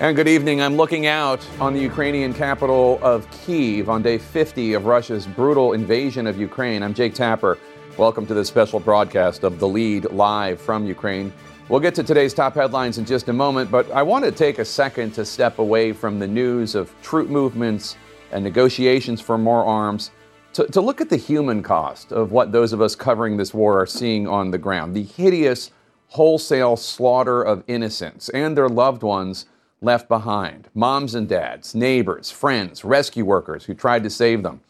And 0.00 0.16
good 0.16 0.28
evening. 0.28 0.62
I'm 0.62 0.78
looking 0.78 1.06
out 1.06 1.46
on 1.60 1.74
the 1.74 1.80
Ukrainian 1.80 2.32
capital 2.32 2.98
of 3.02 3.30
Kiev 3.32 3.90
on 3.90 4.00
day 4.00 4.16
50 4.16 4.72
of 4.72 4.86
Russia's 4.86 5.26
brutal 5.26 5.74
invasion 5.74 6.26
of 6.26 6.38
Ukraine. 6.38 6.82
I'm 6.82 6.94
Jake 6.94 7.12
Tapper. 7.12 7.58
Welcome 7.98 8.26
to 8.28 8.32
this 8.32 8.48
special 8.48 8.80
broadcast 8.80 9.44
of 9.44 9.58
The 9.58 9.68
Lead 9.68 10.06
live 10.06 10.58
from 10.58 10.86
Ukraine. 10.86 11.30
We'll 11.68 11.80
get 11.80 11.94
to 11.96 12.02
today's 12.02 12.32
top 12.32 12.54
headlines 12.54 12.96
in 12.96 13.04
just 13.04 13.28
a 13.28 13.34
moment, 13.34 13.70
but 13.70 13.90
I 13.90 14.02
want 14.02 14.24
to 14.24 14.32
take 14.32 14.58
a 14.58 14.64
second 14.64 15.10
to 15.16 15.24
step 15.26 15.58
away 15.58 15.92
from 15.92 16.18
the 16.18 16.26
news 16.26 16.74
of 16.74 16.94
troop 17.02 17.28
movements 17.28 17.98
and 18.32 18.42
negotiations 18.42 19.20
for 19.20 19.36
more 19.36 19.66
arms 19.66 20.12
to, 20.54 20.66
to 20.68 20.80
look 20.80 21.02
at 21.02 21.10
the 21.10 21.18
human 21.18 21.62
cost 21.62 22.10
of 22.10 22.32
what 22.32 22.52
those 22.52 22.72
of 22.72 22.80
us 22.80 22.94
covering 22.94 23.36
this 23.36 23.52
war 23.52 23.78
are 23.78 23.84
seeing 23.84 24.26
on 24.26 24.50
the 24.50 24.56
ground. 24.56 24.96
The 24.96 25.02
hideous 25.02 25.72
wholesale 26.06 26.78
slaughter 26.78 27.42
of 27.42 27.62
innocents 27.66 28.30
and 28.30 28.56
their 28.56 28.70
loved 28.70 29.02
ones 29.02 29.44
left 29.80 30.08
behind 30.08 30.68
moms 30.74 31.14
and 31.14 31.28
dads, 31.28 31.74
neighbors, 31.74 32.30
friends, 32.30 32.84
rescue 32.84 33.24
workers 33.24 33.64
who 33.64 33.74
tried 33.74 34.02
to 34.02 34.10
save 34.10 34.42
them, 34.42 34.60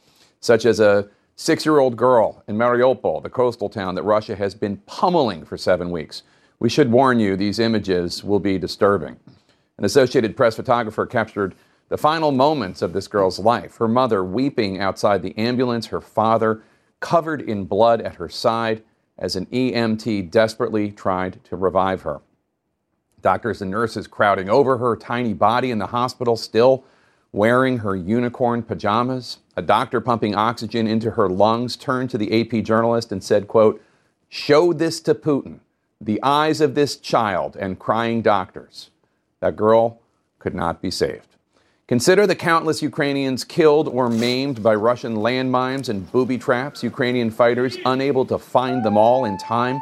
such 0.40 0.64
as 0.64 0.80
a 0.80 1.08
six 1.36 1.64
year 1.64 1.78
old 1.78 1.96
girl 1.96 2.42
in 2.46 2.56
Mariupol, 2.56 3.22
the 3.22 3.30
coastal 3.30 3.68
town 3.68 3.94
that 3.94 4.02
Russia 4.02 4.36
has 4.36 4.54
been 4.54 4.76
pummeling 4.86 5.44
for 5.44 5.56
seven 5.56 5.90
weeks. 5.90 6.22
We 6.58 6.68
should 6.68 6.92
warn 6.92 7.18
you, 7.18 7.36
these 7.36 7.58
images 7.58 8.22
will 8.22 8.40
be 8.40 8.58
disturbing. 8.58 9.18
An 9.78 9.84
Associated 9.84 10.36
Press 10.36 10.56
photographer 10.56 11.06
captured 11.06 11.54
the 11.88 11.96
final 11.96 12.30
moments 12.30 12.82
of 12.82 12.92
this 12.92 13.08
girl's 13.08 13.38
life 13.38 13.76
her 13.78 13.88
mother 13.88 14.22
weeping 14.22 14.78
outside 14.78 15.22
the 15.22 15.36
ambulance, 15.36 15.86
her 15.86 16.00
father 16.00 16.62
covered 17.00 17.40
in 17.40 17.64
blood 17.64 18.00
at 18.02 18.16
her 18.16 18.28
side 18.28 18.82
as 19.18 19.36
an 19.36 19.46
EMT 19.46 20.30
desperately 20.30 20.90
tried 20.90 21.42
to 21.44 21.56
revive 21.56 22.02
her. 22.02 22.20
Doctors 23.22 23.62
and 23.62 23.70
nurses 23.70 24.06
crowding 24.06 24.48
over 24.48 24.78
her 24.78 24.96
tiny 24.96 25.34
body 25.34 25.70
in 25.70 25.78
the 25.78 25.88
hospital, 25.88 26.36
still 26.36 26.84
wearing 27.32 27.78
her 27.78 27.94
unicorn 27.94 28.62
pajamas. 28.62 29.38
A 29.56 29.62
doctor 29.62 30.00
pumping 30.00 30.34
oxygen 30.34 30.86
into 30.86 31.12
her 31.12 31.28
lungs 31.28 31.76
turned 31.76 32.10
to 32.10 32.18
the 32.18 32.40
AP 32.40 32.64
journalist 32.64 33.12
and 33.12 33.22
said, 33.22 33.48
quote, 33.48 33.82
Show 34.28 34.72
this 34.72 35.00
to 35.00 35.14
Putin 35.14 35.60
the 36.00 36.22
eyes 36.22 36.60
of 36.60 36.74
this 36.74 36.96
child 36.96 37.56
and 37.56 37.78
crying 37.78 38.22
doctors. 38.22 38.90
That 39.40 39.56
girl 39.56 40.00
could 40.38 40.54
not 40.54 40.80
be 40.80 40.90
saved. 40.90 41.26
Consider 41.88 42.26
the 42.26 42.36
countless 42.36 42.82
Ukrainians 42.82 43.44
killed 43.44 43.88
or 43.88 44.08
maimed 44.08 44.62
by 44.62 44.74
Russian 44.76 45.16
landmines 45.16 45.88
and 45.88 46.10
booby 46.12 46.38
traps, 46.38 46.82
Ukrainian 46.82 47.30
fighters 47.30 47.76
unable 47.84 48.24
to 48.26 48.38
find 48.38 48.84
them 48.84 48.96
all 48.96 49.24
in 49.24 49.36
time. 49.36 49.80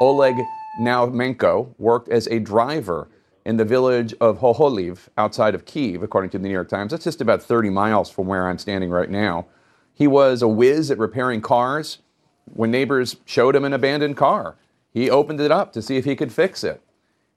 Oleg 0.00 0.40
Naumenko 0.80 1.74
worked 1.78 2.08
as 2.08 2.26
a 2.28 2.38
driver 2.38 3.08
in 3.44 3.56
the 3.56 3.64
village 3.64 4.14
of 4.20 4.38
Hoholiv 4.38 5.08
outside 5.18 5.54
of 5.54 5.64
Kiev, 5.64 6.02
according 6.02 6.30
to 6.30 6.38
the 6.38 6.44
New 6.44 6.52
York 6.52 6.68
Times. 6.68 6.92
That's 6.92 7.04
just 7.04 7.20
about 7.20 7.42
30 7.42 7.70
miles 7.70 8.10
from 8.10 8.26
where 8.26 8.48
I'm 8.48 8.58
standing 8.58 8.90
right 8.90 9.10
now. 9.10 9.46
He 9.92 10.06
was 10.06 10.42
a 10.42 10.48
whiz 10.48 10.90
at 10.90 10.98
repairing 10.98 11.40
cars 11.40 11.98
when 12.46 12.70
neighbors 12.70 13.16
showed 13.24 13.54
him 13.54 13.64
an 13.64 13.72
abandoned 13.72 14.16
car. 14.16 14.56
He 14.92 15.10
opened 15.10 15.40
it 15.40 15.50
up 15.50 15.72
to 15.72 15.82
see 15.82 15.96
if 15.96 16.04
he 16.04 16.16
could 16.16 16.32
fix 16.32 16.64
it. 16.64 16.82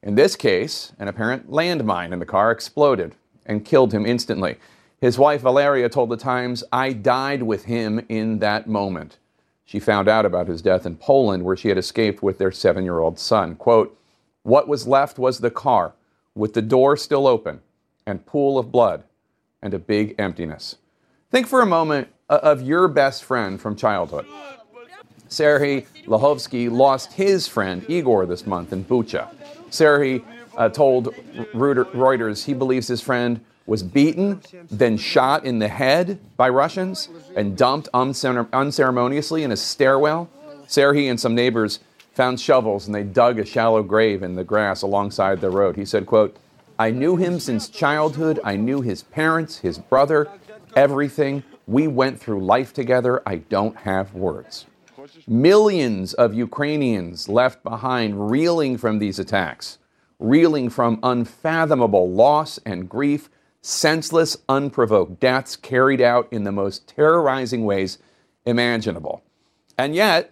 In 0.04 0.16
this 0.16 0.36
case, 0.36 0.94
an 1.00 1.08
apparent 1.08 1.50
landmine 1.50 2.14
in 2.14 2.20
the 2.20 2.26
car 2.26 2.52
exploded 2.52 3.16
and 3.46 3.66
killed 3.66 3.94
him 3.94 4.06
instantly. 4.06 4.58
His 5.02 5.18
wife 5.18 5.42
Valeria 5.42 5.90
told 5.90 6.10
the 6.10 6.18
Times, 6.18 6.64
I 6.72 6.94
died 6.94 7.44
with 7.44 7.66
him 7.66 8.06
in 8.08 8.40
that 8.40 8.68
moment. 8.68 9.18
She 9.66 9.80
found 9.80 10.08
out 10.08 10.26
about 10.26 10.48
his 10.48 10.62
death 10.62 10.86
in 10.86 10.96
Poland, 10.96 11.44
where 11.44 11.58
she 11.58 11.70
had 11.70 11.78
escaped 11.78 12.22
with 12.22 12.38
their 12.38 12.52
seven 12.52 12.84
year 12.84 13.00
old 13.00 13.20
son. 13.20 13.56
Quote, 13.56 13.98
What 14.44 14.68
was 14.68 14.88
left 14.88 15.18
was 15.18 15.40
the 15.40 15.52
car, 15.52 15.94
with 16.36 16.54
the 16.54 16.62
door 16.62 16.96
still 16.96 17.26
open, 17.26 17.62
and 18.06 18.26
pool 18.26 18.60
of 18.60 18.72
blood, 18.72 19.04
and 19.62 19.74
a 19.74 19.80
big 19.80 20.14
emptiness. 20.20 20.78
Think 21.32 21.48
for 21.48 21.62
a 21.62 21.66
moment 21.66 22.10
of 22.30 22.62
your 22.62 22.88
best 22.88 23.24
friend 23.24 23.60
from 23.60 23.76
childhood. 23.76 24.26
Serhiy 25.28 25.88
Lahovsky 26.06 26.72
lost 26.72 27.14
his 27.14 27.48
friend 27.48 27.84
Igor 27.90 28.28
this 28.28 28.46
month 28.46 28.72
in 28.72 28.86
Bucha. 28.86 29.28
Serhiy 29.70 30.24
uh, 30.56 30.70
told 30.70 31.14
Reuters 31.54 32.46
he 32.46 32.54
believes 32.54 32.88
his 32.88 33.02
friend 33.02 33.44
was 33.66 33.82
beaten, 33.84 34.42
then 34.70 34.98
shot 34.98 35.46
in 35.46 35.60
the 35.60 35.68
head 35.68 36.20
by 36.38 36.50
Russians, 36.50 37.10
and 37.36 37.58
dumped 37.58 37.88
unceremoniously 37.94 39.44
in 39.44 39.52
a 39.52 39.58
stairwell. 39.58 40.30
Serhiy 40.68 41.10
and 41.10 41.20
some 41.20 41.36
neighbors 41.36 41.80
found 42.14 42.40
shovels 42.40 42.86
and 42.86 42.96
they 42.96 43.04
dug 43.04 43.40
a 43.40 43.46
shallow 43.46 43.84
grave 43.84 44.24
in 44.24 44.36
the 44.36 44.44
grass 44.44 44.82
alongside 44.82 45.42
the 45.42 45.50
road. 45.50 45.76
He 45.76 45.86
said, 45.86 46.06
quote, 46.06 46.38
I 46.78 46.92
knew 46.92 47.16
him 47.16 47.40
since 47.40 47.68
childhood. 47.70 48.40
I 48.44 48.56
knew 48.56 48.82
his 48.82 49.04
parents, 49.04 49.58
his 49.60 49.78
brother, 49.78 50.28
everything. 50.76 51.44
We 51.68 51.88
went 51.88 52.20
through 52.20 52.46
life 52.46 52.74
together. 52.74 53.22
I 53.26 53.38
don't 53.38 53.76
have 53.78 54.14
words. 54.14 54.66
Millions 55.28 56.14
of 56.14 56.34
Ukrainians 56.34 57.30
left 57.30 57.64
behind 57.64 58.30
reeling 58.30 58.78
from 58.78 59.00
these 59.00 59.20
attacks, 59.20 59.78
reeling 60.20 60.70
from 60.70 61.00
unfathomable 61.04 62.10
loss 62.12 62.60
and 62.66 62.90
grief, 62.90 63.30
senseless, 63.66 64.38
unprovoked 64.48 65.20
deaths 65.20 65.56
carried 65.56 66.00
out 66.00 66.28
in 66.32 66.44
the 66.44 66.52
most 66.52 66.88
terrorizing 66.88 67.66
ways 67.66 67.98
imaginable. 68.46 69.24
And 69.78 69.96
yet, 69.96 70.32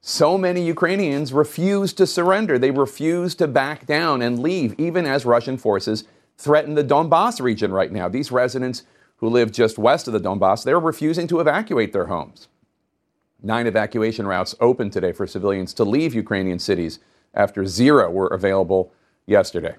so 0.00 0.38
many 0.38 0.64
Ukrainians 0.64 1.32
refuse 1.32 1.92
to 1.92 2.06
surrender. 2.06 2.58
They 2.58 2.70
refuse 2.70 3.34
to 3.36 3.46
back 3.46 3.86
down 3.86 4.22
and 4.22 4.38
leave, 4.38 4.74
even 4.78 5.06
as 5.06 5.26
Russian 5.26 5.58
forces 5.58 6.04
threaten 6.38 6.74
the 6.74 6.82
Donbass 6.82 7.40
region 7.40 7.72
right 7.72 7.92
now. 7.92 8.08
These 8.08 8.32
residents 8.32 8.84
who 9.16 9.28
live 9.28 9.52
just 9.52 9.78
west 9.78 10.08
of 10.08 10.14
the 10.14 10.20
Donbass, 10.20 10.64
they're 10.64 10.80
refusing 10.80 11.28
to 11.28 11.40
evacuate 11.40 11.92
their 11.92 12.06
homes. 12.06 12.48
Nine 13.42 13.66
evacuation 13.66 14.26
routes 14.26 14.54
opened 14.60 14.92
today 14.92 15.12
for 15.12 15.26
civilians 15.26 15.74
to 15.74 15.84
leave 15.84 16.14
Ukrainian 16.14 16.58
cities 16.58 17.00
after 17.34 17.66
zero 17.66 18.10
were 18.10 18.28
available 18.28 18.92
yesterday. 19.26 19.76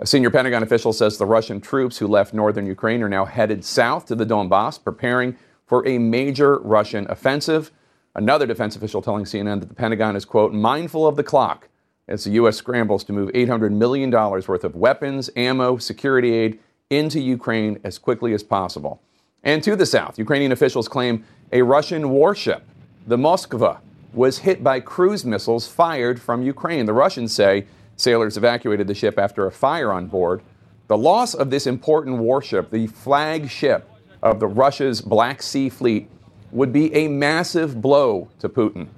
A 0.00 0.06
senior 0.06 0.30
Pentagon 0.30 0.64
official 0.64 0.92
says 0.92 1.18
the 1.18 1.26
Russian 1.26 1.60
troops 1.60 1.98
who 1.98 2.08
left 2.08 2.34
northern 2.34 2.66
Ukraine 2.66 3.00
are 3.04 3.08
now 3.08 3.24
headed 3.24 3.64
south 3.64 4.06
to 4.06 4.16
the 4.16 4.26
Donbass, 4.26 4.82
preparing 4.82 5.36
for 5.66 5.86
a 5.86 5.98
major 5.98 6.58
Russian 6.58 7.06
offensive. 7.08 7.70
Another 8.16 8.44
defense 8.44 8.74
official 8.74 9.02
telling 9.02 9.24
CNN 9.24 9.60
that 9.60 9.68
the 9.68 9.74
Pentagon 9.74 10.16
is, 10.16 10.24
quote, 10.24 10.52
mindful 10.52 11.06
of 11.06 11.14
the 11.14 11.22
clock 11.22 11.68
as 12.08 12.24
the 12.24 12.32
U.S. 12.32 12.56
scrambles 12.56 13.04
to 13.04 13.12
move 13.12 13.30
$800 13.32 13.70
million 13.70 14.10
worth 14.10 14.64
of 14.64 14.74
weapons, 14.74 15.30
ammo, 15.36 15.78
security 15.78 16.34
aid 16.34 16.58
into 16.90 17.20
Ukraine 17.20 17.78
as 17.84 17.96
quickly 17.96 18.34
as 18.34 18.42
possible. 18.42 19.00
And 19.44 19.62
to 19.62 19.76
the 19.76 19.86
south, 19.86 20.18
Ukrainian 20.18 20.50
officials 20.50 20.88
claim 20.88 21.24
a 21.52 21.62
Russian 21.62 22.10
warship 22.10 22.64
the 23.06 23.16
Moskva 23.16 23.78
was 24.12 24.38
hit 24.38 24.64
by 24.64 24.80
cruise 24.80 25.24
missiles 25.24 25.68
fired 25.68 26.20
from 26.20 26.42
Ukraine. 26.42 26.86
The 26.86 26.92
Russians 26.92 27.32
say 27.32 27.66
sailors 27.96 28.36
evacuated 28.36 28.86
the 28.86 28.94
ship 28.94 29.18
after 29.18 29.46
a 29.46 29.52
fire 29.52 29.92
on 29.92 30.06
board. 30.06 30.42
The 30.88 30.98
loss 30.98 31.34
of 31.34 31.50
this 31.50 31.66
important 31.66 32.18
warship, 32.18 32.70
the 32.70 32.86
flagship 32.86 33.90
of 34.22 34.40
the 34.40 34.46
Russia's 34.46 35.00
Black 35.00 35.42
Sea 35.42 35.68
Fleet, 35.68 36.10
would 36.50 36.72
be 36.72 36.94
a 36.94 37.08
massive 37.08 37.80
blow 37.80 38.28
to 38.38 38.48
Putin. 38.48 38.88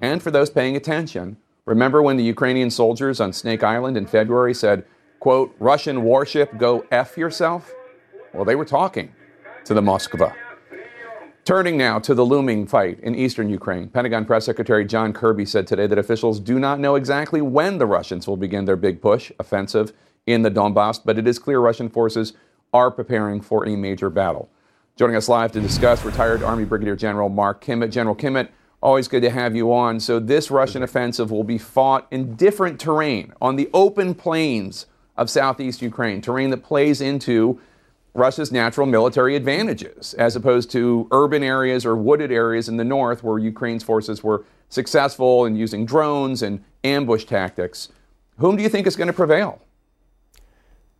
And 0.00 0.22
for 0.22 0.30
those 0.30 0.50
paying 0.50 0.76
attention, 0.76 1.36
remember 1.64 2.02
when 2.02 2.16
the 2.16 2.24
Ukrainian 2.24 2.70
soldiers 2.70 3.20
on 3.20 3.32
Snake 3.32 3.62
Island 3.62 3.96
in 3.96 4.06
February 4.06 4.54
said, 4.54 4.84
quote, 5.20 5.54
Russian 5.58 6.02
warship, 6.02 6.58
go 6.58 6.84
F 6.90 7.16
yourself? 7.16 7.72
Well, 8.32 8.44
they 8.44 8.56
were 8.56 8.64
talking 8.64 9.14
to 9.64 9.74
the 9.74 9.80
Moskva. 9.80 10.34
Turning 11.46 11.76
now 11.76 11.96
to 12.00 12.12
the 12.12 12.26
looming 12.26 12.66
fight 12.66 12.98
in 12.98 13.14
eastern 13.14 13.48
Ukraine, 13.48 13.88
Pentagon 13.88 14.24
Press 14.24 14.44
Secretary 14.44 14.84
John 14.84 15.12
Kirby 15.12 15.46
said 15.46 15.64
today 15.64 15.86
that 15.86 15.96
officials 15.96 16.40
do 16.40 16.58
not 16.58 16.80
know 16.80 16.96
exactly 16.96 17.40
when 17.40 17.78
the 17.78 17.86
Russians 17.86 18.26
will 18.26 18.36
begin 18.36 18.64
their 18.64 18.74
big 18.74 19.00
push 19.00 19.30
offensive 19.38 19.92
in 20.26 20.42
the 20.42 20.50
Donbass, 20.50 20.98
but 21.04 21.18
it 21.18 21.28
is 21.28 21.38
clear 21.38 21.60
Russian 21.60 21.88
forces 21.88 22.32
are 22.74 22.90
preparing 22.90 23.40
for 23.40 23.64
a 23.64 23.76
major 23.76 24.10
battle. 24.10 24.50
Joining 24.96 25.14
us 25.14 25.28
live 25.28 25.52
to 25.52 25.60
discuss, 25.60 26.04
retired 26.04 26.42
Army 26.42 26.64
Brigadier 26.64 26.96
General 26.96 27.28
Mark 27.28 27.62
Kimmitt. 27.62 27.92
General 27.92 28.16
Kimmitt, 28.16 28.48
always 28.82 29.06
good 29.06 29.22
to 29.22 29.30
have 29.30 29.54
you 29.54 29.72
on. 29.72 30.00
So, 30.00 30.18
this 30.18 30.50
Russian 30.50 30.82
offensive 30.82 31.30
will 31.30 31.44
be 31.44 31.58
fought 31.58 32.08
in 32.10 32.34
different 32.34 32.80
terrain 32.80 33.32
on 33.40 33.54
the 33.54 33.70
open 33.72 34.16
plains 34.16 34.86
of 35.16 35.30
southeast 35.30 35.80
Ukraine, 35.80 36.20
terrain 36.20 36.50
that 36.50 36.64
plays 36.64 37.00
into 37.00 37.60
Russia's 38.16 38.50
natural 38.50 38.86
military 38.86 39.36
advantages, 39.36 40.14
as 40.14 40.36
opposed 40.36 40.70
to 40.70 41.06
urban 41.10 41.42
areas 41.42 41.84
or 41.84 41.94
wooded 41.94 42.32
areas 42.32 42.68
in 42.68 42.76
the 42.76 42.84
north 42.84 43.22
where 43.22 43.38
Ukraine's 43.38 43.82
forces 43.82 44.24
were 44.24 44.44
successful 44.68 45.44
in 45.44 45.54
using 45.54 45.84
drones 45.84 46.42
and 46.42 46.64
ambush 46.82 47.24
tactics. 47.24 47.90
Whom 48.38 48.56
do 48.56 48.62
you 48.62 48.68
think 48.68 48.86
is 48.86 48.96
going 48.96 49.08
to 49.08 49.12
prevail? 49.12 49.60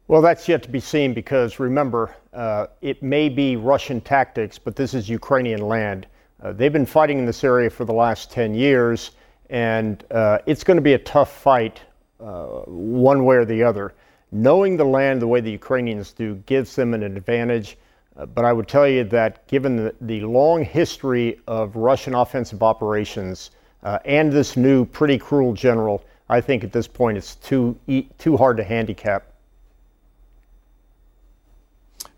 Well, 0.09 0.23
that's 0.23 0.49
yet 0.49 0.63
to 0.65 0.69
be 0.69 0.79
seen 0.79 1.15
because 1.15 1.59
remember, 1.59 2.15
uh, 2.33 2.67
it 2.81 3.03
may 3.03 3.29
be 3.29 3.57
Russian 3.57 4.01
tactics, 4.01 4.59
but 4.59 4.77
this 4.77 4.95
is 4.95 5.09
Ukrainian 5.09 5.63
land. 5.63 6.07
Uh, 6.43 6.53
they've 6.53 6.73
been 6.73 6.87
fighting 6.87 7.19
in 7.19 7.27
this 7.27 7.43
area 7.43 7.71
for 7.71 7.85
the 7.85 7.95
last 7.95 8.31
10 8.31 8.55
years, 8.55 9.13
and 9.51 10.05
uh, 10.11 10.39
it's 10.47 10.63
going 10.63 10.77
to 10.77 10.83
be 10.83 10.93
a 10.93 10.99
tough 10.99 11.33
fight 11.33 11.81
uh, 12.21 12.45
one 12.67 13.25
way 13.25 13.37
or 13.37 13.45
the 13.45 13.63
other. 13.63 13.95
Knowing 14.33 14.77
the 14.77 14.85
land 14.85 15.23
the 15.23 15.27
way 15.27 15.41
the 15.41 15.51
Ukrainians 15.51 16.13
do 16.13 16.35
gives 16.47 16.75
them 16.75 16.95
an 16.95 17.03
advantage, 17.03 17.79
uh, 18.17 18.27
but 18.27 18.45
I 18.45 18.53
would 18.53 18.69
tell 18.69 18.89
you 18.89 19.05
that 19.05 19.47
given 19.47 19.77
the, 19.77 19.95
the 20.01 20.21
long 20.23 20.65
history 20.65 21.41
of 21.47 21.77
Russian 21.77 22.15
offensive 22.15 22.63
operations 22.63 23.51
uh, 23.83 23.99
and 24.05 24.33
this 24.33 24.57
new 24.57 24.85
pretty 24.85 25.19
cruel 25.19 25.53
general, 25.53 26.05
I 26.29 26.41
think 26.41 26.65
at 26.65 26.73
this 26.73 26.89
point 26.89 27.19
it's 27.19 27.37
too, 27.37 27.79
too 28.19 28.37
hard 28.37 28.57
to 28.57 28.65
handicap. 28.65 29.33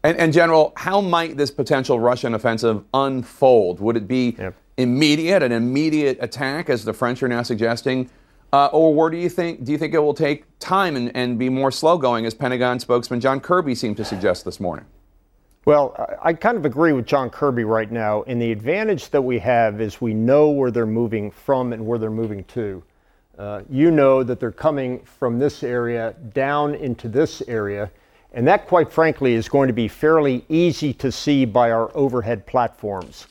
And, 0.04 0.16
and, 0.16 0.32
General, 0.32 0.72
how 0.76 1.00
might 1.00 1.36
this 1.36 1.50
potential 1.50 1.98
Russian 1.98 2.34
offensive 2.34 2.84
unfold? 2.94 3.80
Would 3.80 3.96
it 3.96 4.06
be 4.06 4.36
yep. 4.38 4.54
immediate, 4.76 5.42
an 5.42 5.50
immediate 5.50 6.18
attack, 6.20 6.70
as 6.70 6.84
the 6.84 6.92
French 6.92 7.22
are 7.22 7.28
now 7.28 7.42
suggesting, 7.42 8.08
uh, 8.52 8.66
or 8.66 8.94
where 8.94 9.10
do 9.10 9.16
you 9.16 9.28
think 9.28 9.64
do 9.64 9.72
you 9.72 9.78
think 9.78 9.94
it 9.94 9.98
will 9.98 10.14
take 10.14 10.44
time 10.58 10.96
and, 10.96 11.14
and 11.14 11.38
be 11.38 11.48
more 11.48 11.70
slow 11.70 11.98
going, 11.98 12.26
as 12.26 12.34
Pentagon 12.34 12.78
spokesman 12.80 13.20
John 13.20 13.40
Kirby 13.40 13.74
seemed 13.74 13.96
to 13.98 14.04
suggest 14.04 14.44
this 14.44 14.60
morning? 14.60 14.86
Well, 15.64 16.16
I 16.22 16.32
kind 16.32 16.56
of 16.56 16.64
agree 16.64 16.92
with 16.92 17.04
John 17.04 17.28
Kirby 17.28 17.64
right 17.64 17.90
now. 17.90 18.22
And 18.22 18.40
the 18.40 18.50
advantage 18.52 19.10
that 19.10 19.20
we 19.20 19.38
have 19.40 19.82
is 19.82 20.00
we 20.00 20.14
know 20.14 20.48
where 20.48 20.70
they're 20.70 20.86
moving 20.86 21.30
from 21.30 21.74
and 21.74 21.86
where 21.86 21.98
they're 21.98 22.10
moving 22.10 22.44
to. 22.44 22.82
Uh, 23.38 23.60
you 23.68 23.90
know 23.90 24.22
that 24.22 24.40
they're 24.40 24.50
coming 24.50 25.00
from 25.00 25.38
this 25.38 25.62
area 25.62 26.14
down 26.32 26.74
into 26.74 27.06
this 27.06 27.42
area 27.48 27.90
and 28.32 28.46
that, 28.46 28.66
quite 28.66 28.92
frankly, 28.92 29.34
is 29.34 29.48
going 29.48 29.68
to 29.68 29.72
be 29.72 29.88
fairly 29.88 30.44
easy 30.48 30.92
to 30.94 31.10
see 31.10 31.44
by 31.44 31.70
our 31.70 31.90
overhead 31.96 32.46
platforms. 32.46 33.26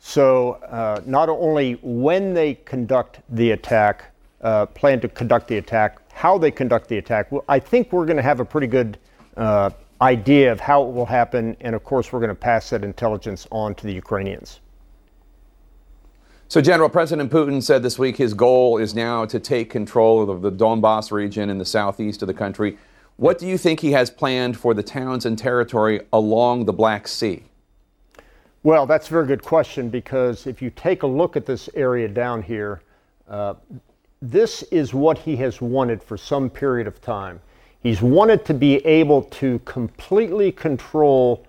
So, 0.00 0.52
uh, 0.52 1.00
not 1.04 1.28
only 1.28 1.74
when 1.82 2.32
they 2.32 2.54
conduct 2.54 3.20
the 3.28 3.50
attack, 3.50 4.07
uh, 4.40 4.66
plan 4.66 5.00
to 5.00 5.08
conduct 5.08 5.48
the 5.48 5.58
attack, 5.58 5.98
how 6.12 6.38
they 6.38 6.50
conduct 6.50 6.88
the 6.88 6.98
attack, 6.98 7.30
well, 7.32 7.44
I 7.48 7.58
think 7.58 7.92
we're 7.92 8.06
going 8.06 8.16
to 8.16 8.22
have 8.22 8.40
a 8.40 8.44
pretty 8.44 8.66
good 8.66 8.98
uh, 9.36 9.70
idea 10.00 10.52
of 10.52 10.60
how 10.60 10.82
it 10.82 10.92
will 10.92 11.06
happen. 11.06 11.56
And 11.60 11.74
of 11.74 11.84
course, 11.84 12.12
we're 12.12 12.20
going 12.20 12.28
to 12.28 12.34
pass 12.34 12.70
that 12.70 12.84
intelligence 12.84 13.46
on 13.50 13.74
to 13.76 13.86
the 13.86 13.92
Ukrainians. 13.92 14.60
So, 16.50 16.62
General 16.62 16.88
President 16.88 17.30
Putin 17.30 17.62
said 17.62 17.82
this 17.82 17.98
week 17.98 18.16
his 18.16 18.32
goal 18.32 18.78
is 18.78 18.94
now 18.94 19.26
to 19.26 19.38
take 19.38 19.68
control 19.68 20.30
of 20.30 20.40
the 20.40 20.50
Donbass 20.50 21.12
region 21.12 21.50
in 21.50 21.58
the 21.58 21.64
southeast 21.64 22.22
of 22.22 22.28
the 22.28 22.34
country. 22.34 22.78
What 23.16 23.38
do 23.38 23.46
you 23.46 23.58
think 23.58 23.80
he 23.80 23.92
has 23.92 24.08
planned 24.08 24.56
for 24.56 24.72
the 24.72 24.82
towns 24.82 25.26
and 25.26 25.36
territory 25.36 26.00
along 26.12 26.64
the 26.64 26.72
Black 26.72 27.06
Sea? 27.06 27.42
Well, 28.62 28.86
that's 28.86 29.08
a 29.08 29.10
very 29.10 29.26
good 29.26 29.42
question 29.42 29.90
because 29.90 30.46
if 30.46 30.62
you 30.62 30.70
take 30.70 31.02
a 31.02 31.06
look 31.06 31.36
at 31.36 31.44
this 31.44 31.68
area 31.74 32.08
down 32.08 32.42
here, 32.42 32.80
uh, 33.28 33.54
this 34.20 34.62
is 34.64 34.92
what 34.92 35.18
he 35.18 35.36
has 35.36 35.60
wanted 35.60 36.02
for 36.02 36.16
some 36.16 36.50
period 36.50 36.86
of 36.86 37.00
time. 37.00 37.40
He's 37.82 38.02
wanted 38.02 38.44
to 38.46 38.54
be 38.54 38.84
able 38.84 39.22
to 39.22 39.60
completely 39.60 40.50
control 40.50 41.46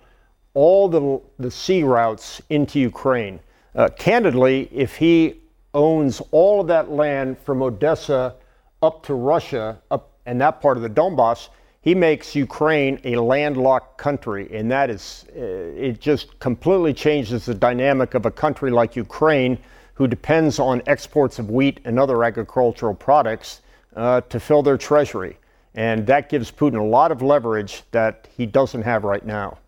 all 0.54 0.88
the, 0.88 1.20
the 1.42 1.50
sea 1.50 1.82
routes 1.82 2.40
into 2.50 2.78
Ukraine. 2.78 3.40
Uh, 3.74 3.88
candidly, 3.88 4.68
if 4.72 4.96
he 4.96 5.40
owns 5.74 6.20
all 6.30 6.60
of 6.60 6.66
that 6.68 6.90
land 6.90 7.38
from 7.38 7.62
Odessa 7.62 8.34
up 8.82 9.04
to 9.04 9.14
Russia, 9.14 9.80
up 9.90 10.12
and 10.26 10.40
that 10.40 10.60
part 10.60 10.76
of 10.76 10.82
the 10.82 10.90
Donbass, 10.90 11.48
he 11.82 11.94
makes 11.94 12.34
Ukraine 12.34 13.00
a 13.04 13.16
landlocked 13.16 13.96
country, 13.96 14.48
and 14.52 14.70
that 14.70 14.90
is, 14.90 15.24
uh, 15.34 15.40
it 15.40 15.98
just 16.00 16.38
completely 16.38 16.92
changes 16.92 17.46
the 17.46 17.54
dynamic 17.54 18.14
of 18.14 18.26
a 18.26 18.30
country 18.30 18.70
like 18.70 18.96
Ukraine, 18.96 19.58
who 20.00 20.08
depends 20.08 20.58
on 20.58 20.80
exports 20.86 21.38
of 21.38 21.50
wheat 21.50 21.78
and 21.84 21.98
other 21.98 22.24
agricultural 22.24 22.94
products 22.94 23.60
uh, 23.96 24.22
to 24.22 24.40
fill 24.40 24.62
their 24.62 24.78
treasury. 24.78 25.36
And 25.74 26.06
that 26.06 26.30
gives 26.30 26.50
Putin 26.50 26.80
a 26.80 26.82
lot 26.82 27.12
of 27.12 27.20
leverage 27.20 27.82
that 27.90 28.26
he 28.34 28.46
doesn't 28.46 28.80
have 28.80 29.04
right 29.04 29.26
now. 29.26 29.58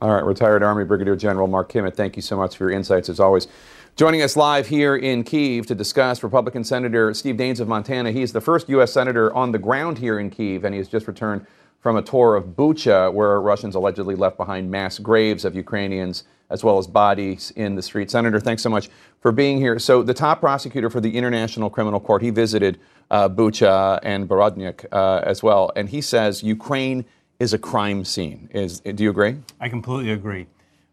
All 0.00 0.14
right, 0.14 0.24
retired 0.24 0.62
Army 0.62 0.86
Brigadier 0.86 1.14
General 1.14 1.46
Mark 1.46 1.70
Kimmitt, 1.70 1.94
thank 1.94 2.16
you 2.16 2.22
so 2.22 2.38
much 2.38 2.56
for 2.56 2.70
your 2.70 2.72
insights 2.72 3.10
as 3.10 3.20
always. 3.20 3.48
Joining 3.96 4.22
us 4.22 4.34
live 4.34 4.66
here 4.66 4.96
in 4.96 5.24
Kiev 5.24 5.66
to 5.66 5.74
discuss 5.74 6.22
Republican 6.22 6.64
Senator 6.64 7.12
Steve 7.12 7.36
Daines 7.36 7.60
of 7.60 7.68
Montana. 7.68 8.12
He's 8.12 8.32
the 8.32 8.40
first 8.40 8.66
U.S. 8.70 8.94
Senator 8.94 9.30
on 9.34 9.52
the 9.52 9.58
ground 9.58 9.98
here 9.98 10.18
in 10.18 10.30
Kiev, 10.30 10.64
and 10.64 10.74
he 10.74 10.78
has 10.78 10.88
just 10.88 11.06
returned 11.06 11.46
from 11.82 11.96
a 11.96 12.02
tour 12.02 12.36
of 12.36 12.56
Bucha, 12.56 13.12
where 13.12 13.38
Russians 13.40 13.74
allegedly 13.74 14.14
left 14.14 14.38
behind 14.38 14.70
mass 14.70 14.98
graves 14.98 15.44
of 15.44 15.54
Ukrainians 15.54 16.24
as 16.48 16.64
well 16.64 16.78
as 16.78 16.86
bodies 16.86 17.52
in 17.56 17.74
the 17.74 17.82
street. 17.82 18.10
Senator, 18.10 18.40
thanks 18.40 18.62
so 18.62 18.70
much 18.70 18.88
for 19.20 19.32
being 19.32 19.58
here. 19.58 19.78
So, 19.78 20.02
the 20.02 20.14
top 20.14 20.40
prosecutor 20.40 20.88
for 20.88 21.00
the 21.00 21.14
International 21.16 21.68
Criminal 21.68 22.00
Court, 22.00 22.22
he 22.22 22.30
visited 22.30 22.78
uh, 23.10 23.28
Bucha 23.28 23.98
and 24.02 24.28
Borodnik 24.28 24.86
uh, 24.92 25.22
as 25.24 25.42
well, 25.42 25.70
and 25.76 25.88
he 25.88 26.00
says 26.00 26.42
Ukraine 26.42 27.04
is 27.38 27.52
a 27.52 27.58
crime 27.58 28.04
scene. 28.04 28.48
Is 28.52 28.80
do 28.80 29.02
you 29.02 29.10
agree? 29.10 29.36
I 29.60 29.68
completely 29.68 30.12
agree 30.12 30.46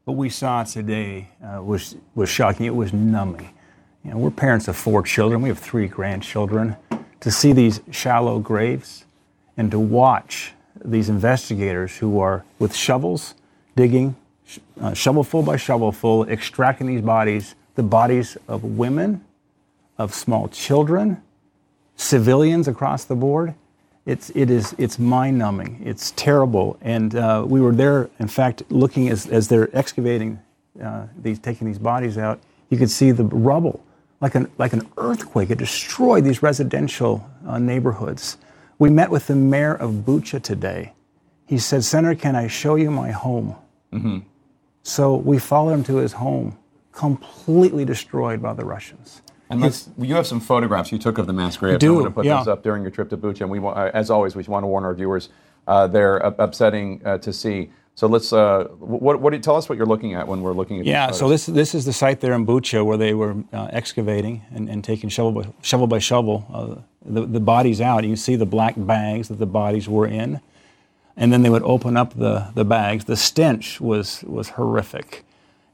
what 0.10 0.18
we 0.18 0.30
saw 0.30 0.64
today 0.64 1.28
uh, 1.44 1.62
was 1.62 1.96
was 2.16 2.30
shocking. 2.30 2.66
It 2.66 2.74
was 2.74 2.92
numbing. 2.92 3.54
You 4.04 4.12
know, 4.12 4.18
we're 4.18 4.32
parents 4.32 4.68
of 4.68 4.76
four 4.76 5.04
children. 5.04 5.44
We 5.44 5.50
have 5.50 5.60
three 5.60 5.88
grandchildren. 5.88 6.76
To 7.20 7.30
see 7.30 7.54
these 7.54 7.82
shallow 7.92 8.40
graves, 8.40 9.06
and 9.56 9.70
to 9.70 9.78
watch 9.78 10.54
these 10.84 11.10
investigators 11.10 11.98
who 11.98 12.20
are 12.20 12.44
with 12.58 12.76
shovels 12.76 13.36
digging, 13.76 14.16
uh, 14.82 14.94
shovelful 14.94 15.44
by 15.44 15.56
shovelful, 15.56 16.28
extracting 16.30 16.88
these 16.88 17.02
bodies, 17.02 17.56
the 17.76 17.84
bodies 17.84 18.38
of 18.48 18.64
women, 18.64 19.24
of 19.98 20.14
small 20.14 20.48
children, 20.48 21.22
civilians 21.96 22.68
across 22.68 23.06
the 23.06 23.16
board 23.16 23.54
it's 24.10 24.32
it 24.32 24.50
is 24.50 24.74
it's 24.80 24.98
mind-numbing. 24.98 25.84
It's 25.86 26.12
terrible, 26.16 26.78
and 26.82 27.16
uh, 27.16 27.46
we 27.48 27.62
were 27.62 27.74
there. 27.74 28.10
In 28.20 28.28
fact, 28.28 28.64
looking 28.70 29.08
as 29.08 29.28
as 29.28 29.48
they're 29.48 29.70
excavating 29.78 30.40
uh, 30.84 31.06
these, 31.22 31.38
taking 31.38 31.68
these 31.68 31.78
bodies 31.78 32.18
out, 32.18 32.40
you 32.72 32.78
could 32.80 32.90
see 32.90 33.12
the 33.12 33.26
rubble, 33.26 33.84
like 34.20 34.34
an 34.34 34.50
like 34.58 34.74
an 34.74 34.88
earthquake. 34.98 35.52
It 35.52 35.60
destroyed 35.60 36.24
these 36.24 36.42
residential 36.42 37.30
uh, 37.46 37.60
neighborhoods. 37.60 38.38
We 38.80 38.90
met 38.90 39.12
with 39.12 39.28
the 39.28 39.36
mayor 39.36 39.76
of 39.76 39.92
Bucha 39.92 40.42
today. 40.42 40.94
He 41.46 41.58
said, 41.58 41.84
"Senator, 41.84 42.16
can 42.16 42.36
I 42.36 42.48
show 42.48 42.76
you 42.76 42.90
my 42.90 43.12
home?" 43.12 43.56
Mm-hmm. 43.94 44.20
So 44.84 45.16
we 45.16 45.38
followed 45.38 45.74
him 45.74 45.84
to 45.86 45.98
his 45.98 46.14
home, 46.14 46.58
completely 46.92 47.86
destroyed 47.86 48.42
by 48.42 48.54
the 48.54 48.66
Russians. 48.66 49.22
And 49.52 49.62
let's, 49.62 49.90
you 49.98 50.16
have 50.16 50.28
some 50.28 50.40
photographs 50.40 50.92
you 50.92 51.00
took 51.00 51.18
of 51.18 51.28
the 51.28 51.34
mass 51.34 51.58
graves. 51.58 51.80
Do, 51.80 51.94
I'm 51.94 52.00
going 52.02 52.06
to 52.06 52.12
put 52.12 52.26
yeah. 52.26 52.38
those 52.38 52.48
up 52.48 52.64
during 52.64 52.84
your 52.84 52.92
trip 52.92 53.10
to 53.10 53.18
Bucha. 53.18 53.42
And 53.42 53.50
we, 53.50 53.60
uh, 53.60 53.90
as 53.94 54.10
always, 54.10 54.36
we 54.36 54.44
want 54.44 54.64
to 54.64 54.68
warn 54.68 54.86
our 54.86 54.94
viewers 54.94 55.30
uh, 55.70 55.86
they're 55.88 56.18
upsetting 56.18 57.02
uh, 57.06 57.18
to 57.20 57.32
see. 57.32 57.72
So 58.00 58.08
let's. 58.08 58.32
Uh, 58.32 58.64
what, 58.80 59.20
what 59.20 59.32
do 59.32 59.36
you, 59.36 59.44
tell 59.44 59.58
us 59.58 59.68
what 59.68 59.78
you're 59.78 59.86
looking 59.86 60.14
at 60.14 60.26
when 60.26 60.42
we're 60.42 60.54
looking 60.54 60.80
at? 60.80 60.86
Yeah. 60.86 61.12
So 61.12 61.28
this 61.28 61.48
this 61.48 61.76
is 61.76 61.84
the 61.84 61.92
site 61.92 62.22
there 62.22 62.32
in 62.32 62.46
Bucha 62.46 62.86
where 62.86 62.96
they 62.96 63.14
were 63.14 63.36
uh, 63.52 63.68
excavating 63.74 64.42
and, 64.52 64.70
and 64.70 64.82
taking 64.82 65.10
shovel 65.10 65.34
by 65.34 65.50
shovel 65.62 65.86
by 65.86 66.00
shovel 66.00 66.46
uh, 66.54 66.82
the 67.06 67.26
the 67.26 67.42
bodies 67.42 67.82
out. 67.82 68.06
You 68.06 68.16
see 68.16 68.38
the 68.38 68.46
black 68.46 68.76
bags 68.78 69.28
that 69.28 69.38
the 69.38 69.46
bodies 69.46 69.90
were 69.90 70.08
in, 70.08 70.40
and 71.18 71.34
then 71.34 71.42
they 71.42 71.50
would 71.50 71.64
open 71.64 71.98
up 71.98 72.14
the 72.14 72.52
the 72.56 72.64
bags. 72.64 73.04
The 73.04 73.18
stench 73.18 73.82
was 73.82 74.24
was 74.24 74.52
horrific, 74.52 75.26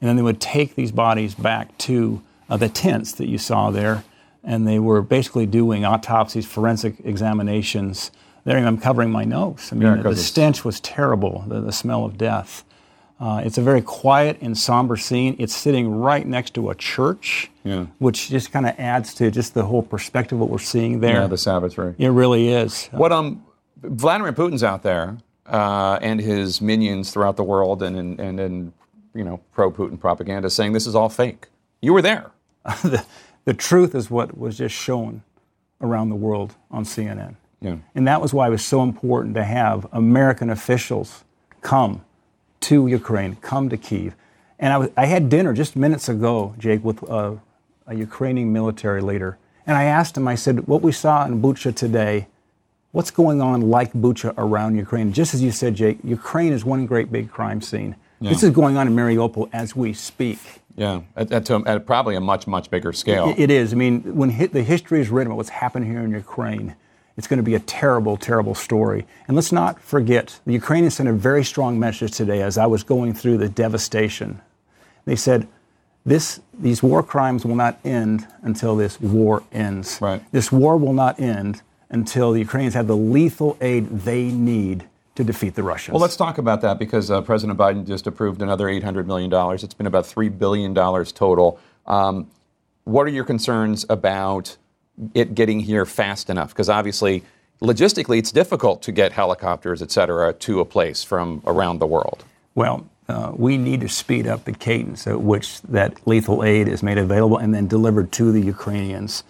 and 0.02 0.10
then 0.10 0.16
they 0.16 0.24
would 0.24 0.42
take 0.42 0.74
these 0.74 0.92
bodies 0.92 1.36
back 1.36 1.78
to 1.90 2.24
uh, 2.50 2.58
the 2.58 2.70
tents 2.70 3.12
that 3.12 3.28
you 3.28 3.38
saw 3.38 3.70
there, 3.70 4.04
and 4.44 4.68
they 4.68 4.80
were 4.80 5.04
basically 5.04 5.46
doing 5.46 5.86
autopsies, 5.86 6.48
forensic 6.48 6.96
examinations. 7.04 8.10
There, 8.46 8.58
I'm 8.58 8.78
covering 8.78 9.12
my 9.12 9.26
nose. 9.26 9.70
I 9.72 9.76
mean, 9.76 9.98
yeah, 9.98 10.04
the, 10.04 10.10
the 10.10 10.16
stench 10.16 10.64
was 10.64 10.80
terrible, 10.80 11.44
the, 11.48 11.62
the 11.62 11.72
smell 11.72 12.06
of 12.06 12.18
death. 12.18 12.64
Uh, 13.20 13.42
it's 13.44 13.58
a 13.58 13.62
very 13.62 13.82
quiet 13.82 14.38
and 14.42 14.58
somber 14.58 14.98
scene. 14.98 15.36
It's 15.40 15.56
sitting 15.56 15.90
right 15.90 16.26
next 16.28 16.54
to 16.56 16.70
a 16.70 16.76
church, 16.76 17.50
yeah. 17.64 17.88
which 17.98 18.30
just 18.30 18.52
kind 18.52 18.68
of 18.68 18.76
adds 18.78 19.14
to 19.16 19.32
just 19.32 19.54
the 19.54 19.64
whole 19.64 19.82
perspective 19.82 20.34
of 20.34 20.42
what 20.42 20.50
we're 20.50 20.60
seeing 20.60 21.00
there. 21.00 21.22
Yeah, 21.22 21.28
the 21.28 21.38
Sabbath, 21.38 21.78
right? 21.78 21.96
It 21.98 22.10
really 22.10 22.50
is. 22.50 22.88
What 22.88 23.12
um, 23.12 23.44
Vladimir 23.82 24.34
Putin's 24.34 24.64
out 24.64 24.84
there 24.84 25.18
uh, 25.48 25.98
and 26.02 26.20
his 26.20 26.62
minions 26.62 27.12
throughout 27.12 27.38
the 27.38 27.44
world 27.44 27.82
and 27.84 27.98
and 27.98 28.20
and, 28.20 28.40
and 28.40 28.74
you 29.14 29.24
know 29.24 29.40
pro 29.54 29.72
Putin 29.72 30.00
propaganda 30.00 30.50
saying 30.50 30.74
this 30.74 30.86
is 30.86 30.94
all 30.94 31.10
fake. 31.10 31.48
You 31.82 31.94
were 31.94 32.02
there. 32.02 32.32
the, 32.84 33.06
the 33.46 33.54
truth 33.54 33.96
is 33.96 34.10
what 34.10 34.38
was 34.38 34.58
just 34.58 34.76
shown 34.76 35.24
around 35.82 36.10
the 36.10 36.16
world 36.16 36.56
on 36.70 36.84
CNN. 36.84 37.36
Yeah. 37.66 37.78
And 37.96 38.08
that 38.08 38.22
was 38.22 38.32
why 38.32 38.48
it 38.48 38.52
was 38.52 38.64
so 38.64 38.84
important 38.84 39.34
to 39.36 39.44
have 39.44 39.88
American 39.92 40.52
officials 40.52 41.24
come 41.62 42.06
to 42.62 42.86
Ukraine, 42.86 43.38
come 43.38 43.70
to 43.70 43.78
Kiev. 43.78 44.14
And 44.60 44.72
I, 44.72 44.78
was, 44.78 44.90
I 44.96 45.08
had 45.08 45.30
dinner 45.30 45.52
just 45.52 45.76
minutes 45.76 46.08
ago, 46.08 46.54
Jake, 46.60 46.84
with 46.84 47.02
a, 47.10 47.40
a 47.88 47.96
Ukrainian 47.96 48.54
military 48.54 49.02
leader. 49.02 49.40
And 49.66 49.76
I 49.76 49.86
asked 49.86 50.16
him, 50.16 50.28
I 50.28 50.36
said, 50.36 50.68
what 50.68 50.84
we 50.84 50.92
saw 50.92 51.26
in 51.26 51.42
Bucha 51.42 51.76
today, 51.76 52.28
what's 52.92 53.10
going 53.10 53.42
on 53.42 53.62
like 53.62 53.94
Bucha 53.94 54.36
around 54.38 54.76
Ukraine? 54.76 55.12
Just 55.12 55.34
as 55.34 55.42
you 55.42 55.52
said, 55.52 55.74
Jake, 55.74 55.98
Ukraine 56.04 56.54
is 56.54 56.64
one 56.64 56.86
great 56.86 57.12
big 57.12 57.32
crime 57.32 57.62
scene. 57.62 57.96
Yeah. 58.20 58.30
This 58.30 58.44
is 58.44 58.52
going 58.52 58.78
on 58.78 58.88
in 58.88 58.96
Mariupol 58.96 59.50
as 59.52 59.76
we 59.76 59.92
speak. 59.94 60.40
Yeah, 60.78 61.02
at, 61.16 61.32
at, 61.32 61.50
at 61.50 61.86
probably 61.86 62.16
a 62.16 62.22
much, 62.22 62.48
much 62.48 62.70
bigger 62.70 62.94
scale. 62.94 63.30
It, 63.30 63.40
it 63.40 63.50
is. 63.50 63.74
I 63.74 63.76
mean, 63.76 64.02
when 64.16 64.30
the 64.52 64.62
history 64.62 65.00
is 65.00 65.10
written 65.10 65.28
about 65.32 65.38
what's 65.38 65.50
happened 65.50 65.86
here 65.86 66.02
in 66.02 66.12
Ukraine, 66.12 66.76
it's 67.18 67.28
going 67.28 67.38
to 67.38 67.44
be 67.44 67.56
a 67.56 67.60
terrible, 67.60 68.18
terrible 68.18 68.56
story. 68.56 69.06
And 69.28 69.36
let's 69.36 69.52
not 69.52 69.82
forget, 69.82 70.40
the 70.46 70.54
Ukrainians 70.54 70.96
sent 70.96 71.08
a 71.08 71.14
very 71.14 71.44
strong 71.44 71.80
message 71.80 72.12
today 72.12 72.42
as 72.42 72.58
I 72.58 72.66
was 72.66 72.84
going 72.84 73.14
through 73.14 73.38
the 73.38 73.50
devastation. 73.50 74.42
They 75.06 75.16
said, 75.16 75.48
this, 76.06 76.40
these 76.54 76.84
war 76.84 77.02
crimes 77.02 77.46
will 77.46 77.56
not 77.56 77.80
end 77.84 78.28
until 78.42 78.76
this 78.76 79.00
war 79.02 79.44
ends. 79.52 80.00
Right. 80.02 80.22
This 80.32 80.52
war 80.52 80.78
will 80.78 80.94
not 80.94 81.20
end 81.20 81.62
until 81.90 82.32
the 82.32 82.40
Ukrainians 82.40 82.74
have 82.76 82.88
the 82.88 82.98
lethal 82.98 83.58
aid 83.62 83.90
they 84.02 84.26
need 84.26 84.86
to 85.16 85.24
defeat 85.24 85.56
the 85.56 85.64
Russians. 85.64 85.94
Well, 85.94 86.02
let's 86.02 86.18
talk 86.18 86.38
about 86.38 86.62
that 86.62 86.78
because 86.78 87.10
uh, 87.10 87.22
President 87.22 87.58
Biden 87.58 87.88
just 87.88 88.06
approved 88.06 88.42
another 88.42 88.66
$800 88.66 89.06
million. 89.06 89.32
It's 89.54 89.74
been 89.74 89.88
about 89.88 90.04
$3 90.04 90.38
billion 90.38 90.76
total. 90.76 91.60
Um, 91.88 92.30
what 92.84 93.08
are 93.08 93.12
your 93.12 93.24
concerns 93.24 93.86
about 93.90 94.58
it 95.14 95.36
getting 95.36 95.60
here 95.60 95.86
fast 95.86 96.30
enough? 96.30 96.50
Because 96.50 96.70
obviously, 96.70 97.24
logistically, 97.62 98.18
it's 98.18 98.32
difficult 98.32 98.82
to 98.84 98.92
get 98.92 99.12
helicopters, 99.12 99.82
et 99.82 99.92
cetera, 99.92 100.34
to 100.34 100.60
a 100.60 100.66
place 100.66 101.04
from 101.04 101.42
around 101.46 101.80
the 101.80 101.88
world. 101.88 102.24
Well, 102.54 102.88
uh, 103.08 103.32
we 103.36 103.58
need 103.58 103.82
to 103.82 103.90
speed 103.90 104.26
up 104.28 104.46
the 104.46 104.52
cadence 104.52 105.06
at 105.06 105.22
which 105.22 105.62
that 105.64 106.06
lethal 106.08 106.44
aid 106.44 106.68
is 106.68 106.82
made 106.82 106.98
available 106.98 107.38
and 107.38 107.54
then 107.54 107.68
delivered 107.68 108.12
to 108.14 108.32
the 108.32 108.42
Ukrainians. 108.42 109.24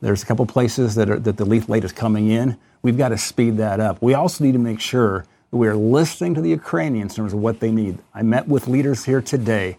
There's 0.00 0.22
a 0.22 0.26
couple 0.26 0.44
places 0.46 0.94
that, 0.96 1.08
are, 1.08 1.18
that 1.20 1.36
the 1.36 1.44
lethal 1.44 1.74
aid 1.74 1.84
is 1.84 1.92
coming 1.92 2.28
in. 2.28 2.58
We've 2.82 2.98
got 2.98 3.10
to 3.10 3.18
speed 3.18 3.56
that 3.58 3.80
up. 3.80 4.02
We 4.02 4.14
also 4.14 4.44
need 4.44 4.52
to 4.52 4.58
make 4.58 4.80
sure 4.80 5.24
that 5.50 5.56
we're 5.56 5.76
listening 5.76 6.34
to 6.34 6.40
the 6.40 6.50
Ukrainians 6.50 7.12
in 7.12 7.16
terms 7.16 7.32
of 7.32 7.38
what 7.38 7.60
they 7.60 7.70
need. 7.70 7.98
I 8.12 8.22
met 8.22 8.48
with 8.48 8.68
leaders 8.68 9.04
here 9.04 9.22
today. 9.22 9.78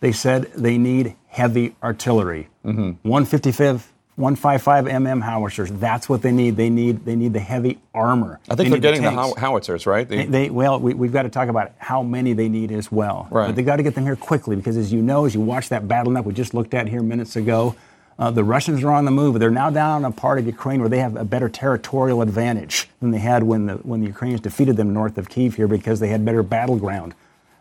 They 0.00 0.12
said 0.12 0.52
they 0.54 0.78
need 0.78 1.16
heavy 1.28 1.74
artillery, 1.82 2.48
mm-hmm. 2.64 3.08
155, 3.08 3.92
155 4.16 4.84
mm 4.84 5.22
howitzers. 5.22 5.72
That's 5.72 6.08
what 6.08 6.22
they 6.22 6.30
need. 6.30 6.56
They 6.56 6.70
need 6.70 7.04
they 7.04 7.16
need 7.16 7.32
the 7.32 7.40
heavy 7.40 7.80
armor. 7.92 8.38
I 8.48 8.54
think 8.54 8.70
they 8.70 8.76
are 8.76 8.80
getting 8.80 9.02
the, 9.02 9.10
the, 9.10 9.40
howitzers, 9.40 9.86
right? 9.86 10.08
They, 10.08 10.26
they, 10.26 10.50
well, 10.50 10.78
we, 10.78 10.92
have 10.92 11.12
got 11.12 11.22
to 11.22 11.28
talk 11.28 11.48
about 11.48 11.72
how 11.78 12.02
many 12.02 12.32
they 12.32 12.48
need 12.48 12.70
as 12.70 12.92
well. 12.92 13.26
Right. 13.30 13.46
But 13.46 13.56
they 13.56 13.64
got 13.64 13.76
to 13.76 13.82
get 13.82 13.96
them 13.96 14.04
here 14.04 14.14
quickly 14.14 14.54
because, 14.54 14.76
as 14.76 14.92
you 14.92 15.02
know, 15.02 15.24
as 15.24 15.34
you 15.34 15.40
watch 15.40 15.68
that 15.70 15.88
battle 15.88 16.12
map 16.12 16.24
we 16.24 16.32
just 16.32 16.54
looked 16.54 16.74
at 16.74 16.88
here 16.88 17.02
minutes 17.02 17.34
ago, 17.34 17.74
uh, 18.18 18.30
the 18.30 18.44
Russians 18.44 18.84
are 18.84 18.92
on 18.92 19.04
the 19.04 19.10
move. 19.10 19.38
They're 19.40 19.50
now 19.50 19.70
down 19.70 20.04
on 20.04 20.12
a 20.12 20.14
part 20.14 20.38
of 20.38 20.46
Ukraine 20.46 20.80
where 20.80 20.88
they 20.88 21.00
have 21.00 21.16
a 21.16 21.24
better 21.24 21.48
territorial 21.48 22.22
advantage 22.22 22.88
than 23.00 23.10
they 23.10 23.18
had 23.18 23.42
when 23.42 23.66
the, 23.66 23.74
when 23.76 24.00
the 24.00 24.06
Ukrainians 24.06 24.40
defeated 24.40 24.76
them 24.76 24.92
north 24.92 25.18
of 25.18 25.28
Kiev 25.28 25.56
here 25.56 25.66
because 25.66 25.98
they 25.98 26.08
had 26.08 26.24
better 26.24 26.44
battleground. 26.44 27.14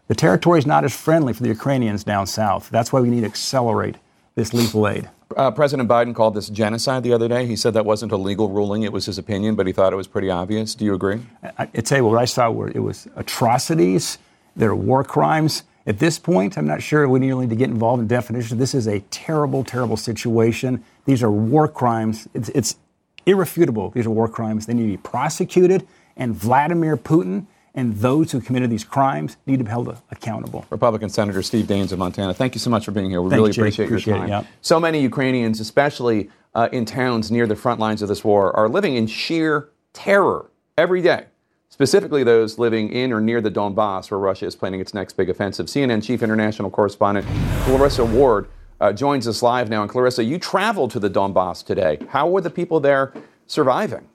The 0.08 0.16
territory 0.16 0.60
is 0.60 0.68
not 0.68 0.84
as 0.84 0.96
friendly 0.96 1.34
for 1.34 1.42
the 1.42 1.50
Ukrainians 1.50 2.04
down 2.04 2.28
south. 2.28 2.70
That's 2.70 2.94
why 2.94 3.00
we 3.00 3.10
need 3.10 3.22
to 3.22 3.28
accelerate 3.28 3.96
this 4.36 4.54
lethal 4.54 4.88
aid. 4.88 5.10
Uh, 5.38 5.52
President 5.52 5.90
Biden 5.90 6.14
called 6.16 6.34
this 6.34 6.50
genocide 6.50 7.04
the 7.04 7.14
other 7.14 7.28
day. 7.28 7.46
He 7.46 7.56
said 7.56 7.74
that 7.74 7.86
wasn't 7.86 8.12
a 8.12 8.18
legal 8.18 8.50
ruling, 8.50 8.84
it 8.84 8.92
was 8.92 9.06
his 9.06 9.18
opinion, 9.18 9.56
but 9.56 9.68
he 9.68 9.74
thought 9.74 9.94
it 9.94 9.96
was 9.98 10.08
pretty 10.08 10.30
obvious. 10.30 10.76
Do 10.76 10.86
you 10.86 10.94
agree? 10.94 11.22
I, 11.58 11.68
I'd 11.74 11.88
say 11.88 12.02
what 12.02 12.18
I 12.18 12.26
saw 12.26 12.50
were 12.52 12.70
it 12.70 12.80
was 12.80 13.08
atrocities, 13.16 14.18
there 14.56 14.70
are 14.70 14.76
war 14.76 15.04
crimes. 15.04 15.64
At 15.86 16.00
this 16.00 16.18
point, 16.18 16.58
I'm 16.58 16.66
not 16.66 16.82
sure 16.82 17.10
we 17.10 17.20
need 17.20 17.50
to 17.50 17.56
get 17.56 17.70
involved 17.70 18.02
in 18.02 18.08
definitions. 18.08 18.58
This 18.58 18.74
is 18.74 18.88
a 18.88 19.00
terrible, 19.12 19.64
terrible 19.64 19.98
situation. 19.98 20.84
These 21.06 21.22
are 21.24 21.32
war 21.32 21.68
crimes. 21.68 22.30
It's, 22.34 22.50
it's 22.50 22.78
irrefutable. 23.26 23.90
These 23.90 24.06
are 24.06 24.10
war 24.10 24.30
crimes. 24.30 24.66
They 24.66 24.74
need 24.74 24.84
to 24.84 24.98
be 24.98 24.98
prosecuted, 24.98 25.86
and 26.16 26.34
Vladimir 26.34 26.96
Putin 26.96 27.48
and 27.76 27.96
those 27.98 28.32
who 28.32 28.40
committed 28.40 28.70
these 28.70 28.84
crimes 28.84 29.38
need 29.46 29.58
to 29.58 29.64
be 29.64 29.70
held 29.70 29.96
accountable. 30.12 30.66
Republican 30.70 31.10
Senator 31.10 31.42
Steve 31.42 31.66
Daines 31.66 31.92
of 31.92 32.00
Montana, 32.00 32.34
thank 32.34 32.54
you 32.56 32.60
so 32.60 32.70
much 32.70 32.86
for 32.86 32.92
being 32.92 33.10
here. 33.10 33.22
We 33.22 33.36
really 33.36 33.52
appreciate, 33.52 33.86
appreciate 33.86 34.14
your 34.14 34.18
time. 34.20 34.30
It, 34.30 34.32
yep. 34.32 34.48
So 34.62 34.80
many 34.80 35.02
Ukrainians, 35.02 35.60
especially 35.60 36.30
uh, 36.54 36.70
in 36.72 36.86
towns 36.86 37.32
near 37.32 37.48
the 37.48 37.56
front 37.56 37.80
lines 37.80 38.02
of 38.02 38.10
this 38.10 38.24
war, 38.24 38.56
are 38.56 38.70
living 38.70 38.96
in 38.96 39.08
sheer 39.08 39.70
terror 39.94 40.52
every 40.78 41.02
day 41.02 41.26
specifically 41.74 42.24
those 42.24 42.60
living 42.60 42.92
in 42.92 43.12
or 43.12 43.20
near 43.20 43.42
the 43.42 43.50
Donbass, 43.50 44.12
where 44.12 44.20
Russia 44.20 44.46
is 44.46 44.56
planning 44.56 44.80
its 44.80 44.94
next 44.94 45.14
big 45.14 45.28
offensive. 45.28 45.66
CNN 45.66 46.04
chief 46.04 46.22
international 46.22 46.70
correspondent 46.70 47.26
Clarissa 47.64 48.06
Ward 48.06 48.48
uh, 48.80 48.94
joins 48.94 49.28
us 49.28 49.42
live 49.42 49.72
now. 49.72 49.82
And 49.82 49.90
Clarissa, 49.90 50.24
you 50.24 50.38
traveled 50.38 50.92
to 50.92 51.00
the 51.00 51.10
Donbass 51.10 51.66
today. 51.66 51.98
How 52.10 52.30
were 52.30 52.42
the 52.42 52.52
people 52.52 52.80
there 52.80 53.12
surviving? 53.48 54.08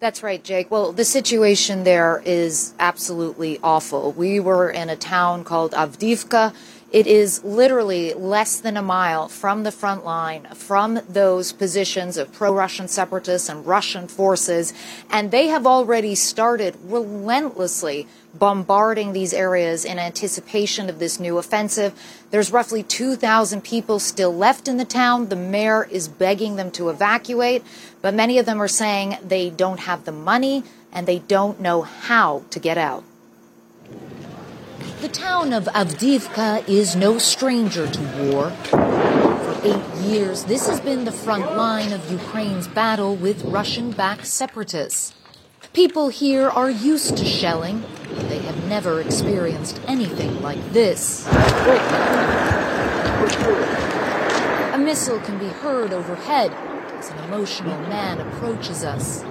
That's 0.00 0.22
right, 0.22 0.42
Jake. 0.42 0.70
Well, 0.70 0.92
the 0.92 1.04
situation 1.04 1.84
there 1.84 2.22
is 2.24 2.72
absolutely 2.78 3.58
awful. 3.62 4.12
We 4.12 4.40
were 4.40 4.70
in 4.70 4.88
a 4.88 4.96
town 4.96 5.44
called 5.44 5.72
Avdiivka. 5.72 6.54
It 6.90 7.06
is 7.06 7.44
literally 7.44 8.14
less 8.14 8.58
than 8.58 8.78
a 8.78 8.82
mile 8.82 9.28
from 9.28 9.62
the 9.62 9.70
front 9.70 10.02
line, 10.06 10.46
from 10.54 11.00
those 11.06 11.52
positions 11.52 12.16
of 12.16 12.32
pro 12.32 12.50
Russian 12.50 12.88
separatists 12.88 13.50
and 13.50 13.66
Russian 13.66 14.08
forces. 14.08 14.72
And 15.10 15.30
they 15.30 15.48
have 15.48 15.66
already 15.66 16.14
started 16.14 16.78
relentlessly 16.82 18.08
bombarding 18.34 19.12
these 19.12 19.32
areas 19.32 19.84
in 19.84 19.98
anticipation 19.98 20.88
of 20.88 20.98
this 20.98 21.18
new 21.18 21.38
offensive. 21.38 21.92
There's 22.30 22.52
roughly 22.52 22.82
2,000 22.82 23.62
people 23.62 23.98
still 23.98 24.34
left 24.34 24.68
in 24.68 24.76
the 24.76 24.84
town. 24.84 25.28
The 25.28 25.36
mayor 25.36 25.84
is 25.90 26.08
begging 26.08 26.56
them 26.56 26.70
to 26.72 26.88
evacuate, 26.88 27.64
but 28.02 28.14
many 28.14 28.38
of 28.38 28.46
them 28.46 28.62
are 28.62 28.68
saying 28.68 29.18
they 29.22 29.50
don't 29.50 29.80
have 29.80 30.04
the 30.04 30.12
money 30.12 30.62
and 30.92 31.06
they 31.06 31.18
don't 31.18 31.60
know 31.60 31.82
how 31.82 32.44
to 32.50 32.58
get 32.58 32.78
out. 32.78 33.04
The 35.00 35.08
town 35.08 35.52
of 35.52 35.64
Avdiivka 35.64 36.68
is 36.68 36.94
no 36.94 37.16
stranger 37.16 37.90
to 37.90 38.00
war. 38.22 38.50
For 38.50 39.60
eight 39.64 39.94
years, 40.02 40.44
this 40.44 40.68
has 40.68 40.80
been 40.80 41.04
the 41.04 41.12
front 41.12 41.56
line 41.56 41.92
of 41.92 42.10
Ukraine's 42.10 42.68
battle 42.68 43.16
with 43.16 43.44
Russian 43.44 43.92
backed 43.92 44.26
separatists. 44.26 45.14
People 45.72 46.08
here 46.08 46.48
are 46.48 46.68
used 46.68 47.16
to 47.16 47.24
shelling, 47.24 47.84
but 48.08 48.28
they 48.28 48.40
have 48.40 48.64
never 48.66 49.00
experienced 49.00 49.80
anything 49.86 50.42
like 50.42 50.72
this. 50.72 51.24
A 54.74 54.78
missile 54.78 55.20
can 55.20 55.38
be 55.38 55.46
heard 55.46 55.92
overhead 55.92 56.50
as 56.98 57.10
an 57.10 57.18
emotional 57.20 57.78
man 57.82 58.20
approaches 58.20 58.82
us. 58.82 59.22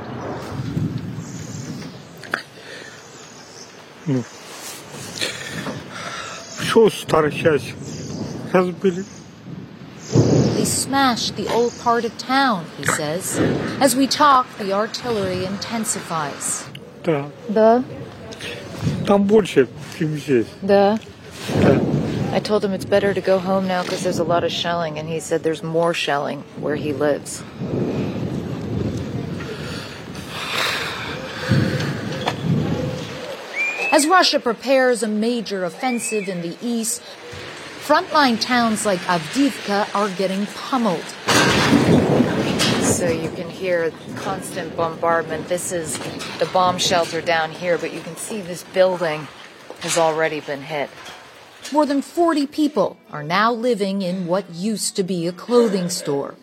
They 10.55 10.65
smashed 10.65 11.37
the 11.37 11.49
old 11.53 11.79
part 11.79 12.05
of 12.05 12.17
town, 12.19 12.67
he 12.79 12.85
says. 12.85 13.39
As 13.81 13.97
we 13.97 14.07
talk, 14.07 14.47
the 14.59 14.73
artillery 14.73 15.45
intensifies. 15.45 16.65
Да. 17.03 17.31
The? 17.49 17.85
Там 19.07 19.25
больше, 19.25 19.69
чем 19.99 20.17
здесь. 20.17 20.47
The? 20.63 20.99
I 22.33 22.41
told 22.41 22.65
him 22.65 22.73
it's 22.73 22.85
better 22.85 23.15
to 23.15 23.21
go 23.21 23.39
home 23.39 23.69
now 23.69 23.83
because 23.83 24.03
there's 24.03 24.19
a 24.19 24.25
lot 24.25 24.43
of 24.43 24.51
shelling, 24.51 24.99
and 24.99 25.09
he 25.09 25.21
said 25.21 25.43
there's 25.43 25.63
more 25.63 25.95
shelling 25.95 26.43
where 26.59 26.77
he 26.77 26.93
lives. 26.93 27.43
As 33.93 34.09
Russia 34.09 34.41
prepares 34.41 35.05
a 35.05 35.07
major 35.07 35.65
offensive 35.65 36.29
in 36.29 36.43
the 36.43 36.57
east, 36.61 37.01
frontline 37.90 38.40
towns 38.40 38.86
like 38.86 39.00
Avdiivka 39.00 39.96
are 39.96 40.10
getting 40.10 40.46
pummeled. 40.46 41.04
So 42.84 43.10
you 43.10 43.32
can 43.32 43.50
hear 43.50 43.92
constant 44.16 44.78
bombardment. 44.78 45.48
This 45.48 45.72
is 45.72 45.98
the 46.38 46.48
bomb 46.54 46.78
shelter 46.78 47.20
down 47.20 47.50
here, 47.50 47.80
but 47.80 47.92
you 47.92 48.02
can 48.02 48.16
see 48.16 48.42
this 48.42 48.62
building 48.62 49.28
has 49.80 49.98
already 49.98 50.40
been 50.40 50.62
hit. 50.62 50.92
More 51.74 51.88
than 51.88 52.04
40 52.04 52.46
people 52.46 53.00
are 53.12 53.24
now 53.24 53.52
living 53.52 54.04
in 54.04 54.28
what 54.28 54.48
used 54.52 54.96
to 54.98 55.02
be 55.02 55.26
a 55.26 55.32
clothing 55.32 55.90
store. 55.90 56.36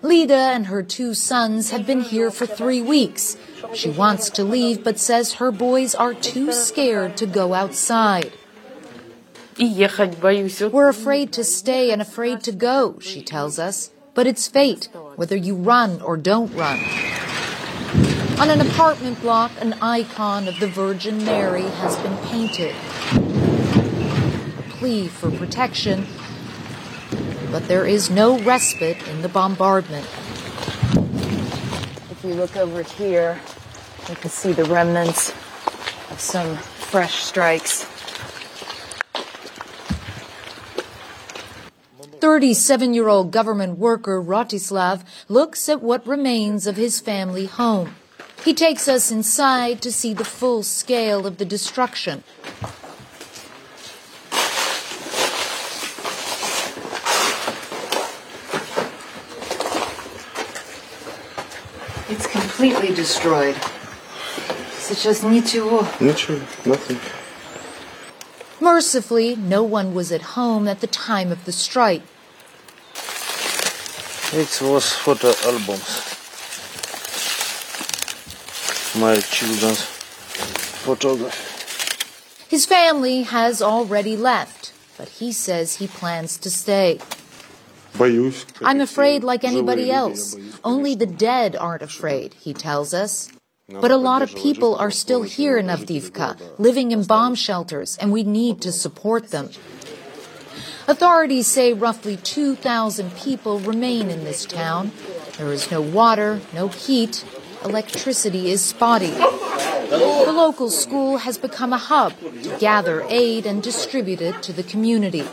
Lida 0.00 0.32
and 0.32 0.66
her 0.66 0.84
two 0.84 1.14
sons 1.14 1.72
have 1.72 1.88
been 1.88 2.02
here 2.02 2.30
for 2.30 2.46
three 2.46 2.80
weeks. 2.80 3.36
She 3.74 3.90
wants 3.90 4.30
to 4.30 4.44
leave, 4.44 4.84
but 4.84 5.00
says 5.00 5.34
her 5.34 5.50
boys 5.50 5.92
are 5.92 6.14
too 6.14 6.52
scared 6.52 7.16
to 7.16 7.26
go 7.26 7.52
outside. 7.52 8.30
We're 9.58 10.88
afraid 10.88 11.32
to 11.32 11.44
stay 11.44 11.90
and 11.90 12.02
afraid 12.02 12.40
to 12.42 12.52
go, 12.52 12.98
she 13.00 13.22
tells 13.22 13.58
us. 13.58 13.90
But 14.14 14.26
it's 14.26 14.46
fate, 14.46 14.88
whether 15.16 15.36
you 15.36 15.56
run 15.56 16.00
or 16.00 16.16
don't 16.16 16.52
run. 16.54 16.78
On 18.40 18.50
an 18.50 18.60
apartment 18.60 19.20
block, 19.20 19.52
an 19.60 19.74
icon 19.74 20.48
of 20.48 20.58
the 20.58 20.66
Virgin 20.66 21.24
Mary 21.24 21.62
has 21.62 21.96
been 21.98 22.16
painted. 22.28 22.74
A 24.58 24.62
plea 24.70 25.06
for 25.08 25.30
protection, 25.30 26.06
but 27.50 27.68
there 27.68 27.86
is 27.86 28.10
no 28.10 28.38
respite 28.40 29.06
in 29.08 29.22
the 29.22 29.28
bombardment. 29.28 30.06
If 32.10 32.20
you 32.24 32.34
look 32.34 32.56
over 32.56 32.82
here, 32.82 33.40
you 34.08 34.16
can 34.16 34.30
see 34.30 34.52
the 34.52 34.64
remnants 34.64 35.30
of 36.10 36.18
some 36.18 36.56
fresh 36.56 37.22
strikes. 37.22 37.86
37 42.23 42.93
year 42.93 43.09
old 43.09 43.29
government 43.31 43.77
worker 43.77 44.21
Rotislav 44.21 45.03
looks 45.27 45.67
at 45.67 45.81
what 45.81 46.05
remains 46.07 46.65
of 46.65 46.77
his 46.77 47.01
family 47.01 47.45
home. 47.45 47.95
He 48.45 48.53
takes 48.53 48.87
us 48.87 49.11
inside 49.11 49.81
to 49.81 49.91
see 49.91 50.13
the 50.13 50.23
full 50.23 50.63
scale 50.63 51.27
of 51.27 51.39
the 51.39 51.45
destruction. 51.45 52.23
It's 62.07 62.27
completely 62.27 62.95
destroyed. 62.95 63.55
Сейчас 64.79 65.21
ничего. 65.21 65.85
Ничего, 65.99 66.39
nothing. 66.65 66.97
Mercifully, 68.61 69.37
no 69.37 69.63
one 69.63 69.93
was 69.93 70.11
at 70.11 70.35
home 70.35 70.67
at 70.67 70.81
the 70.81 70.87
time 70.87 71.31
of 71.31 71.45
the 71.45 71.51
strike. 71.53 72.01
It 74.36 74.60
was 74.60 74.92
photo 74.92 75.28
albums. 75.46 75.86
My 78.98 79.14
children's 79.20 79.80
photograph. 80.82 81.38
His 82.48 82.66
family 82.66 83.22
has 83.22 83.62
already 83.62 84.16
left, 84.16 84.72
but 84.98 85.08
he 85.08 85.30
says 85.30 85.76
he 85.76 85.86
plans 85.86 86.36
to 86.38 86.50
stay. 86.50 86.98
I'm 88.60 88.80
afraid 88.80 89.22
like 89.22 89.44
anybody 89.44 89.92
else. 89.92 90.36
Only 90.64 90.96
the 90.96 91.06
dead 91.06 91.54
aren't 91.54 91.82
afraid, 91.82 92.34
he 92.34 92.52
tells 92.52 92.92
us. 92.92 93.30
But 93.68 93.92
a 93.92 93.96
lot 93.96 94.20
of 94.20 94.34
people 94.34 94.74
are 94.74 94.90
still 94.90 95.22
here 95.22 95.58
in 95.58 95.66
Avdiivka, 95.66 96.58
living 96.58 96.90
in 96.90 97.04
bomb 97.04 97.36
shelters, 97.36 97.96
and 97.98 98.10
we 98.10 98.24
need 98.24 98.60
to 98.62 98.72
support 98.72 99.30
them. 99.30 99.50
Authorities 100.86 101.46
say 101.46 101.72
roughly 101.72 102.18
2,000 102.18 103.14
people 103.16 103.58
remain 103.60 104.10
in 104.10 104.24
this 104.24 104.44
town. 104.44 104.92
There 105.38 105.50
is 105.50 105.70
no 105.70 105.80
water, 105.80 106.40
no 106.52 106.68
heat, 106.68 107.24
electricity 107.64 108.50
is 108.50 108.62
spotty. 108.62 109.10
The 109.10 110.32
local 110.34 110.68
school 110.68 111.16
has 111.18 111.38
become 111.38 111.72
a 111.72 111.78
hub 111.78 112.12
to 112.20 112.56
gather 112.58 113.02
aid 113.08 113.46
and 113.46 113.62
distribute 113.62 114.20
it 114.20 114.42
to 114.42 114.52
the 114.52 114.62
community. 114.62 115.24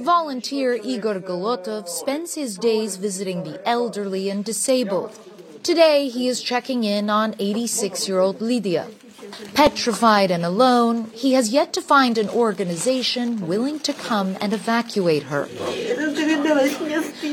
Volunteer 0.00 0.74
Igor 0.74 1.20
Golotov 1.20 1.88
spends 1.88 2.34
his 2.34 2.58
days 2.58 2.96
visiting 2.96 3.44
the 3.44 3.60
elderly 3.64 4.28
and 4.28 4.44
disabled. 4.44 5.16
Today, 5.62 6.08
he 6.08 6.26
is 6.26 6.42
checking 6.42 6.82
in 6.82 7.10
on 7.10 7.36
86 7.38 8.08
year 8.08 8.18
old 8.20 8.40
Lydia, 8.40 8.88
Petrified 9.54 10.30
and 10.30 10.44
alone, 10.44 11.10
he 11.12 11.32
has 11.32 11.50
yet 11.50 11.72
to 11.72 11.82
find 11.82 12.18
an 12.18 12.28
organization 12.28 13.46
willing 13.46 13.80
to 13.80 13.92
come 13.92 14.36
and 14.40 14.52
evacuate 14.52 15.24
her. 15.24 15.44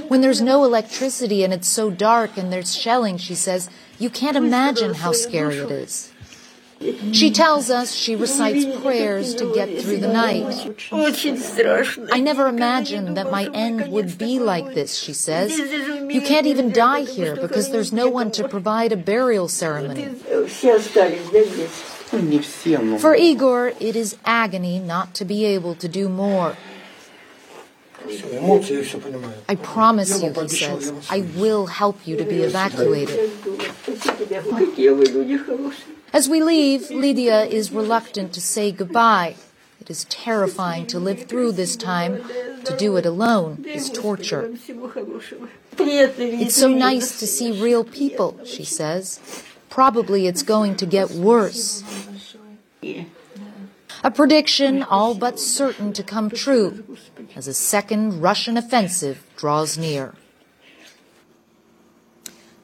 When 0.08 0.22
there's 0.22 0.42
no 0.42 0.64
electricity 0.64 1.44
and 1.44 1.54
it's 1.54 1.68
so 1.68 1.90
dark 1.90 2.38
and 2.38 2.52
there's 2.52 2.76
shelling, 2.76 3.18
she 3.18 3.36
says, 3.36 3.70
you 4.00 4.10
can't 4.10 4.38
imagine 4.38 4.96
how 4.96 5.12
scary 5.14 5.58
it 5.58 5.72
is. 5.72 6.12
She 7.14 7.32
tells 7.32 7.70
us 7.70 7.94
she 7.94 8.16
recites 8.16 8.66
prayers 8.82 9.34
to 9.36 9.54
get 9.54 9.82
through 9.82 10.00
the 10.00 10.12
night. 10.12 10.44
I 12.12 12.20
never 12.20 12.48
imagined 12.48 13.16
that 13.18 13.32
my 13.32 13.50
end 13.54 13.92
would 13.92 14.18
be 14.18 14.40
like 14.40 14.74
this, 14.74 14.98
she 14.98 15.14
says. 15.14 15.58
You 15.58 16.22
can't 16.22 16.46
even 16.46 16.72
die 16.72 17.06
here 17.06 17.36
because 17.36 17.72
there's 17.72 17.94
no 17.94 18.10
one 18.10 18.32
to 18.32 18.48
provide 18.48 18.92
a 18.92 18.98
burial 18.98 19.48
ceremony. 19.48 20.16
For 23.00 23.16
Igor, 23.16 23.74
it 23.80 23.96
is 23.96 24.18
agony 24.26 24.80
not 24.80 25.14
to 25.16 25.26
be 25.26 25.46
able 25.46 25.76
to 25.76 25.88
do 25.88 26.10
more. 26.10 26.58
I 29.50 29.56
promise 29.56 30.22
you, 30.22 30.32
he 30.32 30.48
says, 30.48 30.94
I 31.10 31.22
will 31.36 31.66
help 31.66 32.06
you 32.06 32.18
to 32.18 32.24
be 32.24 32.42
evacuated. 32.44 33.32
As 36.16 36.30
we 36.30 36.42
leave, 36.42 36.92
Lydia 36.92 37.44
is 37.44 37.74
reluctant 37.74 38.32
to 38.36 38.40
say 38.40 38.72
goodbye. 38.72 39.36
It 39.82 39.90
is 39.90 40.06
terrifying 40.06 40.88
to 40.88 40.98
live 40.98 41.26
through 41.26 41.52
this 41.52 41.76
time. 41.76 42.24
To 42.64 42.78
do 42.78 42.96
it 42.96 43.06
alone 43.06 43.66
is 43.68 43.90
torture. 43.90 44.54
It's 45.78 46.56
so 46.56 46.70
nice 46.70 47.20
to 47.20 47.28
see 47.28 47.62
real 47.62 47.84
people, 47.84 48.40
she 48.46 48.64
says. 48.64 49.20
Probably 49.70 50.26
it's 50.26 50.42
going 50.42 50.78
to 50.78 50.86
get 50.86 51.12
worse. 51.12 51.84
A 54.02 54.10
prediction 54.10 54.84
all 54.84 55.16
but 55.16 55.38
certain 55.38 55.92
to 55.92 56.02
come 56.02 56.30
true 56.30 56.96
as 57.36 57.46
a 57.50 57.54
second 57.54 58.22
Russian 58.22 58.56
offensive 58.56 59.22
draws 59.36 59.78
near. 59.78 60.14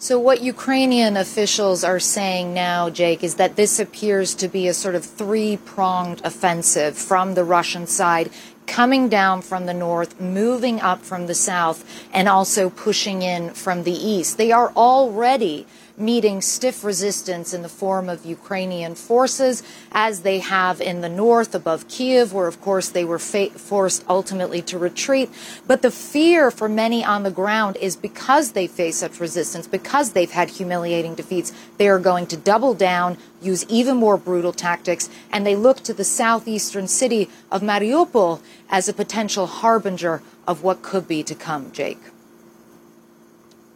So, 0.02 0.18
what 0.18 0.42
Ukrainian 0.42 1.16
officials 1.16 1.84
are 1.84 2.00
saying 2.00 2.56
now, 2.56 2.90
Jake, 2.90 3.24
is 3.24 3.36
that 3.36 3.56
this 3.56 3.80
appears 3.80 4.34
to 4.34 4.48
be 4.48 4.68
a 4.68 4.74
sort 4.74 4.96
of 4.96 5.06
three 5.06 5.58
pronged 5.58 6.22
offensive 6.24 6.98
from 6.98 7.36
the 7.36 7.44
Russian 7.44 7.86
side, 7.86 8.32
coming 8.66 9.10
down 9.10 9.44
from 9.44 9.68
the 9.68 9.76
north, 9.76 10.20
moving 10.20 10.82
up 10.82 11.04
from 11.04 11.28
the 11.28 11.36
south, 11.36 11.86
and 12.12 12.28
also 12.28 12.68
pushing 12.72 13.22
in 13.22 13.52
from 13.52 13.84
the 13.84 13.94
east. 13.94 14.40
They 14.40 14.52
are 14.52 14.72
already 14.72 15.68
meeting 15.98 16.42
stiff 16.42 16.84
resistance 16.84 17.54
in 17.54 17.62
the 17.62 17.70
form 17.70 18.10
of 18.10 18.26
Ukrainian 18.26 18.96
forces, 18.96 19.64
as 19.92 20.22
they 20.22 20.40
have 20.40 20.82
in 20.82 21.02
the 21.02 21.10
north 21.10 21.54
above 21.54 21.88
Kiev, 21.88 22.34
where, 22.34 22.48
of 22.48 22.62
course, 22.62 22.90
they 22.90 23.06
were 23.06 23.20
fa- 23.20 23.50
forced 23.52 24.04
ultimately 24.08 24.62
to 24.64 24.78
retreat. 24.78 25.30
But 25.68 25.82
the 25.82 25.92
fear 25.92 26.52
for 26.52 26.70
many 26.70 27.04
on 27.04 27.24
the 27.24 27.32
ground 27.32 27.78
is 27.78 27.96
because 27.96 28.54
they 28.54 28.68
face 28.68 28.98
such 28.98 29.20
resistance, 29.20 29.68
because 29.68 30.12
they've 30.12 30.32
had 30.32 30.50
humiliating 30.50 31.16
defeats, 31.16 31.54
they 31.78 31.88
are 31.88 32.00
going 32.00 32.28
to 32.28 32.38
double 32.38 32.74
down, 32.74 33.18
use 33.42 33.66
even 33.70 33.98
more 33.98 34.18
brutal 34.18 34.54
tactics, 34.54 35.10
and 35.32 35.46
they 35.46 35.56
look 35.56 35.82
to 35.82 35.94
the 35.94 36.04
southeastern 36.04 36.88
city 36.88 37.30
of 37.52 37.62
Mariupol 37.62 38.42
as 38.70 38.88
a 38.88 38.94
potential 38.94 39.48
harbinger 39.48 40.22
of 40.48 40.64
what 40.64 40.82
could 40.82 41.08
be 41.08 41.24
to 41.24 41.36
come, 41.36 41.72
Jake. 41.72 42.00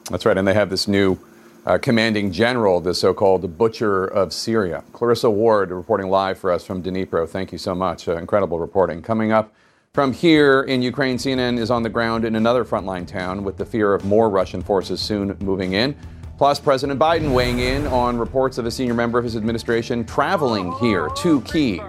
That's 0.09 0.25
right. 0.25 0.37
And 0.37 0.47
they 0.47 0.53
have 0.53 0.69
this 0.69 0.87
new 0.87 1.17
uh, 1.65 1.77
commanding 1.77 2.31
general, 2.31 2.79
the 2.79 2.93
so 2.93 3.13
called 3.13 3.57
butcher 3.57 4.05
of 4.05 4.31
Syria. 4.31 4.83
Clarissa 4.93 5.29
Ward 5.29 5.71
reporting 5.71 6.09
live 6.09 6.37
for 6.37 6.51
us 6.51 6.65
from 6.65 6.83
Dnipro. 6.83 7.27
Thank 7.27 7.51
you 7.51 7.57
so 7.57 7.73
much. 7.73 8.07
Uh, 8.07 8.17
incredible 8.17 8.59
reporting. 8.59 9.01
Coming 9.01 9.31
up 9.31 9.53
from 9.93 10.13
here 10.13 10.61
in 10.63 10.81
Ukraine, 10.81 11.17
CNN 11.17 11.57
is 11.57 11.71
on 11.71 11.81
the 11.81 11.89
ground 11.89 12.25
in 12.25 12.35
another 12.35 12.63
frontline 12.65 13.07
town 13.07 13.43
with 13.43 13.57
the 13.57 13.65
fear 13.65 13.93
of 13.93 14.05
more 14.05 14.29
Russian 14.29 14.61
forces 14.61 15.01
soon 15.01 15.35
moving 15.39 15.73
in. 15.73 15.95
Plus, 16.37 16.59
President 16.59 16.99
Biden 16.99 17.33
weighing 17.33 17.59
in 17.59 17.87
on 17.87 18.17
reports 18.17 18.57
of 18.57 18.65
a 18.65 18.71
senior 18.71 18.93
member 18.93 19.17
of 19.17 19.23
his 19.23 19.37
administration 19.37 20.03
traveling 20.03 20.73
here 20.73 21.09
to 21.17 21.41
Kiev 21.41 21.81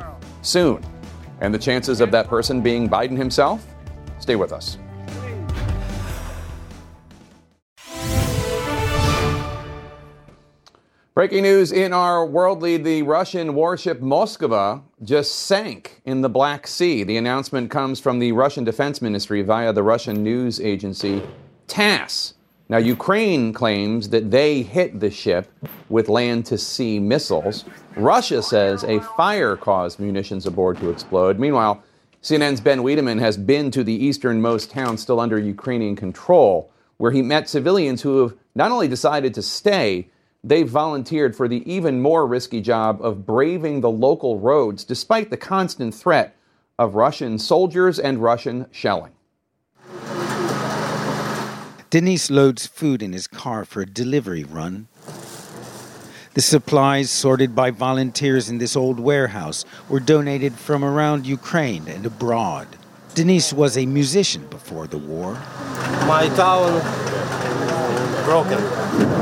soon. 0.43 0.83
And 1.41 1.53
the 1.53 1.59
chances 1.59 2.01
of 2.01 2.11
that 2.13 2.29
person 2.29 2.63
being 2.63 2.89
Biden 2.89 3.17
himself? 3.17 3.67
Stay 4.21 4.37
with 4.37 4.53
us. 4.53 4.79
Breaking 11.17 11.45
news 11.45 11.73
in 11.73 11.95
our 11.95 12.27
world 12.27 12.61
lead 12.61 12.85
the 12.85 13.03
Russian 13.03 13.55
warship 13.55 14.03
Moskva 14.03 14.83
just 15.03 15.35
sank 15.35 16.03
in 16.05 16.21
the 16.21 16.29
Black 16.29 16.67
Sea. 16.67 17.05
The 17.05 17.17
announcement 17.17 17.71
comes 17.71 17.99
from 17.99 18.19
the 18.19 18.33
Russian 18.33 18.65
Defense 18.65 19.01
Ministry 19.01 19.41
via 19.41 19.73
the 19.73 19.83
Russian 19.83 20.23
news 20.23 20.61
agency 20.61 21.23
TASS. 21.69 22.35
Now, 22.69 22.77
Ukraine 22.77 23.55
claims 23.55 24.11
that 24.11 24.31
they 24.31 24.61
hit 24.61 25.01
the 25.01 25.11
ship 25.11 25.51
with 25.89 26.11
land 26.11 26.45
to 26.47 26.59
sea 26.59 27.01
missiles. 27.01 27.65
Russia 27.97 28.43
says 28.43 28.85
a 28.85 29.01
fire 29.17 29.57
caused 29.57 29.99
munitions 29.99 30.45
aboard 30.45 30.77
to 30.81 30.91
explode. 30.91 31.39
Meanwhile, 31.39 31.83
CNN's 32.23 32.61
Ben 32.61 32.81
Wedeman 32.81 33.21
has 33.21 33.39
been 33.39 33.71
to 33.71 33.83
the 33.83 34.05
easternmost 34.05 34.71
town 34.71 34.99
still 34.99 35.21
under 35.21 35.39
Ukrainian 35.39 35.97
control, 35.97 36.71
where 36.99 37.11
he 37.11 37.23
met 37.23 37.49
civilians 37.49 38.03
who 38.03 38.21
have 38.21 38.35
not 38.55 38.71
only 38.71 38.87
decided 38.87 39.33
to 39.33 39.41
stay, 39.41 40.09
they've 40.47 40.69
volunteered 40.69 41.35
for 41.35 41.49
the 41.49 41.71
even 41.71 42.01
more 42.01 42.25
risky 42.25 42.61
job 42.61 43.05
of 43.05 43.27
braving 43.27 43.81
the 43.81 43.91
local 43.91 44.39
roads 44.39 44.85
despite 44.85 45.29
the 45.29 45.37
constant 45.37 45.93
threat 45.93 46.37
of 46.79 46.95
Russian 46.95 47.39
soldiers 47.39 47.99
and 47.99 48.23
Russian 48.23 48.67
shelling. 48.71 49.13
Denise 51.91 52.31
loads 52.31 52.67
food 52.67 53.03
in 53.03 53.13
his 53.13 53.27
car 53.27 53.65
for 53.65 53.81
a 53.81 53.87
delivery 53.87 54.45
run. 54.45 54.87
The 56.35 56.43
supplies 56.43 57.11
sorted 57.11 57.55
by 57.55 57.71
volunteers 57.71 58.49
in 58.49 58.59
this 58.59 58.77
old 58.77 59.01
warehouse 59.01 59.65
were 59.89 60.01
donated 60.01 60.53
from 60.53 60.85
around 60.85 61.27
Ukraine 61.27 61.89
and 61.89 62.05
abroad. 62.07 62.69
Denise 63.15 63.53
was 63.53 63.79
a 63.79 63.87
musician 63.87 64.47
before 64.49 64.87
the 64.87 64.99
war. 64.99 65.33
My 66.07 66.31
town 66.37 66.83
broken. 68.27 69.16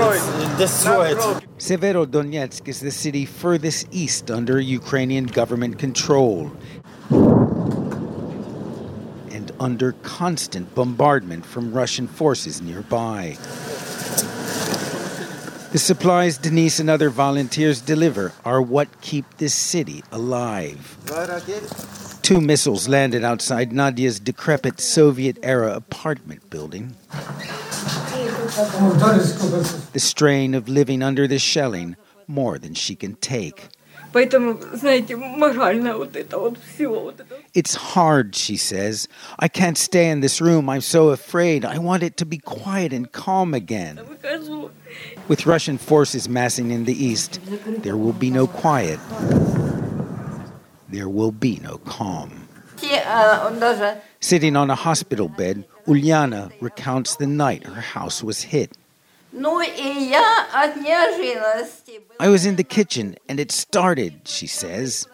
It's 0.00 0.58
destroyed. 0.58 1.16
Destroyed. 1.16 1.44
Severodonetsk 1.58 2.68
is 2.68 2.80
the 2.80 2.90
city 2.90 3.26
furthest 3.26 3.88
east 3.90 4.30
under 4.30 4.60
Ukrainian 4.60 5.26
government 5.26 5.78
control 5.78 6.52
and 9.30 9.50
under 9.58 9.92
constant 10.02 10.74
bombardment 10.74 11.44
from 11.44 11.72
Russian 11.72 12.06
forces 12.06 12.62
nearby. 12.62 13.36
The 15.72 15.78
supplies 15.78 16.38
Denise 16.38 16.78
and 16.80 16.88
other 16.88 17.10
volunteers 17.10 17.80
deliver 17.80 18.32
are 18.44 18.62
what 18.62 19.00
keep 19.00 19.26
this 19.36 19.52
city 19.52 20.02
alive. 20.12 20.96
Two 22.28 22.42
missiles 22.42 22.88
landed 22.90 23.24
outside 23.24 23.72
Nadia's 23.72 24.20
decrepit 24.20 24.80
Soviet 24.80 25.38
era 25.42 25.74
apartment 25.74 26.50
building. 26.50 26.94
The 29.94 29.96
strain 29.96 30.54
of 30.54 30.68
living 30.68 31.02
under 31.02 31.26
the 31.26 31.38
shelling 31.38 31.96
more 32.26 32.58
than 32.58 32.74
she 32.74 32.94
can 32.94 33.14
take. 33.14 33.68
It's 37.54 37.74
hard, 37.74 38.34
she 38.34 38.58
says. 38.58 39.08
I 39.38 39.48
can't 39.48 39.78
stay 39.78 40.10
in 40.10 40.20
this 40.20 40.42
room. 40.42 40.68
I'm 40.68 40.82
so 40.82 41.08
afraid. 41.08 41.64
I 41.64 41.78
want 41.78 42.02
it 42.02 42.18
to 42.18 42.26
be 42.26 42.36
quiet 42.36 42.92
and 42.92 43.10
calm 43.10 43.54
again. 43.54 44.02
With 45.28 45.46
Russian 45.46 45.78
forces 45.78 46.28
massing 46.28 46.72
in 46.72 46.84
the 46.84 46.92
east, 46.92 47.40
there 47.66 47.96
will 47.96 48.12
be 48.12 48.28
no 48.30 48.46
quiet 48.46 49.00
there 50.88 51.08
will 51.08 51.32
be 51.32 51.58
no 51.60 51.78
calm. 51.78 52.48
Sitting 54.20 54.56
on 54.56 54.70
a 54.70 54.74
hospital 54.74 55.28
bed, 55.28 55.64
Uliana 55.86 56.52
recounts 56.60 57.16
the 57.16 57.26
night 57.26 57.64
her 57.64 57.80
house 57.80 58.22
was 58.22 58.42
hit. 58.42 58.72
I 62.20 62.28
was 62.28 62.46
in 62.46 62.56
the 62.56 62.64
kitchen 62.64 63.16
and 63.28 63.38
it 63.40 63.52
started, 63.52 64.26
she 64.26 64.46
says. 64.46 65.06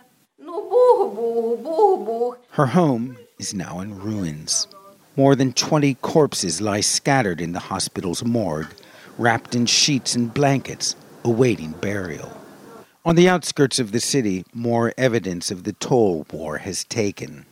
Her 2.51 2.67
home 2.67 3.17
is 3.39 3.55
now 3.55 3.81
in 3.81 3.99
ruins. 3.99 4.69
More 5.17 5.35
than 5.35 5.53
20 5.53 5.95
corpses 5.95 6.61
lie 6.61 6.81
scattered 6.81 7.41
in 7.41 7.53
the 7.53 7.61
hospital's 7.61 8.25
morgue, 8.25 8.73
wrapped 9.19 9.55
in 9.55 9.67
sheets 9.67 10.15
and 10.15 10.33
blankets, 10.33 10.97
awaiting 11.25 11.73
burial. 11.73 12.33
On 13.07 13.17
the 13.17 13.29
outskirts 13.29 13.79
of 13.79 13.93
the 13.93 14.01
city, 14.01 14.47
more 14.55 14.95
evidence 14.97 15.51
of 15.51 15.65
the 15.65 15.75
toll 15.75 16.27
war 16.33 16.57
has 16.59 16.85
taken. 16.85 17.45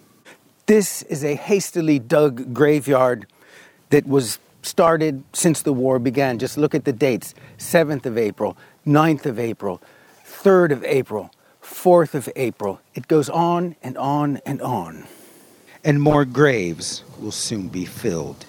This 0.65 1.03
is 1.03 1.23
a 1.23 1.35
hastily 1.35 1.99
dug 1.99 2.55
graveyard 2.55 3.27
that 3.91 4.07
was 4.07 4.39
started 4.63 5.25
since 5.35 5.61
the 5.61 5.75
war 5.75 5.99
began. 5.99 6.39
Just 6.39 6.57
look 6.57 6.75
at 6.75 6.87
the 6.87 6.93
dates 6.93 7.35
7th 7.59 8.07
of 8.07 8.17
April, 8.17 8.57
9th 8.87 9.27
of 9.27 9.39
April, 9.39 9.83
3rd 10.25 10.73
of 10.73 10.85
April, 10.85 11.31
4th 11.63 12.15
of 12.15 12.31
April. 12.35 12.81
It 12.95 13.07
goes 13.07 13.29
on 13.29 13.77
and 13.83 13.99
on 13.99 14.39
and 14.47 14.63
on. 14.63 15.07
And 15.85 16.01
more 16.01 16.25
graves 16.25 17.05
will 17.21 17.31
soon 17.31 17.69
be 17.69 17.85
filled. 17.85 18.47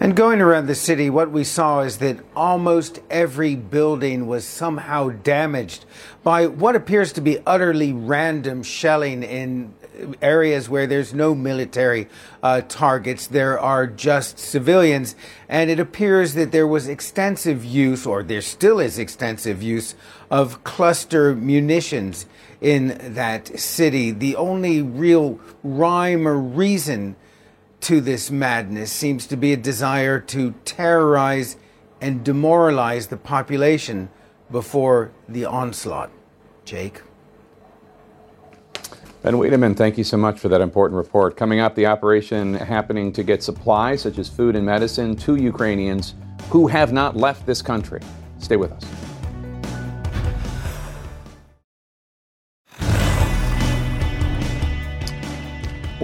And 0.00 0.16
going 0.16 0.40
around 0.40 0.66
the 0.66 0.74
city, 0.74 1.08
what 1.08 1.30
we 1.30 1.44
saw 1.44 1.80
is 1.80 1.98
that 1.98 2.18
almost 2.34 3.00
every 3.10 3.54
building 3.54 4.26
was 4.26 4.44
somehow 4.44 5.10
damaged 5.10 5.84
by 6.22 6.46
what 6.46 6.74
appears 6.74 7.12
to 7.12 7.20
be 7.20 7.38
utterly 7.46 7.92
random 7.92 8.62
shelling 8.62 9.22
in 9.22 9.72
areas 10.20 10.68
where 10.68 10.86
there's 10.86 11.14
no 11.14 11.34
military 11.34 12.08
uh, 12.42 12.62
targets. 12.62 13.28
There 13.28 13.58
are 13.58 13.86
just 13.86 14.38
civilians. 14.38 15.14
And 15.48 15.70
it 15.70 15.78
appears 15.78 16.34
that 16.34 16.52
there 16.52 16.66
was 16.66 16.88
extensive 16.88 17.64
use, 17.64 18.04
or 18.04 18.22
there 18.22 18.40
still 18.40 18.80
is 18.80 18.98
extensive 18.98 19.62
use, 19.62 19.94
of 20.30 20.64
cluster 20.64 21.34
munitions 21.34 22.26
in 22.60 23.14
that 23.14 23.58
city. 23.58 24.10
The 24.10 24.36
only 24.36 24.82
real 24.82 25.38
rhyme 25.62 26.26
or 26.26 26.38
reason 26.38 27.16
to 27.84 28.00
this 28.00 28.30
madness 28.30 28.90
seems 28.90 29.26
to 29.26 29.36
be 29.36 29.52
a 29.52 29.56
desire 29.58 30.18
to 30.18 30.54
terrorize 30.64 31.58
and 32.00 32.24
demoralize 32.24 33.08
the 33.08 33.16
population 33.16 34.08
before 34.50 35.12
the 35.28 35.44
onslaught. 35.44 36.10
Jake? 36.64 37.02
Ben 39.22 39.34
Wedeman, 39.34 39.76
thank 39.76 39.98
you 39.98 40.04
so 40.04 40.16
much 40.16 40.38
for 40.38 40.48
that 40.48 40.62
important 40.62 40.96
report. 40.96 41.36
Coming 41.36 41.60
up, 41.60 41.74
the 41.74 41.84
operation 41.84 42.54
happening 42.54 43.12
to 43.12 43.22
get 43.22 43.42
supplies 43.42 44.00
such 44.00 44.18
as 44.18 44.30
food 44.30 44.56
and 44.56 44.64
medicine 44.64 45.14
to 45.16 45.36
Ukrainians 45.36 46.14
who 46.48 46.66
have 46.66 46.92
not 46.92 47.16
left 47.16 47.44
this 47.44 47.60
country. 47.60 48.00
Stay 48.38 48.56
with 48.56 48.72
us. 48.72 49.03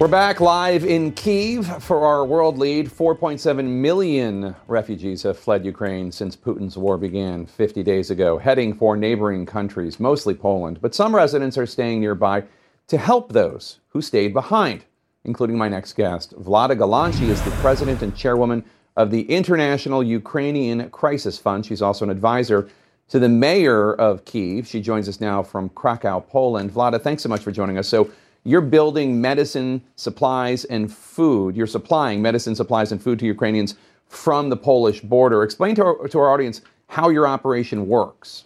We're 0.01 0.07
back 0.07 0.41
live 0.41 0.83
in 0.83 1.11
Kiev 1.11 1.83
for 1.83 2.07
our 2.07 2.25
world 2.25 2.57
lead. 2.57 2.89
4.7 2.89 3.63
million 3.67 4.55
refugees 4.65 5.21
have 5.21 5.37
fled 5.37 5.63
Ukraine 5.63 6.11
since 6.11 6.35
Putin's 6.35 6.75
war 6.75 6.97
began 6.97 7.45
50 7.45 7.83
days 7.83 8.09
ago, 8.09 8.39
heading 8.39 8.73
for 8.73 8.97
neighboring 8.97 9.45
countries, 9.45 9.99
mostly 9.99 10.33
Poland. 10.33 10.79
But 10.81 10.95
some 10.95 11.15
residents 11.15 11.55
are 11.55 11.67
staying 11.67 11.99
nearby 11.99 12.45
to 12.87 12.97
help 12.97 13.31
those 13.31 13.77
who 13.89 14.01
stayed 14.01 14.33
behind, 14.33 14.85
including 15.23 15.55
my 15.55 15.69
next 15.69 15.93
guest. 15.93 16.33
Vlada 16.33 16.75
Galanchi 16.75 17.29
is 17.29 17.39
the 17.43 17.51
president 17.61 18.01
and 18.01 18.15
chairwoman 18.15 18.65
of 18.97 19.11
the 19.11 19.21
International 19.29 20.01
Ukrainian 20.01 20.89
Crisis 20.89 21.37
Fund. 21.37 21.63
She's 21.63 21.83
also 21.83 22.05
an 22.05 22.09
advisor 22.09 22.67
to 23.09 23.19
the 23.19 23.29
mayor 23.29 23.93
of 23.93 24.25
Kiev. 24.25 24.65
She 24.65 24.81
joins 24.81 25.07
us 25.07 25.21
now 25.21 25.43
from 25.43 25.69
Krakow, 25.69 26.21
Poland. 26.27 26.71
Vlada, 26.71 26.99
thanks 26.99 27.21
so 27.21 27.29
much 27.29 27.41
for 27.43 27.51
joining 27.51 27.77
us. 27.77 27.87
So, 27.87 28.09
you're 28.43 28.61
building 28.61 29.21
medicine 29.21 29.81
supplies 29.95 30.65
and 30.65 30.91
food. 30.91 31.55
You're 31.55 31.67
supplying 31.67 32.21
medicine 32.21 32.55
supplies 32.55 32.91
and 32.91 33.01
food 33.01 33.19
to 33.19 33.25
Ukrainians 33.25 33.75
from 34.07 34.49
the 34.49 34.57
Polish 34.57 35.01
border. 35.01 35.43
Explain 35.43 35.75
to 35.75 35.85
our, 35.85 36.07
to 36.07 36.19
our 36.19 36.31
audience 36.31 36.61
how 36.87 37.09
your 37.09 37.27
operation 37.27 37.87
works. 37.87 38.45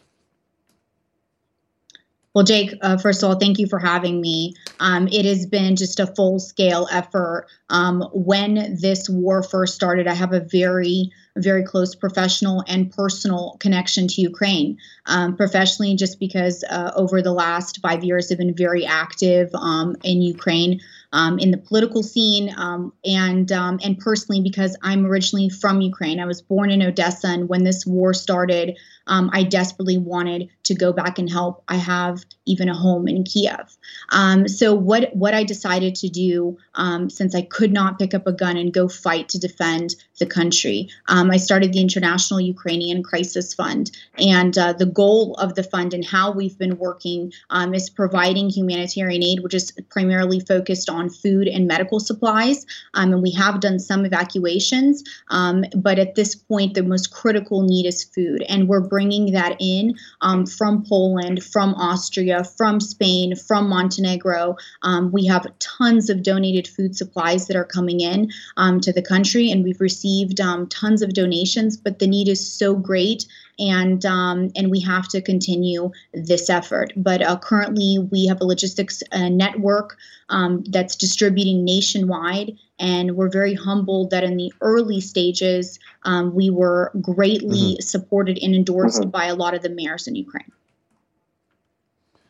Well, 2.36 2.44
Jake, 2.44 2.76
uh, 2.82 2.98
first 2.98 3.24
of 3.24 3.30
all, 3.30 3.40
thank 3.40 3.60
you 3.60 3.68
for 3.68 3.80
having 3.80 4.20
me. 4.20 4.54
Um, 4.82 5.08
it 5.08 5.24
has 5.24 5.46
been 5.46 5.78
just 5.78 6.02
a 6.02 6.08
full 6.08 6.40
scale 6.40 6.86
effort. 6.92 7.48
Um, 7.70 8.02
when 8.12 8.78
this 8.80 9.10
war 9.10 9.42
first 9.42 9.74
started, 9.74 10.06
I 10.06 10.14
have 10.14 10.34
a 10.34 10.42
very 10.42 11.12
very 11.38 11.64
close 11.64 11.96
professional 11.96 12.64
and 12.68 12.92
personal 12.92 13.58
connection 13.60 14.08
to 14.08 14.22
Ukraine. 14.22 14.78
Um, 15.06 15.36
professionally, 15.36 15.96
just 15.96 16.20
because 16.20 16.64
uh, 16.70 16.92
over 16.96 17.22
the 17.22 17.34
last 17.34 17.82
five 17.82 18.04
years, 18.04 18.32
I've 18.32 18.38
been 18.38 18.56
very 18.56 18.86
active 18.86 19.50
um, 19.54 19.96
in 20.04 20.22
Ukraine. 20.22 20.82
Um, 21.14 21.40
in 21.40 21.52
the 21.52 21.58
political 21.58 22.04
scene, 22.04 22.54
um, 22.58 22.92
and 23.06 23.50
um, 23.50 23.80
and 23.82 23.98
personally 23.98 24.42
because 24.42 24.76
I'm 24.82 25.06
originally 25.06 25.48
from 25.48 25.80
Ukraine. 25.80 26.20
I 26.20 26.26
was 26.26 26.42
born 26.42 26.70
in 26.72 26.82
Odessa, 26.82 27.28
and 27.28 27.48
when 27.48 27.64
this 27.64 27.86
war 27.86 28.14
started, 28.14 28.78
um, 29.08 29.30
I 29.34 29.44
desperately 29.44 29.98
wanted 29.98 30.50
to 30.64 30.76
go 30.76 30.92
back 30.92 31.20
and 31.20 31.30
help. 31.30 31.64
I 31.68 31.76
have 31.76 32.24
even 32.46 32.70
a 32.70 32.74
home 32.74 33.08
in 33.08 33.24
Kiev. 33.24 33.78
Um, 34.10 34.48
so 34.48 34.74
what 34.74 35.16
what 35.16 35.34
I 35.34 35.44
decided 35.44 35.96
to 35.96 36.10
do, 36.10 36.58
um, 36.76 37.10
since 37.10 37.36
I 37.36 37.42
could 37.42 37.72
not 37.72 38.00
pick 38.00 38.14
up 38.14 38.28
a 38.28 38.32
gun 38.32 38.58
and 38.58 38.74
go 38.74 38.88
fight 38.88 39.30
to 39.30 39.40
defend 39.40 39.96
the 40.20 40.26
country, 40.26 40.90
um, 41.08 41.30
I 41.30 41.38
started 41.38 41.74
the 41.74 41.82
International 41.82 42.40
Ukrainian 42.40 43.04
Crisis 43.04 43.54
Fund, 43.54 43.92
and 44.18 44.58
uh, 44.58 44.74
the 44.74 44.86
goal 44.86 45.36
of 45.36 45.56
the 45.56 45.64
fund 45.64 45.94
and 45.94 46.06
how 46.06 46.32
we've 46.32 46.58
been 46.58 46.78
working 46.78 47.34
um, 47.50 47.74
is 47.74 47.90
providing 47.90 48.50
humanitarian 48.50 49.24
aid, 49.24 49.42
which 49.42 49.54
is 49.54 49.72
primarily 49.90 50.40
focused 50.40 50.90
on 50.90 51.10
food 51.10 51.48
and 51.48 51.68
medical 51.68 52.00
supplies. 52.00 52.66
Um, 52.94 53.14
and 53.14 53.22
we 53.22 53.32
have 53.32 53.60
done 53.60 53.80
some 53.80 54.06
evacuations, 54.06 55.04
but 55.30 56.00
at 56.00 56.16
this 56.16 56.36
point, 56.36 56.74
the 56.74 56.84
most 56.84 57.12
critical 57.12 57.62
need 57.62 57.86
is 57.86 58.04
food. 58.04 58.44
And 58.48 58.68
we're 58.68 58.88
bringing 58.96 59.34
that 59.34 59.58
in 59.60 59.94
um, 60.22 60.46
from 60.46 60.86
Poland, 60.88 61.44
from 61.44 61.74
Austria, 61.74 62.46
from 62.46 62.80
Spain, 62.80 63.36
from 63.36 63.68
Montenegro. 63.68 64.56
Um, 64.84 65.12
we 65.12 65.26
have 65.26 65.52
tons 65.60 66.10
of 66.10 66.24
donated 66.24 66.66
food 66.66 66.96
supplies 66.96 67.48
that 67.48 67.58
are 67.58 67.66
coming 67.66 68.00
in 68.00 68.32
um, 68.56 68.80
to 68.80 68.94
the 68.94 69.02
country, 69.02 69.52
and 69.52 69.66
we've 69.66 69.82
received 69.82 70.38
tons 70.70 71.02
of 71.02 71.14
donations, 71.14 71.76
but 71.76 72.00
the 72.00 72.08
need 72.08 72.30
is 72.30 72.50
so 72.50 72.74
great 72.74 73.26
and 73.60 74.06
um, 74.06 74.52
and 74.56 74.70
we 74.70 74.80
have 74.82 75.08
to 75.10 75.22
continue 75.22 75.92
this 76.14 76.50
effort. 76.50 76.94
But 76.96 77.22
uh, 77.22 77.38
currently, 77.38 78.00
we 78.12 78.26
have 78.28 78.42
a 78.42 78.46
logistics 78.46 79.02
uh, 79.12 79.30
network 79.30 79.98
um, 80.30 80.64
that's 80.70 80.96
distributing 80.96 81.64
nationwide, 81.64 82.58
and 82.80 83.16
we're 83.16 83.30
very 83.30 83.54
humbled 83.54 84.12
that 84.12 84.24
in 84.24 84.38
the 84.38 84.52
early 84.62 85.00
stages 85.02 85.80
um, 86.04 86.34
we 86.36 86.50
were 86.50 86.92
greatly 87.02 87.74
mm-hmm. 87.74 87.82
supported 87.82 88.40
and 88.42 88.56
endorsed 88.56 89.02
mm-hmm. 89.02 89.10
by 89.10 89.26
a 89.26 89.36
lot 89.36 89.54
of 89.54 89.62
the 89.62 89.70
mayors 89.70 90.08
in 90.08 90.16
Ukraine. 90.16 90.52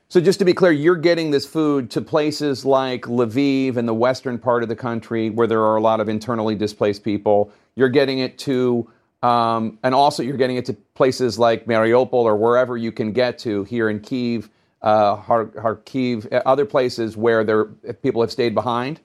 So, 0.08 0.22
just 0.22 0.40
to 0.40 0.46
be 0.46 0.54
clear, 0.54 0.72
you're 0.72 0.96
getting 0.96 1.32
this 1.32 1.46
food 1.46 1.90
to 1.92 2.02
places 2.02 2.64
like 2.64 3.02
Lviv 3.02 3.76
in 3.76 3.86
the 3.86 3.94
western 3.94 4.38
part 4.38 4.64
of 4.64 4.70
the 4.70 4.76
country 4.76 5.30
where 5.30 5.48
there 5.48 5.62
are 5.62 5.76
a 5.76 5.82
lot 5.82 6.00
of 6.00 6.08
internally 6.08 6.56
displaced 6.56 7.04
people. 7.04 7.52
You're 7.76 7.90
getting 7.90 8.20
it 8.20 8.38
to 8.40 8.90
um, 9.26 9.80
and 9.82 9.96
also, 9.96 10.22
you're 10.22 10.38
getting 10.38 10.58
it 10.58 10.66
to 10.66 10.74
places 10.94 11.40
like 11.40 11.66
Mariupol 11.66 12.14
or 12.14 12.36
wherever 12.36 12.78
you 12.78 12.92
can 12.92 13.12
get 13.12 13.40
to 13.40 13.64
here 13.64 13.90
in 13.90 14.00
Kiev, 14.00 14.52
uh, 14.84 15.18
Kharkiv, 15.18 16.44
other 16.46 16.66
places 16.66 17.18
where 17.18 17.44
there 17.44 17.66
people 18.04 18.22
have 18.22 18.32
stayed 18.32 18.54
behind. 18.54 19.00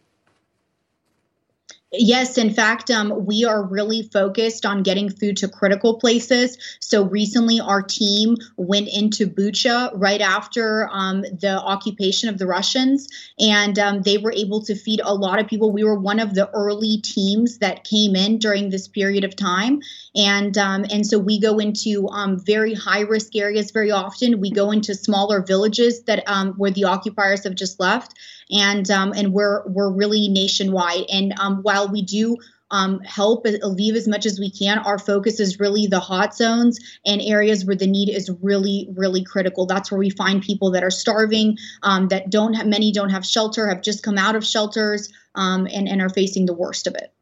Yes, 1.93 2.39
in 2.39 2.55
fact, 2.55 2.89
um, 2.89 3.27
we 3.27 3.45
are 3.45 3.65
really 3.65 4.03
focused 4.13 4.65
on 4.65 4.85
getting 4.85 5.11
food 5.11 5.37
to 5.39 5.49
critical 5.49 5.99
places. 5.99 6.57
So 6.79 7.03
recently, 7.03 7.59
our 7.59 7.83
team 7.83 8.37
went 8.57 8.89
into 8.89 9.27
Bucha 9.27 9.91
right 9.95 10.21
after 10.21 10.89
um, 10.93 11.23
the 11.23 11.61
occupation 11.61 12.29
of 12.29 12.39
the 12.39 12.47
Russians, 12.47 13.09
and 13.41 13.77
um, 13.77 14.03
they 14.03 14.19
were 14.19 14.33
able 14.33 14.63
to 14.67 14.77
feed 14.77 15.01
a 15.03 15.13
lot 15.13 15.41
of 15.41 15.49
people. 15.49 15.73
We 15.73 15.83
were 15.83 15.99
one 15.99 16.21
of 16.21 16.37
the 16.37 16.49
early 16.51 16.99
teams 16.99 17.59
that 17.59 17.83
came 17.83 18.15
in 18.15 18.39
during 18.39 18.71
this 18.71 18.87
period 18.87 19.25
of 19.25 19.35
time, 19.35 19.81
and 20.15 20.57
um, 20.59 20.85
and 20.91 21.07
so 21.07 21.19
we 21.19 21.41
go 21.41 21.59
into 21.59 22.09
um, 22.09 22.39
very 22.39 22.75
high 22.75 23.01
risk 23.01 23.37
areas 23.37 23.71
very 23.71 23.91
often. 23.91 24.41
We 24.41 24.51
go 24.51 24.71
into 24.71 24.95
smaller 24.95 25.43
villages 25.43 26.03
that 26.05 26.23
um, 26.29 26.53
where 26.55 26.71
the 26.71 26.85
occupiers 26.85 27.45
have 27.45 27.55
just 27.55 27.79
left 27.79 28.15
and 28.51 28.91
um, 28.91 29.13
and 29.13 29.33
we're 29.33 29.67
we're 29.67 29.91
really 29.91 30.29
nationwide. 30.29 31.05
And 31.13 31.33
um, 31.39 31.63
while 31.63 31.89
we 31.89 32.03
do 32.03 32.37
um, 32.71 33.01
help 33.01 33.45
leave 33.63 33.97
as 33.97 34.07
much 34.07 34.27
as 34.27 34.39
we 34.39 34.51
can. 34.51 34.79
Our 34.79 34.99
focus 34.99 35.41
is 35.41 35.59
really 35.59 35.87
the 35.87 36.01
hot 36.01 36.37
zones 36.37 36.79
and 37.05 37.21
areas 37.21 37.65
where 37.65 37.77
the 37.77 37.87
need 37.87 38.09
is 38.09 38.31
really, 38.43 38.89
really 38.95 39.25
critical. 39.25 39.67
That's 39.67 39.91
where 39.91 39.99
we 39.99 40.11
find 40.11 40.41
people 40.43 40.71
that 40.73 40.85
are 40.85 40.91
starving, 40.91 41.59
um, 41.83 42.09
that 42.09 42.31
don't 42.31 42.55
have 42.55 42.67
many 42.67 42.93
don't 42.93 43.11
have 43.11 43.27
shelter, 43.27 43.69
have 43.69 43.83
just 43.83 44.03
come 44.03 44.19
out 44.19 44.37
of 44.37 44.45
shelters, 44.45 45.13
um, 45.35 45.67
and 45.73 45.89
and 45.89 46.01
are 46.01 46.09
facing 46.11 46.47
the 46.47 46.55
worst 46.55 46.87
of 46.87 46.95
it. 46.95 47.13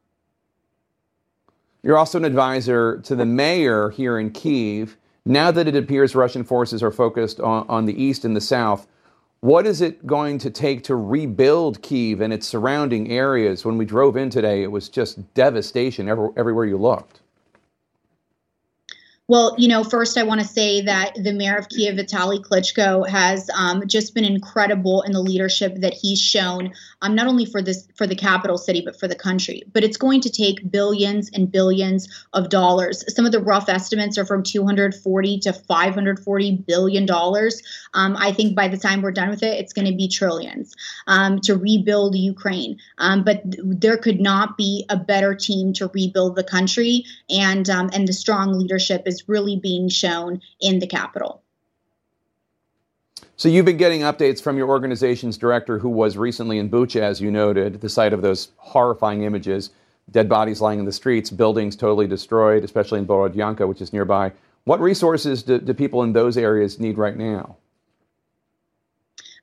You're 1.82 1.98
also 1.98 2.18
an 2.18 2.24
advisor 2.24 2.98
to 3.00 3.14
the 3.14 3.24
mayor 3.24 3.90
here 3.90 4.18
in 4.18 4.30
Kiev. 4.30 4.96
Now 5.24 5.50
that 5.50 5.68
it 5.68 5.76
appears 5.76 6.14
Russian 6.14 6.42
forces 6.42 6.82
are 6.82 6.90
focused 6.90 7.38
on, 7.38 7.66
on 7.68 7.86
the 7.86 8.02
east 8.02 8.24
and 8.24 8.34
the 8.34 8.40
south, 8.40 8.86
what 9.40 9.66
is 9.66 9.80
it 9.80 10.04
going 10.06 10.38
to 10.38 10.50
take 10.50 10.82
to 10.84 10.96
rebuild 10.96 11.80
Kiev 11.82 12.20
and 12.20 12.32
its 12.32 12.48
surrounding 12.48 13.10
areas? 13.12 13.64
When 13.64 13.78
we 13.78 13.84
drove 13.84 14.16
in 14.16 14.30
today, 14.30 14.64
it 14.64 14.72
was 14.72 14.88
just 14.88 15.32
devastation 15.34 16.08
every, 16.08 16.30
everywhere 16.36 16.64
you 16.64 16.76
looked. 16.76 17.20
Well, 19.30 19.54
you 19.58 19.68
know, 19.68 19.84
first 19.84 20.16
I 20.16 20.22
want 20.22 20.40
to 20.40 20.46
say 20.46 20.80
that 20.80 21.12
the 21.22 21.34
mayor 21.34 21.58
of 21.58 21.68
Kiev, 21.68 21.96
Vitaly 21.96 22.40
Klitschko, 22.40 23.06
has 23.06 23.50
um, 23.54 23.86
just 23.86 24.14
been 24.14 24.24
incredible 24.24 25.02
in 25.02 25.12
the 25.12 25.20
leadership 25.20 25.74
that 25.82 25.92
he's 25.92 26.18
shown, 26.18 26.72
um, 27.02 27.14
not 27.14 27.26
only 27.26 27.44
for 27.44 27.60
this 27.60 27.86
for 27.94 28.06
the 28.06 28.16
capital 28.16 28.56
city 28.56 28.80
but 28.82 28.98
for 28.98 29.06
the 29.06 29.14
country. 29.14 29.64
But 29.70 29.84
it's 29.84 29.98
going 29.98 30.22
to 30.22 30.30
take 30.30 30.70
billions 30.70 31.28
and 31.34 31.52
billions 31.52 32.08
of 32.32 32.48
dollars. 32.48 33.04
Some 33.14 33.26
of 33.26 33.32
the 33.32 33.40
rough 33.40 33.68
estimates 33.68 34.16
are 34.16 34.24
from 34.24 34.42
240 34.42 35.40
to 35.40 35.52
540 35.52 36.64
billion 36.66 37.04
dollars. 37.04 37.62
Um, 37.92 38.16
I 38.16 38.32
think 38.32 38.56
by 38.56 38.68
the 38.68 38.78
time 38.78 39.02
we're 39.02 39.12
done 39.12 39.28
with 39.28 39.42
it, 39.42 39.60
it's 39.60 39.74
going 39.74 39.88
to 39.88 39.94
be 39.94 40.08
trillions 40.08 40.74
um, 41.06 41.38
to 41.42 41.54
rebuild 41.54 42.16
Ukraine. 42.16 42.78
Um, 42.96 43.24
but 43.24 43.42
th- 43.52 43.62
there 43.62 43.98
could 43.98 44.22
not 44.22 44.56
be 44.56 44.86
a 44.88 44.96
better 44.96 45.34
team 45.34 45.74
to 45.74 45.90
rebuild 45.92 46.34
the 46.34 46.44
country, 46.44 47.04
and 47.28 47.68
um, 47.68 47.90
and 47.92 48.08
the 48.08 48.14
strong 48.14 48.58
leadership 48.58 49.02
is 49.04 49.17
is 49.18 49.28
really 49.28 49.56
being 49.56 49.88
shown 49.88 50.40
in 50.60 50.78
the 50.78 50.86
Capitol. 50.86 51.42
So 53.36 53.48
you've 53.48 53.64
been 53.64 53.76
getting 53.76 54.00
updates 54.00 54.42
from 54.42 54.56
your 54.56 54.68
organization's 54.68 55.38
director, 55.38 55.78
who 55.78 55.88
was 55.88 56.16
recently 56.16 56.58
in 56.58 56.68
Bucha, 56.68 57.00
as 57.00 57.20
you 57.20 57.30
noted, 57.30 57.80
the 57.80 57.88
site 57.88 58.12
of 58.12 58.22
those 58.22 58.48
horrifying 58.56 59.22
images, 59.22 59.70
dead 60.10 60.28
bodies 60.28 60.60
lying 60.60 60.80
in 60.80 60.84
the 60.84 60.92
streets, 60.92 61.30
buildings 61.30 61.76
totally 61.76 62.06
destroyed, 62.06 62.64
especially 62.64 62.98
in 62.98 63.06
Borodyanka, 63.06 63.68
which 63.68 63.80
is 63.80 63.92
nearby. 63.92 64.32
What 64.64 64.80
resources 64.80 65.42
do, 65.42 65.58
do 65.58 65.72
people 65.72 66.02
in 66.02 66.12
those 66.12 66.36
areas 66.36 66.80
need 66.80 66.98
right 66.98 67.16
now? 67.16 67.56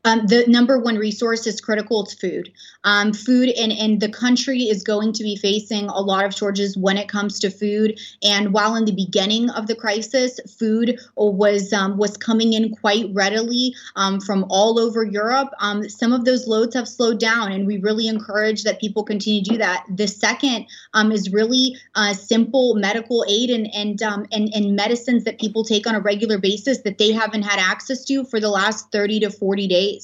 Um, 0.05 0.27
the 0.27 0.45
number 0.47 0.77
one 0.77 0.97
resource 0.97 1.47
is 1.47 1.59
critical. 1.59 2.03
It's 2.03 2.13
food. 2.13 2.51
Um, 2.83 3.11
food 3.11 3.49
and, 3.49 3.71
and 3.71 3.99
the 3.99 4.09
country 4.09 4.63
is 4.63 4.83
going 4.83 5.13
to 5.13 5.23
be 5.23 5.35
facing 5.35 5.85
a 5.85 5.99
lot 5.99 6.25
of 6.25 6.33
shortages 6.33 6.77
when 6.77 6.95
it 6.95 7.09
comes 7.09 7.39
to 7.39 7.49
food. 7.49 7.99
And 8.23 8.53
while 8.53 8.75
in 8.75 8.85
the 8.85 8.91
beginning 8.91 9.49
of 9.49 9.65
the 9.65 9.75
crisis, 9.75 10.39
food 10.59 10.99
was 11.15 11.73
um, 11.73 11.97
was 11.97 12.17
coming 12.17 12.53
in 12.53 12.75
quite 12.75 13.07
readily 13.13 13.73
um, 13.95 14.21
from 14.21 14.45
all 14.49 14.79
over 14.79 15.03
Europe, 15.03 15.49
um, 15.59 15.89
some 15.89 16.13
of 16.13 16.23
those 16.23 16.47
loads 16.47 16.75
have 16.75 16.87
slowed 16.87 17.19
down, 17.19 17.51
and 17.51 17.65
we 17.65 17.79
really 17.79 18.07
encourage 18.07 18.63
that 18.63 18.79
people 18.79 19.03
continue 19.03 19.43
to 19.43 19.51
do 19.53 19.57
that. 19.57 19.85
The 19.89 20.07
second 20.07 20.67
um, 20.93 21.11
is 21.11 21.33
really 21.33 21.77
uh, 21.95 22.13
simple 22.13 22.75
medical 22.75 23.25
aid 23.27 23.49
and 23.49 23.67
and, 23.73 23.99
and 24.31 24.53
and 24.53 24.75
medicines 24.75 25.23
that 25.23 25.39
people 25.39 25.63
take 25.63 25.87
on 25.87 25.95
a 25.95 25.99
regular 25.99 26.37
basis 26.37 26.81
that 26.81 26.99
they 26.99 27.11
haven't 27.11 27.41
had 27.41 27.57
access 27.57 28.05
to 28.05 28.23
for 28.25 28.39
the 28.39 28.49
last 28.49 28.91
30 28.91 29.21
to 29.21 29.31
40 29.31 29.67
days 29.67 29.94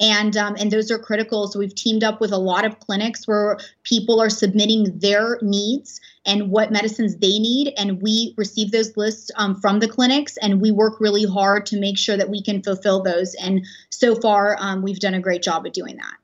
And, 0.00 0.36
um, 0.36 0.56
and 0.58 0.70
those 0.70 0.90
are 0.90 0.98
critical. 0.98 1.48
So 1.48 1.58
we've 1.58 1.74
teamed 1.74 2.04
up 2.04 2.20
with 2.20 2.32
a 2.32 2.38
lot 2.38 2.64
of 2.64 2.80
clinics 2.80 3.26
where 3.26 3.58
people 3.82 4.20
are 4.20 4.30
submitting 4.30 4.98
their 4.98 5.38
needs 5.42 6.00
and 6.24 6.50
what 6.50 6.72
medicines 6.72 7.16
they 7.16 7.38
need. 7.38 7.72
And 7.76 8.02
we 8.02 8.34
receive 8.36 8.72
those 8.72 8.96
lists 8.96 9.30
um, 9.36 9.54
from 9.60 9.80
the 9.80 9.88
clinics 9.88 10.36
and 10.38 10.60
we 10.60 10.70
work 10.70 11.00
really 11.00 11.24
hard 11.24 11.66
to 11.66 11.78
make 11.78 11.98
sure 11.98 12.16
that 12.16 12.28
we 12.28 12.42
can 12.42 12.62
fulfill 12.62 13.02
those. 13.02 13.34
And 13.34 13.64
so 13.90 14.14
far, 14.14 14.56
um, 14.58 14.82
we've 14.82 15.00
done 15.00 15.14
a 15.14 15.20
great 15.20 15.42
job 15.42 15.66
at 15.66 15.72
doing 15.72 15.96
that. 15.96 16.14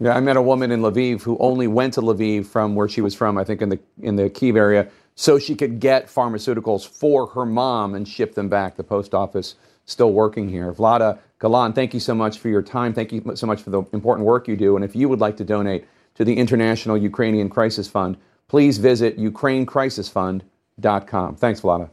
Yeah, 0.00 0.16
I 0.16 0.20
met 0.20 0.36
a 0.36 0.42
woman 0.42 0.72
in 0.72 0.80
Lviv 0.80 1.22
who 1.22 1.38
only 1.38 1.68
went 1.68 1.94
to 1.94 2.00
Lviv 2.00 2.46
from 2.46 2.74
where 2.74 2.88
she 2.88 3.00
was 3.00 3.14
from, 3.14 3.38
I 3.38 3.44
think 3.44 3.62
in 3.62 3.68
the 3.68 3.78
in 4.00 4.16
the 4.16 4.28
Kiev 4.28 4.56
area, 4.56 4.88
so 5.14 5.38
she 5.38 5.54
could 5.54 5.78
get 5.78 6.08
pharmaceuticals 6.08 6.84
for 6.84 7.28
her 7.28 7.46
mom 7.46 7.94
and 7.94 8.08
ship 8.08 8.34
them 8.34 8.48
back. 8.48 8.74
The 8.74 8.82
post 8.82 9.14
office 9.14 9.54
still 9.84 10.12
working 10.12 10.48
here. 10.48 10.72
Vlada 10.72 11.18
Galan, 11.38 11.72
thank 11.72 11.94
you 11.94 12.00
so 12.00 12.14
much 12.14 12.38
for 12.38 12.48
your 12.48 12.62
time. 12.62 12.94
Thank 12.94 13.12
you 13.12 13.22
so 13.34 13.46
much 13.46 13.62
for 13.62 13.70
the 13.70 13.82
important 13.92 14.26
work 14.26 14.48
you 14.48 14.56
do. 14.56 14.76
And 14.76 14.84
if 14.84 14.94
you 14.94 15.08
would 15.08 15.20
like 15.20 15.36
to 15.38 15.44
donate 15.44 15.86
to 16.14 16.24
the 16.24 16.36
International 16.36 16.96
Ukrainian 16.96 17.48
Crisis 17.48 17.88
Fund, 17.88 18.16
please 18.48 18.78
visit 18.78 19.18
ukrainecrisisfund.com. 19.18 21.36
Thanks, 21.36 21.60
Vlada. 21.60 21.90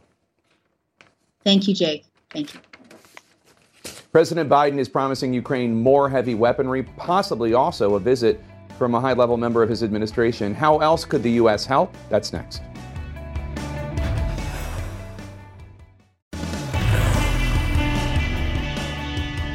Thank 1.42 1.68
you, 1.68 1.74
Jake. 1.74 2.04
Thank 2.30 2.54
you. 2.54 2.60
President 4.12 4.50
Biden 4.50 4.78
is 4.78 4.88
promising 4.88 5.32
Ukraine 5.32 5.74
more 5.74 6.08
heavy 6.08 6.34
weaponry, 6.34 6.82
possibly 6.82 7.54
also 7.54 7.94
a 7.94 8.00
visit 8.00 8.42
from 8.76 8.94
a 8.94 9.00
high 9.00 9.12
level 9.12 9.36
member 9.36 9.62
of 9.62 9.68
his 9.68 9.82
administration. 9.82 10.54
How 10.54 10.78
else 10.78 11.04
could 11.04 11.22
the 11.22 11.32
U.S. 11.32 11.64
help? 11.64 11.94
That's 12.08 12.32
next. 12.32 12.62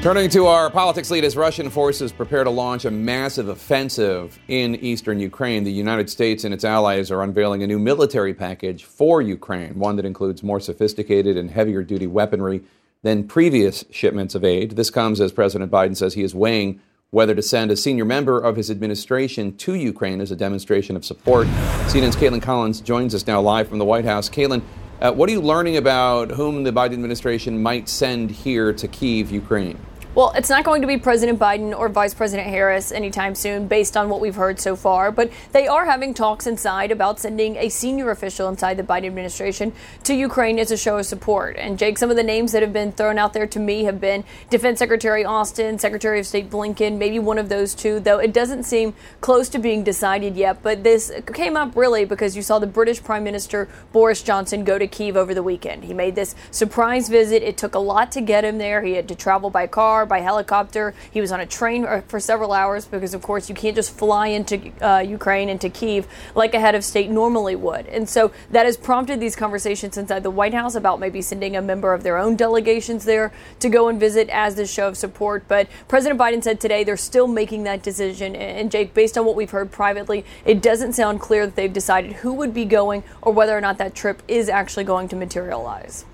Turning 0.06 0.30
to 0.30 0.46
our 0.46 0.70
politics 0.70 1.10
lead, 1.10 1.24
as 1.24 1.36
Russian 1.36 1.68
forces 1.68 2.12
prepare 2.12 2.44
to 2.44 2.50
launch 2.52 2.86
a 2.86 2.91
massive 2.91 3.48
offensive 3.48 4.38
in 4.48 4.76
eastern 4.76 5.20
Ukraine, 5.20 5.63
the 5.63 5.72
United 5.72 6.12
States 6.12 6.44
and 6.44 6.54
its 6.54 6.63
allies 6.63 7.10
are 7.10 7.24
unveiling 7.24 7.63
a 7.63 7.68
new 7.68 7.80
military 7.80 8.32
package 8.32 8.84
for 8.84 9.20
Ukraine, 9.20 9.80
one 9.80 9.96
that 9.96 10.06
includes 10.06 10.44
more 10.44 10.60
sophisticated 10.60 11.38
and 11.38 11.50
heavier 11.50 11.82
duty 11.82 12.06
weaponry 12.06 12.62
than 13.02 13.28
previous 13.28 13.84
shipments 13.89 14.36
of 14.36 14.44
aid. 14.44 14.76
This 14.76 14.91
comes 14.91 15.20
as 15.20 15.32
President 15.32 15.72
Biden 15.72 15.98
says 15.98 16.13
he 16.13 16.22
is 16.22 16.36
weighing 16.36 16.80
whether 17.10 17.34
to 17.34 17.41
send 17.41 17.72
a 17.72 17.76
senior 17.76 18.06
member 18.06 18.39
of 18.39 18.58
his 18.58 18.70
administration 18.70 19.58
to 19.58 19.74
Ukraine 19.74 20.22
as 20.22 20.30
a 20.30 20.36
demonstration 20.36 20.96
of 20.96 21.04
support. 21.04 21.48
CNN's 21.88 22.15
Kaitlan 22.15 22.44
Collins 22.44 22.80
joins 22.80 23.15
us 23.15 23.26
now 23.26 23.41
live 23.41 23.68
from 23.68 23.80
the 23.80 23.86
White 23.86 24.06
House. 24.06 24.30
Kaitlan, 24.30 24.62
uh, 25.02 25.12
what 25.13 25.28
are 25.30 25.32
you 25.32 25.41
learning 25.41 25.78
about 25.78 26.30
whom 26.30 26.63
the 26.63 26.72
Biden 26.72 26.94
administration 26.94 27.60
might 27.63 27.89
send 27.89 28.30
here 28.30 28.72
to 28.72 28.88
Kiev, 28.88 29.32
Ukraine? 29.32 29.80
Well, 30.15 30.32
it's 30.34 30.49
not 30.49 30.63
going 30.63 30.80
to 30.80 30.88
be 30.88 30.97
President 30.97 31.38
Biden 31.38 31.78
or 31.78 31.89
Vice 31.89 32.13
President 32.13 32.47
Harris 32.47 32.93
anytime 32.93 33.36
soon, 33.36 33.67
based 33.67 33.97
on 33.97 34.08
what 34.08 34.21
we've 34.21 34.36
heard 34.36 34.62
so 34.62 34.78
far. 34.78 35.12
But 35.12 35.30
they 35.51 35.67
are 35.67 35.84
having 35.84 36.13
talks 36.13 36.47
inside 36.47 36.89
about 36.89 37.19
sending 37.19 37.58
a 37.58 37.67
senior 37.67 38.10
official 38.12 38.47
inside 38.47 38.78
the 38.78 38.84
Biden 38.84 39.08
administration 39.08 39.73
to 40.06 40.13
Ukraine 40.13 40.58
as 40.58 40.71
a 40.71 40.78
show 40.78 40.97
of 40.99 41.06
support. 41.06 41.58
And 41.58 41.78
Jake, 41.78 41.97
some 41.97 42.10
of 42.10 42.15
the 42.15 42.23
names 42.23 42.54
that 42.54 42.62
have 42.62 42.71
been 42.71 42.93
thrown 42.93 43.17
out 43.17 43.34
there 43.34 43.45
to 43.45 43.60
me 43.60 43.84
have 43.84 43.99
been 43.99 44.23
Defense 44.49 44.80
Secretary 44.80 45.25
Austin, 45.25 45.78
Secretary 45.80 46.17
of 46.17 46.25
State 46.25 46.49
Blinken, 46.49 46.97
maybe 46.97 47.19
one 47.19 47.38
of 47.38 47.49
those 47.49 47.75
two, 47.75 47.99
though 47.99 48.19
it 48.19 48.32
doesn't 48.32 48.63
seem 48.63 48.93
close 49.19 49.49
to 49.49 49.60
being 49.60 49.84
decided 49.84 50.38
yet. 50.38 50.63
But 50.63 50.86
this 50.86 51.12
came 51.34 51.58
up 51.58 51.75
really 51.75 52.06
because 52.06 52.38
you 52.38 52.41
saw 52.41 52.58
the 52.58 52.67
British 52.67 53.04
Prime 53.04 53.25
Minister 53.25 53.67
Boris 53.91 54.23
Johnson 54.23 54.63
go 54.63 54.78
to 54.80 54.88
Kiev 54.88 55.17
over 55.17 55.34
the 55.34 55.43
weekend. 55.43 55.84
He 55.84 55.93
made 55.93 56.15
this 56.15 56.36
surprise 56.51 57.10
visit. 57.10 57.43
It 57.43 57.58
took 57.58 57.75
a 57.75 57.80
lot 57.80 58.13
to 58.13 58.21
get 58.21 58.45
him 58.45 58.60
there. 58.60 58.82
He 58.82 58.93
had 58.93 59.10
to 59.10 59.15
travel 59.15 59.49
by 59.49 59.67
car, 59.67 60.05
by 60.06 60.20
helicopter. 60.20 60.94
He 61.12 61.22
was 61.22 61.32
on 61.32 61.39
a 61.39 61.46
train 61.46 61.86
for 62.08 62.20
several 62.20 62.52
hours 62.52 62.86
because, 62.86 63.13
of 63.13 63.22
course, 63.22 63.50
you 63.50 63.56
can't 63.56 63.76
just 63.76 63.96
fly 63.98 64.28
into 64.28 64.72
uh, 64.82 65.00
Ukraine, 65.00 65.50
into 65.50 65.70
Kiev, 65.70 66.08
like 66.36 66.54
a 66.54 66.60
head 66.60 66.76
of 66.76 66.84
state 66.84 67.10
normally 67.10 67.56
would. 67.56 67.88
And 67.88 68.08
so 68.08 68.32
that 68.52 68.65
has 68.65 68.78
prompted 68.78 69.20
these 69.20 69.36
conversations 69.36 69.98
inside 69.98 70.24
the 70.24 70.32
White 70.32 70.54
House 70.54 70.76
about 70.76 71.00
maybe 71.00 71.22
sending 71.22 71.56
a 71.56 71.62
member 71.62 71.94
of 71.94 72.04
their 72.04 72.18
own 72.18 72.36
delegations 72.36 73.06
there 73.06 73.32
to 73.60 73.70
go 73.70 73.88
and 73.88 74.00
visit 74.00 74.30
as 74.30 74.56
this 74.56 74.72
show 74.72 74.88
of 74.88 74.98
support. 74.98 75.48
But 75.48 75.68
President 75.88 76.20
Biden 76.20 76.44
said 76.44 76.60
today 76.60 76.84
they're 76.84 76.98
still 76.98 77.28
making 77.28 77.63
that 77.63 77.84
decision. 77.84 78.36
And, 78.36 78.72
Jake, 78.72 78.94
based 78.94 79.18
on 79.18 79.26
what 79.26 79.36
we've 79.36 79.52
heard 79.52 79.72
privately, 79.72 80.26
it 80.46 80.62
doesn't 80.62 80.94
sound 80.94 81.20
clear 81.20 81.46
that 81.46 81.56
they've 81.56 81.72
decided 81.72 82.13
who 82.13 82.34
would 82.34 82.54
be 82.54 82.65
going 82.65 83.04
or 83.22 83.34
whether 83.34 83.58
or 83.58 83.62
not 83.62 83.78
that 83.78 83.96
trip 83.96 84.22
is 84.28 84.50
actually 84.50 84.84
going 84.84 85.08
to 85.10 85.15
materialize. 85.15 86.06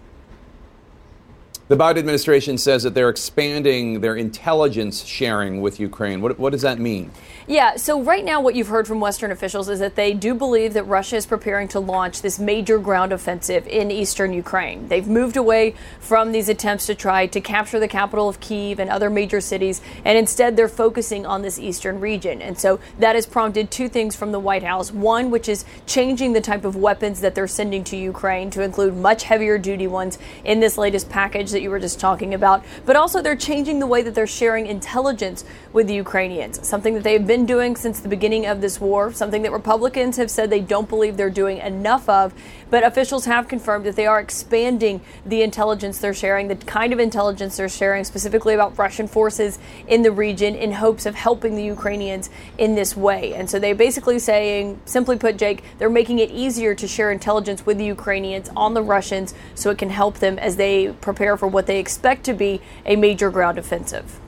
The 1.71 1.77
Biden 1.77 1.99
administration 1.99 2.57
says 2.57 2.83
that 2.83 2.95
they're 2.95 3.07
expanding 3.07 4.01
their 4.01 4.17
intelligence 4.17 5.05
sharing 5.05 5.61
with 5.61 5.79
Ukraine. 5.79 6.19
What, 6.19 6.37
what 6.37 6.49
does 6.49 6.63
that 6.63 6.79
mean? 6.79 7.11
Yeah, 7.47 7.77
so 7.77 8.01
right 8.01 8.25
now, 8.25 8.41
what 8.41 8.55
you've 8.55 8.67
heard 8.67 8.87
from 8.89 8.99
Western 8.99 9.31
officials 9.31 9.69
is 9.69 9.79
that 9.79 9.95
they 9.95 10.13
do 10.13 10.35
believe 10.35 10.73
that 10.73 10.83
Russia 10.83 11.15
is 11.15 11.25
preparing 11.25 11.69
to 11.69 11.79
launch 11.79 12.21
this 12.21 12.39
major 12.39 12.77
ground 12.77 13.13
offensive 13.13 13.65
in 13.67 13.89
eastern 13.89 14.33
Ukraine. 14.33 14.89
They've 14.89 15.07
moved 15.07 15.37
away 15.37 15.73
from 16.01 16.33
these 16.33 16.49
attempts 16.49 16.87
to 16.87 16.95
try 16.95 17.25
to 17.27 17.39
capture 17.39 17.79
the 17.79 17.87
capital 17.87 18.27
of 18.27 18.41
Kiev 18.41 18.77
and 18.77 18.89
other 18.89 19.09
major 19.09 19.39
cities, 19.39 19.79
and 20.03 20.17
instead 20.17 20.57
they're 20.57 20.67
focusing 20.67 21.25
on 21.25 21.41
this 21.41 21.57
eastern 21.57 22.01
region. 22.01 22.41
And 22.41 22.59
so 22.59 22.81
that 22.99 23.15
has 23.15 23.25
prompted 23.25 23.71
two 23.71 23.87
things 23.87 24.13
from 24.13 24.33
the 24.33 24.39
White 24.39 24.63
House. 24.63 24.91
One, 24.91 25.31
which 25.31 25.47
is 25.47 25.63
changing 25.85 26.33
the 26.33 26.41
type 26.41 26.65
of 26.65 26.75
weapons 26.75 27.21
that 27.21 27.33
they're 27.33 27.47
sending 27.47 27.85
to 27.85 27.95
Ukraine 27.95 28.49
to 28.51 28.61
include 28.61 28.97
much 28.97 29.23
heavier 29.23 29.57
duty 29.57 29.87
ones 29.87 30.19
in 30.43 30.59
this 30.59 30.77
latest 30.77 31.09
package 31.09 31.60
that 31.61 31.65
you 31.65 31.69
were 31.69 31.79
just 31.79 31.99
talking 31.99 32.33
about, 32.33 32.65
but 32.87 32.95
also 32.95 33.21
they're 33.21 33.35
changing 33.35 33.77
the 33.77 33.85
way 33.85 34.01
that 34.01 34.15
they're 34.15 34.25
sharing 34.25 34.65
intelligence 34.65 35.45
with 35.73 35.87
the 35.87 35.93
Ukrainians, 35.93 36.67
something 36.67 36.95
that 36.95 37.03
they've 37.03 37.25
been 37.25 37.45
doing 37.45 37.75
since 37.75 37.99
the 37.99 38.09
beginning 38.09 38.47
of 38.47 38.61
this 38.61 38.81
war, 38.81 39.13
something 39.13 39.43
that 39.43 39.51
Republicans 39.51 40.17
have 40.17 40.31
said 40.31 40.49
they 40.49 40.59
don't 40.59 40.89
believe 40.89 41.17
they're 41.17 41.29
doing 41.29 41.59
enough 41.59 42.09
of. 42.09 42.33
But 42.71 42.85
officials 42.85 43.25
have 43.25 43.49
confirmed 43.49 43.85
that 43.85 43.97
they 43.97 44.07
are 44.07 44.19
expanding 44.19 45.01
the 45.25 45.43
intelligence 45.43 45.99
they're 45.99 46.13
sharing, 46.13 46.47
the 46.47 46.55
kind 46.55 46.93
of 46.93 46.99
intelligence 46.99 47.57
they're 47.57 47.69
sharing 47.69 48.05
specifically 48.05 48.53
about 48.53 48.77
Russian 48.79 49.07
forces 49.07 49.59
in 49.87 50.01
the 50.01 50.11
region 50.11 50.55
in 50.55 50.71
hopes 50.71 51.05
of 51.05 51.13
helping 51.13 51.55
the 51.55 51.63
Ukrainians 51.63 52.29
in 52.57 52.73
this 52.75 52.95
way. 52.95 53.33
And 53.33 53.49
so 53.49 53.59
they're 53.59 53.75
basically 53.75 54.19
saying, 54.19 54.79
simply 54.85 55.17
put, 55.17 55.37
Jake, 55.37 55.63
they're 55.77 55.89
making 55.89 56.19
it 56.19 56.31
easier 56.31 56.73
to 56.73 56.87
share 56.87 57.11
intelligence 57.11 57.65
with 57.65 57.77
the 57.77 57.85
Ukrainians 57.85 58.49
on 58.55 58.73
the 58.73 58.81
Russians 58.81 59.33
so 59.53 59.69
it 59.69 59.77
can 59.77 59.89
help 59.89 60.19
them 60.19 60.39
as 60.39 60.55
they 60.55 60.93
prepare 61.01 61.35
for 61.35 61.47
what 61.47 61.67
they 61.67 61.77
expect 61.77 62.23
to 62.23 62.33
be 62.33 62.61
a 62.85 62.95
major 62.95 63.29
ground 63.29 63.57
offensive. 63.57 64.19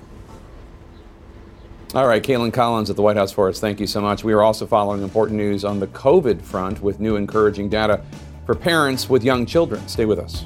All 1.96 2.08
right, 2.08 2.24
Kaitlan 2.24 2.52
Collins 2.52 2.90
at 2.90 2.96
the 2.96 3.04
White 3.04 3.18
House 3.18 3.32
for 3.32 3.48
us. 3.48 3.60
Thank 3.60 3.80
you 3.80 3.86
so 3.86 4.02
much. 4.02 4.24
We 4.24 4.34
are 4.34 4.42
also 4.42 4.66
following 4.66 5.04
important 5.04 5.38
news 5.38 5.64
on 5.64 5.80
the 5.80 5.88
COVID 5.88 6.42
front 6.42 6.82
with 6.82 7.00
new 7.00 7.16
encouraging 7.16 7.70
data 7.70 8.04
for 8.46 8.56
parents 8.56 9.10
with 9.10 9.24
young 9.24 9.46
children. 9.46 9.88
Stay 9.88 10.06
with 10.06 10.20
us. 10.20 10.46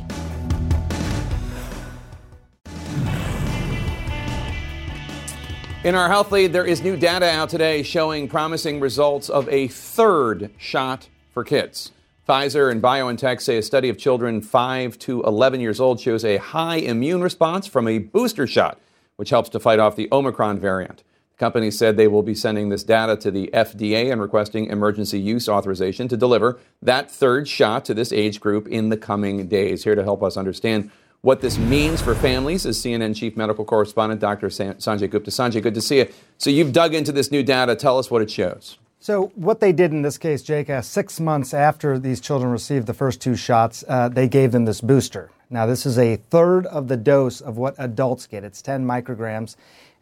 In 5.83 5.95
our 5.95 6.09
health 6.09 6.31
lead, 6.33 6.51
there 6.51 6.65
is 6.65 6.81
new 6.81 6.97
data 6.97 7.29
out 7.29 7.49
today 7.49 7.81
showing 7.81 8.27
promising 8.27 8.79
results 8.81 9.29
of 9.29 9.47
a 9.47 9.69
third 9.69 10.49
shot 10.57 11.07
for 11.31 11.45
kids. 11.45 11.91
Pfizer 12.27 12.69
and 12.69 12.81
BioNTech 12.81 13.39
say 13.39 13.57
a 13.57 13.61
study 13.61 13.87
of 13.87 13.97
children 13.97 14.41
5 14.41 14.99
to 14.99 15.23
11 15.23 15.61
years 15.61 15.79
old 15.79 16.01
shows 16.01 16.25
a 16.25 16.37
high 16.37 16.75
immune 16.75 17.21
response 17.21 17.67
from 17.67 17.87
a 17.87 17.99
booster 17.99 18.45
shot, 18.45 18.81
which 19.15 19.29
helps 19.29 19.47
to 19.49 19.61
fight 19.61 19.79
off 19.79 19.95
the 19.95 20.09
Omicron 20.11 20.59
variant. 20.59 21.03
Company 21.37 21.69
said 21.69 21.97
they 21.97 22.07
will 22.07 22.23
be 22.23 22.33
sending 22.33 22.69
this 22.69 22.83
data 22.83 23.15
to 23.17 23.29
the 23.29 23.49
FDA 23.53 24.11
and 24.11 24.19
requesting 24.19 24.65
emergency 24.67 25.19
use 25.19 25.47
authorization 25.47 26.07
to 26.07 26.17
deliver 26.17 26.59
that 26.81 27.11
third 27.11 27.47
shot 27.47 27.85
to 27.85 27.93
this 27.93 28.11
age 28.11 28.39
group 28.39 28.67
in 28.67 28.89
the 28.89 28.97
coming 28.97 29.47
days. 29.47 29.83
Here 29.83 29.93
to 29.93 30.03
help 30.03 30.23
us 30.23 30.35
understand 30.35 30.89
what 31.21 31.41
this 31.41 31.59
means 31.59 32.01
for 32.01 32.15
families 32.15 32.65
is 32.65 32.79
CNN 32.79 33.15
chief 33.15 33.37
medical 33.37 33.65
correspondent 33.65 34.19
Dr. 34.19 34.47
Sanjay 34.47 35.09
Gupta. 35.09 35.29
Sanjay, 35.29 35.61
good 35.61 35.75
to 35.75 35.81
see 35.81 35.99
you. 35.99 36.07
So 36.39 36.49
you've 36.49 36.73
dug 36.73 36.95
into 36.95 37.11
this 37.11 37.31
new 37.31 37.43
data. 37.43 37.75
Tell 37.75 37.99
us 37.99 38.09
what 38.09 38.23
it 38.23 38.31
shows. 38.31 38.79
So, 38.99 39.31
what 39.35 39.59
they 39.59 39.71
did 39.71 39.91
in 39.91 40.01
this 40.01 40.17
case, 40.17 40.41
Jake, 40.41 40.71
uh, 40.71 40.81
six 40.81 41.19
months 41.19 41.53
after 41.53 41.99
these 41.99 42.19
children 42.19 42.51
received 42.51 42.87
the 42.87 42.95
first 42.95 43.21
two 43.21 43.35
shots, 43.35 43.83
uh, 43.87 44.09
they 44.09 44.27
gave 44.27 44.51
them 44.51 44.65
this 44.65 44.81
booster. 44.81 45.29
Now, 45.51 45.65
this 45.65 45.85
is 45.85 45.97
a 45.99 46.15
third 46.15 46.65
of 46.65 46.87
the 46.87 46.97
dose 46.97 47.39
of 47.39 47.57
what 47.57 47.75
adults 47.77 48.25
get. 48.25 48.43
It's 48.43 48.61
10 48.61 48.85
micrograms. 48.85 49.55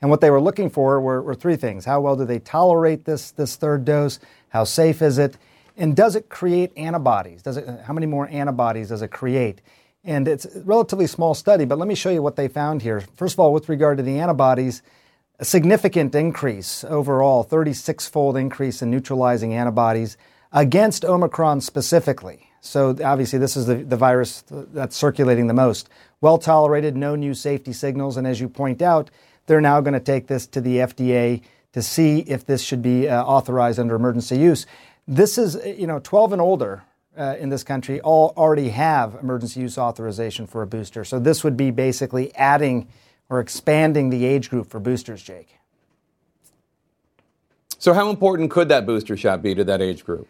And 0.06 0.12
what 0.12 0.22
they 0.22 0.30
were 0.30 0.40
looking 0.40 0.70
for 0.70 1.02
were, 1.02 1.20
were 1.24 1.34
three 1.34 1.56
things. 1.56 1.84
How 1.84 2.00
well 2.00 2.16
do 2.16 2.26
they 2.26 2.38
tolerate 2.38 3.06
this, 3.06 3.32
this 3.32 3.56
third 3.56 3.86
dose? 3.86 4.20
How 4.50 4.64
safe 4.64 5.02
is 5.02 5.18
it? 5.18 5.36
And 5.78 5.96
does 5.96 6.16
it 6.16 6.30
create 6.30 6.72
antibodies? 6.78 7.42
Does 7.42 7.58
it, 7.58 7.68
how 7.88 7.92
many 7.92 8.06
more 8.06 8.28
antibodies 8.28 8.90
does 8.90 9.02
it 9.02 9.08
create? 9.08 9.62
And 10.04 10.28
it's 10.28 10.46
a 10.46 10.62
relatively 10.62 11.08
small 11.08 11.34
study, 11.34 11.66
but 11.66 11.80
let 11.80 11.88
me 11.88 11.96
show 11.96 12.12
you 12.12 12.22
what 12.22 12.36
they 12.36 12.48
found 12.48 12.84
here. 12.84 13.02
First 13.16 13.34
of 13.34 13.40
all, 13.40 13.52
with 13.52 13.68
regard 13.68 13.98
to 13.98 14.04
the 14.04 14.20
antibodies, 14.20 14.84
a 15.40 15.46
significant 15.46 16.14
increase 16.14 16.84
overall, 16.84 17.42
36 17.42 18.08
fold 18.08 18.38
increase 18.38 18.84
in 18.84 18.92
neutralizing 18.92 19.56
antibodies 19.56 20.18
against 20.52 21.04
Omicron 21.04 21.62
specifically. 21.62 22.52
So, 22.62 22.96
obviously, 23.04 23.40
this 23.40 23.58
is 23.58 23.66
the, 23.66 23.78
the 23.78 23.98
virus 23.98 24.44
that's 24.52 24.96
circulating 24.96 25.48
the 25.48 25.56
most. 25.56 25.90
Well 26.22 26.38
tolerated, 26.38 26.96
no 26.96 27.16
new 27.16 27.34
safety 27.34 27.74
signals. 27.74 28.18
And 28.18 28.28
as 28.28 28.40
you 28.40 28.50
point 28.50 28.84
out, 28.84 29.10
they're 29.46 29.62
now 29.62 29.82
going 29.82 29.94
to 29.94 30.00
take 30.00 30.28
this 30.28 30.48
to 30.48 30.62
the 30.62 30.78
FDA 30.78 31.42
to 31.74 31.82
see 31.82 32.20
if 32.20 32.46
this 32.46 32.62
should 32.62 32.82
be 32.82 33.08
uh, 33.08 33.24
authorized 33.24 33.80
under 33.80 33.96
emergency 33.96 34.38
use. 34.38 34.66
This 35.08 35.38
is, 35.38 35.58
you 35.66 35.88
know, 35.88 36.00
12 36.00 36.34
and 36.34 36.42
older 36.42 36.84
uh, 37.18 37.36
in 37.40 37.50
this 37.50 37.64
country 37.64 38.02
all 38.02 38.34
already 38.38 38.70
have 38.70 39.18
emergency 39.22 39.60
use 39.60 39.78
authorization 39.78 40.48
for 40.48 40.62
a 40.62 40.68
booster. 40.68 41.04
So 41.04 41.20
this 41.20 41.44
would 41.44 41.58
be 41.58 41.72
basically 41.72 42.34
adding 42.36 42.88
or 43.30 43.40
expanding 43.40 44.10
the 44.10 44.26
age 44.26 44.50
group 44.50 44.70
for 44.70 44.80
boosters, 44.80 45.22
Jake. 45.22 45.58
So, 47.78 47.94
how 47.94 48.10
important 48.10 48.52
could 48.52 48.70
that 48.70 48.86
booster 48.86 49.18
shot 49.18 49.42
be 49.42 49.54
to 49.56 49.64
that 49.66 49.82
age 49.82 50.06
group? 50.06 50.28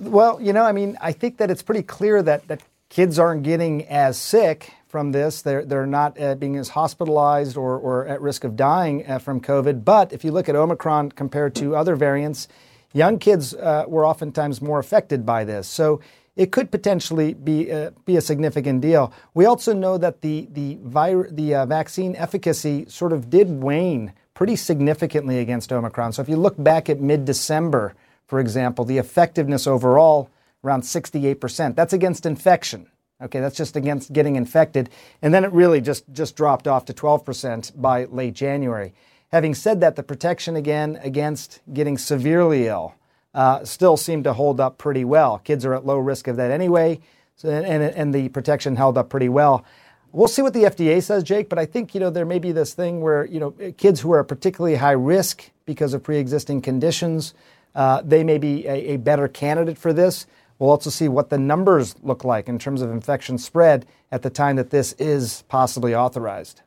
Well, 0.00 0.40
you 0.40 0.52
know, 0.52 0.64
I 0.64 0.72
mean, 0.72 0.96
I 1.00 1.12
think 1.12 1.36
that 1.38 1.50
it's 1.50 1.62
pretty 1.62 1.82
clear 1.82 2.22
that, 2.22 2.48
that 2.48 2.62
kids 2.88 3.18
aren't 3.18 3.42
getting 3.42 3.86
as 3.88 4.16
sick 4.16 4.72
from 4.96 5.12
this. 5.12 5.42
They're, 5.42 5.62
they're 5.62 5.84
not 5.84 6.18
uh, 6.18 6.36
being 6.36 6.56
as 6.56 6.70
hospitalized 6.70 7.58
or, 7.58 7.76
or 7.76 8.06
at 8.06 8.22
risk 8.22 8.44
of 8.44 8.56
dying 8.56 9.06
uh, 9.06 9.18
from 9.18 9.42
COVID. 9.42 9.84
But 9.84 10.10
if 10.10 10.24
you 10.24 10.32
look 10.32 10.48
at 10.48 10.56
Omicron 10.56 11.12
compared 11.12 11.54
to 11.56 11.76
other 11.76 11.96
variants, 11.96 12.48
young 12.94 13.18
kids 13.18 13.52
uh, 13.52 13.84
were 13.86 14.06
oftentimes 14.06 14.62
more 14.62 14.78
affected 14.78 15.26
by 15.26 15.44
this. 15.44 15.68
So 15.68 16.00
it 16.34 16.50
could 16.50 16.70
potentially 16.70 17.34
be, 17.34 17.70
uh, 17.70 17.90
be 18.06 18.16
a 18.16 18.22
significant 18.22 18.80
deal. 18.80 19.12
We 19.34 19.44
also 19.44 19.74
know 19.74 19.98
that 19.98 20.22
the, 20.22 20.48
the, 20.52 20.78
vir- 20.80 21.28
the 21.30 21.56
uh, 21.56 21.66
vaccine 21.66 22.16
efficacy 22.16 22.86
sort 22.88 23.12
of 23.12 23.28
did 23.28 23.62
wane 23.62 24.14
pretty 24.32 24.56
significantly 24.56 25.40
against 25.40 25.74
Omicron. 25.74 26.14
So 26.14 26.22
if 26.22 26.28
you 26.30 26.36
look 26.36 26.56
back 26.56 26.88
at 26.88 27.02
mid 27.02 27.26
December, 27.26 27.94
for 28.26 28.40
example, 28.40 28.86
the 28.86 28.96
effectiveness 28.96 29.66
overall 29.66 30.30
around 30.64 30.84
68%. 30.84 31.74
That's 31.74 31.92
against 31.92 32.24
infection. 32.24 32.86
Okay, 33.22 33.40
that's 33.40 33.56
just 33.56 33.76
against 33.76 34.12
getting 34.12 34.36
infected. 34.36 34.90
And 35.22 35.32
then 35.32 35.44
it 35.44 35.52
really 35.52 35.80
just, 35.80 36.04
just 36.12 36.36
dropped 36.36 36.68
off 36.68 36.84
to 36.86 36.92
12% 36.92 37.80
by 37.80 38.04
late 38.04 38.34
January. 38.34 38.92
Having 39.32 39.54
said 39.54 39.80
that, 39.80 39.96
the 39.96 40.02
protection 40.02 40.54
again 40.54 40.98
against 41.02 41.60
getting 41.72 41.96
severely 41.96 42.66
ill 42.66 42.94
uh, 43.34 43.64
still 43.64 43.96
seemed 43.96 44.24
to 44.24 44.32
hold 44.32 44.60
up 44.60 44.78
pretty 44.78 45.04
well. 45.04 45.38
Kids 45.38 45.64
are 45.64 45.74
at 45.74 45.86
low 45.86 45.98
risk 45.98 46.28
of 46.28 46.36
that 46.36 46.50
anyway, 46.50 47.00
so, 47.36 47.48
and, 47.50 47.82
and 47.82 48.14
the 48.14 48.28
protection 48.28 48.76
held 48.76 48.96
up 48.96 49.08
pretty 49.08 49.28
well. 49.28 49.64
We'll 50.12 50.28
see 50.28 50.40
what 50.40 50.54
the 50.54 50.62
FDA 50.62 51.02
says, 51.02 51.22
Jake, 51.22 51.50
but 51.50 51.58
I 51.58 51.66
think, 51.66 51.94
you 51.94 52.00
know, 52.00 52.08
there 52.08 52.24
may 52.24 52.38
be 52.38 52.52
this 52.52 52.72
thing 52.72 53.02
where, 53.02 53.26
you 53.26 53.40
know, 53.40 53.50
kids 53.76 54.00
who 54.00 54.12
are 54.12 54.24
particularly 54.24 54.76
high 54.76 54.92
risk 54.92 55.50
because 55.66 55.92
of 55.92 56.02
pre-existing 56.02 56.62
conditions, 56.62 57.34
uh, 57.74 58.00
they 58.02 58.24
may 58.24 58.38
be 58.38 58.66
a, 58.66 58.94
a 58.94 58.96
better 58.96 59.28
candidate 59.28 59.76
for 59.76 59.92
this. 59.92 60.26
We'll 60.58 60.70
also 60.70 60.90
see 60.90 61.08
what 61.08 61.30
the 61.30 61.38
numbers 61.38 61.94
look 62.02 62.24
like 62.24 62.48
in 62.48 62.58
terms 62.58 62.80
of 62.82 62.90
infection 62.90 63.38
spread 63.38 63.86
at 64.10 64.22
the 64.22 64.30
time 64.30 64.56
that 64.56 64.70
this 64.70 64.92
is 64.94 65.44
possibly 65.48 65.94
authorized. 65.94 66.62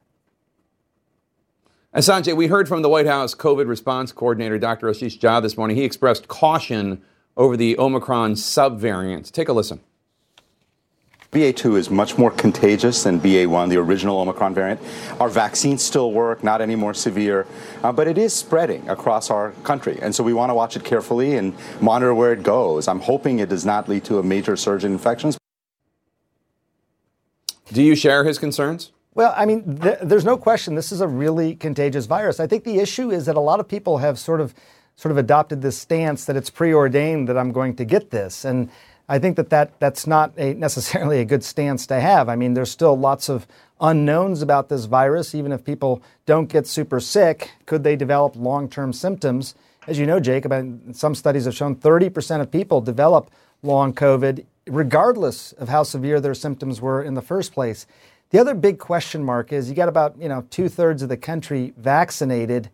And 1.92 2.04
Sanjay, 2.04 2.36
we 2.36 2.48
heard 2.48 2.68
from 2.68 2.84
the 2.84 2.90
White 2.90 3.08
House 3.08 3.34
COVID 3.34 3.68
response 3.68 4.12
coordinator, 4.12 4.60
Dr. 4.60 4.88
Ashish 4.88 5.20
Jha, 5.20 5.42
this 5.42 5.58
morning. 5.58 5.76
He 5.76 5.84
expressed 5.84 6.28
caution 6.28 7.02
over 7.36 7.58
the 7.58 7.80
Omicron 7.80 8.34
subvariant. 8.34 9.32
Take 9.32 9.50
a 9.50 9.54
listen. 9.54 9.80
BA2 11.32 11.78
is 11.78 11.90
much 11.92 12.18
more 12.18 12.32
contagious 12.32 13.04
than 13.04 13.20
BA1, 13.20 13.70
the 13.70 13.78
original 13.78 14.18
Omicron 14.18 14.56
variant. 14.56 14.82
Our 15.20 15.30
vaccines 15.30 15.84
still 15.84 16.12
work, 16.12 16.44
not 16.44 16.60
any 16.60 16.76
more 16.76 16.96
severe, 16.96 17.46
uh, 17.84 17.92
but 17.92 18.08
it 18.08 18.18
is 18.18 18.34
spreading 18.34 18.90
across 18.90 19.30
our 19.30 19.52
country. 19.64 20.00
And 20.02 20.16
so 20.16 20.24
we 20.24 20.34
want 20.34 20.50
to 20.50 20.56
watch 20.56 20.76
it 20.76 20.84
carefully 20.84 21.36
and 21.36 21.54
monitor 21.82 22.16
where 22.16 22.34
it 22.34 22.42
goes. 22.42 22.88
I'm 22.88 23.02
hoping 23.02 23.38
it 23.38 23.50
does 23.50 23.64
not 23.64 23.88
lead 23.88 24.06
to 24.06 24.18
a 24.18 24.24
major 24.24 24.56
surge 24.56 24.84
in 24.84 24.92
infections. 24.92 25.38
Do 27.72 27.84
you 27.84 27.96
share 27.96 28.24
his 28.24 28.40
concerns? 28.40 28.92
Well, 29.14 29.32
I 29.38 29.46
mean, 29.46 29.80
th- 29.80 30.00
there's 30.02 30.26
no 30.26 30.36
question 30.36 30.74
this 30.74 30.92
is 30.92 31.02
a 31.02 31.08
really 31.08 31.56
contagious 31.56 32.08
virus. 32.08 32.40
I 32.40 32.48
think 32.48 32.64
the 32.64 32.80
issue 32.80 33.12
is 33.12 33.28
that 33.28 33.36
a 33.36 33.40
lot 33.40 33.60
of 33.60 33.68
people 33.68 34.00
have 34.00 34.18
sort 34.18 34.42
of 34.42 34.56
sort 34.96 35.12
of 35.12 35.18
adopted 35.18 35.62
this 35.62 35.78
stance 35.78 36.26
that 36.26 36.36
it's 36.36 36.50
preordained 36.50 37.30
that 37.30 37.38
I'm 37.38 37.54
going 37.54 37.76
to 37.78 37.86
get 37.86 38.10
this. 38.10 38.44
And 38.44 38.70
I 39.12 39.18
think 39.18 39.38
that, 39.38 39.50
that 39.50 39.80
that's 39.80 40.06
not 40.06 40.32
a, 40.38 40.54
necessarily 40.54 41.20
a 41.20 41.26
good 41.26 41.44
stance 41.44 41.88
to 41.88 42.00
have. 42.00 42.30
I 42.30 42.36
mean, 42.36 42.54
there's 42.54 42.70
still 42.70 42.96
lots 42.96 43.28
of 43.28 43.48
unknowns 43.82 44.44
about 44.44 44.70
this 44.70 44.86
virus. 44.86 45.34
Even 45.34 45.52
if 45.52 45.66
people 45.66 46.04
don't 46.28 46.48
get 46.48 46.68
super 46.68 47.00
sick, 47.00 47.52
could 47.66 47.84
they 47.84 47.96
develop 47.96 48.36
long 48.36 48.70
term 48.70 48.94
symptoms? 48.94 49.56
As 49.88 49.98
you 49.98 50.06
know, 50.06 50.20
Jacob, 50.20 50.96
some 50.96 51.16
studies 51.16 51.46
have 51.46 51.56
shown 51.56 51.76
30% 51.76 52.42
of 52.42 52.52
people 52.52 52.82
develop 52.82 53.32
long 53.64 53.94
COVID, 53.94 54.46
regardless 54.68 55.54
of 55.54 55.70
how 55.70 55.82
severe 55.82 56.22
their 56.22 56.36
symptoms 56.36 56.80
were 56.80 57.02
in 57.02 57.16
the 57.16 57.22
first 57.24 57.52
place. 57.52 57.88
The 58.30 58.38
other 58.38 58.54
big 58.54 58.78
question 58.78 59.24
mark 59.24 59.52
is 59.52 59.70
you 59.70 59.76
got 59.76 59.90
about 59.90 60.22
you 60.22 60.30
know 60.30 60.46
two 60.52 60.70
thirds 60.70 61.02
of 61.02 61.10
the 61.10 61.18
country 61.18 61.74
vaccinated. 61.78 62.70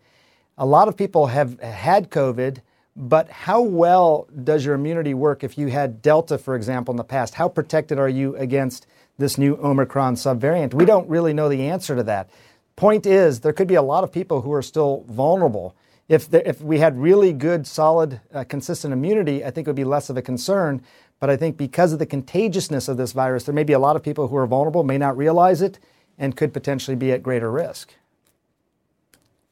A 0.58 0.66
lot 0.66 0.88
of 0.88 0.98
people 0.98 1.28
have 1.28 1.58
had 1.60 2.10
COVID, 2.10 2.58
but 2.96 3.28
how 3.28 3.60
well 3.60 4.26
does 4.42 4.64
your 4.64 4.74
immunity 4.74 5.12
work 5.12 5.44
if 5.44 5.58
you 5.58 5.66
had 5.66 6.00
Delta, 6.00 6.38
for 6.38 6.56
example, 6.56 6.92
in 6.92 6.96
the 6.96 7.04
past? 7.04 7.34
How 7.34 7.48
protected 7.48 7.98
are 7.98 8.08
you 8.08 8.34
against 8.36 8.86
this 9.18 9.36
new 9.36 9.56
Omicron 9.62 10.14
subvariant? 10.14 10.72
We 10.72 10.86
don't 10.86 11.08
really 11.08 11.34
know 11.34 11.50
the 11.50 11.68
answer 11.68 11.94
to 11.94 12.02
that. 12.04 12.30
Point 12.74 13.04
is, 13.04 13.40
there 13.40 13.52
could 13.52 13.68
be 13.68 13.74
a 13.74 13.82
lot 13.82 14.02
of 14.02 14.10
people 14.10 14.40
who 14.40 14.52
are 14.52 14.62
still 14.62 15.04
vulnerable. 15.08 15.76
If, 16.08 16.32
if 16.32 16.62
we 16.62 16.78
had 16.78 16.98
really 16.98 17.34
good, 17.34 17.66
solid, 17.66 18.20
uh, 18.32 18.44
consistent 18.44 18.94
immunity, 18.94 19.44
I 19.44 19.50
think 19.50 19.66
it 19.66 19.70
would 19.70 19.76
be 19.76 19.84
less 19.84 20.08
of 20.08 20.16
a 20.16 20.22
concern. 20.22 20.82
But 21.20 21.28
I 21.30 21.36
think 21.36 21.56
because 21.56 21.92
of 21.92 21.98
the 21.98 22.06
contagiousness 22.06 22.88
of 22.88 22.96
this 22.96 23.12
virus, 23.12 23.44
there 23.44 23.54
may 23.54 23.64
be 23.64 23.72
a 23.72 23.78
lot 23.78 23.96
of 23.96 24.02
people 24.02 24.28
who 24.28 24.36
are 24.36 24.46
vulnerable, 24.46 24.84
may 24.84 24.98
not 24.98 25.16
realize 25.16 25.60
it, 25.60 25.78
and 26.18 26.36
could 26.36 26.52
potentially 26.52 26.96
be 26.96 27.12
at 27.12 27.22
greater 27.22 27.50
risk. 27.50 27.94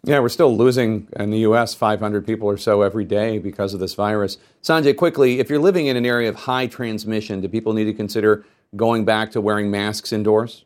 Yeah, 0.07 0.18
we're 0.18 0.28
still 0.28 0.55
losing 0.55 1.09
in 1.16 1.30
the 1.30 1.38
U.S. 1.38 1.74
500 1.74 2.26
people 2.26 2.46
or 2.46 2.59
so 2.59 2.82
every 2.82 3.07
day 3.07 3.38
because 3.38 3.72
of 3.72 3.80
this 3.80 3.94
virus. 3.94 4.36
Sanjay, 4.62 4.94
quickly, 4.94 5.40
if 5.40 5.48
you're 5.48 5.59
living 5.59 5.86
in 5.86 5.96
an 5.96 6.05
area 6.05 6.28
of 6.28 6.34
high 6.34 6.66
transmission, 6.66 7.40
do 7.40 7.48
people 7.48 7.72
need 7.72 7.84
to 7.84 7.94
consider 7.94 8.44
going 8.76 9.07
back 9.07 9.30
to 9.30 9.40
wearing 9.40 9.70
masks 9.70 10.12
indoors? 10.12 10.64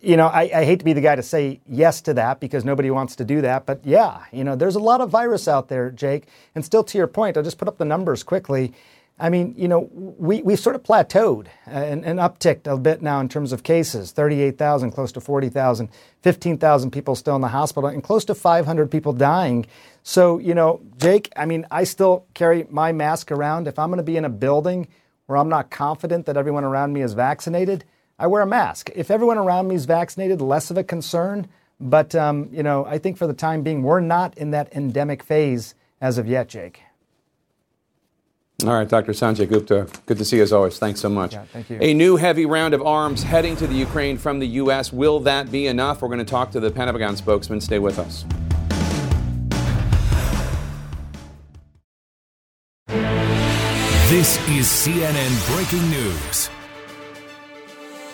you 0.00 0.16
know, 0.16 0.28
I, 0.28 0.42
I, 0.54 0.64
hate 0.64 0.78
to 0.78 0.84
be 0.84 0.92
the 0.92 1.00
guy 1.00 1.16
to 1.16 1.22
say 1.22 1.60
yes 1.68 2.00
to 2.02 2.14
that 2.14 2.38
because 2.38 2.64
nobody 2.64 2.90
wants 2.90 3.16
to 3.16 3.24
do 3.24 3.40
that. 3.40 3.66
But 3.66 3.80
yeah, 3.84 4.24
you 4.32 4.44
know, 4.44 4.54
there's 4.54 4.76
a 4.76 4.80
lot 4.80 5.00
of 5.00 5.10
virus 5.10 5.48
out 5.48 5.68
there, 5.68 5.90
Jake. 5.90 6.28
And 6.54 6.64
still 6.64 6.84
to 6.84 6.98
your 6.98 7.08
point, 7.08 7.36
I'll 7.36 7.42
just 7.42 7.58
put 7.58 7.66
up 7.66 7.78
the 7.78 7.84
numbers 7.84 8.22
quickly. 8.22 8.72
I 9.20 9.30
mean, 9.30 9.54
you 9.56 9.66
know, 9.66 9.88
we, 9.92 10.42
we 10.42 10.54
sort 10.54 10.76
of 10.76 10.84
plateaued 10.84 11.48
and, 11.66 12.04
and 12.04 12.18
upticked 12.20 12.72
a 12.72 12.76
bit 12.76 13.02
now 13.02 13.20
in 13.20 13.28
terms 13.28 13.52
of 13.52 13.62
cases 13.64 14.12
38,000, 14.12 14.92
close 14.92 15.10
to 15.12 15.20
40,000, 15.20 15.88
15,000 16.22 16.90
people 16.90 17.16
still 17.16 17.34
in 17.34 17.42
the 17.42 17.48
hospital, 17.48 17.88
and 17.88 18.02
close 18.02 18.24
to 18.26 18.34
500 18.34 18.90
people 18.90 19.12
dying. 19.12 19.66
So, 20.04 20.38
you 20.38 20.54
know, 20.54 20.80
Jake, 20.98 21.32
I 21.36 21.46
mean, 21.46 21.66
I 21.70 21.84
still 21.84 22.26
carry 22.34 22.66
my 22.70 22.92
mask 22.92 23.32
around. 23.32 23.66
If 23.66 23.78
I'm 23.78 23.88
going 23.88 23.98
to 23.98 24.04
be 24.04 24.16
in 24.16 24.24
a 24.24 24.30
building 24.30 24.86
where 25.26 25.36
I'm 25.36 25.48
not 25.48 25.70
confident 25.70 26.26
that 26.26 26.36
everyone 26.36 26.64
around 26.64 26.92
me 26.92 27.02
is 27.02 27.14
vaccinated, 27.14 27.84
I 28.18 28.28
wear 28.28 28.42
a 28.42 28.46
mask. 28.46 28.90
If 28.94 29.10
everyone 29.10 29.38
around 29.38 29.68
me 29.68 29.74
is 29.74 29.84
vaccinated, 29.84 30.40
less 30.40 30.70
of 30.70 30.78
a 30.78 30.84
concern. 30.84 31.48
But, 31.80 32.14
um, 32.14 32.48
you 32.52 32.62
know, 32.62 32.84
I 32.86 32.98
think 32.98 33.16
for 33.16 33.26
the 33.26 33.34
time 33.34 33.62
being, 33.62 33.82
we're 33.82 34.00
not 34.00 34.36
in 34.38 34.50
that 34.52 34.72
endemic 34.72 35.22
phase 35.22 35.74
as 36.00 36.18
of 36.18 36.26
yet, 36.26 36.48
Jake. 36.48 36.82
All 38.66 38.74
right, 38.74 38.88
Dr. 38.88 39.12
Sanjay 39.12 39.48
Gupta, 39.48 39.86
good 40.06 40.18
to 40.18 40.24
see 40.24 40.38
you 40.38 40.42
as 40.42 40.52
always. 40.52 40.80
Thanks 40.80 40.98
so 40.98 41.08
much. 41.08 41.32
Yeah, 41.32 41.44
thank 41.52 41.70
you. 41.70 41.78
A 41.80 41.94
new 41.94 42.16
heavy 42.16 42.44
round 42.44 42.74
of 42.74 42.82
arms 42.82 43.22
heading 43.22 43.54
to 43.54 43.68
the 43.68 43.74
Ukraine 43.74 44.18
from 44.18 44.40
the 44.40 44.48
U.S. 44.48 44.92
Will 44.92 45.20
that 45.20 45.52
be 45.52 45.68
enough? 45.68 46.02
We're 46.02 46.08
going 46.08 46.18
to 46.18 46.24
talk 46.24 46.50
to 46.50 46.60
the 46.60 46.68
Pentagon 46.68 47.16
spokesman. 47.16 47.60
Stay 47.60 47.78
with 47.78 48.00
us. 48.00 48.24
This 54.08 54.38
is 54.48 54.66
CNN 54.66 55.54
Breaking 55.54 55.88
News. 55.90 56.50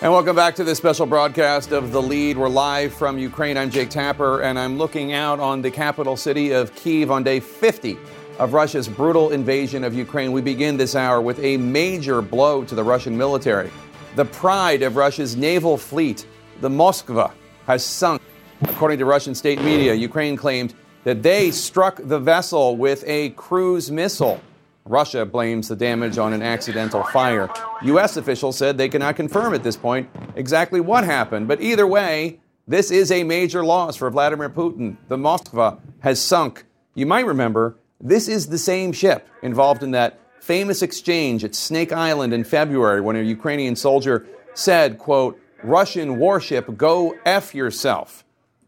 And 0.03 0.11
welcome 0.11 0.35
back 0.35 0.53
to 0.57 0.63
this 0.63 0.77
special 0.77 1.07
broadcast 1.07 1.71
of 1.71 1.91
The 1.91 2.01
Lead. 2.03 2.37
We're 2.37 2.49
live 2.49 2.93
from 2.93 3.17
Ukraine. 3.17 3.57
I'm 3.57 3.71
Jake 3.71 3.89
Tapper, 3.89 4.43
and 4.43 4.59
I'm 4.59 4.77
looking 4.77 5.11
out 5.11 5.39
on 5.39 5.63
the 5.63 5.71
capital 5.71 6.15
city 6.15 6.51
of 6.51 6.75
Kiev 6.75 7.09
on 7.09 7.23
day 7.23 7.39
50 7.39 7.97
of 8.39 8.53
Russia's 8.53 8.87
brutal 8.87 9.31
invasion 9.31 9.83
of 9.83 9.93
Ukraine. 9.93 10.31
We 10.31 10.41
begin 10.41 10.77
this 10.77 10.95
hour 10.95 11.21
with 11.21 11.39
a 11.39 11.57
major 11.57 12.21
blow 12.21 12.63
to 12.65 12.75
the 12.75 12.83
Russian 12.83 13.17
military. 13.17 13.71
The 14.15 14.25
pride 14.25 14.81
of 14.81 14.95
Russia's 14.95 15.35
naval 15.35 15.77
fleet, 15.77 16.25
the 16.61 16.69
Moskva, 16.69 17.31
has 17.67 17.83
sunk. 17.83 18.21
According 18.61 18.99
to 18.99 19.05
Russian 19.05 19.35
state 19.35 19.61
media, 19.61 19.93
Ukraine 19.93 20.35
claimed 20.37 20.73
that 21.03 21.21
they 21.21 21.51
struck 21.51 21.99
the 22.03 22.19
vessel 22.19 22.77
with 22.77 23.03
a 23.07 23.29
cruise 23.31 23.91
missile. 23.91 24.41
Russia 24.85 25.25
blames 25.25 25.67
the 25.67 25.75
damage 25.75 26.17
on 26.17 26.31
an 26.33 26.41
accidental 26.41 27.03
fire. 27.05 27.49
U.S. 27.83 28.17
officials 28.17 28.57
said 28.57 28.77
they 28.77 28.89
cannot 28.89 29.15
confirm 29.15 29.53
at 29.53 29.63
this 29.63 29.75
point 29.75 30.09
exactly 30.35 30.79
what 30.79 31.03
happened, 31.03 31.47
but 31.47 31.61
either 31.61 31.87
way, 31.87 32.39
this 32.67 32.91
is 32.91 33.11
a 33.11 33.23
major 33.23 33.63
loss 33.63 33.95
for 33.95 34.09
Vladimir 34.09 34.49
Putin. 34.49 34.97
The 35.07 35.17
Moskva 35.17 35.79
has 35.99 36.21
sunk. 36.21 36.65
You 36.93 37.05
might 37.05 37.25
remember 37.25 37.77
this 38.05 38.27
is 38.27 38.47
the 38.47 38.57
same 38.57 38.91
ship 38.91 39.27
involved 39.41 39.81
in 39.81 39.91
that 39.91 40.19
famous 40.39 40.83
exchange 40.83 41.43
at 41.43 41.55
Snake 41.55 41.91
Island 41.91 42.33
in 42.33 42.43
February 42.43 43.01
when 43.01 43.15
a 43.15 43.21
Ukrainian 43.21 43.75
soldier 43.75 44.27
said, 44.53 44.99
quote, 44.99 45.41
Russian 45.63 46.19
warship, 46.19 46.77
go 46.77 47.15
F 47.25 47.55
yourself. 47.55 48.23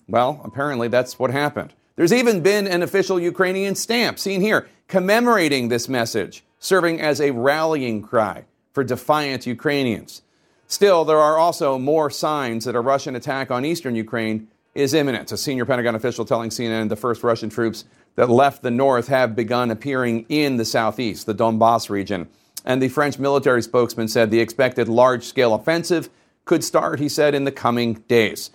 Well, 0.07 0.41
apparently 0.43 0.87
that's 0.87 1.19
what 1.19 1.29
happened. 1.29 1.73
There's 1.95 2.13
even 2.13 2.41
been 2.41 2.67
an 2.67 2.81
official 2.81 3.19
Ukrainian 3.19 3.75
stamp, 3.75 4.17
seen 4.17 4.41
here, 4.41 4.67
commemorating 4.87 5.67
this 5.67 5.87
message, 5.87 6.43
serving 6.57 6.99
as 6.99 7.21
a 7.21 7.31
rallying 7.31 8.01
cry 8.01 8.45
for 8.73 8.83
defiant 8.83 9.45
Ukrainians. 9.45 10.23
Still, 10.67 11.05
there 11.05 11.19
are 11.19 11.37
also 11.37 11.77
more 11.77 12.09
signs 12.09 12.65
that 12.65 12.75
a 12.75 12.81
Russian 12.81 13.15
attack 13.15 13.51
on 13.51 13.65
eastern 13.65 13.95
Ukraine 13.95 14.47
is 14.73 14.93
imminent. 14.93 15.31
A 15.31 15.37
senior 15.37 15.65
Pentagon 15.65 15.95
official 15.95 16.25
telling 16.25 16.49
CNN 16.49 16.89
the 16.89 16.95
first 16.95 17.23
Russian 17.23 17.49
troops 17.49 17.85
that 18.17 18.29
left 18.29 18.63
the 18.63 18.71
north 18.71 19.07
have 19.07 19.35
begun 19.35 19.71
appearing 19.71 20.25
in 20.27 20.57
the 20.57 20.65
southeast, 20.65 21.25
the 21.25 21.35
Donbass 21.35 21.89
region. 21.89 22.27
And 22.65 22.81
the 22.81 22.89
French 22.89 23.17
military 23.17 23.61
spokesman 23.61 24.09
said 24.09 24.29
the 24.29 24.41
expected 24.41 24.89
large 24.89 25.23
scale 25.23 25.53
offensive 25.53 26.09
could 26.43 26.63
start, 26.63 26.99
he 26.99 27.07
said, 27.07 27.33
in 27.33 27.45
the 27.45 27.51
coming 27.51 27.93
days. 28.07 28.49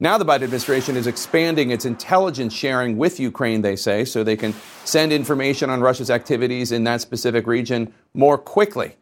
Now, 0.00 0.16
the 0.16 0.24
Biden 0.24 0.44
administration 0.44 0.96
is 0.96 1.08
expanding 1.08 1.70
its 1.70 1.84
intelligence 1.84 2.54
sharing 2.54 2.96
with 2.96 3.18
Ukraine, 3.18 3.62
they 3.62 3.74
say, 3.74 4.04
so 4.04 4.22
they 4.22 4.36
can 4.36 4.54
send 4.84 5.12
information 5.12 5.68
on 5.68 5.80
Russia's 5.80 6.10
activities 6.10 6.70
in 6.70 6.84
that 6.84 7.00
specific 7.00 7.48
region 7.48 7.92
more 8.14 8.38
quickly. 8.38 8.94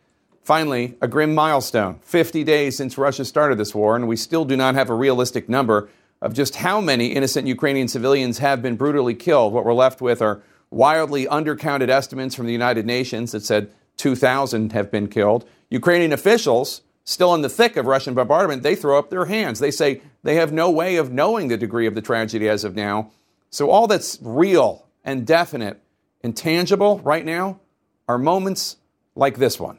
Finally, 0.43 0.97
a 1.03 1.09
grim 1.09 1.35
milestone 1.35 1.99
50 2.03 2.43
days 2.45 2.79
since 2.79 2.97
Russia 2.97 3.27
started 3.27 3.59
this 3.59 3.75
war, 3.75 3.95
and 3.95 4.09
we 4.09 4.17
still 4.17 4.47
do 4.47 4.57
not 4.57 4.75
have 4.75 4.89
a 4.89 4.95
realistic 4.95 5.51
number 5.51 5.91
of 6.23 6.35
just 6.35 6.57
how 6.57 6.81
many 6.81 7.09
innocent 7.09 7.47
Ukrainian 7.47 7.89
civilians 7.89 8.39
have 8.39 8.63
been 8.63 8.77
brutally 8.77 9.15
killed. 9.15 9.53
What 9.53 9.65
we're 9.65 9.75
left 9.75 10.01
with 10.01 10.23
are 10.23 10.43
wildly 10.71 11.27
undercounted 11.27 11.89
estimates 11.89 12.35
from 12.35 12.47
the 12.47 12.53
United 12.53 12.87
Nations 12.87 13.33
that 13.33 13.45
said 13.45 13.71
2,000 13.97 14.73
have 14.73 14.91
been 14.91 15.09
killed. 15.09 15.49
Ukrainian 15.71 16.13
officials, 16.13 16.83
still 17.05 17.35
in 17.35 17.43
the 17.43 17.49
thick 17.49 17.77
of 17.77 17.87
Russian 17.87 18.15
bombardment, 18.15 18.63
they 18.63 18.75
throw 18.75 18.99
up 18.99 19.11
their 19.11 19.27
hands. 19.27 19.59
They 19.59 19.71
say 19.71 20.03
they 20.23 20.37
have 20.37 20.53
no 20.53 20.71
way 20.71 20.97
of 20.97 21.13
knowing 21.13 21.49
the 21.49 21.57
degree 21.57 21.87
of 21.87 21.95
the 21.95 22.03
tragedy 22.03 22.49
as 22.49 22.65
of 22.65 22.75
now. 22.75 23.11
So, 23.51 23.71
all 23.71 23.87
that's 23.87 24.19
real 24.21 24.87
and 25.05 25.27
definite 25.27 25.81
and 26.23 26.37
tangible 26.37 26.99
right 27.01 27.25
now 27.25 27.61
are 28.09 28.19
moments 28.19 28.77
like 29.15 29.37
this 29.37 29.59
one. 29.59 29.79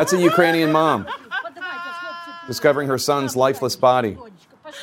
That's 0.00 0.14
a 0.14 0.18
Ukrainian 0.18 0.72
mom 0.72 1.06
discovering 2.46 2.88
her 2.88 2.96
son's 2.96 3.36
lifeless 3.36 3.76
body 3.76 4.16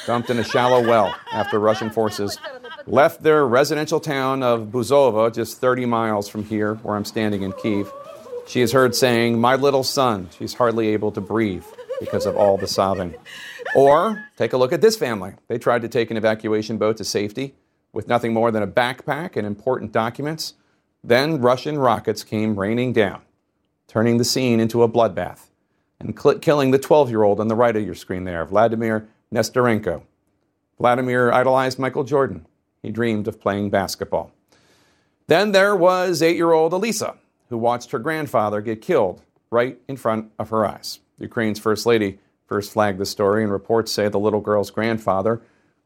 dumped 0.05 0.29
in 0.29 0.37
a 0.37 0.43
shallow 0.43 0.87
well 0.87 1.11
after 1.31 1.59
Russian 1.59 1.89
forces 1.89 2.37
left 2.85 3.23
their 3.23 3.43
residential 3.43 3.99
town 3.99 4.43
of 4.43 4.67
Buzova, 4.67 5.33
just 5.33 5.59
30 5.59 5.87
miles 5.87 6.29
from 6.29 6.43
here, 6.43 6.75
where 6.75 6.95
I'm 6.95 7.03
standing 7.03 7.41
in 7.41 7.51
Kiev. 7.53 7.91
She 8.45 8.61
is 8.61 8.71
heard 8.71 8.93
saying, 8.93 9.41
My 9.41 9.55
little 9.55 9.83
son. 9.83 10.29
She's 10.37 10.53
hardly 10.53 10.89
able 10.89 11.11
to 11.13 11.19
breathe 11.19 11.65
because 11.99 12.27
of 12.27 12.37
all 12.37 12.55
the 12.57 12.67
sobbing. 12.67 13.15
Or 13.75 14.23
take 14.37 14.53
a 14.53 14.57
look 14.57 14.71
at 14.71 14.81
this 14.81 14.97
family. 14.97 15.33
They 15.47 15.57
tried 15.57 15.81
to 15.81 15.89
take 15.89 16.11
an 16.11 16.17
evacuation 16.17 16.77
boat 16.77 16.97
to 16.97 17.03
safety 17.03 17.55
with 17.91 18.07
nothing 18.07 18.35
more 18.35 18.51
than 18.51 18.61
a 18.61 18.67
backpack 18.67 19.35
and 19.35 19.47
important 19.47 19.93
documents. 19.93 20.53
Then 21.03 21.41
Russian 21.41 21.79
rockets 21.79 22.23
came 22.23 22.59
raining 22.59 22.93
down, 22.93 23.23
turning 23.87 24.17
the 24.17 24.25
scene 24.25 24.59
into 24.59 24.83
a 24.83 24.89
bloodbath 24.89 25.47
and 25.99 26.17
cl- 26.19 26.39
killing 26.39 26.71
the 26.71 26.79
12 26.79 27.09
year 27.09 27.23
old 27.23 27.39
on 27.39 27.47
the 27.47 27.55
right 27.55 27.75
of 27.75 27.85
your 27.85 27.95
screen 27.95 28.23
there, 28.23 28.45
Vladimir 28.45 29.07
Nestorenko. 29.33 30.03
Vladimir 30.77 31.31
idolized 31.31 31.79
Michael 31.79 32.03
Jordan. 32.03 32.45
He 32.81 32.91
dreamed 32.91 33.27
of 33.27 33.41
playing 33.41 33.69
basketball. 33.69 34.31
Then 35.27 35.51
there 35.51 35.75
was 35.75 36.21
eight 36.21 36.37
year 36.37 36.51
old 36.51 36.73
Elisa, 36.73 37.15
who 37.49 37.57
watched 37.57 37.91
her 37.91 37.99
grandfather 37.99 38.61
get 38.61 38.81
killed 38.81 39.21
right 39.49 39.79
in 39.87 39.97
front 39.97 40.31
of 40.37 40.49
her 40.49 40.65
eyes. 40.65 40.99
Ukraine's 41.19 41.59
First 41.59 41.85
Lady 41.85 42.19
first 42.45 42.71
flagged 42.71 42.99
the 42.99 43.05
story, 43.05 43.43
and 43.43 43.51
reports 43.51 43.91
say 43.91 44.07
the 44.07 44.19
little 44.19 44.39
girl's 44.39 44.71
grandfather 44.71 45.41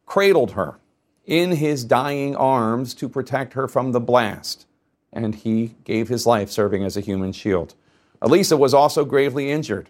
cradled 0.06 0.52
her 0.52 0.78
in 1.26 1.52
his 1.54 1.84
dying 1.84 2.36
arms 2.36 2.94
to 2.96 3.08
protect 3.08 3.54
her 3.54 3.68
from 3.68 3.92
the 3.92 4.00
blast, 4.00 4.66
and 5.14 5.36
he 5.36 5.76
gave 5.84 6.10
his 6.10 6.26
life 6.26 6.52
serving 6.52 6.84
as 6.84 6.98
a 6.98 7.02
human 7.02 7.32
shield. 7.32 7.74
Elisa 8.22 8.56
was 8.56 8.74
also 8.74 9.04
gravely 9.04 9.50
injured, 9.50 9.90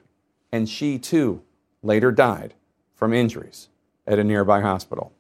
and 0.51 0.69
she 0.69 0.97
too 0.97 1.41
later 1.84 2.11
died 2.11 2.53
from 2.95 3.13
injuries 3.13 3.67
at 4.07 4.19
a 4.19 4.23
nearby 4.23 4.61
hospital. 4.61 5.11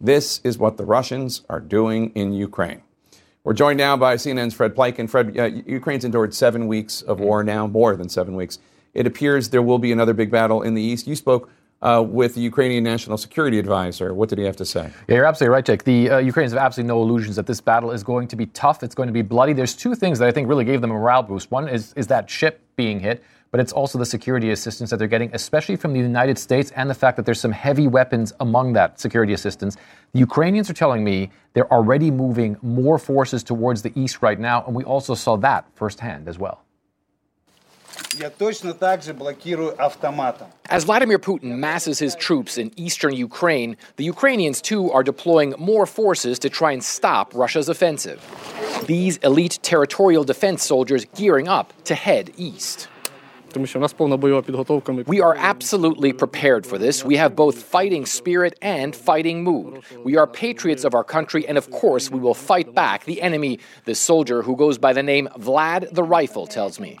This 0.00 0.40
is 0.44 0.58
what 0.58 0.76
the 0.76 0.84
Russians 0.84 1.42
are 1.48 1.60
doing 1.60 2.10
in 2.14 2.32
Ukraine. 2.32 2.82
We're 3.44 3.54
joined 3.54 3.78
now 3.78 3.96
by 3.96 4.16
CNN's 4.16 4.54
Fred 4.54 4.74
Pleitgen. 4.74 5.08
Fred, 5.08 5.38
uh, 5.38 5.44
Ukraine's 5.66 6.04
endured 6.04 6.34
seven 6.34 6.66
weeks 6.66 7.00
of 7.00 7.20
war 7.20 7.42
now, 7.42 7.66
more 7.66 7.96
than 7.96 8.08
seven 8.08 8.36
weeks. 8.36 8.58
It 8.92 9.06
appears 9.06 9.48
there 9.48 9.62
will 9.62 9.78
be 9.78 9.92
another 9.92 10.12
big 10.12 10.30
battle 10.30 10.62
in 10.62 10.74
the 10.74 10.82
east. 10.82 11.06
You 11.06 11.16
spoke 11.16 11.50
uh, 11.82 12.04
with 12.06 12.34
the 12.34 12.40
Ukrainian 12.40 12.84
National 12.84 13.16
Security 13.16 13.58
Advisor. 13.58 14.12
What 14.14 14.28
did 14.28 14.38
he 14.38 14.44
have 14.44 14.56
to 14.56 14.64
say? 14.64 14.90
Yeah, 15.08 15.16
you're 15.16 15.24
absolutely 15.24 15.54
right, 15.54 15.64
Jake. 15.64 15.84
The 15.84 16.10
uh, 16.10 16.18
Ukrainians 16.18 16.52
have 16.52 16.62
absolutely 16.62 16.88
no 16.88 17.02
illusions 17.02 17.36
that 17.36 17.46
this 17.46 17.60
battle 17.60 17.90
is 17.90 18.02
going 18.02 18.28
to 18.28 18.36
be 18.36 18.46
tough. 18.46 18.82
It's 18.82 18.94
going 18.94 19.08
to 19.08 19.12
be 19.12 19.22
bloody. 19.22 19.52
There's 19.52 19.74
two 19.74 19.94
things 19.94 20.18
that 20.18 20.28
I 20.28 20.32
think 20.32 20.48
really 20.48 20.64
gave 20.64 20.80
them 20.80 20.90
a 20.90 20.94
morale 20.94 21.22
boost. 21.22 21.50
One 21.50 21.68
is, 21.68 21.92
is 21.94 22.06
that 22.08 22.28
ship 22.28 22.60
being 22.76 23.00
hit, 23.00 23.22
but 23.50 23.60
it's 23.60 23.72
also 23.72 23.98
the 23.98 24.06
security 24.06 24.50
assistance 24.50 24.90
that 24.90 24.98
they're 24.98 25.08
getting, 25.08 25.30
especially 25.34 25.76
from 25.76 25.92
the 25.92 25.98
United 25.98 26.38
States, 26.38 26.70
and 26.76 26.88
the 26.88 26.94
fact 26.94 27.16
that 27.16 27.26
there's 27.26 27.40
some 27.40 27.52
heavy 27.52 27.88
weapons 27.88 28.32
among 28.40 28.72
that 28.74 29.00
security 29.00 29.32
assistance. 29.32 29.76
The 30.12 30.18
Ukrainians 30.20 30.70
are 30.70 30.74
telling 30.74 31.02
me 31.02 31.30
they're 31.54 31.72
already 31.72 32.10
moving 32.10 32.56
more 32.62 32.98
forces 32.98 33.42
towards 33.42 33.82
the 33.82 33.92
east 33.98 34.22
right 34.22 34.38
now, 34.38 34.64
and 34.66 34.74
we 34.74 34.84
also 34.84 35.14
saw 35.14 35.36
that 35.38 35.66
firsthand 35.74 36.28
as 36.28 36.38
well. 36.38 36.62
As 40.68 40.84
Vladimir 40.84 41.18
Putin 41.18 41.58
masses 41.58 41.98
his 41.98 42.14
troops 42.16 42.58
in 42.58 42.72
eastern 42.76 43.14
Ukraine, 43.14 43.76
the 43.96 44.04
Ukrainians 44.04 44.60
too 44.60 44.90
are 44.90 45.02
deploying 45.02 45.54
more 45.58 45.86
forces 45.86 46.38
to 46.40 46.48
try 46.48 46.72
and 46.72 46.82
stop 46.82 47.34
Russia's 47.34 47.68
offensive. 47.68 48.20
These 48.86 49.18
elite 49.18 49.58
territorial 49.62 50.24
defense 50.24 50.64
soldiers 50.64 51.04
gearing 51.14 51.48
up 51.48 51.72
to 51.84 51.94
head 51.94 52.30
east. 52.36 52.88
We 55.08 55.20
are 55.20 55.34
absolutely 55.36 56.12
prepared 56.12 56.64
for 56.66 56.78
this. 56.78 57.04
We 57.04 57.16
have 57.16 57.34
both 57.34 57.60
fighting 57.62 58.06
spirit 58.06 58.56
and 58.62 58.94
fighting 58.94 59.42
mood. 59.42 59.82
We 60.04 60.16
are 60.16 60.26
patriots 60.26 60.84
of 60.84 60.94
our 60.94 61.02
country, 61.02 61.46
and 61.48 61.58
of 61.58 61.70
course, 61.70 62.10
we 62.10 62.20
will 62.20 62.34
fight 62.34 62.74
back 62.74 63.04
the 63.04 63.20
enemy, 63.20 63.58
the 63.86 63.96
soldier 63.96 64.42
who 64.42 64.56
goes 64.56 64.78
by 64.78 64.92
the 64.92 65.02
name 65.02 65.28
Vlad 65.36 65.92
the 65.92 66.04
Rifle 66.04 66.46
tells 66.46 66.78
me. 66.78 66.98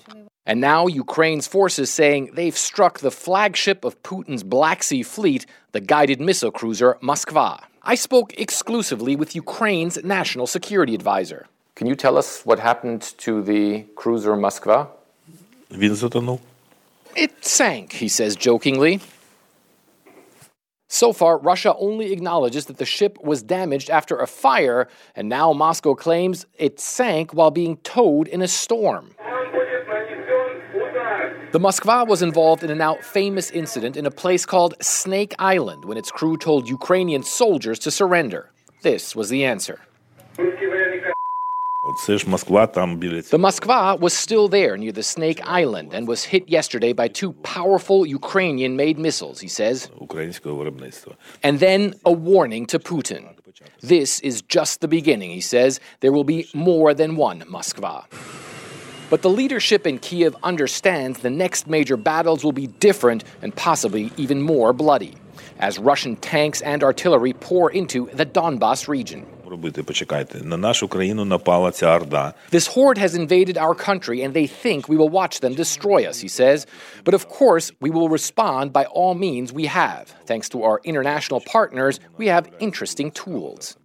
And 0.50 0.60
now 0.60 0.88
Ukraine's 0.88 1.46
forces 1.46 1.90
saying 1.92 2.30
they've 2.34 2.58
struck 2.58 2.98
the 2.98 3.12
flagship 3.12 3.84
of 3.84 4.02
Putin's 4.02 4.42
Black 4.42 4.82
Sea 4.82 5.04
fleet, 5.04 5.46
the 5.70 5.80
guided 5.80 6.20
missile 6.20 6.50
cruiser 6.50 6.98
Moskva. 7.00 7.62
I 7.84 7.94
spoke 7.94 8.36
exclusively 8.36 9.14
with 9.14 9.36
Ukraine's 9.36 10.02
national 10.02 10.48
security 10.48 10.92
advisor. 10.92 11.46
Can 11.76 11.86
you 11.86 11.94
tell 11.94 12.18
us 12.18 12.42
what 12.44 12.58
happened 12.58 13.02
to 13.18 13.42
the 13.42 13.84
cruiser 13.94 14.32
Moskva? 14.32 14.88
It 17.14 17.44
sank, 17.44 17.92
he 17.92 18.08
says 18.08 18.34
jokingly. 18.34 19.00
So 20.88 21.12
far, 21.12 21.38
Russia 21.38 21.76
only 21.76 22.12
acknowledges 22.12 22.66
that 22.66 22.78
the 22.78 22.84
ship 22.84 23.22
was 23.22 23.44
damaged 23.44 23.88
after 23.88 24.18
a 24.18 24.26
fire, 24.26 24.88
and 25.14 25.28
now 25.28 25.52
Moscow 25.52 25.94
claims 25.94 26.44
it 26.58 26.80
sank 26.80 27.32
while 27.32 27.52
being 27.52 27.76
towed 27.84 28.26
in 28.26 28.42
a 28.42 28.48
storm. 28.48 29.14
The 31.52 31.58
Moskva 31.58 32.06
was 32.06 32.22
involved 32.22 32.62
in 32.62 32.70
a 32.70 32.76
now 32.76 32.94
famous 33.02 33.50
incident 33.50 33.96
in 33.96 34.06
a 34.06 34.10
place 34.12 34.46
called 34.46 34.76
Snake 34.80 35.34
Island 35.40 35.84
when 35.84 35.98
its 35.98 36.08
crew 36.08 36.36
told 36.36 36.68
Ukrainian 36.68 37.24
soldiers 37.24 37.80
to 37.80 37.90
surrender. 37.90 38.52
This 38.82 39.16
was 39.16 39.30
the 39.30 39.44
answer. 39.44 39.80
The 43.30 43.38
Moskva 43.38 43.98
was 43.98 44.12
still 44.12 44.46
there 44.46 44.76
near 44.76 44.92
the 44.92 45.02
Snake 45.02 45.40
Island 45.44 45.92
and 45.92 46.06
was 46.06 46.22
hit 46.22 46.48
yesterday 46.48 46.92
by 46.92 47.08
two 47.08 47.32
powerful 47.42 48.06
Ukrainian 48.06 48.76
made 48.76 48.96
missiles, 48.96 49.40
he 49.40 49.48
says. 49.48 49.90
And 51.42 51.58
then 51.58 51.94
a 52.04 52.12
warning 52.12 52.66
to 52.66 52.78
Putin. 52.78 53.34
This 53.80 54.20
is 54.20 54.42
just 54.42 54.82
the 54.82 54.88
beginning, 54.88 55.30
he 55.30 55.40
says. 55.40 55.80
There 55.98 56.12
will 56.12 56.22
be 56.22 56.48
more 56.54 56.94
than 56.94 57.16
one 57.16 57.40
Moskva. 57.40 58.04
But 59.10 59.22
the 59.22 59.28
leadership 59.28 59.88
in 59.88 59.98
Kiev 59.98 60.36
understands 60.44 61.18
the 61.18 61.30
next 61.30 61.66
major 61.66 61.96
battles 61.96 62.44
will 62.44 62.52
be 62.52 62.68
different 62.68 63.24
and 63.42 63.54
possibly 63.54 64.12
even 64.16 64.40
more 64.40 64.72
bloody 64.72 65.16
as 65.58 65.78
Russian 65.78 66.16
tanks 66.16 66.62
and 66.62 66.82
artillery 66.82 67.32
pour 67.32 67.70
into 67.70 68.08
the 68.12 68.24
Donbas 68.24 68.88
region. 68.88 69.26
This 72.50 72.68
horde 72.68 72.98
has 72.98 73.16
invaded 73.16 73.58
our 73.58 73.74
country 73.74 74.22
and 74.22 74.32
they 74.32 74.46
think 74.46 74.88
we 74.88 74.96
will 74.96 75.08
watch 75.08 75.40
them 75.40 75.54
destroy 75.54 76.04
us, 76.04 76.20
he 76.20 76.28
says. 76.28 76.66
But 77.02 77.14
of 77.14 77.28
course, 77.28 77.72
we 77.80 77.90
will 77.90 78.08
respond 78.08 78.72
by 78.72 78.84
all 78.84 79.14
means 79.14 79.52
we 79.52 79.66
have. 79.66 80.14
Thanks 80.24 80.48
to 80.50 80.62
our 80.62 80.80
international 80.84 81.40
partners, 81.40 81.98
we 82.16 82.28
have 82.28 82.48
interesting 82.60 83.10
tools. 83.10 83.76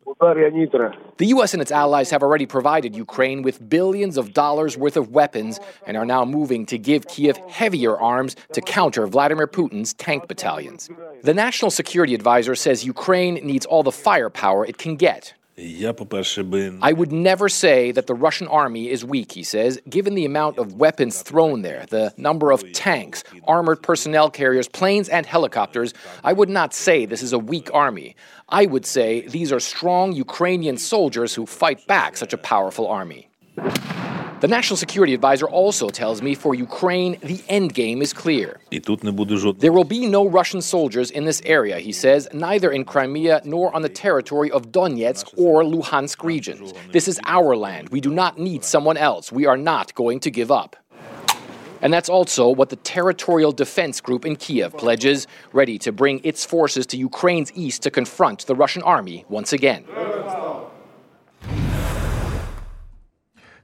The 1.18 1.26
U.S. 1.28 1.54
and 1.54 1.62
its 1.62 1.72
allies 1.72 2.12
have 2.12 2.22
already 2.22 2.46
provided 2.46 2.96
Ukraine 2.96 3.42
with 3.42 3.68
billions 3.68 4.18
of 4.18 4.34
dollars 4.34 4.78
worth 4.78 4.98
of 4.98 5.10
weapons 5.10 5.60
and 5.88 5.98
are 5.98 6.06
now 6.06 6.24
moving 6.26 6.66
to 6.68 6.78
give 6.78 7.08
Kiev 7.08 7.38
heavier 7.50 7.98
arms 7.98 8.36
to 8.54 8.62
counter 8.62 9.08
Vladimir 9.08 9.48
Putin's 9.48 9.94
tank 9.96 10.28
battalions. 10.28 10.90
The 11.24 11.34
National 11.34 11.72
Security 11.72 12.14
Advisor 12.14 12.54
says 12.54 12.86
Ukraine 12.86 13.36
needs 13.36 13.66
all 13.66 13.82
the 13.82 13.92
firepower 13.92 14.64
it 14.66 14.78
can 14.78 14.96
get. 14.96 15.34
I 16.82 16.92
would 16.92 17.14
never 17.14 17.48
say 17.48 17.92
that 17.92 18.08
the 18.08 18.14
Russian 18.14 18.48
army 18.50 18.90
is 18.90 19.06
weak, 19.06 19.32
he 19.32 19.44
says, 19.44 19.80
given 19.90 20.14
the 20.14 20.26
amount 20.26 20.58
of 20.58 20.74
weapons 20.74 21.22
thrown 21.22 21.62
there, 21.62 21.86
the 21.90 22.14
number 22.18 22.52
of 22.52 22.70
tanks, 22.74 23.24
armored 23.48 23.82
personnel 23.82 24.30
carriers, 24.30 24.68
planes, 24.68 25.08
and 25.08 25.26
helicopters. 25.26 25.94
I 26.26 26.34
would 26.34 26.50
not 26.50 26.74
say 26.74 27.06
this 27.06 27.24
is 27.24 27.32
a 27.32 27.40
weak 27.40 27.70
army. 27.74 28.18
I 28.50 28.68
would 28.68 28.86
say 28.86 29.22
these 29.28 29.52
are 29.52 29.60
strong 29.60 30.14
Ukrainian 30.14 30.78
soldiers 30.78 31.34
who 31.34 31.46
fight 31.46 31.86
back 31.88 32.16
such 32.16 32.34
a 32.34 32.38
powerful 32.38 32.88
army. 32.88 33.30
The 34.42 34.50
National 34.50 34.78
Security 34.78 35.14
Advisor 35.14 35.48
also 35.48 35.90
tells 35.90 36.22
me 36.22 36.36
for 36.36 36.54
Ukraine, 36.54 37.18
the 37.24 37.42
end 37.48 37.74
game 37.74 38.02
is 38.02 38.14
clear. 38.14 38.60
There 38.70 39.72
will 39.72 39.84
be 39.86 40.06
no 40.06 40.28
Russian 40.28 40.62
soldiers 40.62 41.10
in 41.10 41.26
this 41.26 41.42
area, 41.46 41.80
he 41.80 41.92
says, 41.92 42.28
neither 42.34 42.70
in 42.70 42.86
Crimea 42.86 43.42
nor 43.46 43.74
on 43.74 43.82
the 43.82 43.90
territory 43.90 44.52
of 44.52 44.72
Donetsk 44.72 45.34
or 45.38 45.64
Luhansk 45.64 46.24
regions. 46.24 46.74
This 46.92 47.08
is 47.08 47.20
our 47.26 47.56
land. 47.56 47.90
We 47.90 48.02
do 48.02 48.12
not 48.12 48.38
need 48.38 48.64
someone 48.64 48.98
else. 48.98 49.32
We 49.32 49.48
are 49.48 49.58
not 49.58 49.96
going 49.96 50.20
to 50.20 50.30
give 50.30 50.52
up. 50.52 50.76
And 51.86 51.94
that's 51.94 52.10
also 52.10 52.50
what 52.50 52.70
the 52.70 52.78
Territorial 52.78 53.52
Defense 53.52 54.02
Group 54.02 54.26
in 54.26 54.38
Kiev 54.38 54.76
pledges, 54.76 55.28
ready 55.54 55.78
to 55.78 55.92
bring 55.92 56.20
its 56.24 56.44
forces 56.44 56.88
to 56.88 56.98
Ukraine's 56.98 57.54
east 57.54 57.84
to 57.84 57.92
confront 57.92 58.48
the 58.48 58.56
Russian 58.56 58.82
army 58.82 59.24
once 59.30 59.54
again. 59.54 59.86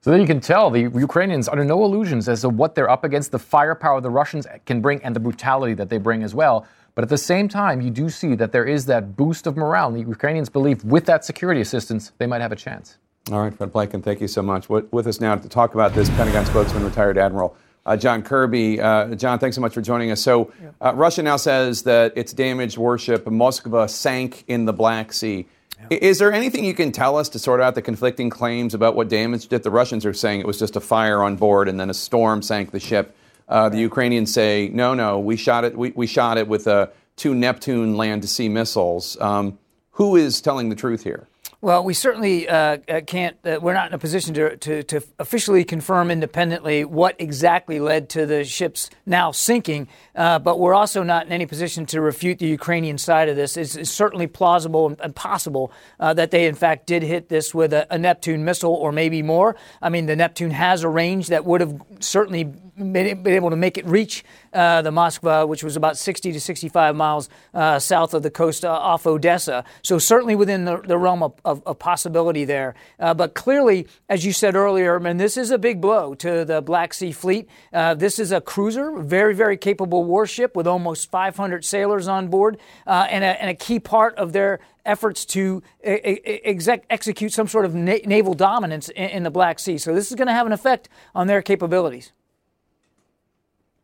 So 0.01 0.11
then 0.11 0.21
you 0.21 0.27
can 0.27 0.39
tell 0.39 0.69
the 0.69 0.81
Ukrainians 0.81 1.49
under 1.49 1.65
no 1.65 1.83
illusions 1.83 2.29
as 2.29 2.41
to 2.41 2.49
what 2.49 2.75
they're 2.75 2.91
up 2.91 3.03
against, 3.03 3.31
the 3.31 3.39
firepower 3.39 3.99
the 4.01 4.11
Russians 4.11 4.45
can 4.67 4.81
bring, 4.81 5.03
and 5.03 5.15
the 5.15 5.19
brutality 5.19 5.73
that 5.73 5.89
they 5.89 5.97
bring 5.97 6.21
as 6.21 6.35
well. 6.35 6.67
But 6.93 7.03
at 7.03 7.09
the 7.09 7.17
same 7.17 7.47
time, 7.49 7.81
you 7.81 7.89
do 7.89 8.07
see 8.07 8.35
that 8.35 8.51
there 8.51 8.65
is 8.65 8.85
that 8.85 9.17
boost 9.17 9.47
of 9.47 9.57
morale. 9.57 9.87
And 9.87 9.95
the 9.95 10.07
Ukrainians 10.07 10.47
believe 10.47 10.83
with 10.83 11.07
that 11.07 11.25
security 11.25 11.61
assistance, 11.61 12.11
they 12.19 12.27
might 12.27 12.41
have 12.41 12.51
a 12.51 12.55
chance. 12.55 12.99
All 13.31 13.41
right, 13.41 13.51
Fred 13.51 13.71
Pleitgen, 13.73 14.03
thank 14.03 14.21
you 14.21 14.27
so 14.27 14.43
much. 14.43 14.69
With 14.69 15.07
us 15.07 15.19
now 15.19 15.35
to 15.35 15.49
talk 15.49 15.73
about 15.73 15.95
this, 15.95 16.07
Pentagon 16.11 16.45
spokesman, 16.45 16.83
retired 16.83 17.17
Admiral 17.17 17.57
uh, 17.85 17.97
John 17.97 18.21
Kirby. 18.21 18.79
Uh, 18.81 19.15
John, 19.15 19.39
thanks 19.39 19.55
so 19.55 19.61
much 19.61 19.73
for 19.73 19.81
joining 19.81 20.11
us. 20.11 20.21
So, 20.21 20.51
uh, 20.81 20.93
Russia 20.95 21.23
now 21.23 21.37
says 21.37 21.83
that 21.83 22.13
its 22.15 22.33
damaged 22.33 22.77
warship 22.77 23.25
Moskva 23.25 23.89
sank 23.89 24.43
in 24.47 24.65
the 24.65 24.73
Black 24.73 25.13
Sea. 25.13 25.47
I- 25.89 25.95
Is 25.95 26.19
there 26.19 26.31
anything 26.31 26.63
you 26.63 26.73
can 26.75 26.91
tell 26.91 27.17
us 27.17 27.27
to 27.29 27.39
sort 27.39 27.59
out 27.59 27.73
the 27.75 27.81
conflicting 27.81 28.29
claims 28.29 28.73
about 28.73 28.95
what 28.95 29.09
damaged 29.09 29.51
it? 29.51 29.63
The 29.63 29.71
Russians 29.71 30.05
are 30.05 30.13
saying 30.13 30.39
it 30.41 30.45
was 30.47 30.59
just 30.59 30.75
a 30.75 30.79
fire 30.79 31.23
on 31.23 31.35
board 31.37 31.67
and 31.67 31.79
then 31.79 31.89
a 31.89 31.93
storm 31.93 32.41
sank 32.43 32.71
the 32.71 32.79
ship. 32.79 33.15
Uh, 33.49 33.67
the 33.67 33.79
Ukrainians 33.79 34.31
say, 34.31 34.69
no, 34.71 34.93
no, 34.93 35.19
we 35.19 35.35
shot 35.35 35.65
it. 35.65 35.75
We, 35.77 35.91
we 35.95 36.07
shot 36.07 36.37
it 36.37 36.47
with 36.47 36.67
uh, 36.67 36.87
two 37.15 37.33
Neptune 37.35 37.97
land-to-sea 37.97 38.47
missiles. 38.47 39.19
Um, 39.19 39.57
who 39.93 40.15
is 40.15 40.39
telling 40.39 40.69
the 40.69 40.75
truth 40.75 41.03
here? 41.03 41.27
Well, 41.63 41.83
we 41.83 41.93
certainly 41.93 42.49
uh, 42.49 42.79
uh, 42.89 43.01
can't. 43.01 43.37
Uh, 43.45 43.59
we're 43.61 43.75
not 43.75 43.89
in 43.89 43.93
a 43.93 43.99
position 43.99 44.33
to, 44.33 44.57
to, 44.57 44.81
to, 44.81 45.03
officially 45.19 45.63
confirm 45.63 46.09
independently 46.09 46.85
what 46.85 47.15
exactly 47.19 47.79
led 47.79 48.09
to 48.09 48.25
the 48.25 48.43
ship's 48.43 48.89
now 49.05 49.31
sinking, 49.31 49.87
uh, 50.15 50.39
but 50.39 50.57
we're 50.57 50.73
also 50.73 51.03
not 51.03 51.27
in 51.27 51.31
any 51.31 51.45
position 51.45 51.85
to 51.85 52.01
refute 52.01 52.39
the 52.39 52.47
Ukrainian 52.47 52.97
side 52.97 53.29
of 53.29 53.35
this. 53.35 53.57
It's, 53.57 53.75
it's 53.75 53.91
certainly 53.91 54.25
plausible 54.25 54.97
and 54.99 55.15
possible 55.15 55.71
uh, 55.99 56.15
that 56.15 56.31
they, 56.31 56.47
in 56.47 56.55
fact, 56.55 56.87
did 56.87 57.03
hit 57.03 57.29
this 57.29 57.53
with 57.53 57.73
a, 57.73 57.85
a 57.93 57.97
Neptune 57.99 58.43
missile 58.43 58.73
or 58.73 58.91
maybe 58.91 59.21
more. 59.21 59.55
I 59.83 59.89
mean, 59.89 60.07
the 60.07 60.15
Neptune 60.15 60.49
has 60.49 60.83
a 60.83 60.89
range 60.89 61.27
that 61.27 61.45
would 61.45 61.61
have 61.61 61.79
certainly 61.99 62.51
been 62.77 63.27
able 63.27 63.49
to 63.49 63.55
make 63.55 63.77
it 63.77 63.85
reach 63.85 64.23
uh, 64.53 64.81
the 64.81 64.91
Moskva, 64.91 65.47
which 65.47 65.63
was 65.63 65.75
about 65.75 65.97
60 65.97 66.31
to 66.33 66.39
65 66.39 66.95
miles 66.95 67.29
uh, 67.53 67.79
south 67.79 68.13
of 68.13 68.23
the 68.23 68.31
coast 68.31 68.65
uh, 68.65 68.71
off 68.71 69.05
Odessa. 69.05 69.63
So 69.81 69.97
certainly 69.97 70.35
within 70.35 70.65
the, 70.65 70.77
the 70.77 70.97
realm 70.97 71.23
of, 71.23 71.33
of, 71.45 71.61
of, 71.65 71.79
possibility 71.79 72.45
there. 72.45 72.75
Uh, 72.99 73.13
but 73.13 73.33
clearly, 73.33 73.87
as 74.09 74.25
you 74.25 74.33
said 74.33 74.55
earlier, 74.55 74.97
I 74.97 74.99
mean, 74.99 75.17
this 75.17 75.37
is 75.37 75.51
a 75.51 75.57
big 75.57 75.81
blow 75.81 76.13
to 76.15 76.45
the 76.45 76.61
Black 76.61 76.93
Sea 76.93 77.11
Fleet. 77.11 77.49
Uh, 77.73 77.93
this 77.93 78.19
is 78.19 78.31
a 78.31 78.41
cruiser, 78.41 78.99
very, 78.99 79.33
very 79.33 79.57
capable 79.57 80.03
warship 80.03 80.55
with 80.55 80.67
almost 80.67 81.09
500 81.09 81.65
sailors 81.65 82.07
on 82.07 82.27
board, 82.27 82.57
and 82.85 83.23
a, 83.23 83.41
and, 83.41 83.49
a, 83.49 83.55
key 83.55 83.79
part 83.79 84.15
of 84.15 84.33
their 84.33 84.59
efforts 84.85 85.25
to 85.25 85.61
exec- 85.83 86.85
execute 86.89 87.31
some 87.31 87.47
sort 87.47 87.65
of 87.65 87.75
na- 87.75 87.97
naval 88.05 88.33
dominance 88.33 88.89
in, 88.89 89.09
in 89.09 89.23
the 89.23 89.31
Black 89.31 89.59
Sea. 89.59 89.77
So 89.77 89.93
this 89.93 90.09
is 90.09 90.15
going 90.15 90.27
to 90.27 90.33
have 90.33 90.45
an 90.45 90.53
effect 90.53 90.89
on 91.15 91.27
their 91.27 91.41
capabilities. 91.41 92.11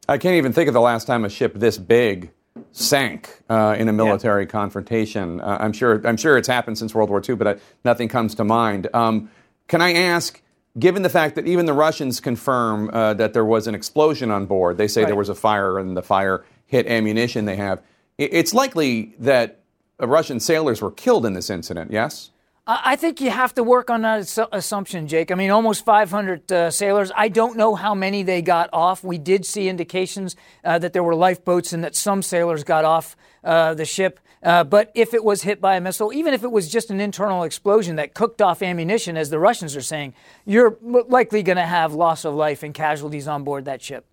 I 0.07 0.17
can't 0.17 0.35
even 0.35 0.53
think 0.53 0.67
of 0.67 0.73
the 0.73 0.81
last 0.81 1.05
time 1.05 1.25
a 1.25 1.29
ship 1.29 1.53
this 1.55 1.77
big 1.77 2.31
sank 2.71 3.41
uh, 3.49 3.75
in 3.77 3.87
a 3.89 3.93
military 3.93 4.43
yeah. 4.43 4.49
confrontation. 4.49 5.41
Uh, 5.41 5.57
I'm 5.59 5.73
sure. 5.73 6.01
I'm 6.05 6.17
sure 6.17 6.37
it's 6.37 6.47
happened 6.47 6.77
since 6.77 6.95
World 6.95 7.09
War 7.09 7.21
II, 7.27 7.35
but 7.35 7.47
I, 7.47 7.55
nothing 7.83 8.07
comes 8.07 8.35
to 8.35 8.43
mind. 8.43 8.87
Um, 8.93 9.29
can 9.67 9.81
I 9.81 9.93
ask? 9.93 10.41
Given 10.77 11.01
the 11.01 11.09
fact 11.09 11.33
that 11.35 11.47
even 11.47 11.65
the 11.65 11.73
Russians 11.73 12.19
confirm 12.19 12.91
uh, 12.93 13.15
that 13.15 13.33
there 13.33 13.43
was 13.43 13.65
an 13.65 13.73
explosion 13.73 14.29
on 14.29 14.45
board, 14.45 14.77
they 14.77 14.87
say 14.87 15.01
right. 15.01 15.07
there 15.07 15.15
was 15.15 15.27
a 15.27 15.33
fire 15.33 15.79
and 15.79 15.97
the 15.97 16.03
fire 16.03 16.45
hit 16.67 16.85
ammunition 16.85 17.45
they 17.45 17.55
have. 17.55 17.81
It's 18.19 18.53
likely 18.53 19.15
that 19.17 19.61
Russian 19.99 20.39
sailors 20.39 20.79
were 20.79 20.91
killed 20.91 21.25
in 21.25 21.33
this 21.33 21.49
incident. 21.49 21.91
Yes. 21.91 22.29
I 22.69 22.97
think 22.97 23.21
you 23.21 23.29
have 23.29 23.53
to 23.53 23.63
work 23.63 23.89
on 23.89 24.01
that 24.01 24.47
assumption, 24.51 25.07
Jake. 25.07 25.31
I 25.31 25.35
mean, 25.35 25.51
almost 25.51 25.85
500 25.85 26.51
uh, 26.51 26.69
sailors. 26.69 27.13
I 27.15 27.29
don't 27.29 27.55
know 27.55 27.75
how 27.75 27.95
many 27.95 28.23
they 28.23 28.41
got 28.41 28.69
off. 28.73 29.05
We 29.05 29.17
did 29.17 29.45
see 29.45 29.69
indications 29.69 30.35
uh, 30.65 30.77
that 30.79 30.91
there 30.91 31.01
were 31.01 31.15
lifeboats 31.15 31.71
and 31.71 31.81
that 31.85 31.95
some 31.95 32.21
sailors 32.21 32.65
got 32.65 32.83
off 32.83 33.15
uh, 33.45 33.73
the 33.73 33.85
ship. 33.85 34.19
Uh, 34.43 34.65
but 34.65 34.91
if 34.95 35.13
it 35.13 35.23
was 35.23 35.43
hit 35.43 35.61
by 35.61 35.77
a 35.77 35.81
missile, 35.81 36.11
even 36.11 36.33
if 36.33 36.43
it 36.43 36.51
was 36.51 36.69
just 36.69 36.91
an 36.91 36.99
internal 36.99 37.43
explosion 37.43 37.95
that 37.95 38.13
cooked 38.13 38.41
off 38.41 38.61
ammunition, 38.61 39.15
as 39.15 39.29
the 39.29 39.39
Russians 39.39 39.73
are 39.73 39.81
saying, 39.81 40.13
you're 40.45 40.77
likely 40.81 41.43
going 41.43 41.55
to 41.57 41.65
have 41.65 41.93
loss 41.93 42.25
of 42.25 42.35
life 42.35 42.63
and 42.63 42.73
casualties 42.73 43.29
on 43.29 43.45
board 43.45 43.63
that 43.63 43.81
ship. 43.81 44.05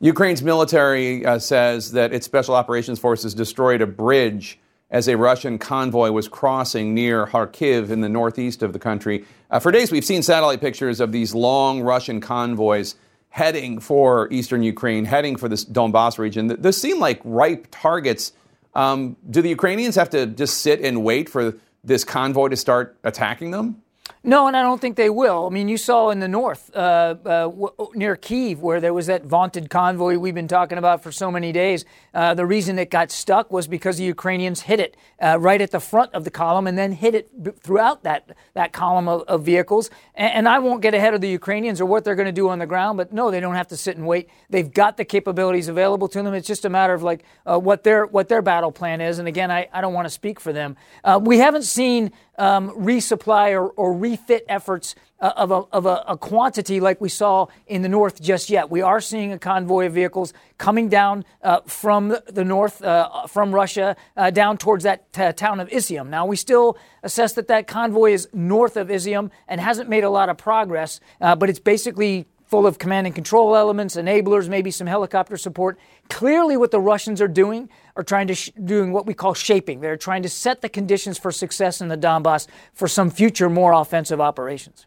Ukraine's 0.00 0.42
military 0.42 1.24
uh, 1.26 1.38
says 1.38 1.92
that 1.92 2.14
its 2.14 2.24
special 2.24 2.54
operations 2.54 2.98
forces 2.98 3.34
destroyed 3.34 3.82
a 3.82 3.86
bridge 3.86 4.58
as 4.90 5.08
a 5.08 5.16
Russian 5.16 5.58
convoy 5.58 6.10
was 6.10 6.28
crossing 6.28 6.94
near 6.94 7.26
Kharkiv 7.26 7.90
in 7.90 8.00
the 8.00 8.08
northeast 8.08 8.62
of 8.62 8.72
the 8.72 8.78
country. 8.78 9.24
Uh, 9.50 9.58
for 9.58 9.72
days, 9.72 9.90
we've 9.90 10.04
seen 10.04 10.22
satellite 10.22 10.60
pictures 10.60 11.00
of 11.00 11.12
these 11.12 11.34
long 11.34 11.80
Russian 11.80 12.20
convoys 12.20 12.94
heading 13.28 13.80
for 13.80 14.32
eastern 14.32 14.62
Ukraine, 14.62 15.04
heading 15.04 15.36
for 15.36 15.48
this 15.48 15.64
Donbass 15.64 16.18
region. 16.18 16.46
Those 16.46 16.80
seem 16.80 16.98
like 16.98 17.20
ripe 17.24 17.66
targets. 17.70 18.32
Um, 18.74 19.16
do 19.28 19.42
the 19.42 19.50
Ukrainians 19.50 19.96
have 19.96 20.10
to 20.10 20.26
just 20.26 20.58
sit 20.58 20.80
and 20.80 21.02
wait 21.04 21.28
for 21.28 21.54
this 21.84 22.04
convoy 22.04 22.48
to 22.48 22.56
start 22.56 22.96
attacking 23.04 23.50
them? 23.50 23.82
No, 24.26 24.48
and 24.48 24.56
I 24.56 24.62
don't 24.62 24.80
think 24.80 24.96
they 24.96 25.08
will. 25.08 25.46
I 25.46 25.50
mean, 25.50 25.68
you 25.68 25.76
saw 25.76 26.10
in 26.10 26.18
the 26.18 26.26
north, 26.26 26.74
uh, 26.74 26.78
uh, 26.78 27.14
w- 27.44 27.72
near 27.94 28.16
Kiev, 28.16 28.60
where 28.60 28.80
there 28.80 28.92
was 28.92 29.06
that 29.06 29.24
vaunted 29.24 29.70
convoy 29.70 30.18
we've 30.18 30.34
been 30.34 30.48
talking 30.48 30.78
about 30.78 31.00
for 31.00 31.12
so 31.12 31.30
many 31.30 31.52
days. 31.52 31.84
Uh, 32.12 32.34
the 32.34 32.44
reason 32.44 32.76
it 32.76 32.90
got 32.90 33.12
stuck 33.12 33.52
was 33.52 33.68
because 33.68 33.98
the 33.98 34.04
Ukrainians 34.04 34.62
hit 34.62 34.80
it 34.80 34.96
uh, 35.22 35.38
right 35.38 35.60
at 35.60 35.70
the 35.70 35.78
front 35.78 36.12
of 36.12 36.24
the 36.24 36.30
column 36.32 36.66
and 36.66 36.76
then 36.76 36.90
hit 36.90 37.14
it 37.14 37.42
b- 37.42 37.52
throughout 37.60 38.02
that, 38.02 38.36
that 38.54 38.72
column 38.72 39.06
of, 39.06 39.22
of 39.28 39.44
vehicles. 39.44 39.90
And, 40.16 40.32
and, 40.34 40.48
I 40.48 40.58
won't 40.58 40.82
get 40.82 40.92
ahead 40.92 41.14
of 41.14 41.20
the 41.20 41.28
Ukrainians 41.28 41.80
or 41.80 41.86
what 41.86 42.02
they're 42.02 42.16
going 42.16 42.26
to 42.26 42.32
do 42.32 42.48
on 42.48 42.58
the 42.58 42.66
ground, 42.66 42.96
but 42.96 43.12
no, 43.12 43.30
they 43.30 43.38
don't 43.38 43.54
have 43.54 43.68
to 43.68 43.76
sit 43.76 43.96
and 43.96 44.06
wait. 44.06 44.28
They've 44.50 44.72
got 44.72 44.96
the 44.96 45.04
capabilities 45.04 45.68
available 45.68 46.08
to 46.08 46.22
them. 46.22 46.34
It's 46.34 46.48
just 46.48 46.64
a 46.64 46.68
matter 46.68 46.94
of 46.94 47.02
like 47.04 47.24
uh, 47.46 47.58
what 47.58 47.84
their 47.84 48.06
what 48.06 48.28
their 48.28 48.42
battle 48.42 48.72
plan 48.72 49.00
is. 49.00 49.20
And 49.20 49.28
again, 49.28 49.52
I, 49.52 49.68
I 49.72 49.80
don't 49.80 49.94
want 49.94 50.06
to 50.06 50.10
speak 50.10 50.40
for 50.40 50.52
them. 50.52 50.76
Uh, 51.04 51.20
we 51.22 51.38
haven't 51.38 51.64
seen 51.64 52.10
um, 52.38 52.70
resupply 52.70 53.52
or, 53.52 53.68
or, 53.70 53.92
refit 53.92 54.44
efforts 54.48 54.94
uh, 55.20 55.32
of, 55.36 55.50
a, 55.50 55.62
of 55.72 55.86
a, 55.86 56.04
a, 56.08 56.16
quantity 56.16 56.80
like 56.80 57.00
we 57.00 57.08
saw 57.08 57.46
in 57.66 57.82
the 57.82 57.88
north 57.88 58.20
just 58.20 58.50
yet. 58.50 58.70
We 58.70 58.82
are 58.82 59.00
seeing 59.00 59.32
a 59.32 59.38
convoy 59.38 59.86
of 59.86 59.94
vehicles 59.94 60.34
coming 60.58 60.88
down 60.88 61.24
uh, 61.42 61.60
from 61.66 62.16
the 62.26 62.44
north, 62.44 62.82
uh, 62.82 63.26
from 63.26 63.54
Russia, 63.54 63.96
uh, 64.16 64.30
down 64.30 64.58
towards 64.58 64.84
that 64.84 65.12
t- 65.12 65.32
town 65.32 65.60
of 65.60 65.68
Izium. 65.70 66.08
Now, 66.08 66.26
we 66.26 66.36
still 66.36 66.76
assess 67.02 67.32
that 67.34 67.48
that 67.48 67.66
convoy 67.66 68.12
is 68.12 68.28
north 68.32 68.76
of 68.76 68.88
Izium 68.88 69.30
and 69.48 69.60
hasn't 69.60 69.88
made 69.88 70.04
a 70.04 70.10
lot 70.10 70.28
of 70.28 70.36
progress, 70.36 71.00
uh, 71.20 71.34
but 71.34 71.48
it's 71.48 71.60
basically 71.60 72.26
full 72.46 72.66
of 72.66 72.78
command 72.78 73.06
and 73.06 73.14
control 73.14 73.56
elements, 73.56 73.96
enablers, 73.96 74.48
maybe 74.48 74.70
some 74.70 74.86
helicopter 74.86 75.36
support. 75.36 75.78
Clearly, 76.08 76.56
what 76.56 76.70
the 76.70 76.80
Russians 76.80 77.20
are 77.20 77.28
doing 77.28 77.68
are 77.96 78.02
trying 78.02 78.28
to 78.28 78.34
sh- 78.34 78.50
doing 78.64 78.92
what 78.92 79.06
we 79.06 79.14
call 79.14 79.34
shaping. 79.34 79.80
They're 79.80 79.96
trying 79.96 80.22
to 80.22 80.28
set 80.28 80.62
the 80.62 80.68
conditions 80.68 81.18
for 81.18 81.32
success 81.32 81.80
in 81.80 81.88
the 81.88 81.96
Donbass 81.96 82.46
for 82.72 82.86
some 82.86 83.10
future 83.10 83.50
more 83.50 83.72
offensive 83.72 84.20
operations. 84.20 84.86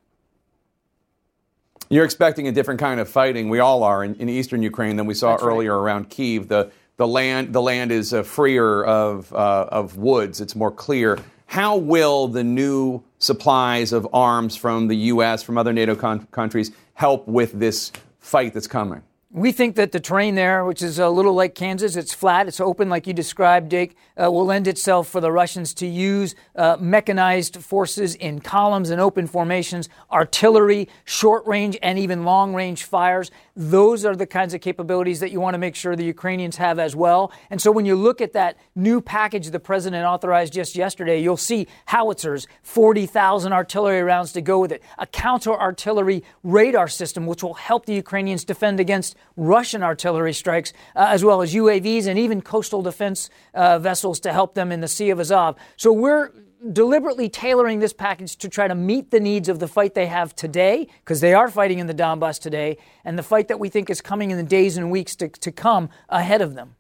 You're 1.90 2.06
expecting 2.06 2.48
a 2.48 2.52
different 2.52 2.80
kind 2.80 3.00
of 3.00 3.10
fighting. 3.10 3.50
We 3.50 3.60
all 3.60 3.84
are 3.84 4.04
in, 4.04 4.16
in 4.16 4.30
eastern 4.30 4.62
Ukraine 4.62 4.96
than 4.96 5.08
we 5.08 5.16
saw 5.16 5.32
That's 5.32 5.44
earlier 5.44 5.76
right. 5.76 5.84
around 5.84 6.10
Kiev. 6.10 6.48
The 6.48 6.72
the 6.98 7.08
land 7.08 7.52
the 7.52 7.62
land 7.62 7.92
is 7.92 8.14
uh, 8.14 8.24
freer 8.24 8.84
of 8.84 9.34
uh, 9.34 9.68
of 9.72 9.98
woods. 9.98 10.40
It's 10.40 10.56
more 10.56 10.72
clear. 10.72 11.18
How 11.48 11.78
will 11.78 12.28
the 12.28 12.44
new 12.44 13.02
supplies 13.20 13.94
of 13.94 14.08
arms 14.14 14.56
from 14.56 14.88
the 14.88 14.96
U.S. 14.96 15.44
from 15.44 15.58
other 15.58 15.74
NATO 15.74 15.96
con- 15.96 16.28
countries 16.32 16.72
help 16.94 17.28
with 17.28 17.60
this 17.60 17.92
fight 18.20 18.54
that's 18.54 18.68
coming? 18.68 19.04
We 19.32 19.52
think 19.52 19.76
that 19.76 19.92
the 19.92 20.00
terrain 20.00 20.34
there, 20.34 20.66
which 20.66 20.82
is 20.82 20.98
a 20.98 21.08
little 21.08 21.34
like 21.34 21.54
Kansas, 21.54 21.96
it's 21.96 22.16
flat, 22.16 22.48
it's 22.48 22.60
open, 22.60 22.90
like 22.90 23.06
you 23.06 23.14
described, 23.14 23.70
Jake, 23.70 23.96
uh, 24.18 24.32
will 24.32 24.46
lend 24.46 24.68
itself 24.68 25.08
for 25.08 25.22
the 25.22 25.32
Russians 25.32 25.72
to 25.76 25.86
use 25.86 26.34
uh, 26.56 26.78
mechanized 26.80 27.58
forces 27.58 28.16
in 28.16 28.40
columns 28.40 28.90
and 28.90 29.00
open 29.00 29.28
formations, 29.28 29.88
artillery, 30.12 30.90
short 31.06 31.46
range, 31.46 31.78
and 31.84 32.00
even 32.00 32.24
long 32.24 32.56
range 32.56 32.86
fires. 32.86 33.30
Those 33.60 34.06
are 34.06 34.16
the 34.16 34.26
kinds 34.26 34.54
of 34.54 34.62
capabilities 34.62 35.20
that 35.20 35.32
you 35.32 35.42
want 35.42 35.54
to 35.54 35.58
make 35.58 35.76
sure 35.76 35.94
the 35.94 36.06
Ukrainians 36.06 36.56
have 36.56 36.80
as 36.80 36.96
well. 36.96 37.34
And 37.50 37.62
so 37.62 37.74
when 37.74 37.86
you 37.86 37.98
look 37.98 38.22
at 38.22 38.32
that 38.32 38.56
new 38.74 39.02
package 39.02 39.50
the 39.50 39.60
president 39.60 40.06
authorized 40.06 40.54
just 40.54 40.78
yesterday, 40.78 41.22
you'll 41.22 41.36
see 41.36 41.68
howitzers, 41.88 42.48
40,000 42.64 43.52
artillery 43.52 44.02
rounds 44.02 44.32
to 44.32 44.42
go 44.42 44.60
with 44.60 44.72
it, 44.72 44.82
a 44.98 45.06
counter 45.06 45.52
artillery 45.52 46.24
radar 46.42 46.88
system, 46.88 47.26
which 47.26 47.44
will 47.44 47.56
help 47.56 47.86
the 47.86 47.96
Ukrainians 47.96 48.46
defend 48.46 48.80
against 48.80 49.18
Russian 49.36 49.84
artillery 49.84 50.32
strikes, 50.32 50.72
uh, 50.96 51.08
as 51.10 51.26
well 51.26 51.42
as 51.42 51.54
UAVs 51.54 52.08
and 52.08 52.18
even 52.18 52.42
coastal 52.42 52.82
defense 52.82 53.30
uh, 53.54 53.78
vessels 53.78 54.22
to 54.22 54.32
help 54.32 54.54
them 54.54 54.72
in 54.72 54.80
the 54.80 54.88
Sea 54.88 55.10
of 55.10 55.20
Azov. 55.20 55.58
So 55.76 55.92
we're 55.92 56.32
deliberately 56.72 57.30
tailoring 57.30 57.80
this 57.80 57.94
package 57.94 58.36
to 58.38 58.50
try 58.50 58.68
to 58.68 58.76
meet 58.76 59.12
the 59.12 59.20
needs 59.20 59.50
of 59.50 59.60
the 59.60 59.68
fight 59.68 59.94
they 59.94 60.08
have 60.08 60.36
today, 60.36 60.88
because 61.04 61.22
they 61.22 61.34
are 61.34 61.50
fighting 61.50 61.80
in 61.80 61.88
the 61.88 61.94
Donbass 61.94 62.40
today, 62.40 62.78
and 63.06 63.18
the 63.18 63.24
fight 63.24 63.48
that 63.48 63.60
we 63.60 63.70
think 63.70 63.90
is 63.90 64.02
coming 64.02 64.32
in 64.32 64.38
the 64.38 64.44
days 64.44 64.78
and 64.78 64.92
weeks 64.92 65.16
to, 65.18 65.30
to 65.30 65.52
come 65.52 65.90
ahead 66.10 66.42
of 66.42 66.56
them. 66.56 66.76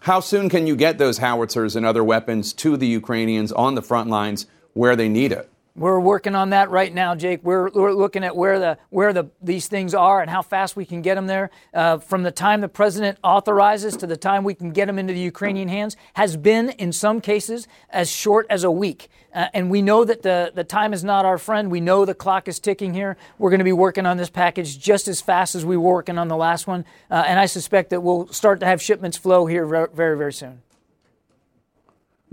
How 0.00 0.20
soon 0.20 0.48
can 0.48 0.66
you 0.66 0.76
get 0.76 0.98
those 0.98 1.18
howitzers 1.18 1.74
and 1.74 1.86
other 1.86 2.04
weapons 2.04 2.52
to 2.54 2.76
the 2.76 2.86
Ukrainians 2.86 3.50
on 3.50 3.74
the 3.74 3.82
front 3.82 4.10
lines 4.10 4.46
where 4.74 4.94
they 4.94 5.08
need 5.08 5.32
it? 5.32 5.50
We're 5.76 6.00
working 6.00 6.34
on 6.34 6.50
that 6.50 6.70
right 6.70 6.92
now, 6.92 7.14
Jake. 7.14 7.40
We're, 7.42 7.68
we're 7.68 7.92
looking 7.92 8.24
at 8.24 8.34
where 8.34 8.58
the 8.58 8.78
where 8.88 9.12
the 9.12 9.28
these 9.42 9.68
things 9.68 9.92
are 9.92 10.22
and 10.22 10.30
how 10.30 10.40
fast 10.40 10.74
we 10.74 10.86
can 10.86 11.02
get 11.02 11.16
them 11.16 11.26
there. 11.26 11.50
Uh, 11.74 11.98
from 11.98 12.22
the 12.22 12.30
time 12.30 12.62
the 12.62 12.68
president 12.68 13.18
authorizes 13.22 13.94
to 13.98 14.06
the 14.06 14.16
time 14.16 14.42
we 14.42 14.54
can 14.54 14.70
get 14.70 14.86
them 14.86 14.98
into 14.98 15.12
the 15.12 15.20
Ukrainian 15.20 15.68
hands 15.68 15.94
has 16.14 16.38
been, 16.38 16.70
in 16.70 16.92
some 16.92 17.20
cases, 17.20 17.68
as 17.90 18.10
short 18.10 18.46
as 18.48 18.64
a 18.64 18.70
week. 18.70 19.10
Uh, 19.34 19.48
and 19.52 19.70
we 19.70 19.82
know 19.82 20.02
that 20.02 20.22
the 20.22 20.50
the 20.54 20.64
time 20.64 20.94
is 20.94 21.04
not 21.04 21.26
our 21.26 21.36
friend. 21.36 21.70
We 21.70 21.80
know 21.80 22.06
the 22.06 22.14
clock 22.14 22.48
is 22.48 22.58
ticking 22.58 22.94
here. 22.94 23.18
We're 23.38 23.50
going 23.50 23.58
to 23.58 23.64
be 23.64 23.72
working 23.72 24.06
on 24.06 24.16
this 24.16 24.30
package 24.30 24.78
just 24.78 25.08
as 25.08 25.20
fast 25.20 25.54
as 25.54 25.66
we 25.66 25.76
were 25.76 25.92
working 25.92 26.16
on 26.16 26.28
the 26.28 26.38
last 26.38 26.66
one. 26.66 26.86
Uh, 27.10 27.24
and 27.26 27.38
I 27.38 27.44
suspect 27.44 27.90
that 27.90 28.00
we'll 28.00 28.28
start 28.28 28.60
to 28.60 28.66
have 28.66 28.80
shipments 28.80 29.18
flow 29.18 29.44
here 29.44 29.66
very 29.66 29.88
very, 29.92 30.16
very 30.16 30.32
soon. 30.32 30.62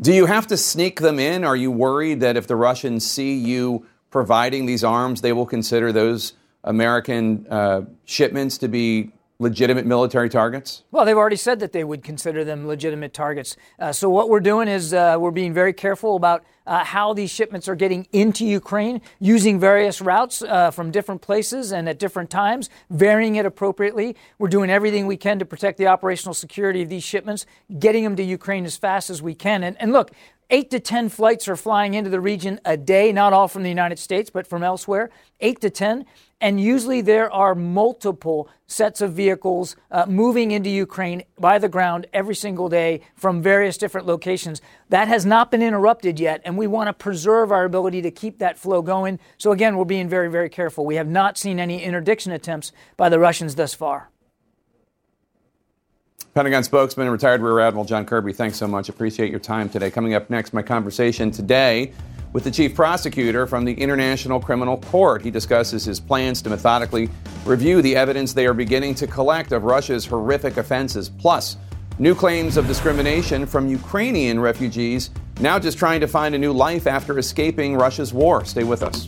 Do 0.04 0.12
you 0.14 0.26
have 0.26 0.48
to 0.48 0.58
sneak 0.58 1.00
them 1.00 1.18
in? 1.18 1.46
Are 1.46 1.56
you 1.56 1.72
worried 1.72 2.20
that 2.20 2.36
if 2.36 2.46
the 2.46 2.58
Russians 2.58 3.10
see 3.10 3.36
you 3.36 3.86
providing 4.12 4.66
these 4.66 4.84
arms, 4.84 5.22
they 5.22 5.32
will 5.32 5.46
consider 5.46 5.94
those 5.94 6.34
American 6.62 7.48
uh, 7.50 7.84
shipments 8.04 8.58
to 8.58 8.68
be 8.68 9.14
legitimate 9.44 9.86
military 9.86 10.30
targets? 10.30 10.84
Well, 10.92 11.06
they've 11.06 11.18
already 11.18 11.36
said 11.36 11.60
that 11.60 11.72
they 11.72 11.84
would 11.84 12.04
consider 12.04 12.44
them 12.44 12.68
legitimate 12.68 13.14
targets. 13.14 13.56
Uh, 13.78 13.92
so, 13.92 14.10
what 14.10 14.30
we're 14.30 14.40
doing 14.40 14.68
is 14.68 14.94
uh, 14.94 15.18
we're 15.20 15.32
being 15.32 15.54
very 15.54 15.74
careful 15.74 16.16
about 16.16 16.44
uh, 16.66 16.84
how 16.84 17.14
these 17.14 17.30
shipments 17.30 17.68
are 17.68 17.76
getting 17.76 18.08
into 18.12 18.46
Ukraine, 18.46 19.02
using 19.20 19.60
various 19.60 20.02
routes 20.02 20.42
uh, 20.42 20.72
from 20.72 20.92
different 20.92 21.22
places 21.22 21.72
and 21.72 21.88
at 21.90 22.00
different 22.00 22.30
times, 22.30 22.70
varying 22.90 23.36
it 23.36 23.46
appropriately. 23.46 24.16
We're 24.40 24.48
doing 24.48 24.70
everything 24.70 25.06
we 25.06 25.18
can 25.18 25.40
to 25.40 25.46
protect 25.46 25.78
the 25.78 25.88
operational 25.88 26.34
security 26.34 26.82
of 26.82 26.90
these 26.90 27.04
shipments, 27.04 27.46
getting 27.80 28.04
them 28.04 28.16
to 28.16 28.24
Ukraine 28.24 28.66
as 28.66 28.78
fast 28.78 29.10
as 29.10 29.22
we 29.22 29.36
can. 29.36 29.64
And, 29.64 29.76
and 29.80 29.92
look, 29.92 30.12
Eight 30.50 30.70
to 30.72 30.80
10 30.80 31.10
flights 31.10 31.48
are 31.48 31.56
flying 31.56 31.94
into 31.94 32.10
the 32.10 32.20
region 32.20 32.60
a 32.66 32.78
day, 32.78 33.12
not 33.12 33.34
all 33.34 33.48
from 33.48 33.64
the 33.64 33.70
United 33.70 33.98
States, 33.98 34.30
but 34.30 34.46
from 34.46 34.64
elsewhere. 34.64 35.10
Eight 35.40 35.62
to 35.62 35.70
10. 35.70 36.06
And 36.42 36.60
usually 36.60 37.02
there 37.02 37.32
are 37.32 37.56
multiple 37.56 38.50
sets 38.68 39.00
of 39.00 39.14
vehicles 39.14 39.76
uh, 39.90 40.06
moving 40.08 40.52
into 40.52 40.70
Ukraine 40.70 41.24
by 41.40 41.58
the 41.58 41.70
ground 41.70 42.06
every 42.12 42.36
single 42.36 42.68
day 42.68 43.02
from 43.16 43.42
various 43.42 43.78
different 43.78 44.06
locations. 44.06 44.62
That 44.90 45.08
has 45.08 45.26
not 45.26 45.52
been 45.52 45.62
interrupted 45.62 46.20
yet, 46.20 46.42
and 46.44 46.58
we 46.58 46.68
want 46.68 46.88
to 46.88 46.94
preserve 46.94 47.52
our 47.52 47.64
ability 47.64 48.02
to 48.02 48.12
keep 48.12 48.40
that 48.40 48.60
flow 48.60 48.82
going. 48.82 49.20
So, 49.38 49.52
again, 49.52 49.78
we're 49.78 49.86
being 49.86 50.10
very, 50.10 50.30
very 50.30 50.50
careful. 50.50 50.86
We 50.86 50.96
have 50.96 51.08
not 51.08 51.38
seen 51.38 51.60
any 51.60 51.82
interdiction 51.82 52.32
attempts 52.32 52.72
by 52.98 53.10
the 53.10 53.20
Russians 53.20 53.56
thus 53.56 53.74
far. 53.74 54.10
Pentagon 56.34 56.64
spokesman 56.64 57.06
and 57.06 57.12
retired 57.12 57.42
Rear 57.42 57.60
Admiral 57.60 57.86
John 57.86 58.06
Kirby, 58.06 58.34
thanks 58.34 58.58
so 58.58 58.68
much. 58.68 58.90
Appreciate 58.90 59.30
your 59.30 59.40
time 59.40 59.70
today. 59.70 59.92
Coming 59.92 60.16
up 60.16 60.32
next, 60.32 60.52
my 60.52 60.64
conversation 60.64 61.30
today 61.30 61.94
with 62.32 62.44
the 62.44 62.50
chief 62.50 62.74
prosecutor 62.74 63.46
from 63.46 63.66
the 63.66 63.74
International 63.74 64.40
Criminal 64.40 64.78
Court. 64.78 65.22
He 65.22 65.30
discusses 65.30 65.86
his 65.86 66.00
plans 66.00 66.42
to 66.42 66.50
methodically 66.50 67.08
review 67.46 67.84
the 67.84 67.96
evidence 67.96 68.34
they 68.34 68.48
are 68.48 68.54
beginning 68.56 68.96
to 68.96 69.06
collect 69.06 69.52
of 69.52 69.64
Russia's 69.64 70.08
horrific 70.08 70.58
offenses, 70.58 71.08
plus 71.08 71.58
new 72.00 72.16
claims 72.16 72.58
of 72.58 72.66
discrimination 72.66 73.46
from 73.46 73.68
Ukrainian 73.68 74.40
refugees 74.40 75.12
now 75.40 75.60
just 75.60 75.78
trying 75.78 76.00
to 76.00 76.08
find 76.08 76.34
a 76.34 76.40
new 76.40 76.52
life 76.52 76.88
after 76.88 77.20
escaping 77.20 77.76
Russia's 77.76 78.12
war. 78.12 78.44
Stay 78.44 78.64
with 78.64 78.82
us. 78.82 79.08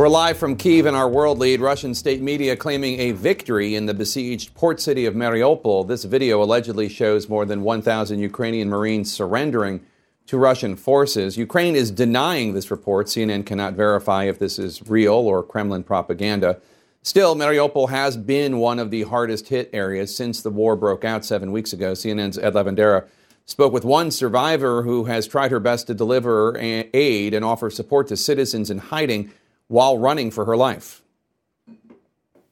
We're 0.00 0.08
live 0.08 0.38
from 0.38 0.56
Kiev 0.56 0.86
in 0.86 0.94
our 0.94 1.06
world 1.06 1.38
lead. 1.38 1.60
Russian 1.60 1.94
state 1.94 2.22
media 2.22 2.56
claiming 2.56 2.98
a 3.00 3.12
victory 3.12 3.74
in 3.74 3.84
the 3.84 3.92
besieged 3.92 4.54
port 4.54 4.80
city 4.80 5.04
of 5.04 5.12
Mariupol. 5.12 5.86
This 5.88 6.04
video 6.04 6.42
allegedly 6.42 6.88
shows 6.88 7.28
more 7.28 7.44
than 7.44 7.60
1,000 7.60 8.18
Ukrainian 8.18 8.70
Marines 8.70 9.12
surrendering 9.12 9.84
to 10.24 10.38
Russian 10.38 10.74
forces. 10.74 11.36
Ukraine 11.36 11.76
is 11.76 11.90
denying 11.90 12.54
this 12.54 12.70
report. 12.70 13.08
CNN 13.08 13.44
cannot 13.44 13.74
verify 13.74 14.24
if 14.24 14.38
this 14.38 14.58
is 14.58 14.88
real 14.88 15.12
or 15.12 15.42
Kremlin 15.42 15.82
propaganda. 15.82 16.58
Still, 17.02 17.36
Mariupol 17.36 17.90
has 17.90 18.16
been 18.16 18.56
one 18.56 18.78
of 18.78 18.90
the 18.90 19.02
hardest 19.02 19.48
hit 19.48 19.68
areas 19.74 20.16
since 20.16 20.40
the 20.40 20.48
war 20.48 20.76
broke 20.76 21.04
out 21.04 21.26
seven 21.26 21.52
weeks 21.52 21.74
ago. 21.74 21.92
CNN's 21.92 22.38
Ed 22.38 22.54
Lavandera 22.54 23.06
spoke 23.44 23.74
with 23.74 23.84
one 23.84 24.10
survivor 24.10 24.82
who 24.82 25.04
has 25.04 25.26
tried 25.26 25.50
her 25.50 25.60
best 25.60 25.88
to 25.88 25.94
deliver 25.94 26.56
aid 26.58 27.34
and 27.34 27.44
offer 27.44 27.68
support 27.68 28.08
to 28.08 28.16
citizens 28.16 28.70
in 28.70 28.78
hiding 28.78 29.30
while 29.70 29.96
running 29.96 30.32
for 30.32 30.46
her 30.46 30.56
life. 30.56 31.00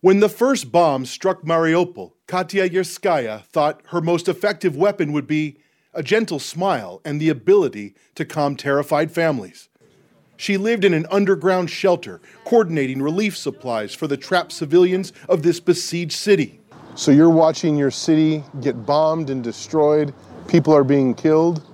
When 0.01 0.21
the 0.21 0.29
first 0.29 0.71
bomb 0.71 1.05
struck 1.05 1.43
Mariupol, 1.43 2.13
Katya 2.29 2.69
Yerskaya 2.69 3.43
thought 3.47 3.83
her 3.87 4.01
most 4.01 4.29
effective 4.29 4.77
weapon 4.77 5.11
would 5.11 5.27
be 5.27 5.59
a 5.93 6.05
gentle 6.05 6.39
smile 6.39 7.01
and 7.05 7.21
the 7.21 7.29
ability 7.29 7.97
to 8.15 8.25
calm 8.25 8.55
terrified 8.55 9.11
families. 9.11 9.69
She 10.37 10.57
lived 10.57 10.85
in 10.85 10.95
an 10.95 11.07
underground 11.11 11.71
shelter, 11.71 12.21
coordinating 12.45 13.03
relief 13.03 13.37
supplies 13.37 13.93
for 13.93 14.07
the 14.07 14.17
trapped 14.17 14.53
civilians 14.53 15.13
of 15.29 15.43
this 15.43 15.59
besieged 15.59 16.17
city. 16.17 16.61
So 16.95 17.11
you're 17.11 17.31
watching 17.31 17.77
your 17.77 17.91
city 17.91 18.45
get 18.61 18.87
bombed 18.87 19.29
and 19.29 19.43
destroyed, 19.43 20.15
people 20.47 20.73
are 20.73 20.85
being 20.85 21.15
killed. 21.15 21.65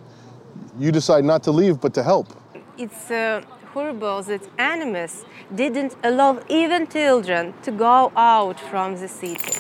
You 0.79 0.91
decide 0.91 1.27
not 1.27 1.43
to 1.43 1.51
leave, 1.51 1.83
but 1.83 1.93
to 1.93 2.03
help. 2.03 2.35
It's 2.79 3.11
uh, 3.11 3.43
horrible 3.75 4.23
that 4.23 4.41
enemies 4.57 5.25
didn't 5.53 5.97
allow 6.05 6.41
even 6.49 6.87
children 6.87 7.53
to 7.61 7.73
go 7.73 8.13
out 8.15 8.59
from 8.71 8.95
the 8.95 9.09
city. 9.09 9.53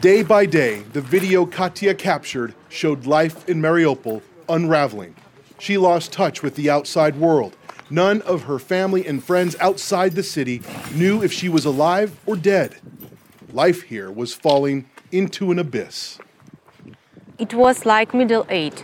Day 0.00 0.22
by 0.22 0.46
day, 0.46 0.82
the 0.92 1.00
video 1.00 1.44
Katya 1.44 1.94
captured 1.94 2.54
showed 2.68 3.04
life 3.04 3.48
in 3.48 3.60
Mariupol 3.60 4.22
unraveling. 4.48 5.14
She 5.58 5.76
lost 5.76 6.12
touch 6.12 6.42
with 6.44 6.54
the 6.54 6.70
outside 6.70 7.16
world. 7.16 7.56
None 7.90 8.22
of 8.22 8.44
her 8.44 8.60
family 8.60 9.04
and 9.06 9.22
friends 9.22 9.56
outside 9.60 10.12
the 10.12 10.22
city 10.22 10.62
knew 10.94 11.22
if 11.22 11.32
she 11.32 11.48
was 11.48 11.64
alive 11.64 12.10
or 12.26 12.36
dead. 12.36 12.76
Life 13.52 13.82
here 13.82 14.10
was 14.10 14.32
falling 14.32 14.88
into 15.10 15.50
an 15.50 15.58
abyss. 15.58 16.18
It 17.38 17.54
was 17.54 17.84
like 17.84 18.14
middle 18.14 18.46
age. 18.48 18.82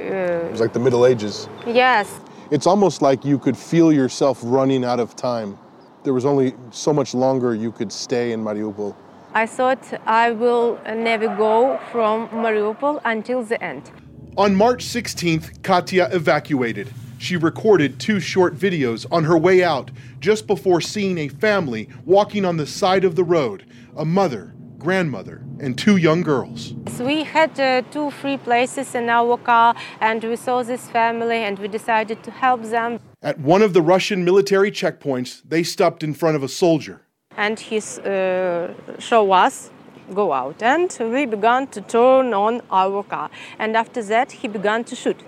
It 0.00 0.50
was 0.50 0.60
like 0.60 0.72
the 0.72 0.80
Middle 0.80 1.06
Ages. 1.06 1.48
Yes. 1.66 2.20
It's 2.50 2.66
almost 2.66 3.02
like 3.02 3.24
you 3.24 3.38
could 3.38 3.56
feel 3.56 3.92
yourself 3.92 4.40
running 4.42 4.84
out 4.84 4.98
of 4.98 5.14
time. 5.14 5.58
There 6.02 6.14
was 6.14 6.24
only 6.24 6.54
so 6.70 6.92
much 6.92 7.14
longer 7.14 7.54
you 7.54 7.70
could 7.70 7.92
stay 7.92 8.32
in 8.32 8.42
Mariupol. 8.42 8.96
I 9.34 9.46
thought 9.46 9.84
I 10.06 10.32
will 10.32 10.80
never 10.84 11.28
go 11.28 11.78
from 11.92 12.28
Mariupol 12.30 13.00
until 13.04 13.44
the 13.44 13.62
end. 13.62 13.90
On 14.36 14.54
March 14.54 14.84
16th, 14.84 15.62
Katya 15.62 16.08
evacuated. 16.12 16.92
She 17.18 17.36
recorded 17.36 18.00
two 18.00 18.18
short 18.18 18.56
videos 18.56 19.06
on 19.12 19.24
her 19.24 19.36
way 19.36 19.62
out 19.62 19.90
just 20.20 20.46
before 20.46 20.80
seeing 20.80 21.18
a 21.18 21.28
family 21.28 21.88
walking 22.06 22.44
on 22.44 22.56
the 22.56 22.66
side 22.66 23.04
of 23.04 23.14
the 23.14 23.24
road 23.24 23.66
a 23.96 24.04
mother, 24.04 24.54
grandmother, 24.80 25.36
and 25.60 25.78
two 25.78 25.96
young 25.96 26.22
girls. 26.22 26.74
So 26.96 27.04
we 27.04 27.22
had 27.22 27.52
uh, 27.60 27.82
two 27.90 28.10
free 28.10 28.38
places 28.38 28.94
in 28.94 29.08
our 29.08 29.36
car, 29.36 29.74
and 30.00 30.24
we 30.24 30.36
saw 30.36 30.62
this 30.62 30.88
family, 30.90 31.40
and 31.46 31.58
we 31.58 31.68
decided 31.68 32.18
to 32.24 32.30
help 32.30 32.62
them. 32.76 32.98
At 33.22 33.38
one 33.38 33.62
of 33.62 33.72
the 33.72 33.82
Russian 33.82 34.24
military 34.24 34.72
checkpoints, 34.72 35.42
they 35.52 35.62
stopped 35.62 36.02
in 36.02 36.14
front 36.14 36.36
of 36.36 36.42
a 36.42 36.48
soldier. 36.48 36.96
And 37.36 37.60
he 37.60 37.78
uh, 37.78 38.68
showed 38.98 39.30
us 39.44 39.70
go 40.14 40.32
out, 40.32 40.62
and 40.62 40.96
we 41.00 41.26
began 41.26 41.66
to 41.68 41.80
turn 41.80 42.34
on 42.34 42.60
our 42.70 43.02
car. 43.04 43.30
And 43.58 43.76
after 43.76 44.02
that, 44.02 44.32
he 44.32 44.48
began 44.48 44.84
to 44.84 44.96
shoot. 44.96 45.20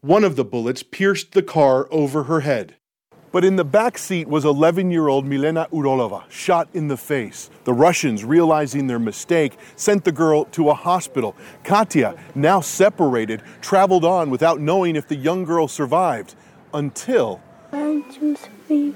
One 0.00 0.24
of 0.24 0.36
the 0.36 0.44
bullets 0.44 0.82
pierced 0.82 1.32
the 1.32 1.42
car 1.42 1.88
over 1.90 2.24
her 2.24 2.40
head. 2.40 2.76
But 3.36 3.44
in 3.44 3.56
the 3.56 3.64
back 3.66 3.98
seat 3.98 4.28
was 4.28 4.46
11 4.46 4.90
year 4.90 5.08
old 5.08 5.26
Milena 5.26 5.68
Urolova, 5.70 6.24
shot 6.30 6.70
in 6.72 6.88
the 6.88 6.96
face. 6.96 7.50
The 7.64 7.74
Russians, 7.74 8.24
realizing 8.24 8.86
their 8.86 8.98
mistake, 8.98 9.58
sent 9.76 10.04
the 10.04 10.10
girl 10.10 10.46
to 10.52 10.70
a 10.70 10.72
hospital. 10.72 11.36
Katya, 11.62 12.16
now 12.34 12.62
separated, 12.62 13.42
traveled 13.60 14.06
on 14.06 14.30
without 14.30 14.58
knowing 14.58 14.96
if 14.96 15.06
the 15.06 15.16
young 15.16 15.44
girl 15.44 15.68
survived 15.68 16.34
until. 16.72 17.42
One, 17.68 18.10
two, 18.10 18.36
three, 18.66 18.94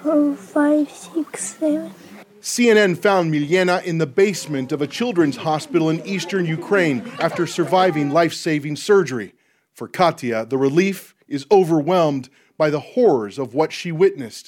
four, 0.00 0.36
five, 0.36 0.88
six, 0.88 1.56
seven. 1.58 1.92
CNN 2.40 2.96
found 2.98 3.32
Milena 3.32 3.82
in 3.84 3.98
the 3.98 4.06
basement 4.06 4.70
of 4.70 4.80
a 4.80 4.86
children's 4.86 5.38
hospital 5.38 5.90
in 5.90 6.06
eastern 6.06 6.46
Ukraine 6.46 7.02
after 7.18 7.48
surviving 7.48 8.10
life 8.10 8.32
saving 8.32 8.76
surgery. 8.76 9.34
For 9.74 9.88
Katya, 9.88 10.46
the 10.46 10.56
relief 10.56 11.16
is 11.26 11.46
overwhelmed 11.50 12.28
by 12.62 12.70
the 12.70 12.84
horrors 12.94 13.36
of 13.44 13.48
what 13.58 13.70
she 13.78 13.90
witnessed. 14.04 14.46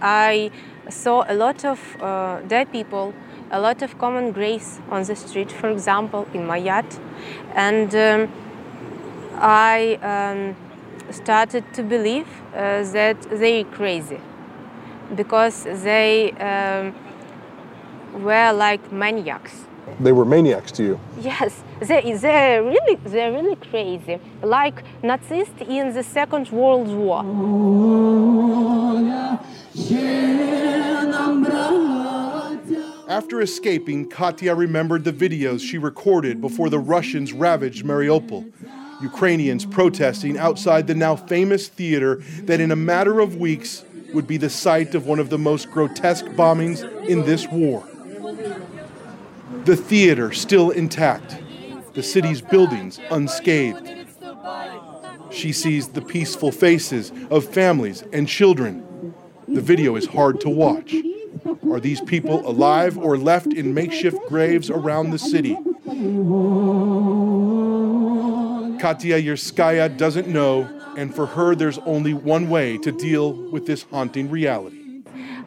I 0.00 0.50
saw 0.88 1.16
a 1.34 1.36
lot 1.44 1.58
of 1.72 1.78
uh, 2.00 2.40
dead 2.54 2.66
people, 2.76 3.06
a 3.58 3.60
lot 3.66 3.82
of 3.82 3.90
common 4.04 4.26
graves 4.38 4.70
on 4.94 5.00
the 5.10 5.16
street, 5.24 5.50
for 5.60 5.68
example, 5.76 6.22
in 6.32 6.42
my 6.52 6.58
yard. 6.68 6.90
And 7.66 7.90
um, 8.06 8.20
I 9.68 9.78
um, 10.12 10.40
started 11.22 11.64
to 11.76 11.82
believe 11.82 12.28
uh, 12.54 12.56
that 12.96 13.18
they're 13.40 13.68
crazy 13.78 14.20
because 15.20 15.56
they 15.88 16.32
um, 16.50 16.94
were 18.26 18.52
like 18.66 18.82
maniacs. 18.90 19.54
They 20.06 20.12
were 20.12 20.28
maniacs 20.36 20.72
to 20.78 20.82
you? 20.88 21.00
Yes, 21.20 21.62
they, 21.80 22.12
they're, 22.12 22.62
really, 22.62 22.94
they're 23.04 23.32
really 23.32 23.56
crazy, 23.56 24.18
like 24.42 24.82
Nazis 25.02 25.48
in 25.66 25.92
the 25.92 26.02
Second 26.02 26.50
World 26.50 26.88
War. 26.88 27.24
After 33.08 33.40
escaping, 33.40 34.08
Katya 34.08 34.54
remembered 34.54 35.04
the 35.04 35.12
videos 35.12 35.60
she 35.60 35.78
recorded 35.78 36.40
before 36.40 36.70
the 36.70 36.78
Russians 36.78 37.32
ravaged 37.32 37.84
Mariupol. 37.84 38.52
Ukrainians 39.02 39.64
protesting 39.64 40.38
outside 40.38 40.86
the 40.86 40.94
now 40.94 41.16
famous 41.16 41.68
theater 41.68 42.16
that 42.42 42.60
in 42.60 42.70
a 42.70 42.76
matter 42.76 43.20
of 43.20 43.36
weeks 43.36 43.84
would 44.12 44.26
be 44.26 44.36
the 44.36 44.50
site 44.50 44.94
of 44.94 45.06
one 45.06 45.18
of 45.18 45.30
the 45.30 45.38
most 45.38 45.70
grotesque 45.70 46.26
bombings 46.26 46.82
in 47.06 47.24
this 47.24 47.48
war. 47.48 47.86
The 49.64 49.76
theater 49.76 50.32
still 50.32 50.70
intact, 50.70 51.38
the 51.94 52.02
city's 52.02 52.40
buildings 52.40 53.00
unscathed. 53.10 53.88
She 55.30 55.52
sees 55.52 55.88
the 55.88 56.02
peaceful 56.02 56.52
faces 56.52 57.12
of 57.30 57.44
families 57.44 58.02
and 58.12 58.28
children. 58.28 59.14
The 59.48 59.60
video 59.60 59.96
is 59.96 60.06
hard 60.06 60.40
to 60.42 60.48
watch. 60.48 60.94
Are 61.70 61.80
these 61.80 62.00
people 62.00 62.46
alive 62.48 62.98
or 62.98 63.16
left 63.16 63.52
in 63.52 63.72
makeshift 63.74 64.18
graves 64.28 64.70
around 64.70 65.10
the 65.10 65.18
city? 65.18 65.54
Katya 68.80 69.20
Yerskaya 69.20 69.96
doesn't 69.96 70.28
know, 70.28 70.68
and 70.96 71.14
for 71.14 71.26
her, 71.26 71.54
there's 71.54 71.78
only 71.78 72.14
one 72.14 72.48
way 72.48 72.78
to 72.78 72.90
deal 72.90 73.32
with 73.50 73.66
this 73.66 73.82
haunting 73.82 74.30
reality. 74.30 75.02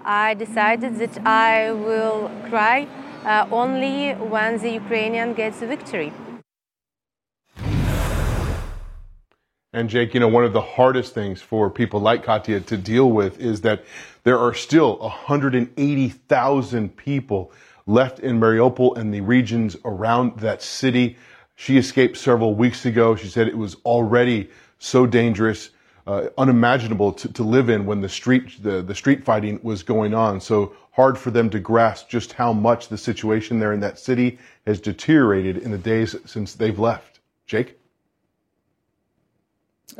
I 0.06 0.34
decided 0.34 0.98
that 0.98 1.26
I 1.26 1.72
will 1.72 2.30
cry 2.50 2.88
uh, 3.26 3.48
only 3.52 4.12
when 4.14 4.60
the 4.60 4.72
Ukrainian 4.72 5.34
gets 5.34 5.62
a 5.62 5.68
victory. 5.68 6.12
And 9.76 9.90
Jake, 9.90 10.14
you 10.14 10.20
know, 10.20 10.28
one 10.28 10.46
of 10.46 10.54
the 10.54 10.62
hardest 10.62 11.16
things 11.16 11.42
for 11.42 11.68
people 11.68 12.00
like 12.00 12.24
Katya 12.24 12.60
to 12.62 12.78
deal 12.78 13.10
with 13.10 13.40
is 13.40 13.62
that 13.62 13.84
there 14.24 14.38
are 14.38 14.54
still 14.54 14.98
180,000 15.00 16.96
people 16.96 17.52
left 17.88 18.20
in 18.20 18.40
Mariupol 18.40 18.96
and 18.96 19.12
the 19.12 19.22
regions 19.22 19.76
around 19.84 20.38
that 20.40 20.62
city. 20.62 21.18
She 21.56 21.78
escaped 21.78 22.18
several 22.18 22.54
weeks 22.54 22.86
ago. 22.86 23.16
She 23.16 23.28
said 23.28 23.48
it 23.48 23.58
was 23.58 23.76
already 23.84 24.52
so 24.78 25.08
dangerous, 25.08 25.72
uh, 26.06 26.28
unimaginable 26.38 27.12
to, 27.14 27.34
to 27.34 27.42
live 27.42 27.70
in 27.70 27.88
when 27.88 28.00
the 28.00 28.10
street 28.10 28.62
the, 28.62 28.84
the 28.84 28.94
street 28.94 29.26
fighting 29.26 29.60
was 29.64 29.82
going 29.82 30.14
on. 30.14 30.40
So 30.40 30.76
hard 30.92 31.18
for 31.18 31.32
them 31.32 31.50
to 31.50 31.60
grasp 31.60 32.10
just 32.10 32.34
how 32.34 32.54
much 32.54 32.90
the 32.90 32.98
situation 32.98 33.60
there 33.60 33.74
in 33.74 33.80
that 33.80 33.98
city 33.98 34.38
has 34.68 34.80
deteriorated 34.80 35.58
in 35.58 35.72
the 35.72 35.80
days 35.80 36.16
since 36.26 36.54
they've 36.54 36.78
left. 36.78 37.22
Jake? 37.48 37.80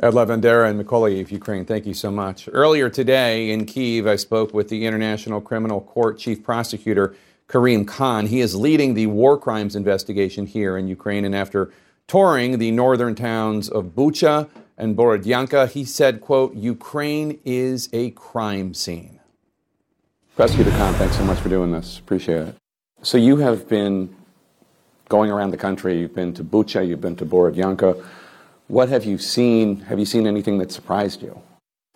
Ed 0.00 0.12
Lavandera 0.12 0.68
and 0.68 0.84
Mykolaiv, 0.84 1.30
Ukraine, 1.30 1.64
thank 1.64 1.86
you 1.86 1.94
so 1.94 2.10
much. 2.10 2.48
Earlier 2.50 2.90
today 2.90 3.50
in 3.50 3.64
Kiev, 3.64 4.06
I 4.08 4.16
spoke 4.16 4.52
with 4.52 4.68
the 4.68 4.86
International 4.86 5.40
Criminal 5.40 5.80
Court 5.80 6.18
Chief 6.18 6.42
Prosecutor 6.42 7.14
Karim 7.46 7.84
Khan. 7.84 8.26
He 8.26 8.40
is 8.40 8.56
leading 8.56 8.94
the 8.94 9.06
war 9.06 9.38
crimes 9.38 9.76
investigation 9.76 10.46
here 10.46 10.76
in 10.76 10.88
Ukraine, 10.88 11.24
and 11.24 11.34
after 11.34 11.72
touring 12.08 12.58
the 12.58 12.72
northern 12.72 13.14
towns 13.14 13.68
of 13.68 13.94
Bucha 13.94 14.48
and 14.76 14.96
Borodyanka, 14.96 15.68
he 15.68 15.84
said, 15.84 16.20
quote, 16.20 16.54
Ukraine 16.54 17.38
is 17.44 17.88
a 17.92 18.10
crime 18.10 18.74
scene. 18.74 19.20
Prosecutor 20.34 20.70
Khan, 20.72 20.94
thanks 20.94 21.16
so 21.16 21.24
much 21.24 21.38
for 21.38 21.48
doing 21.48 21.70
this. 21.70 22.00
Appreciate 22.00 22.48
it. 22.48 22.56
So 23.02 23.16
you 23.16 23.36
have 23.36 23.68
been 23.68 24.14
going 25.08 25.30
around 25.30 25.50
the 25.52 25.56
country. 25.56 26.00
You've 26.00 26.14
been 26.14 26.34
to 26.34 26.42
Bucha, 26.42 26.86
you've 26.86 27.00
been 27.00 27.16
to 27.16 27.26
Borodyanka. 27.26 28.04
What 28.68 28.88
have 28.88 29.04
you 29.04 29.18
seen? 29.18 29.80
Have 29.80 29.98
you 29.98 30.06
seen 30.06 30.26
anything 30.26 30.58
that 30.58 30.72
surprised 30.72 31.20
you? 31.20 31.38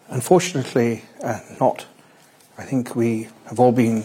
Unfortunately, 0.08 1.02
uh, 1.22 1.40
not. 1.58 1.86
I 2.58 2.64
think 2.64 2.94
we 2.94 3.28
have 3.46 3.58
all 3.58 3.72
been 3.72 4.04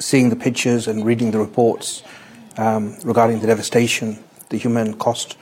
seeing 0.00 0.28
the 0.28 0.36
pictures 0.36 0.88
and 0.88 1.06
reading 1.06 1.30
the 1.30 1.38
reports 1.38 2.02
um, 2.56 2.96
regarding 3.04 3.40
the 3.40 3.46
devastation, 3.46 4.18
the 4.48 4.56
human 4.56 4.94
cost, 4.94 5.36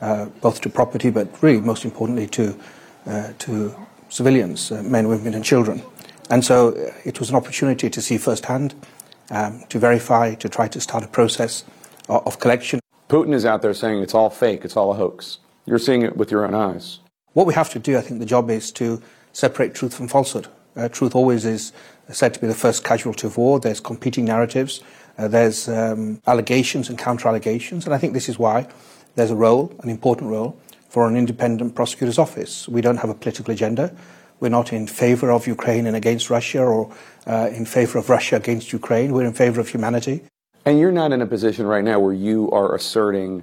uh, 0.00 0.26
both 0.40 0.62
to 0.62 0.70
property, 0.70 1.10
but 1.10 1.42
really 1.42 1.60
most 1.60 1.84
importantly 1.84 2.26
to 2.28 2.58
uh, 3.06 3.32
to 3.40 3.74
civilians, 4.08 4.72
uh, 4.72 4.82
men, 4.82 5.08
women, 5.08 5.34
and 5.34 5.44
children. 5.44 5.82
And 6.30 6.44
so 6.44 6.70
uh, 6.70 6.92
it 7.04 7.20
was 7.20 7.30
an 7.30 7.36
opportunity 7.36 7.90
to 7.90 8.00
see 8.00 8.16
firsthand, 8.16 8.74
um, 9.30 9.62
to 9.68 9.78
verify, 9.78 10.34
to 10.36 10.48
try 10.48 10.68
to 10.68 10.80
start 10.80 11.04
a 11.04 11.08
process 11.08 11.64
of, 12.08 12.26
of 12.26 12.38
collection. 12.38 12.80
Putin 13.08 13.34
is 13.34 13.44
out 13.44 13.60
there 13.60 13.74
saying 13.74 14.02
it's 14.02 14.14
all 14.14 14.30
fake, 14.30 14.64
it's 14.64 14.76
all 14.76 14.92
a 14.92 14.94
hoax. 14.94 15.38
You're 15.68 15.78
seeing 15.78 16.00
it 16.00 16.16
with 16.16 16.30
your 16.30 16.46
own 16.46 16.54
eyes. 16.54 17.00
What 17.34 17.46
we 17.46 17.52
have 17.52 17.68
to 17.70 17.78
do, 17.78 17.98
I 17.98 18.00
think, 18.00 18.20
the 18.20 18.26
job 18.26 18.48
is 18.48 18.72
to 18.72 19.02
separate 19.34 19.74
truth 19.74 19.94
from 19.94 20.08
falsehood. 20.08 20.48
Uh, 20.74 20.88
truth 20.88 21.14
always 21.14 21.44
is 21.44 21.72
said 22.10 22.32
to 22.32 22.40
be 22.40 22.46
the 22.46 22.54
first 22.54 22.84
casualty 22.84 23.26
of 23.26 23.36
war. 23.36 23.60
There's 23.60 23.78
competing 23.78 24.24
narratives. 24.24 24.80
Uh, 25.18 25.28
there's 25.28 25.68
um, 25.68 26.22
allegations 26.26 26.88
and 26.88 26.98
counter 26.98 27.28
allegations. 27.28 27.84
And 27.84 27.94
I 27.94 27.98
think 27.98 28.14
this 28.14 28.30
is 28.30 28.38
why 28.38 28.66
there's 29.14 29.30
a 29.30 29.36
role, 29.36 29.70
an 29.82 29.90
important 29.90 30.30
role, 30.30 30.58
for 30.88 31.06
an 31.06 31.16
independent 31.16 31.74
prosecutor's 31.74 32.18
office. 32.18 32.66
We 32.66 32.80
don't 32.80 32.96
have 32.96 33.10
a 33.10 33.14
political 33.14 33.52
agenda. 33.52 33.94
We're 34.40 34.48
not 34.48 34.72
in 34.72 34.86
favor 34.86 35.30
of 35.30 35.46
Ukraine 35.46 35.86
and 35.86 35.96
against 35.96 36.30
Russia 36.30 36.62
or 36.62 36.90
uh, 37.26 37.50
in 37.52 37.66
favor 37.66 37.98
of 37.98 38.08
Russia 38.08 38.36
against 38.36 38.72
Ukraine. 38.72 39.12
We're 39.12 39.26
in 39.26 39.34
favor 39.34 39.60
of 39.60 39.68
humanity. 39.68 40.22
And 40.64 40.78
you're 40.78 40.92
not 40.92 41.12
in 41.12 41.20
a 41.20 41.26
position 41.26 41.66
right 41.66 41.84
now 41.84 42.00
where 42.00 42.14
you 42.14 42.50
are 42.52 42.74
asserting 42.74 43.42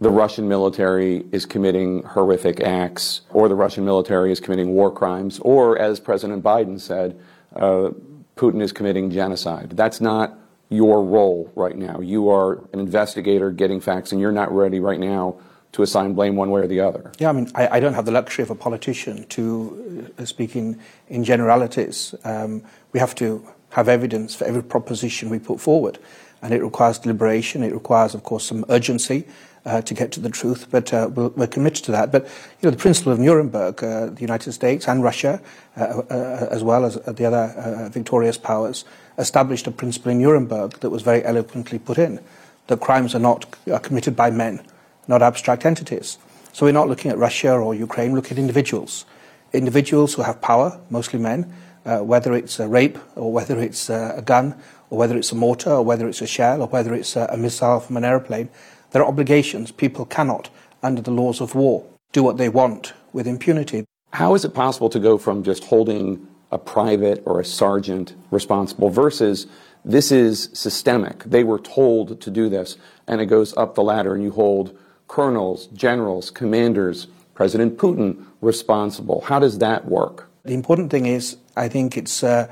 the 0.00 0.10
Russian 0.10 0.48
military 0.48 1.24
is 1.30 1.46
committing 1.46 2.02
horrific 2.02 2.60
acts, 2.60 3.22
or 3.30 3.48
the 3.48 3.54
Russian 3.54 3.84
military 3.84 4.32
is 4.32 4.40
committing 4.40 4.70
war 4.74 4.90
crimes, 4.90 5.38
or 5.40 5.78
as 5.78 6.00
President 6.00 6.42
Biden 6.42 6.80
said, 6.80 7.18
uh, 7.54 7.90
Putin 8.36 8.60
is 8.60 8.72
committing 8.72 9.10
genocide. 9.10 9.70
That's 9.70 10.00
not 10.00 10.36
your 10.68 11.04
role 11.04 11.52
right 11.54 11.76
now. 11.76 12.00
You 12.00 12.28
are 12.30 12.64
an 12.72 12.80
investigator 12.80 13.50
getting 13.50 13.80
facts, 13.80 14.10
and 14.10 14.20
you're 14.20 14.32
not 14.32 14.52
ready 14.52 14.80
right 14.80 14.98
now 14.98 15.36
to 15.72 15.82
assign 15.82 16.14
blame 16.14 16.36
one 16.36 16.50
way 16.50 16.62
or 16.62 16.66
the 16.66 16.80
other. 16.80 17.12
Yeah, 17.18 17.28
I 17.28 17.32
mean, 17.32 17.50
I, 17.54 17.68
I 17.76 17.80
don't 17.80 17.94
have 17.94 18.04
the 18.04 18.12
luxury 18.12 18.42
of 18.42 18.50
a 18.50 18.54
politician 18.54 19.26
to 19.28 20.12
uh, 20.18 20.24
speak 20.24 20.56
in, 20.56 20.80
in 21.08 21.24
generalities. 21.24 22.14
Um, 22.24 22.62
we 22.92 23.00
have 23.00 23.14
to 23.16 23.46
have 23.70 23.88
evidence 23.88 24.34
for 24.34 24.44
every 24.44 24.62
proposition 24.62 25.30
we 25.30 25.38
put 25.38 25.60
forward, 25.60 25.98
and 26.42 26.52
it 26.52 26.62
requires 26.62 26.98
deliberation. 26.98 27.62
It 27.62 27.72
requires, 27.72 28.14
of 28.14 28.22
course, 28.22 28.44
some 28.44 28.64
urgency 28.68 29.26
uh, 29.66 29.80
to 29.82 29.94
get 29.94 30.12
to 30.12 30.20
the 30.20 30.28
truth, 30.28 30.66
but 30.70 30.92
uh, 30.92 31.08
we 31.14 31.26
we 31.28 31.44
are 31.44 31.48
committed 31.48 31.84
to 31.84 31.92
that. 31.92 32.12
But 32.12 32.24
you 32.24 32.64
know, 32.64 32.70
the 32.70 32.76
principle 32.76 33.12
of 33.12 33.18
Nuremberg, 33.18 33.82
uh, 33.82 34.06
the 34.06 34.20
United 34.20 34.52
States 34.52 34.86
and 34.88 35.02
Russia, 35.02 35.40
uh, 35.76 36.02
uh, 36.10 36.48
as 36.50 36.62
well 36.62 36.84
as 36.84 36.94
the 36.96 37.24
other 37.24 37.54
uh, 37.56 37.88
victorious 37.88 38.36
powers, 38.36 38.84
established 39.18 39.66
a 39.66 39.70
principle 39.70 40.12
in 40.12 40.18
Nuremberg 40.18 40.80
that 40.80 40.90
was 40.90 41.02
very 41.02 41.24
eloquently 41.24 41.78
put 41.78 41.98
in: 41.98 42.20
that 42.66 42.80
crimes 42.80 43.14
are 43.14 43.20
not 43.20 43.46
are 43.72 43.80
committed 43.80 44.14
by 44.14 44.30
men, 44.30 44.60
not 45.08 45.22
abstract 45.22 45.64
entities. 45.64 46.18
So 46.52 46.66
we're 46.66 46.72
not 46.72 46.88
looking 46.88 47.10
at 47.10 47.18
Russia 47.18 47.52
or 47.52 47.74
Ukraine; 47.74 48.12
we're 48.12 48.16
looking 48.16 48.36
at 48.36 48.40
individuals, 48.40 49.06
individuals 49.52 50.14
who 50.14 50.22
have 50.22 50.40
power, 50.40 50.78
mostly 50.90 51.18
men, 51.18 51.52
whether 51.84 52.34
it's 52.34 52.60
a 52.60 52.68
rape 52.68 52.98
or 53.16 53.32
whether 53.32 53.58
it's 53.58 53.88
a 53.88 54.22
gun 54.24 54.54
or 54.90 54.98
whether 54.98 55.16
it's 55.16 55.32
a 55.32 55.34
mortar 55.34 55.70
or 55.70 55.82
whether 55.82 56.06
it's 56.06 56.20
a 56.20 56.26
shell 56.26 56.60
or 56.60 56.68
whether 56.68 56.94
it's 56.94 57.16
a, 57.16 57.26
a 57.32 57.36
missile 57.36 57.80
from 57.80 57.96
an 57.96 58.04
airplane 58.04 58.48
there 58.94 59.02
are 59.02 59.08
obligations. 59.08 59.72
People 59.72 60.04
cannot, 60.04 60.50
under 60.80 61.02
the 61.02 61.10
laws 61.10 61.40
of 61.40 61.56
war, 61.56 61.84
do 62.12 62.22
what 62.22 62.36
they 62.36 62.48
want 62.48 62.92
with 63.12 63.26
impunity. 63.26 63.84
How 64.12 64.36
is 64.36 64.44
it 64.44 64.54
possible 64.54 64.88
to 64.88 65.00
go 65.00 65.18
from 65.18 65.42
just 65.42 65.64
holding 65.64 66.24
a 66.52 66.58
private 66.58 67.20
or 67.26 67.40
a 67.40 67.44
sergeant 67.44 68.14
responsible 68.30 68.90
versus 68.90 69.48
this 69.84 70.12
is 70.12 70.48
systemic? 70.52 71.24
They 71.24 71.42
were 71.42 71.58
told 71.58 72.20
to 72.20 72.30
do 72.30 72.48
this, 72.48 72.78
and 73.08 73.20
it 73.20 73.26
goes 73.26 73.52
up 73.56 73.74
the 73.74 73.82
ladder, 73.82 74.14
and 74.14 74.22
you 74.22 74.30
hold 74.30 74.78
colonels, 75.08 75.66
generals, 75.74 76.30
commanders, 76.30 77.08
President 77.34 77.76
Putin 77.76 78.24
responsible. 78.40 79.22
How 79.22 79.40
does 79.40 79.58
that 79.58 79.86
work? 79.86 80.30
The 80.44 80.54
important 80.54 80.92
thing 80.92 81.06
is, 81.06 81.36
I 81.56 81.66
think 81.68 81.96
it's 81.96 82.22
uh, 82.22 82.46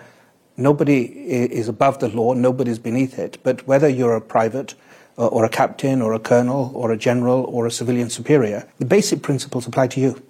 nobody 0.56 1.02
is 1.04 1.68
above 1.68 2.00
the 2.00 2.08
law, 2.08 2.32
nobody's 2.32 2.80
beneath 2.80 3.16
it. 3.16 3.38
But 3.44 3.64
whether 3.68 3.88
you're 3.88 4.16
a 4.16 4.20
private 4.20 4.74
or 5.16 5.44
a 5.44 5.48
captain 5.48 6.00
or 6.00 6.14
a 6.14 6.18
colonel 6.18 6.72
or 6.74 6.90
a 6.90 6.96
general 6.96 7.44
or 7.44 7.66
a 7.66 7.70
civilian 7.70 8.10
superior, 8.10 8.66
the 8.78 8.84
basic 8.84 9.22
principles 9.22 9.66
apply 9.66 9.86
to 9.88 10.00
you. 10.00 10.22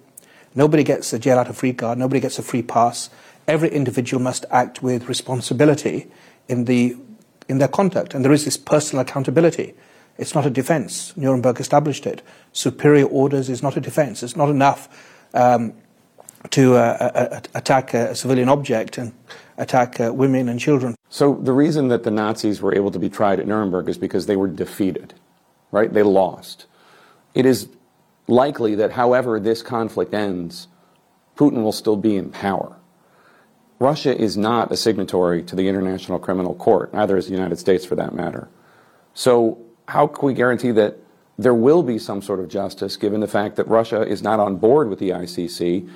Nobody 0.55 0.83
gets 0.83 1.11
a 1.13 1.19
jail 1.19 1.39
out 1.39 1.49
of 1.49 1.57
free 1.57 1.73
card, 1.73 1.97
nobody 1.97 2.19
gets 2.19 2.37
a 2.37 2.43
free 2.43 2.61
pass. 2.61 3.09
Every 3.47 3.69
individual 3.69 4.21
must 4.21 4.45
act 4.51 4.83
with 4.83 5.09
responsibility 5.09 6.07
in, 6.47 6.65
the, 6.65 6.95
in 7.49 7.57
their 7.57 7.67
conduct, 7.67 8.13
and 8.13 8.23
there 8.23 8.31
is 8.31 8.45
this 8.45 8.57
personal 8.57 9.01
accountability. 9.01 9.73
It's 10.17 10.35
not 10.35 10.45
a 10.45 10.49
defense. 10.49 11.15
Nuremberg 11.17 11.59
established 11.59 12.05
it. 12.05 12.21
Superior 12.51 13.05
orders 13.05 13.49
is 13.49 13.63
not 13.63 13.75
a 13.75 13.81
defense. 13.81 14.21
It's 14.21 14.35
not 14.35 14.49
enough 14.49 14.87
um, 15.33 15.73
to 16.51 16.75
uh, 16.75 17.41
attack 17.55 17.93
a 17.93 18.15
civilian 18.15 18.47
object 18.47 18.97
and 18.97 19.13
attack 19.57 19.99
uh, 19.99 20.13
women 20.13 20.49
and 20.49 20.59
children. 20.59 20.95
So 21.13 21.35
the 21.35 21.53
reason 21.53 21.89
that 21.89 22.01
the 22.01 22.09
Nazis 22.09 22.59
were 22.59 22.73
able 22.73 22.89
to 22.89 22.97
be 22.97 23.07
tried 23.07 23.39
at 23.39 23.45
Nuremberg 23.45 23.87
is 23.87 23.99
because 23.99 24.25
they 24.25 24.35
were 24.35 24.47
defeated, 24.47 25.13
right? 25.69 25.93
They 25.93 26.01
lost. 26.01 26.65
It 27.35 27.45
is 27.45 27.69
likely 28.27 28.73
that 28.73 28.93
however 28.93 29.39
this 29.39 29.61
conflict 29.61 30.11
ends, 30.11 30.69
Putin 31.37 31.61
will 31.61 31.71
still 31.71 31.97
be 31.97 32.15
in 32.15 32.31
power. 32.31 32.77
Russia 33.77 34.19
is 34.19 34.37
not 34.37 34.71
a 34.71 34.75
signatory 34.75 35.43
to 35.43 35.55
the 35.55 35.69
International 35.69 36.17
Criminal 36.17 36.55
Court, 36.55 36.91
neither 36.95 37.15
is 37.15 37.27
the 37.27 37.33
United 37.33 37.59
States 37.59 37.85
for 37.85 37.93
that 37.93 38.15
matter. 38.15 38.49
So 39.13 39.59
how 39.87 40.07
can 40.07 40.25
we 40.25 40.33
guarantee 40.33 40.71
that 40.71 40.97
there 41.37 41.53
will 41.53 41.83
be 41.83 41.99
some 41.99 42.23
sort 42.23 42.39
of 42.39 42.49
justice 42.49 42.97
given 42.97 43.19
the 43.19 43.27
fact 43.27 43.55
that 43.57 43.67
Russia 43.67 44.01
is 44.01 44.23
not 44.23 44.39
on 44.39 44.57
board 44.57 44.89
with 44.89 44.97
the 44.97 45.11
ICC 45.11 45.87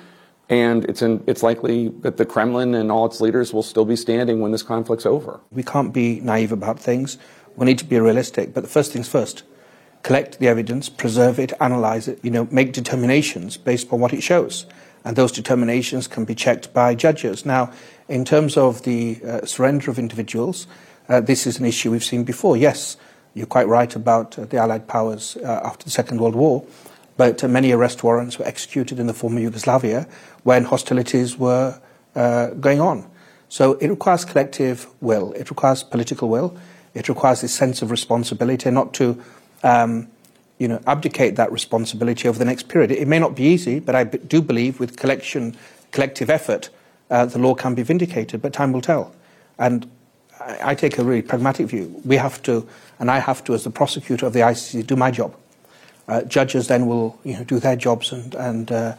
And 0.48 0.84
it's, 0.86 1.02
in, 1.02 1.22
it's 1.26 1.42
likely 1.42 1.88
that 2.00 2.16
the 2.16 2.24
Kremlin 2.24 2.74
and 2.74 2.90
all 2.90 3.04
its 3.06 3.20
leaders 3.20 3.52
will 3.52 3.62
still 3.62 3.84
be 3.84 3.96
standing 3.96 4.40
when 4.40 4.52
this 4.52 4.62
conflict's 4.62 5.04
over. 5.04 5.40
We 5.50 5.62
can't 5.62 5.92
be 5.92 6.20
naive 6.20 6.52
about 6.52 6.80
things. 6.80 7.18
We 7.56 7.66
need 7.66 7.78
to 7.78 7.84
be 7.84 7.98
realistic. 8.00 8.54
But 8.54 8.62
the 8.62 8.68
first 8.68 8.92
things 8.92 9.08
first 9.08 9.42
collect 10.02 10.38
the 10.38 10.48
evidence, 10.48 10.88
preserve 10.88 11.38
it, 11.38 11.52
analyze 11.60 12.08
it, 12.08 12.18
you 12.22 12.30
know, 12.30 12.46
make 12.50 12.72
determinations 12.72 13.56
based 13.56 13.88
upon 13.88 14.00
what 14.00 14.12
it 14.12 14.22
shows. 14.22 14.64
And 15.04 15.16
those 15.16 15.32
determinations 15.32 16.06
can 16.06 16.24
be 16.24 16.34
checked 16.34 16.72
by 16.72 16.94
judges. 16.94 17.44
Now, 17.44 17.72
in 18.08 18.24
terms 18.24 18.56
of 18.56 18.82
the 18.82 19.20
uh, 19.26 19.44
surrender 19.44 19.90
of 19.90 19.98
individuals, 19.98 20.66
uh, 21.08 21.20
this 21.20 21.46
is 21.46 21.58
an 21.58 21.66
issue 21.66 21.90
we've 21.90 22.04
seen 22.04 22.24
before. 22.24 22.56
Yes, 22.56 22.96
you're 23.34 23.46
quite 23.46 23.68
right 23.68 23.94
about 23.94 24.38
uh, 24.38 24.44
the 24.44 24.58
Allied 24.58 24.86
powers 24.86 25.36
uh, 25.36 25.60
after 25.64 25.84
the 25.84 25.90
Second 25.90 26.20
World 26.20 26.34
War, 26.34 26.64
but 27.18 27.42
many 27.50 27.72
arrest 27.72 28.02
warrants 28.02 28.38
were 28.38 28.46
executed 28.46 28.98
in 28.98 29.08
the 29.08 29.12
former 29.12 29.40
Yugoslavia 29.40 30.06
when 30.44 30.64
hostilities 30.64 31.36
were 31.36 31.78
uh, 32.14 32.46
going 32.50 32.80
on. 32.80 33.10
So 33.50 33.72
it 33.74 33.88
requires 33.88 34.24
collective 34.24 34.86
will, 35.00 35.32
it 35.32 35.50
requires 35.50 35.82
political 35.82 36.28
will, 36.28 36.56
it 36.94 37.08
requires 37.08 37.40
this 37.40 37.52
sense 37.52 37.82
of 37.82 37.90
responsibility 37.90 38.70
not 38.70 38.94
to 38.94 39.20
um, 39.64 40.08
you 40.58 40.68
know, 40.68 40.80
abdicate 40.86 41.34
that 41.36 41.50
responsibility 41.50 42.28
over 42.28 42.38
the 42.38 42.44
next 42.44 42.68
period. 42.68 42.92
It 42.92 43.08
may 43.08 43.18
not 43.18 43.34
be 43.34 43.44
easy, 43.44 43.80
but 43.80 43.96
I 43.96 44.04
do 44.04 44.40
believe 44.40 44.78
with 44.78 44.96
collection, 44.96 45.56
collective 45.90 46.30
effort, 46.30 46.70
uh, 47.10 47.26
the 47.26 47.38
law 47.38 47.54
can 47.54 47.74
be 47.74 47.82
vindicated, 47.82 48.40
but 48.42 48.52
time 48.52 48.72
will 48.72 48.80
tell. 48.80 49.12
And 49.58 49.90
I, 50.40 50.70
I, 50.70 50.74
take 50.74 50.98
a 50.98 51.04
really 51.04 51.22
pragmatic 51.22 51.66
view. 51.66 52.00
We 52.04 52.16
have 52.16 52.42
to, 52.42 52.68
and 53.00 53.10
I 53.10 53.18
have 53.18 53.42
to, 53.44 53.54
as 53.54 53.64
the 53.64 53.70
prosecutor 53.70 54.26
of 54.26 54.34
the 54.34 54.40
ICC, 54.40 54.86
do 54.86 54.94
my 54.94 55.10
job. 55.10 55.34
Uh, 56.08 56.22
judges 56.22 56.68
then 56.68 56.86
will 56.86 57.18
you 57.22 57.34
know, 57.34 57.44
do 57.44 57.60
their 57.60 57.76
jobs 57.76 58.12
and, 58.12 58.34
and 58.34 58.72
uh, 58.72 58.94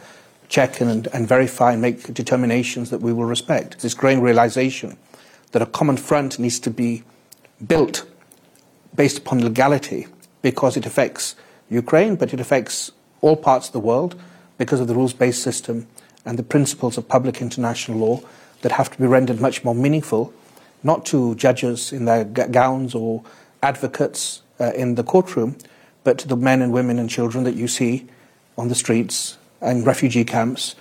check 0.48 0.80
and, 0.80 1.08
and 1.08 1.26
verify 1.26 1.72
and 1.72 1.82
make 1.82 2.14
determinations 2.14 2.90
that 2.90 3.00
we 3.00 3.12
will 3.12 3.24
respect. 3.24 3.80
This 3.80 3.94
growing 3.94 4.20
realization 4.20 4.96
that 5.50 5.60
a 5.60 5.66
common 5.66 5.96
front 5.96 6.38
needs 6.38 6.60
to 6.60 6.70
be 6.70 7.02
built 7.66 8.06
based 8.94 9.18
upon 9.18 9.42
legality 9.42 10.06
because 10.42 10.76
it 10.76 10.86
affects 10.86 11.34
Ukraine, 11.68 12.16
but 12.16 12.32
it 12.32 12.40
affects 12.40 12.92
all 13.20 13.36
parts 13.36 13.68
of 13.68 13.72
the 13.72 13.80
world 13.80 14.20
because 14.56 14.80
of 14.80 14.88
the 14.88 14.94
rules 14.94 15.12
based 15.12 15.42
system 15.42 15.86
and 16.24 16.38
the 16.38 16.42
principles 16.42 16.96
of 16.96 17.08
public 17.08 17.40
international 17.40 17.98
law 17.98 18.20
that 18.62 18.72
have 18.72 18.90
to 18.90 18.98
be 18.98 19.06
rendered 19.06 19.40
much 19.40 19.64
more 19.64 19.74
meaningful, 19.74 20.32
not 20.82 21.06
to 21.06 21.34
judges 21.34 21.92
in 21.92 22.04
their 22.04 22.24
gowns 22.24 22.94
or 22.94 23.22
advocates 23.62 24.42
uh, 24.60 24.72
in 24.72 24.94
the 24.94 25.02
courtroom, 25.02 25.56
but 26.04 26.18
to 26.18 26.28
the 26.28 26.36
men 26.36 26.62
and 26.62 26.72
women 26.72 26.98
and 26.98 27.10
children 27.10 27.44
that 27.44 27.54
you 27.54 27.68
see 27.68 28.06
on 28.56 28.68
the 28.68 28.74
streets 28.74 29.38
and 29.60 29.86
refugee 29.86 30.24
camps 30.24 30.74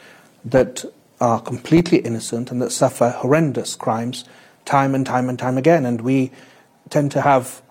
that 0.45 0.85
are 1.19 1.41
completely 1.41 1.99
innocent 1.99 2.51
and 2.51 2.61
that 2.61 2.71
suffer 2.71 3.09
horrendous 3.09 3.75
crimes 3.75 4.23
time 4.65 4.95
and 4.95 5.05
time 5.05 5.29
and 5.29 5.37
time 5.37 5.57
again. 5.57 5.85
And 5.85 6.01
we 6.01 6.31
tend 6.89 7.11
to 7.11 7.21
have 7.21 7.61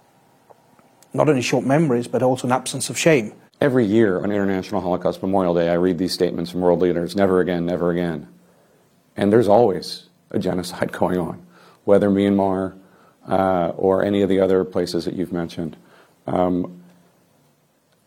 not 1.14 1.28
only 1.28 1.42
short 1.42 1.64
memories, 1.64 2.08
but 2.08 2.22
also 2.22 2.46
an 2.46 2.52
absence 2.52 2.90
of 2.90 2.98
shame. 2.98 3.32
Every 3.60 3.84
year 3.84 4.18
on 4.22 4.30
International 4.30 4.80
Holocaust 4.80 5.22
Memorial 5.22 5.54
Day, 5.54 5.68
I 5.68 5.74
read 5.74 5.98
these 5.98 6.12
statements 6.12 6.50
from 6.50 6.60
world 6.60 6.80
leaders 6.80 7.16
never 7.16 7.40
again, 7.40 7.66
never 7.66 7.90
again. 7.90 8.28
And 9.16 9.32
there's 9.32 9.48
always 9.48 10.08
a 10.30 10.38
genocide 10.38 10.92
going 11.00 11.18
on, 11.18 11.44
whether 11.84 12.08
Myanmar 12.08 12.78
uh, 13.26 13.72
or 13.76 14.04
any 14.04 14.22
of 14.22 14.28
the 14.28 14.40
other 14.40 14.64
places 14.64 15.04
that 15.06 15.14
you've 15.14 15.32
mentioned. 15.32 15.76
Um, 16.26 16.77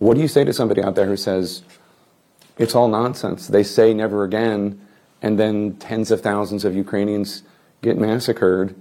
what 0.02 0.16
do 0.16 0.22
you 0.22 0.28
say 0.28 0.44
to 0.44 0.52
somebody 0.52 0.82
out 0.82 0.96
there 0.96 1.06
who 1.06 1.16
says, 1.16 1.62
it's 2.58 2.74
all 2.74 2.88
nonsense? 2.88 3.48
They 3.48 3.62
say 3.62 3.94
never 3.94 4.24
again, 4.24 4.82
and 5.22 5.38
then 5.38 5.76
tens 5.76 6.10
of 6.10 6.22
thousands 6.22 6.66
of 6.66 6.76
Ukrainians 6.76 7.44
get 7.84 8.00
massacred, 8.00 8.74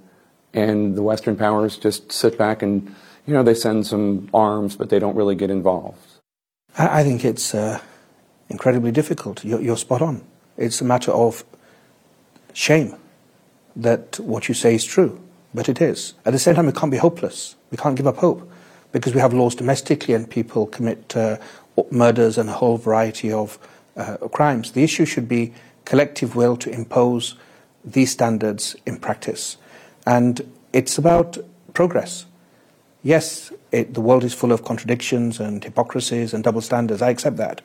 and 0.54 0.96
the 0.96 1.02
Western 1.02 1.36
powers 1.36 1.76
just 1.76 2.10
sit 2.10 2.38
back 2.38 2.62
and 2.62 2.94
you 3.26 3.34
know, 3.34 3.42
they 3.42 3.54
send 3.54 3.86
some 3.86 4.30
arms, 4.32 4.76
but 4.76 4.88
they 4.88 4.98
don't 4.98 5.14
really 5.14 5.34
get 5.34 5.50
involved. 5.50 6.00
I 6.78 7.02
think 7.04 7.22
it's 7.22 7.54
uh, 7.54 7.80
incredibly 8.48 8.90
difficult. 8.90 9.44
You're, 9.44 9.60
you're, 9.60 9.76
spot 9.76 10.00
on. 10.00 10.24
It's 10.56 10.80
a 10.80 10.84
matter 10.84 11.12
of 11.12 11.44
shame 12.54 12.96
that 13.76 14.18
what 14.20 14.48
you 14.48 14.54
say 14.54 14.74
is 14.74 14.86
true, 14.86 15.20
but 15.52 15.68
it 15.68 15.82
is. 15.82 16.14
At 16.24 16.32
the 16.32 16.38
same 16.38 16.54
time, 16.54 16.64
we 16.64 16.72
can't 16.72 16.90
be 16.90 16.96
hopeless. 16.96 17.56
We 17.70 17.76
can't 17.76 17.94
give 17.94 18.06
up 18.06 18.16
hope 18.16 18.50
because 18.92 19.14
we 19.14 19.20
have 19.20 19.32
laws 19.32 19.54
domestically 19.54 20.14
and 20.14 20.28
people 20.28 20.66
commit 20.66 21.16
uh, 21.16 21.36
murders 21.90 22.38
and 22.38 22.48
a 22.48 22.52
whole 22.52 22.76
variety 22.76 23.32
of 23.32 23.58
uh, 23.96 24.16
crimes. 24.28 24.72
The 24.72 24.82
issue 24.82 25.04
should 25.04 25.28
be 25.28 25.52
collective 25.84 26.36
will 26.36 26.56
to 26.56 26.70
impose 26.70 27.34
these 27.84 28.10
standards 28.10 28.76
in 28.86 28.98
practice. 28.98 29.56
And 30.06 30.40
it's 30.72 30.98
about 30.98 31.38
progress. 31.74 32.26
Yes, 33.02 33.52
it, 33.72 33.94
the 33.94 34.00
world 34.00 34.24
is 34.24 34.34
full 34.34 34.52
of 34.52 34.64
contradictions 34.64 35.40
and 35.40 35.64
hypocrisies 35.64 36.34
and 36.34 36.44
double 36.44 36.60
standards. 36.60 37.02
I 37.02 37.10
accept 37.10 37.36
that. 37.38 37.62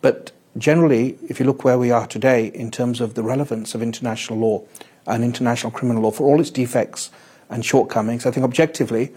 But 0.00 0.32
generally, 0.56 1.18
if 1.28 1.40
you 1.40 1.46
look 1.46 1.64
where 1.64 1.78
we 1.78 1.90
are 1.90 2.06
today 2.06 2.46
in 2.48 2.70
terms 2.70 3.00
of 3.00 3.14
the 3.14 3.22
relevance 3.22 3.74
of 3.74 3.82
international 3.82 4.38
law 4.38 4.62
and 5.06 5.24
international 5.24 5.72
criminal 5.72 6.02
law 6.02 6.10
for 6.10 6.24
all 6.24 6.40
its 6.40 6.50
defects 6.50 7.10
and 7.48 7.64
shortcomings, 7.64 8.26
I 8.26 8.30
think 8.30 8.44
objectively 8.44 9.12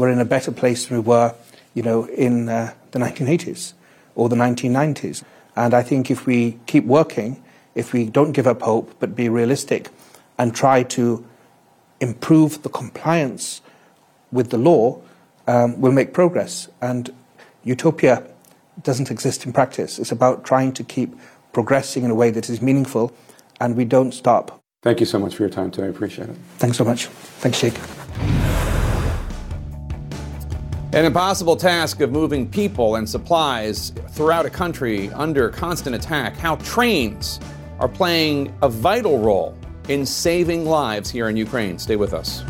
we're 0.00 0.08
in 0.08 0.18
a 0.18 0.24
better 0.24 0.50
place 0.50 0.86
than 0.86 0.96
we 0.96 1.02
were, 1.02 1.34
you 1.74 1.82
know, 1.82 2.06
in 2.06 2.48
uh, 2.48 2.72
the 2.92 2.98
1980s 2.98 3.74
or 4.14 4.30
the 4.30 4.36
1990s. 4.36 5.22
And 5.56 5.74
I 5.74 5.82
think 5.82 6.10
if 6.10 6.24
we 6.24 6.58
keep 6.64 6.86
working, 6.86 7.42
if 7.74 7.92
we 7.92 8.06
don't 8.06 8.32
give 8.32 8.46
up 8.46 8.62
hope 8.62 8.94
but 8.98 9.14
be 9.14 9.28
realistic 9.28 9.90
and 10.38 10.54
try 10.54 10.82
to 10.84 11.22
improve 12.00 12.62
the 12.62 12.70
compliance 12.70 13.60
with 14.32 14.48
the 14.48 14.56
law 14.56 15.02
um, 15.46 15.78
will 15.78 15.92
make 15.92 16.14
progress. 16.14 16.70
And 16.80 17.12
utopia 17.62 18.26
doesn't 18.82 19.10
exist 19.10 19.44
in 19.44 19.52
practice. 19.52 19.98
It's 19.98 20.12
about 20.12 20.46
trying 20.46 20.72
to 20.72 20.82
keep 20.82 21.14
progressing 21.52 22.04
in 22.04 22.10
a 22.10 22.14
way 22.14 22.30
that 22.30 22.48
is 22.48 22.62
meaningful 22.62 23.12
and 23.60 23.76
we 23.76 23.84
don't 23.84 24.12
stop. 24.12 24.62
Thank 24.82 25.00
you 25.00 25.06
so 25.06 25.18
much 25.18 25.34
for 25.34 25.42
your 25.42 25.50
time 25.50 25.70
today. 25.70 25.88
I 25.88 25.90
appreciate 25.90 26.30
it. 26.30 26.36
Thanks 26.56 26.78
so 26.78 26.84
much. 26.84 27.04
Thanks, 27.42 27.60
Jake. 27.60 27.74
An 30.92 31.04
impossible 31.04 31.54
task 31.54 32.00
of 32.00 32.10
moving 32.10 32.50
people 32.50 32.96
and 32.96 33.08
supplies 33.08 33.92
throughout 34.08 34.44
a 34.44 34.50
country 34.50 35.08
under 35.12 35.48
constant 35.48 35.94
attack. 35.94 36.36
How 36.36 36.56
trains 36.56 37.38
are 37.78 37.86
playing 37.86 38.52
a 38.60 38.68
vital 38.68 39.20
role 39.20 39.56
in 39.88 40.04
saving 40.04 40.66
lives 40.66 41.08
here 41.08 41.28
in 41.28 41.36
Ukraine. 41.36 41.78
Stay 41.78 41.94
with 41.94 42.12
us. 42.12 42.42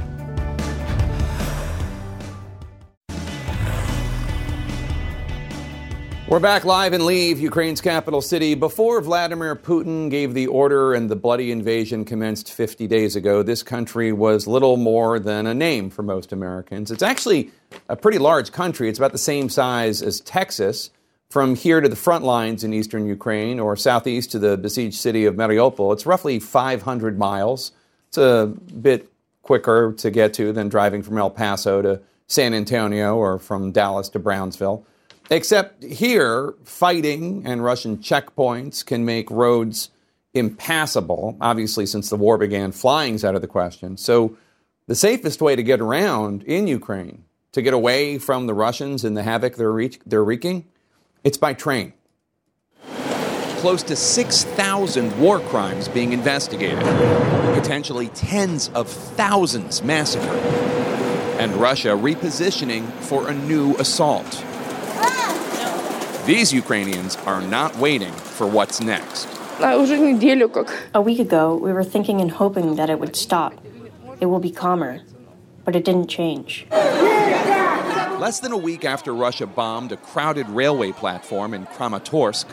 We're 6.31 6.39
back 6.39 6.64
live 6.64 6.93
in 6.93 7.01
Lviv, 7.01 7.39
Ukraine's 7.39 7.81
capital 7.81 8.22
city. 8.22 8.55
Before 8.55 9.01
Vladimir 9.01 9.57
Putin 9.57 10.09
gave 10.09 10.33
the 10.33 10.47
order 10.47 10.95
and 10.95 11.11
the 11.11 11.16
bloody 11.16 11.51
invasion 11.51 12.05
commenced 12.05 12.53
50 12.53 12.87
days 12.87 13.16
ago, 13.16 13.43
this 13.43 13.64
country 13.64 14.12
was 14.12 14.47
little 14.47 14.76
more 14.76 15.18
than 15.18 15.49
a 15.49 15.55
name 15.55 15.91
for 15.91 16.05
most 16.05 16.33
Americans. 16.33 16.93
It's 16.93 17.03
actually 17.03 17.51
a 17.89 17.97
pretty 17.97 18.18
large 18.18 18.53
country. 18.53 18.89
It's 18.89 19.01
about 19.01 19.11
the 19.11 19.18
same 19.18 19.49
size 19.49 20.03
as 20.03 20.20
Texas. 20.20 20.91
From 21.31 21.57
here 21.57 21.81
to 21.81 21.89
the 21.89 21.97
front 21.97 22.24
lines 22.24 22.62
in 22.62 22.72
eastern 22.72 23.09
Ukraine 23.09 23.59
or 23.59 23.74
southeast 23.74 24.31
to 24.31 24.39
the 24.39 24.57
besieged 24.57 25.01
city 25.01 25.24
of 25.24 25.35
Mariupol, 25.35 25.93
it's 25.93 26.07
roughly 26.07 26.39
500 26.39 27.18
miles. 27.18 27.72
It's 28.07 28.18
a 28.18 28.55
bit 28.81 29.11
quicker 29.43 29.95
to 29.95 30.11
get 30.12 30.33
to 30.35 30.53
than 30.53 30.68
driving 30.68 31.03
from 31.03 31.18
El 31.18 31.31
Paso 31.31 31.83
to 31.83 32.01
San 32.28 32.55
Antonio 32.55 33.16
or 33.16 33.41
from 33.41 33.72
Dallas 33.72 34.09
to 34.11 34.20
Brownsville. 34.20 34.87
Except 35.33 35.85
here, 35.85 36.55
fighting 36.64 37.47
and 37.47 37.62
Russian 37.62 37.99
checkpoints 37.99 38.85
can 38.85 39.05
make 39.05 39.31
roads 39.31 39.91
impassable. 40.35 41.37
Obviously, 41.41 41.87
since 41.87 42.11
the 42.11 42.16
war 42.16 42.37
began, 42.37 42.72
flying's 42.72 43.24
out 43.24 43.37
of 43.37 43.41
the 43.41 43.47
question. 43.47 43.97
So, 43.97 44.37
the 44.89 44.97
safest 44.97 45.41
way 45.41 45.55
to 45.55 45.62
get 45.62 45.81
around 45.81 46.43
in 46.43 46.66
Ukraine, 46.66 47.24
to 47.53 47.62
get 47.62 47.72
away 47.72 48.18
from 48.18 48.49
the 48.49 48.55
Russians 48.55 49.05
and 49.05 49.16
the 49.16 49.22
havoc 49.22 49.55
they're, 49.55 49.70
re- 49.70 49.99
they're 50.05 50.24
wreaking, 50.24 50.64
it's 51.22 51.39
by 51.39 51.55
train. 51.55 51.93
Close 53.59 53.85
to 53.85 53.95
6,000 53.95 55.20
war 55.20 55.39
crimes 55.39 55.87
being 55.87 56.12
investigated, 56.12 56.81
potentially 57.55 58.09
tens 58.09 58.68
of 58.70 58.89
thousands 58.89 59.81
massacred, 59.81 60.41
and 61.39 61.55
Russia 61.55 61.91
repositioning 61.91 62.91
for 63.03 63.28
a 63.28 63.35
new 63.35 63.76
assault. 63.76 64.45
These 66.27 66.53
Ukrainians 66.53 67.16
are 67.25 67.41
not 67.41 67.75
waiting 67.77 68.12
for 68.12 68.47
what's 68.47 68.81
next. 68.81 69.27
A 69.59 71.01
week 71.01 71.18
ago, 71.18 71.57
we 71.57 71.73
were 71.73 71.83
thinking 71.83 72.21
and 72.21 72.31
hoping 72.31 72.77
that 72.77 72.91
it 72.91 73.01
would 73.01 73.16
stop. 73.16 73.55
It 74.21 74.27
will 74.27 74.39
be 74.39 74.51
calmer. 74.51 75.01
But 75.64 75.77
it 75.77 75.85
didn't 75.85 76.09
change. 76.09 76.66
Less 76.71 78.41
than 78.41 78.53
a 78.53 78.57
week 78.57 78.85
after 78.85 79.14
Russia 79.14 79.47
bombed 79.47 79.93
a 79.93 79.97
crowded 79.97 80.49
railway 80.51 80.93
platform 80.93 81.55
in 81.55 81.64
Kramatorsk, 81.66 82.45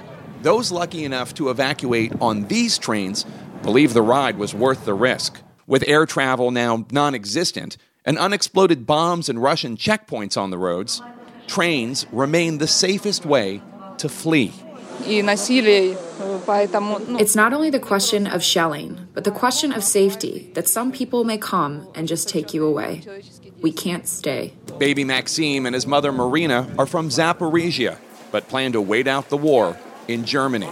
those 0.41 0.71
lucky 0.71 1.03
enough 1.03 1.33
to 1.33 1.49
evacuate 1.49 2.13
on 2.21 2.47
these 2.47 2.77
trains 2.77 3.25
believe 3.63 3.93
the 3.93 4.01
ride 4.01 4.37
was 4.37 4.53
worth 4.53 4.85
the 4.85 4.93
risk. 4.93 5.41
With 5.65 5.83
air 5.87 6.05
travel 6.05 6.51
now 6.51 6.85
non 6.91 7.13
existent 7.13 7.75
and 8.05 8.17
unexploded 8.17 8.85
bombs 8.85 9.27
and 9.27 9.43
Russian 9.43 9.75
checkpoints 9.75 10.37
on 10.37 10.51
the 10.51 10.57
roads, 10.57 11.01
trains 11.47 12.05
remain 12.11 12.59
the 12.59 12.67
safest 12.67 13.25
way 13.25 13.61
to 13.97 14.07
flee. 14.09 14.53
It's 14.99 15.35
not 17.35 17.53
only 17.53 17.69
the 17.69 17.79
question 17.79 18.27
of 18.27 18.43
shelling, 18.43 19.07
but 19.13 19.23
the 19.23 19.31
question 19.31 19.71
of 19.71 19.83
safety 19.83 20.51
that 20.53 20.67
some 20.67 20.91
people 20.91 21.23
may 21.23 21.37
come 21.37 21.87
and 21.95 22.07
just 22.07 22.27
take 22.29 22.53
you 22.53 22.65
away. 22.65 23.03
We 23.61 23.71
can't 23.71 24.07
stay. 24.07 24.53
Baby 24.77 25.03
Maxime 25.03 25.65
and 25.65 25.73
his 25.73 25.87
mother 25.87 26.11
Marina 26.11 26.67
are 26.77 26.85
from 26.85 27.09
Zaporizhia, 27.09 27.97
but 28.31 28.47
plan 28.47 28.73
to 28.73 28.81
wait 28.81 29.07
out 29.07 29.29
the 29.29 29.37
war 29.37 29.77
in 30.07 30.25
Germany. 30.25 30.69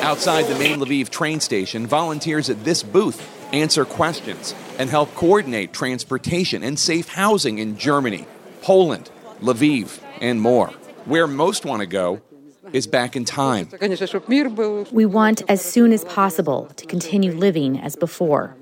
Outside 0.00 0.44
the 0.46 0.58
main 0.58 0.78
Lviv 0.78 1.10
train 1.10 1.40
station, 1.40 1.86
volunteers 1.86 2.48
at 2.48 2.64
this 2.64 2.82
booth 2.82 3.20
answer 3.52 3.84
questions 3.84 4.54
and 4.78 4.88
help 4.88 5.14
coordinate 5.14 5.72
transportation 5.72 6.62
and 6.62 6.78
safe 6.78 7.08
housing 7.08 7.58
in 7.58 7.76
Germany, 7.76 8.26
Poland, 8.62 9.10
Lviv, 9.40 10.00
and 10.20 10.40
more. 10.40 10.68
Where 11.04 11.26
most 11.26 11.64
want 11.64 11.80
to 11.80 11.86
go 11.86 12.20
is 12.72 12.86
back 12.86 13.16
in 13.16 13.24
time. 13.24 13.68
We 14.92 15.06
want 15.06 15.42
as 15.48 15.64
soon 15.64 15.92
as 15.92 16.04
possible 16.04 16.68
to 16.76 16.86
continue 16.86 17.32
living 17.32 17.78
as 17.80 17.96
before. 17.96 18.56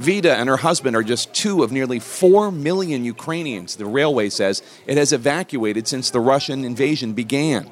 Vida 0.00 0.34
and 0.34 0.48
her 0.48 0.56
husband 0.56 0.96
are 0.96 1.02
just 1.02 1.34
two 1.34 1.62
of 1.62 1.70
nearly 1.70 1.98
4 2.00 2.50
million 2.50 3.04
Ukrainians, 3.04 3.76
the 3.76 3.84
railway 3.84 4.30
says 4.30 4.62
it 4.86 4.96
has 4.96 5.12
evacuated 5.12 5.86
since 5.86 6.08
the 6.08 6.20
Russian 6.20 6.64
invasion 6.64 7.12
began. 7.12 7.70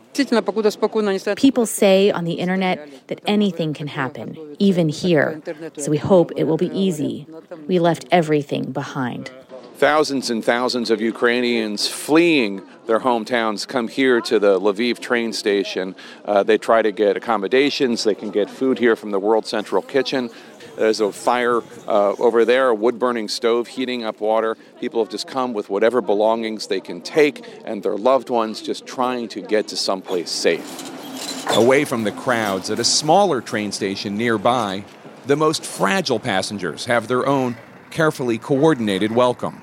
People 1.37 1.64
say 1.64 2.11
on 2.11 2.24
the 2.24 2.35
internet 2.35 3.09
that 3.09 3.22
anything 3.26 3.72
can 3.72 3.87
happen, 3.87 4.37
even 4.59 4.91
here. 4.91 5.41
So 5.79 5.91
we 5.91 5.97
hope 5.97 6.33
it 6.37 6.45
will 6.45 6.59
be 6.59 6.70
easy. 6.79 7.26
We 7.66 7.79
left 7.79 8.05
everything 8.11 8.72
behind. 8.72 9.31
Thousands 9.79 10.29
and 10.29 10.45
thousands 10.45 10.91
of 10.91 11.01
Ukrainians 11.01 11.87
fleeing 11.87 12.62
their 12.89 12.99
hometowns 12.99 13.64
come 13.64 13.87
here 13.87 14.20
to 14.22 14.41
the 14.41 14.59
Lviv 14.59 14.99
train 14.99 15.33
station. 15.33 15.95
Uh, 16.24 16.43
they 16.43 16.59
try 16.59 16.83
to 16.83 16.91
get 16.91 17.16
accommodations. 17.16 18.03
They 18.03 18.16
can 18.16 18.33
get 18.33 18.51
food 18.51 18.81
here 18.81 18.97
from 18.97 19.12
the 19.12 19.20
World 19.20 19.47
Central 19.47 19.81
Kitchen. 19.81 20.31
There's 20.74 20.99
a 20.99 21.12
fire 21.12 21.62
uh, 21.87 22.14
over 22.18 22.45
there, 22.45 22.70
a 22.70 22.74
wood 22.74 22.99
burning 22.99 23.29
stove 23.29 23.68
heating 23.68 24.03
up 24.03 24.20
water. 24.20 24.57
People 24.81 25.01
have 25.01 25.12
just 25.12 25.29
come 25.29 25.53
with 25.53 25.70
whatever 25.70 26.01
belongings 26.01 26.66
they 26.66 26.81
can 26.81 27.01
take 27.01 27.47
and 27.64 27.81
their 27.81 27.97
loved 27.97 28.31
ones 28.31 28.61
just 28.61 28.85
trying 28.85 29.29
to 29.29 29.41
get 29.41 29.68
to 29.68 29.76
someplace 29.76 30.31
safe. 30.31 30.91
Away 31.57 31.85
from 31.85 32.03
the 32.03 32.11
crowds 32.11 32.68
at 32.68 32.81
a 32.81 32.85
smaller 32.85 33.41
train 33.41 33.70
station 33.70 34.16
nearby, 34.16 34.83
the 35.26 35.37
most 35.37 35.64
fragile 35.64 36.18
passengers 36.18 36.87
have 36.87 37.07
their 37.07 37.29
own 37.29 37.57
carefully 37.93 38.39
coordinated 38.39 39.12
welcome. 39.12 39.62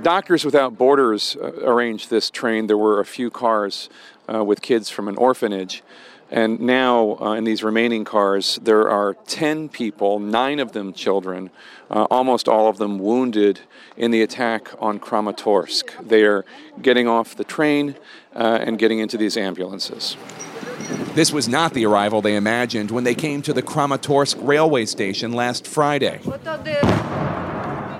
Doctors 0.00 0.44
Without 0.44 0.78
Borders 0.78 1.36
uh, 1.36 1.52
arranged 1.62 2.08
this 2.08 2.30
train. 2.30 2.66
There 2.66 2.78
were 2.78 3.00
a 3.00 3.04
few 3.04 3.30
cars 3.30 3.90
uh, 4.32 4.42
with 4.42 4.62
kids 4.62 4.88
from 4.88 5.08
an 5.08 5.16
orphanage. 5.16 5.82
And 6.30 6.60
now, 6.60 7.18
uh, 7.20 7.34
in 7.34 7.44
these 7.44 7.62
remaining 7.62 8.04
cars, 8.04 8.58
there 8.62 8.88
are 8.88 9.14
10 9.26 9.68
people, 9.68 10.18
nine 10.18 10.60
of 10.60 10.72
them 10.72 10.94
children, 10.94 11.50
uh, 11.90 12.06
almost 12.10 12.48
all 12.48 12.68
of 12.68 12.78
them 12.78 12.98
wounded 12.98 13.60
in 13.98 14.12
the 14.12 14.22
attack 14.22 14.70
on 14.78 14.98
Kramatorsk. 14.98 16.08
They 16.08 16.22
are 16.22 16.46
getting 16.80 17.06
off 17.06 17.36
the 17.36 17.44
train 17.44 17.96
uh, 18.34 18.60
and 18.62 18.78
getting 18.78 18.98
into 18.98 19.18
these 19.18 19.36
ambulances. 19.36 20.16
This 21.14 21.32
was 21.32 21.48
not 21.48 21.74
the 21.74 21.84
arrival 21.84 22.22
they 22.22 22.36
imagined 22.36 22.90
when 22.90 23.04
they 23.04 23.14
came 23.14 23.42
to 23.42 23.52
the 23.52 23.62
Kramatorsk 23.62 24.36
railway 24.40 24.86
station 24.86 25.32
last 25.32 25.66
Friday. 25.66 26.20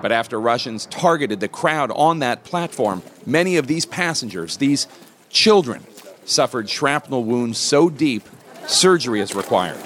But 0.03 0.13
after 0.13 0.39
Russians 0.39 0.87
targeted 0.87 1.41
the 1.41 1.49
crowd 1.49 1.93
on 1.93 2.19
that 2.19 2.43
platform, 2.45 3.03
many 3.25 3.57
of 3.57 3.69
these 3.69 3.87
passengers, 3.87 4.59
these 4.59 4.89
children, 5.31 5.85
suffered 6.25 6.69
shrapnel 6.69 7.25
wounds 7.25 7.57
so 7.57 7.89
deep, 7.89 8.25
surgery 8.67 9.21
is 9.21 9.35
required. 9.35 9.81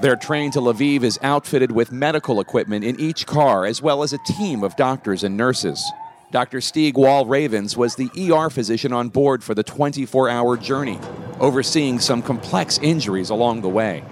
Their 0.00 0.16
train 0.16 0.50
to 0.52 0.60
Lviv 0.60 1.02
is 1.02 1.18
outfitted 1.22 1.70
with 1.70 1.92
medical 1.92 2.40
equipment 2.40 2.84
in 2.84 2.98
each 2.98 3.26
car, 3.26 3.66
as 3.66 3.80
well 3.80 4.02
as 4.02 4.12
a 4.12 4.18
team 4.26 4.64
of 4.64 4.74
doctors 4.76 5.22
and 5.22 5.36
nurses. 5.36 5.84
Dr. 6.32 6.58
Stieg 6.58 6.94
Walravens 6.94 7.76
was 7.76 7.94
the 7.94 8.08
ER 8.18 8.48
physician 8.48 8.94
on 8.94 9.10
board 9.10 9.44
for 9.44 9.54
the 9.54 9.62
24 9.62 10.30
hour 10.30 10.56
journey, 10.56 10.98
overseeing 11.38 12.00
some 12.00 12.22
complex 12.22 12.78
injuries 12.78 13.28
along 13.28 13.60
the 13.60 13.68
way. 13.68 14.02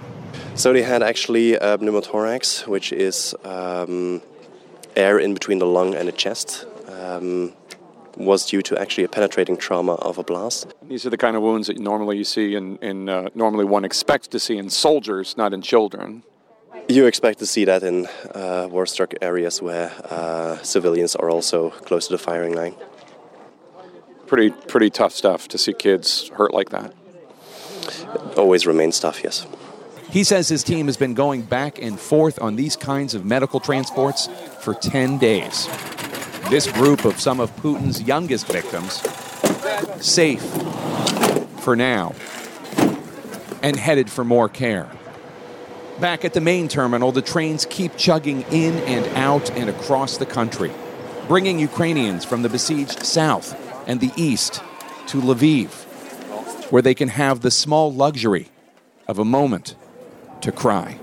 So 0.53 0.71
they 0.71 0.83
had 0.83 1.01
actually 1.01 1.55
a 1.55 1.79
pneumothorax, 1.79 2.67
which 2.67 2.93
is 2.93 3.33
um, 3.43 4.21
air 4.95 5.19
in 5.19 5.33
between 5.33 5.59
the 5.59 5.65
lung 5.65 5.95
and 5.95 6.07
the 6.07 6.11
chest. 6.11 6.65
Um, 6.87 7.53
was 8.17 8.45
due 8.45 8.61
to 8.61 8.79
actually 8.79 9.03
a 9.03 9.07
penetrating 9.07 9.57
trauma 9.57 9.93
of 9.93 10.17
a 10.17 10.23
blast. 10.23 10.73
These 10.83 11.05
are 11.05 11.09
the 11.09 11.17
kind 11.17 11.35
of 11.35 11.41
wounds 11.41 11.67
that 11.67 11.79
normally 11.79 12.17
you 12.17 12.23
see 12.23 12.55
in, 12.55 12.77
in 12.77 13.09
uh, 13.09 13.29
normally 13.35 13.65
one 13.65 13.85
expects 13.85 14.27
to 14.29 14.39
see 14.39 14.57
in 14.57 14.69
soldiers, 14.69 15.37
not 15.37 15.53
in 15.53 15.61
children. 15.61 16.23
You 16.87 17.05
expect 17.05 17.39
to 17.39 17.45
see 17.45 17.65
that 17.65 17.83
in 17.83 18.07
uh, 18.33 18.67
war-struck 18.69 19.13
areas 19.21 19.61
where 19.61 19.91
uh, 20.09 20.57
civilians 20.57 21.15
are 21.15 21.29
also 21.29 21.69
close 21.69 22.07
to 22.07 22.13
the 22.13 22.17
firing 22.17 22.53
line. 22.53 22.75
Pretty, 24.27 24.49
pretty 24.49 24.89
tough 24.89 25.13
stuff 25.13 25.47
to 25.49 25.57
see 25.57 25.73
kids 25.73 26.29
hurt 26.29 26.53
like 26.53 26.69
that. 26.69 26.93
It 28.31 28.37
always 28.37 28.65
remains 28.67 28.99
tough, 28.99 29.23
yes. 29.23 29.45
He 30.11 30.25
says 30.25 30.49
his 30.49 30.61
team 30.61 30.87
has 30.87 30.97
been 30.97 31.13
going 31.13 31.43
back 31.43 31.81
and 31.81 31.97
forth 31.97 32.41
on 32.41 32.57
these 32.57 32.75
kinds 32.75 33.13
of 33.13 33.23
medical 33.23 33.61
transports 33.61 34.27
for 34.59 34.73
10 34.73 35.17
days. 35.19 35.67
This 36.49 36.69
group 36.69 37.05
of 37.05 37.17
some 37.17 37.39
of 37.39 37.55
Putin's 37.55 38.01
youngest 38.01 38.45
victims, 38.47 39.01
safe 40.05 40.43
for 41.61 41.77
now, 41.77 42.13
and 43.63 43.77
headed 43.77 44.09
for 44.09 44.25
more 44.25 44.49
care. 44.49 44.91
Back 46.01 46.25
at 46.25 46.33
the 46.33 46.41
main 46.41 46.67
terminal, 46.67 47.13
the 47.13 47.21
trains 47.21 47.65
keep 47.69 47.95
chugging 47.95 48.41
in 48.51 48.79
and 48.79 49.05
out 49.15 49.49
and 49.51 49.69
across 49.69 50.17
the 50.17 50.25
country, 50.25 50.71
bringing 51.29 51.57
Ukrainians 51.57 52.25
from 52.25 52.41
the 52.41 52.49
besieged 52.49 53.05
south 53.05 53.55
and 53.87 54.01
the 54.01 54.11
east 54.17 54.55
to 55.07 55.21
Lviv, 55.21 55.69
where 56.69 56.81
they 56.81 56.95
can 56.95 57.07
have 57.07 57.39
the 57.39 57.51
small 57.51 57.93
luxury 57.93 58.49
of 59.07 59.17
a 59.17 59.23
moment 59.23 59.75
to 60.41 60.51
cry. 60.51 60.99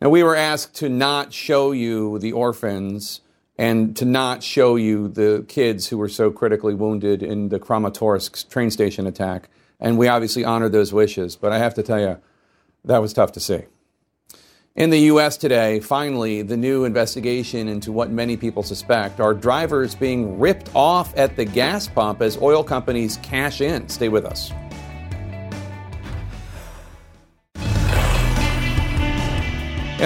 Now, 0.00 0.10
we 0.10 0.22
were 0.22 0.36
asked 0.36 0.74
to 0.76 0.88
not 0.88 1.32
show 1.32 1.72
you 1.72 2.18
the 2.18 2.32
orphans 2.32 3.22
and 3.58 3.96
to 3.96 4.04
not 4.04 4.42
show 4.42 4.76
you 4.76 5.08
the 5.08 5.44
kids 5.48 5.88
who 5.88 5.96
were 5.96 6.08
so 6.08 6.30
critically 6.30 6.74
wounded 6.74 7.22
in 7.22 7.48
the 7.48 7.58
Kramatorsk 7.58 8.48
train 8.50 8.70
station 8.70 9.06
attack. 9.06 9.48
And 9.80 9.96
we 9.96 10.08
obviously 10.08 10.44
honored 10.44 10.72
those 10.72 10.92
wishes. 10.92 11.36
But 11.36 11.52
I 11.52 11.58
have 11.58 11.74
to 11.74 11.82
tell 11.82 12.00
you, 12.00 12.18
that 12.84 13.00
was 13.00 13.12
tough 13.12 13.32
to 13.32 13.40
see. 13.40 13.62
In 14.74 14.90
the 14.90 15.00
U.S. 15.00 15.38
today, 15.38 15.80
finally, 15.80 16.42
the 16.42 16.56
new 16.56 16.84
investigation 16.84 17.66
into 17.66 17.92
what 17.92 18.10
many 18.10 18.36
people 18.36 18.62
suspect 18.62 19.20
are 19.20 19.32
drivers 19.32 19.94
being 19.94 20.38
ripped 20.38 20.68
off 20.74 21.16
at 21.16 21.34
the 21.36 21.46
gas 21.46 21.88
pump 21.88 22.20
as 22.20 22.36
oil 22.42 22.62
companies 22.62 23.18
cash 23.22 23.62
in. 23.62 23.88
Stay 23.88 24.10
with 24.10 24.26
us. 24.26 24.52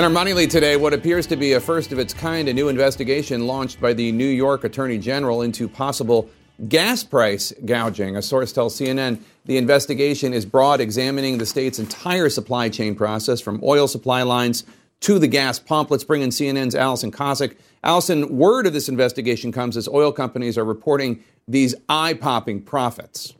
In 0.00 0.04
our 0.04 0.08
money 0.08 0.32
lead 0.32 0.50
today, 0.50 0.78
what 0.78 0.94
appears 0.94 1.26
to 1.26 1.36
be 1.36 1.52
a 1.52 1.60
first 1.60 1.92
of 1.92 1.98
its 1.98 2.14
kind, 2.14 2.48
a 2.48 2.54
new 2.54 2.70
investigation 2.70 3.46
launched 3.46 3.82
by 3.82 3.92
the 3.92 4.12
New 4.12 4.24
York 4.24 4.64
Attorney 4.64 4.96
General 4.96 5.42
into 5.42 5.68
possible 5.68 6.30
gas 6.70 7.04
price 7.04 7.52
gouging. 7.66 8.16
A 8.16 8.22
source 8.22 8.50
tells 8.50 8.80
CNN 8.80 9.20
the 9.44 9.58
investigation 9.58 10.32
is 10.32 10.46
broad, 10.46 10.80
examining 10.80 11.36
the 11.36 11.44
state's 11.44 11.78
entire 11.78 12.30
supply 12.30 12.70
chain 12.70 12.94
process 12.94 13.42
from 13.42 13.60
oil 13.62 13.86
supply 13.86 14.22
lines 14.22 14.64
to 15.00 15.18
the 15.18 15.28
gas 15.28 15.58
pump. 15.58 15.90
Let's 15.90 16.04
bring 16.04 16.22
in 16.22 16.30
CNN's 16.30 16.74
Alison 16.74 17.12
Kosik. 17.12 17.58
Alison, 17.84 18.38
word 18.38 18.66
of 18.66 18.72
this 18.72 18.88
investigation 18.88 19.52
comes 19.52 19.76
as 19.76 19.86
oil 19.86 20.12
companies 20.12 20.56
are 20.56 20.64
reporting 20.64 21.22
these 21.46 21.74
eye 21.90 22.14
popping 22.14 22.62
profits. 22.62 23.34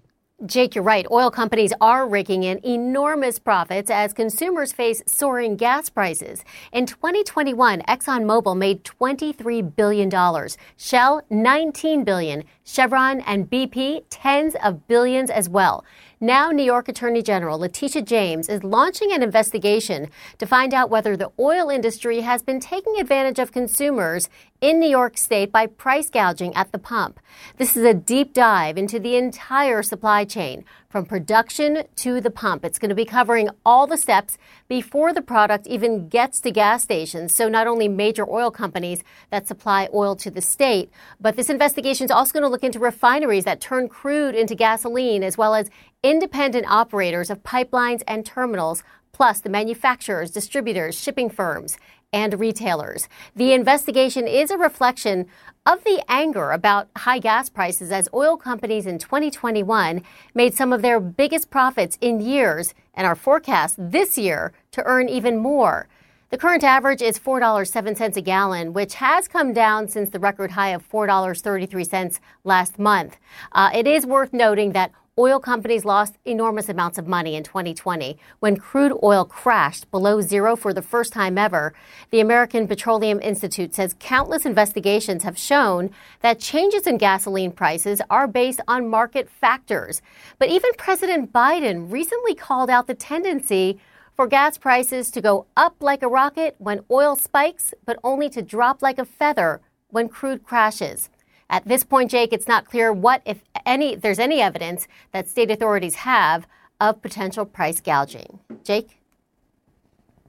Jake, 0.46 0.74
you're 0.74 0.82
right. 0.82 1.06
Oil 1.10 1.30
companies 1.30 1.74
are 1.82 2.08
raking 2.08 2.44
in 2.44 2.64
enormous 2.64 3.38
profits 3.38 3.90
as 3.90 4.14
consumers 4.14 4.72
face 4.72 5.02
soaring 5.04 5.54
gas 5.54 5.90
prices. 5.90 6.44
In 6.72 6.86
2021, 6.86 7.82
ExxonMobil 7.82 8.56
made 8.56 8.82
$23 8.82 9.76
billion, 9.76 10.48
Shell 10.78 11.22
19 11.28 12.04
billion, 12.04 12.44
Chevron 12.64 13.20
and 13.20 13.50
BP 13.50 14.04
tens 14.08 14.56
of 14.64 14.88
billions 14.88 15.28
as 15.28 15.46
well. 15.46 15.84
Now, 16.22 16.50
New 16.50 16.62
York 16.62 16.86
Attorney 16.86 17.22
General 17.22 17.58
Letitia 17.58 18.02
James 18.02 18.50
is 18.50 18.62
launching 18.62 19.10
an 19.10 19.22
investigation 19.22 20.10
to 20.36 20.44
find 20.44 20.74
out 20.74 20.90
whether 20.90 21.16
the 21.16 21.30
oil 21.38 21.70
industry 21.70 22.20
has 22.20 22.42
been 22.42 22.60
taking 22.60 23.00
advantage 23.00 23.38
of 23.38 23.52
consumers 23.52 24.28
in 24.60 24.78
New 24.78 24.90
York 24.90 25.16
State 25.16 25.50
by 25.50 25.66
price 25.66 26.10
gouging 26.10 26.54
at 26.54 26.72
the 26.72 26.78
pump. 26.78 27.18
This 27.56 27.74
is 27.74 27.86
a 27.86 27.94
deep 27.94 28.34
dive 28.34 28.76
into 28.76 28.98
the 28.98 29.16
entire 29.16 29.82
supply 29.82 30.26
chain 30.26 30.66
from 30.90 31.06
production 31.06 31.84
to 31.96 32.20
the 32.20 32.30
pump. 32.30 32.64
It's 32.64 32.78
going 32.78 32.90
to 32.90 32.94
be 32.94 33.04
covering 33.04 33.48
all 33.64 33.86
the 33.86 33.96
steps 33.96 34.36
before 34.68 35.14
the 35.14 35.22
product 35.22 35.66
even 35.66 36.08
gets 36.08 36.40
to 36.40 36.50
gas 36.50 36.82
stations. 36.82 37.34
So 37.34 37.48
not 37.48 37.66
only 37.66 37.88
major 37.88 38.28
oil 38.28 38.50
companies 38.50 39.02
that 39.30 39.46
supply 39.46 39.88
oil 39.94 40.16
to 40.16 40.30
the 40.30 40.42
state, 40.42 40.90
but 41.20 41.36
this 41.36 41.48
investigation 41.48 42.04
is 42.04 42.10
also 42.10 42.32
going 42.32 42.42
to 42.42 42.48
look 42.48 42.64
into 42.64 42.80
refineries 42.80 43.44
that 43.44 43.60
turn 43.60 43.88
crude 43.88 44.34
into 44.34 44.54
gasoline, 44.54 45.22
as 45.22 45.38
well 45.38 45.54
as 45.54 45.70
independent 46.02 46.66
operators 46.70 47.30
of 47.30 47.42
pipelines 47.42 48.02
and 48.06 48.24
terminals 48.24 48.82
plus 49.12 49.40
the 49.40 49.50
manufacturers, 49.50 50.30
distributors, 50.30 50.98
shipping 50.98 51.28
firms, 51.28 51.76
and 52.12 52.40
retailers. 52.40 53.08
The 53.36 53.52
investigation 53.52 54.26
is 54.26 54.50
a 54.50 54.58
reflection 54.58 55.26
of 55.66 55.84
the 55.84 56.02
anger 56.08 56.50
about 56.50 56.88
high 56.96 57.18
gas 57.18 57.48
prices 57.48 57.92
as 57.92 58.08
oil 58.14 58.36
companies 58.36 58.86
in 58.86 58.98
2021 58.98 60.02
made 60.34 60.54
some 60.54 60.72
of 60.72 60.82
their 60.82 60.98
biggest 60.98 61.50
profits 61.50 61.98
in 62.00 62.20
years 62.20 62.74
and 62.94 63.06
are 63.06 63.14
forecast 63.14 63.76
this 63.78 64.18
year 64.18 64.52
to 64.72 64.82
earn 64.84 65.08
even 65.08 65.36
more. 65.36 65.88
The 66.30 66.38
current 66.38 66.62
average 66.62 67.02
is 67.02 67.18
$4.07 67.18 68.16
a 68.16 68.20
gallon, 68.20 68.72
which 68.72 68.94
has 68.94 69.26
come 69.26 69.52
down 69.52 69.88
since 69.88 70.10
the 70.10 70.20
record 70.20 70.52
high 70.52 70.68
of 70.68 70.88
$4.33 70.88 72.20
last 72.44 72.78
month. 72.78 73.16
Uh, 73.50 73.70
it 73.74 73.86
is 73.88 74.06
worth 74.06 74.32
noting 74.32 74.70
that 74.72 74.92
oil 75.18 75.38
companies 75.38 75.84
lost 75.84 76.16
enormous 76.24 76.68
amounts 76.68 76.96
of 76.96 77.06
money 77.06 77.34
in 77.34 77.42
2020 77.42 78.16
when 78.38 78.56
crude 78.56 78.96
oil 79.02 79.24
crashed 79.24 79.90
below 79.90 80.20
zero 80.20 80.56
for 80.56 80.72
the 80.72 80.82
first 80.82 81.12
time 81.12 81.36
ever. 81.36 81.74
The 82.10 82.20
American 82.20 82.66
Petroleum 82.66 83.20
Institute 83.20 83.74
says 83.74 83.96
countless 83.98 84.46
investigations 84.46 85.24
have 85.24 85.36
shown 85.36 85.90
that 86.20 86.40
changes 86.40 86.86
in 86.86 86.96
gasoline 86.96 87.52
prices 87.52 88.00
are 88.08 88.26
based 88.26 88.60
on 88.66 88.88
market 88.88 89.28
factors. 89.28 90.00
But 90.38 90.48
even 90.48 90.70
President 90.78 91.32
Biden 91.32 91.90
recently 91.90 92.34
called 92.34 92.70
out 92.70 92.86
the 92.86 92.94
tendency 92.94 93.78
for 94.14 94.26
gas 94.26 94.58
prices 94.58 95.10
to 95.10 95.20
go 95.20 95.46
up 95.56 95.76
like 95.80 96.02
a 96.02 96.08
rocket 96.08 96.54
when 96.58 96.84
oil 96.90 97.16
spikes, 97.16 97.74
but 97.84 97.98
only 98.04 98.30
to 98.30 98.42
drop 98.42 98.80
like 98.80 98.98
a 98.98 99.04
feather 99.04 99.60
when 99.88 100.08
crude 100.08 100.44
crashes. 100.44 101.10
At 101.50 101.66
this 101.66 101.82
point, 101.82 102.12
Jake, 102.12 102.32
it's 102.32 102.46
not 102.46 102.64
clear 102.64 102.92
what, 102.92 103.22
if 103.26 103.42
any, 103.66 103.96
there's 103.96 104.20
any 104.20 104.40
evidence 104.40 104.86
that 105.12 105.28
state 105.28 105.50
authorities 105.50 105.96
have 105.96 106.46
of 106.80 107.02
potential 107.02 107.44
price 107.44 107.80
gouging. 107.80 108.38
Jake? 108.62 109.00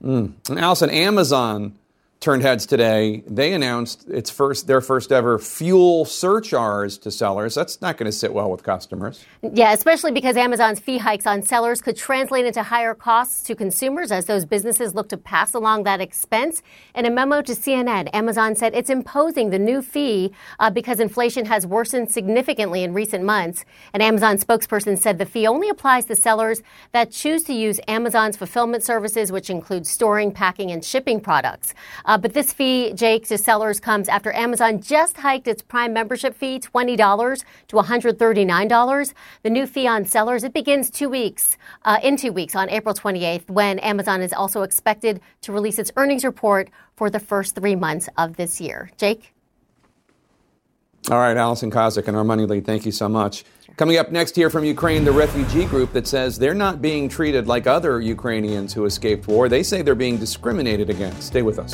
Mm. 0.03 0.33
And 0.49 0.59
Alison, 0.59 0.89
Amazon 0.89 1.77
turned 2.21 2.43
heads 2.43 2.67
today. 2.67 3.23
They 3.25 3.51
announced 3.51 4.07
its 4.07 4.29
first, 4.29 4.67
their 4.67 4.79
first 4.79 5.11
ever 5.11 5.39
fuel 5.39 6.05
surcharge 6.05 6.99
to 6.99 7.09
sellers. 7.09 7.55
That's 7.55 7.81
not 7.81 7.97
going 7.97 8.05
to 8.05 8.15
sit 8.15 8.31
well 8.31 8.51
with 8.51 8.61
customers. 8.61 9.25
Yeah, 9.41 9.73
especially 9.73 10.11
because 10.11 10.37
Amazon's 10.37 10.79
fee 10.79 10.99
hikes 10.99 11.25
on 11.25 11.41
sellers 11.41 11.81
could 11.81 11.97
translate 11.97 12.45
into 12.45 12.61
higher 12.61 12.93
costs 12.93 13.41
to 13.45 13.55
consumers 13.55 14.11
as 14.11 14.25
those 14.25 14.45
businesses 14.45 14.93
look 14.93 15.09
to 15.09 15.17
pass 15.17 15.55
along 15.55 15.83
that 15.85 15.99
expense. 15.99 16.61
In 16.93 17.07
a 17.07 17.09
memo 17.09 17.41
to 17.41 17.53
CNN, 17.53 18.13
Amazon 18.13 18.55
said 18.55 18.75
it's 18.75 18.91
imposing 18.91 19.49
the 19.49 19.57
new 19.57 19.81
fee 19.81 20.31
uh, 20.59 20.69
because 20.69 20.99
inflation 20.99 21.45
has 21.47 21.65
worsened 21.65 22.11
significantly 22.11 22.83
in 22.83 22.93
recent 22.93 23.23
months. 23.23 23.65
An 23.95 24.01
Amazon 24.01 24.37
spokesperson 24.37 24.95
said 24.95 25.17
the 25.17 25.25
fee 25.25 25.47
only 25.47 25.69
applies 25.69 26.05
to 26.05 26.15
sellers 26.15 26.61
that 26.91 27.09
choose 27.11 27.41
to 27.45 27.53
use 27.53 27.79
Amazon's 27.87 28.37
fulfillment 28.37 28.83
services, 28.83 29.31
which 29.31 29.49
include 29.49 29.87
storing, 29.87 30.31
packing, 30.31 30.69
and 30.69 30.85
shipping 30.85 31.19
products. 31.19 31.73
Uh, 32.05 32.10
but 32.17 32.33
this 32.33 32.51
fee, 32.51 32.93
Jake, 32.93 33.27
to 33.27 33.37
sellers 33.37 33.79
comes 33.79 34.09
after 34.09 34.33
Amazon 34.33 34.81
just 34.81 35.17
hiked 35.17 35.47
its 35.47 35.61
Prime 35.61 35.93
membership 35.93 36.35
fee 36.35 36.59
$20 36.59 37.43
to 37.67 37.75
$139. 37.75 39.13
The 39.43 39.49
new 39.49 39.65
fee 39.65 39.87
on 39.87 40.05
sellers, 40.05 40.43
it 40.43 40.53
begins 40.53 40.89
two 40.89 41.09
weeks, 41.09 41.57
uh, 41.85 41.99
in 42.03 42.17
two 42.17 42.31
weeks 42.31 42.55
on 42.55 42.69
April 42.69 42.93
28th, 42.93 43.49
when 43.49 43.79
Amazon 43.79 44.21
is 44.21 44.33
also 44.33 44.63
expected 44.63 45.21
to 45.41 45.51
release 45.51 45.79
its 45.79 45.91
earnings 45.95 46.23
report 46.23 46.69
for 46.95 47.09
the 47.09 47.19
first 47.19 47.55
three 47.55 47.75
months 47.75 48.09
of 48.17 48.35
this 48.35 48.59
year. 48.59 48.89
Jake? 48.97 49.33
All 51.09 51.17
right, 51.17 51.35
Alison 51.35 51.71
Kosik 51.71 52.07
and 52.07 52.15
our 52.15 52.23
money 52.23 52.45
lead, 52.45 52.65
thank 52.65 52.85
you 52.85 52.91
so 52.91 53.09
much. 53.09 53.43
Coming 53.77 53.97
up 53.97 54.11
next 54.11 54.35
here 54.35 54.49
from 54.49 54.65
Ukraine, 54.65 55.05
the 55.05 55.11
refugee 55.11 55.65
group 55.65 55.93
that 55.93 56.05
says 56.05 56.37
they're 56.37 56.53
not 56.53 56.81
being 56.81 57.07
treated 57.07 57.47
like 57.47 57.67
other 57.67 58.01
Ukrainians 58.01 58.73
who 58.73 58.85
escaped 58.85 59.27
war. 59.27 59.47
They 59.47 59.63
say 59.63 59.81
they're 59.81 59.95
being 59.95 60.17
discriminated 60.17 60.89
against. 60.89 61.23
Stay 61.23 61.41
with 61.41 61.57
us. 61.57 61.73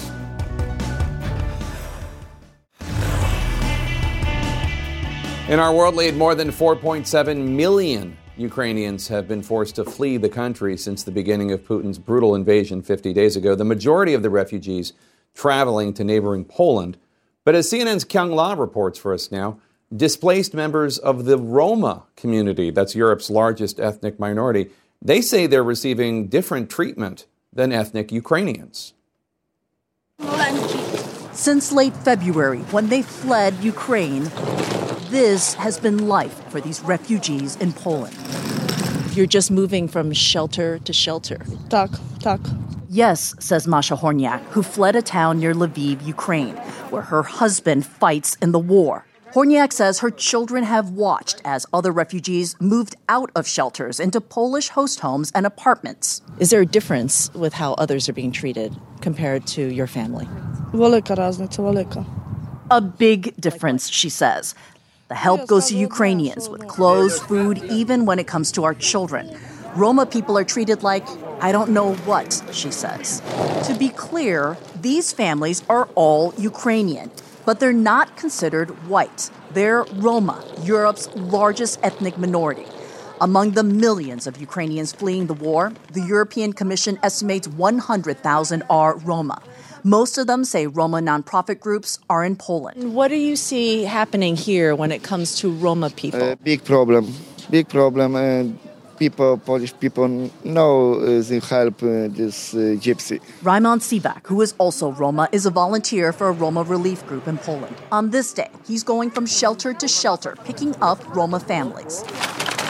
In 5.50 5.60
our 5.60 5.74
world 5.74 5.96
lead, 5.96 6.16
more 6.16 6.36
than 6.36 6.50
4.7 6.50 7.38
million 7.38 8.18
Ukrainians 8.38 9.08
have 9.08 9.28
been 9.28 9.42
forced 9.42 9.76
to 9.76 9.84
flee 9.84 10.18
the 10.18 10.30
country 10.30 10.78
since 10.78 11.04
the 11.04 11.12
beginning 11.12 11.52
of 11.52 11.66
Putin's 11.66 11.98
brutal 11.98 12.36
invasion 12.36 12.84
50 12.84 13.12
days 13.12 13.36
ago. 13.36 13.56
The 13.56 13.66
majority 13.66 14.14
of 14.14 14.22
the 14.22 14.30
refugees 14.30 14.94
traveling 15.34 15.94
to 15.96 16.04
neighboring 16.04 16.46
Poland. 16.46 16.98
But 17.44 17.56
as 17.56 17.70
CNN's 17.72 18.04
Kyung 18.04 18.32
Lah 18.32 18.54
reports 18.54 19.00
for 19.00 19.14
us 19.14 19.32
now, 19.32 19.60
displaced 19.96 20.54
members 20.54 20.98
of 20.98 21.26
the 21.26 21.38
Roma 21.38 22.04
community, 22.16 22.72
that's 22.72 22.96
Europe's 22.96 23.30
largest 23.30 23.80
ethnic 23.80 24.20
minority, 24.20 24.70
they 25.02 25.22
say 25.22 25.48
they're 25.48 25.64
receiving 25.64 26.28
different 26.28 26.70
treatment 26.70 27.26
than 27.54 27.72
ethnic 27.72 28.12
Ukrainians. 28.12 28.94
Since 31.32 31.72
late 31.72 31.96
February, 31.96 32.60
when 32.72 32.90
they 32.90 33.02
fled 33.02 33.54
Ukraine, 33.62 34.24
this 35.10 35.54
has 35.54 35.80
been 35.80 36.08
life 36.08 36.42
for 36.50 36.60
these 36.60 36.82
refugees 36.82 37.56
in 37.58 37.72
Poland. 37.72 38.18
You're 39.14 39.28
just 39.28 39.52
moving 39.52 39.88
from 39.88 40.12
shelter 40.14 40.80
to 40.80 40.94
shelter. 40.94 41.40
Tak, 41.70 41.92
tak. 42.20 42.40
Yes, 42.90 43.36
says 43.40 43.68
Masha 43.68 43.96
Horniak, 43.96 44.42
who 44.52 44.64
fled 44.64 44.96
a 44.96 45.02
town 45.02 45.40
near 45.40 45.54
Lviv, 45.54 46.06
Ukraine, 46.06 46.56
where 46.90 47.04
her 47.04 47.24
husband 47.24 47.86
fights 47.86 48.36
in 48.42 48.52
the 48.52 48.60
war. 48.60 49.06
Horniak 49.38 49.72
says 49.72 50.00
her 50.00 50.10
children 50.10 50.64
have 50.64 50.90
watched 50.90 51.44
as 51.46 51.68
other 51.72 51.92
refugees 51.92 52.56
moved 52.60 52.96
out 53.08 53.30
of 53.36 53.48
shelters 53.48 54.00
into 54.00 54.20
Polish 54.20 54.70
host 54.70 55.02
homes 55.02 55.32
and 55.36 55.46
apartments. 55.46 56.24
Is 56.40 56.50
there 56.50 56.62
a 56.62 56.66
difference 56.66 57.32
with 57.36 57.54
how 57.54 57.74
others 57.74 58.10
are 58.10 58.14
being 58.14 58.32
treated 58.32 58.76
compared 59.00 59.46
to 59.50 59.62
your 59.72 59.86
family? 59.86 60.28
A 62.72 62.82
big 62.82 63.40
difference, 63.40 63.90
she 63.90 64.10
says. 64.10 64.56
The 65.08 65.14
help 65.14 65.46
goes 65.46 65.68
to 65.68 65.78
Ukrainians 65.78 66.50
with 66.50 66.66
clothes, 66.68 67.20
food, 67.20 67.60
even 67.70 68.08
when 68.08 68.18
it 68.18 68.26
comes 68.26 68.52
to 68.54 68.64
our 68.64 68.74
children. 68.74 69.38
Roma 69.76 70.08
people 70.08 70.36
are 70.36 70.46
treated 70.46 70.82
like 70.82 71.06
I 71.42 71.52
don't 71.52 71.70
know 71.70 71.94
what, 72.10 72.42
she 72.52 72.72
says. 72.72 73.22
To 73.68 73.76
be 73.78 73.90
clear, 73.90 74.58
these 74.82 75.14
families 75.14 75.62
are 75.70 75.88
all 75.94 76.34
Ukrainian, 76.40 77.12
but 77.48 77.62
they're 77.62 77.72
not 77.72 78.18
considered 78.18 78.70
white. 78.90 79.32
They're 79.54 79.86
Roma, 79.94 80.44
Europe's 80.64 81.08
largest 81.16 81.80
ethnic 81.82 82.18
minority. 82.18 82.66
Among 83.22 83.52
the 83.52 83.64
millions 83.64 84.28
of 84.28 84.38
Ukrainians 84.38 84.92
fleeing 84.92 85.28
the 85.28 85.34
war, 85.34 85.72
the 85.94 86.02
European 86.02 86.52
Commission 86.52 87.00
estimates 87.04 87.48
100,000 87.48 88.64
are 88.70 88.98
Roma. 88.98 89.42
Most 89.86 90.18
of 90.18 90.28
them 90.28 90.44
say 90.44 90.68
Roma 90.68 91.00
nonprofit 91.00 91.62
groups 91.62 92.00
are 92.10 92.26
in 92.26 92.36
Poland. 92.36 92.94
What 92.94 93.08
do 93.08 93.16
you 93.16 93.38
see 93.38 93.86
happening 93.86 94.36
here 94.36 94.76
when 94.76 94.92
it 94.92 95.02
comes 95.02 95.40
to 95.40 95.50
Roma 95.50 95.90
people? 95.90 96.22
Uh, 96.22 96.36
big 96.36 96.66
problem, 96.66 97.14
big 97.50 97.70
problem, 97.70 98.18
and 98.18 98.60
people, 98.98 99.38
Polish 99.38 99.74
people, 99.80 100.08
know 100.44 100.96
uh, 100.96 101.22
they 101.22 101.40
help 101.40 101.82
uh, 101.84 102.08
this 102.10 102.54
uh, 102.54 102.76
gypsy. 102.80 103.20
Raimond 103.44 103.82
Sivak, 103.82 104.28
who 104.28 104.42
is 104.42 104.54
also 104.58 104.92
Roma, 104.92 105.30
is 105.32 105.46
a 105.46 105.52
volunteer 105.52 106.12
for 106.14 106.28
a 106.30 106.32
Roma 106.32 106.64
relief 106.64 107.06
group 107.08 107.28
in 107.28 107.38
Poland. 107.38 107.76
On 107.92 108.10
this 108.12 108.34
day, 108.34 108.50
he's 108.68 108.84
going 108.84 109.12
from 109.12 109.26
shelter 109.26 109.74
to 109.74 109.88
shelter, 109.88 110.36
picking 110.46 110.76
up 110.82 111.00
Roma 111.16 111.40
families. 111.40 112.04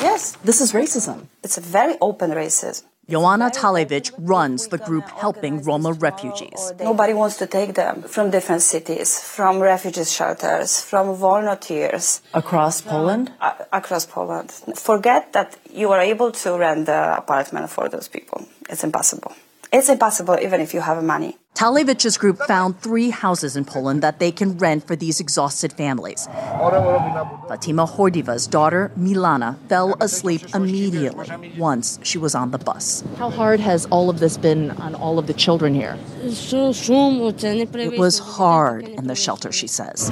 Yes, 0.01 0.37
this 0.43 0.61
is 0.61 0.73
racism. 0.73 1.27
It's 1.43 1.57
a 1.57 1.61
very 1.61 1.95
open 2.01 2.31
racism. 2.31 2.83
Joanna 3.09 3.49
Talewicz 3.49 4.11
runs 4.17 4.67
the 4.67 4.77
group 4.77 5.07
helping 5.07 5.63
Roma 5.63 5.93
refugees. 5.93 6.73
Nobody 6.77 7.13
wants 7.13 7.37
to 7.37 7.47
take 7.47 7.73
them 7.73 8.01
from 8.01 8.31
different 8.31 8.61
cities, 8.61 9.17
from 9.17 9.61
refugee 9.61 10.03
shelters, 10.03 10.81
from 10.81 11.15
volunteers. 11.15 12.21
Across 12.33 12.81
Poland? 12.81 13.31
Uh, 13.39 13.53
across 13.71 14.05
Poland. 14.05 14.51
Forget 14.75 15.31
that 15.31 15.55
you 15.71 15.89
are 15.93 16.01
able 16.01 16.33
to 16.33 16.57
rent 16.57 16.87
the 16.87 17.17
apartment 17.17 17.69
for 17.69 17.87
those 17.87 18.09
people. 18.09 18.45
It's 18.69 18.83
impossible. 18.83 19.31
It's 19.71 19.89
impossible 19.89 20.37
even 20.41 20.61
if 20.61 20.73
you 20.73 20.81
have 20.81 21.03
money. 21.03 21.37
Talewicz's 21.53 22.17
group 22.17 22.37
found 22.43 22.79
three 22.79 23.09
houses 23.09 23.57
in 23.57 23.65
Poland 23.65 24.03
that 24.03 24.19
they 24.19 24.31
can 24.31 24.57
rent 24.59 24.85
for 24.85 24.95
these 24.95 25.19
exhausted 25.19 25.73
families. 25.73 26.27
Fatima 26.27 27.85
Hordiva's 27.87 28.45
daughter, 28.45 28.91
Milana, 28.97 29.57
fell 29.67 29.95
asleep 29.99 30.43
immediately 30.53 31.51
once 31.57 31.99
she 32.03 32.19
was 32.19 32.35
on 32.35 32.51
the 32.51 32.59
bus. 32.59 33.03
How 33.17 33.31
hard 33.31 33.59
has 33.59 33.87
all 33.87 34.11
of 34.11 34.19
this 34.19 34.37
been 34.37 34.69
on 34.71 34.93
all 34.93 35.17
of 35.17 35.25
the 35.25 35.33
children 35.33 35.73
here? 35.73 35.97
It 36.21 37.99
was 37.99 38.19
hard 38.19 38.87
in 38.87 39.07
the 39.07 39.15
shelter, 39.15 39.51
she 39.51 39.67
says. 39.67 40.11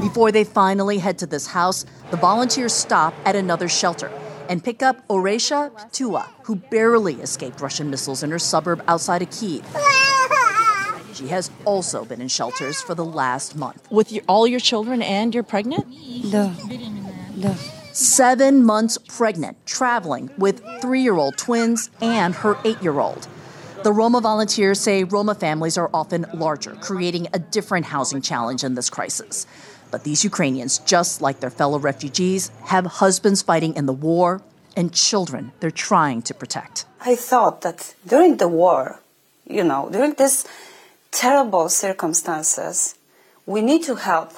Before 0.00 0.30
they 0.30 0.44
finally 0.44 0.98
head 0.98 1.16
to 1.18 1.26
this 1.26 1.46
house, 1.46 1.86
the 2.10 2.18
volunteers 2.18 2.74
stop 2.74 3.14
at 3.24 3.34
another 3.34 3.68
shelter 3.68 4.12
and 4.50 4.62
pick 4.62 4.82
up 4.82 5.06
Oresha 5.08 5.70
Tua, 5.92 6.28
who 6.42 6.56
barely 6.56 7.14
escaped 7.14 7.60
Russian 7.60 7.88
missiles 7.88 8.22
in 8.22 8.30
her 8.32 8.38
suburb 8.38 8.82
outside 8.88 9.22
of 9.22 9.30
Kiev. 9.30 9.64
She 11.14 11.28
has 11.28 11.50
also 11.64 12.04
been 12.04 12.20
in 12.20 12.28
shelters 12.28 12.82
for 12.82 12.94
the 12.94 13.04
last 13.04 13.54
month. 13.54 13.90
With 13.90 14.10
your, 14.10 14.24
all 14.26 14.46
your 14.46 14.60
children 14.60 15.02
and 15.02 15.32
you're 15.32 15.44
pregnant? 15.44 15.86
No. 16.24 16.52
No. 17.36 17.54
Seven 17.92 18.64
months 18.64 18.98
pregnant, 18.98 19.56
traveling 19.66 20.30
with 20.36 20.62
three 20.80 21.02
year 21.02 21.14
old 21.14 21.36
twins 21.38 21.90
and 22.00 22.34
her 22.34 22.56
eight 22.64 22.82
year 22.82 22.98
old. 22.98 23.28
The 23.82 23.92
Roma 23.92 24.20
volunteers 24.20 24.78
say 24.78 25.04
Roma 25.04 25.34
families 25.34 25.78
are 25.78 25.90
often 25.94 26.26
larger, 26.34 26.74
creating 26.76 27.28
a 27.32 27.38
different 27.38 27.86
housing 27.86 28.20
challenge 28.20 28.62
in 28.62 28.74
this 28.74 28.90
crisis. 28.90 29.46
But 29.90 30.04
these 30.04 30.24
Ukrainians, 30.24 30.78
just 30.80 31.20
like 31.20 31.40
their 31.40 31.50
fellow 31.50 31.78
refugees, 31.78 32.50
have 32.64 32.86
husbands 32.86 33.42
fighting 33.42 33.74
in 33.74 33.86
the 33.86 33.92
war 33.92 34.42
and 34.76 34.92
children 34.92 35.52
they're 35.60 35.70
trying 35.70 36.22
to 36.22 36.34
protect. 36.34 36.84
I 37.00 37.16
thought 37.16 37.62
that 37.62 37.94
during 38.06 38.36
the 38.36 38.48
war, 38.48 39.00
you 39.46 39.64
know, 39.64 39.88
during 39.90 40.14
these 40.14 40.46
terrible 41.10 41.68
circumstances, 41.68 42.94
we 43.46 43.60
need 43.62 43.82
to 43.84 43.96
help 43.96 44.32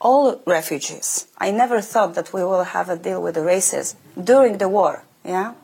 all 0.00 0.40
refugees. 0.46 1.26
I 1.38 1.50
never 1.50 1.80
thought 1.80 2.14
that 2.14 2.32
we 2.32 2.44
will 2.44 2.64
have 2.64 2.88
a 2.88 2.96
deal 2.96 3.22
with 3.22 3.34
the 3.34 3.40
racism 3.40 3.96
during 4.22 4.58
the 4.58 4.68
war, 4.68 5.04
yeah? 5.24 5.54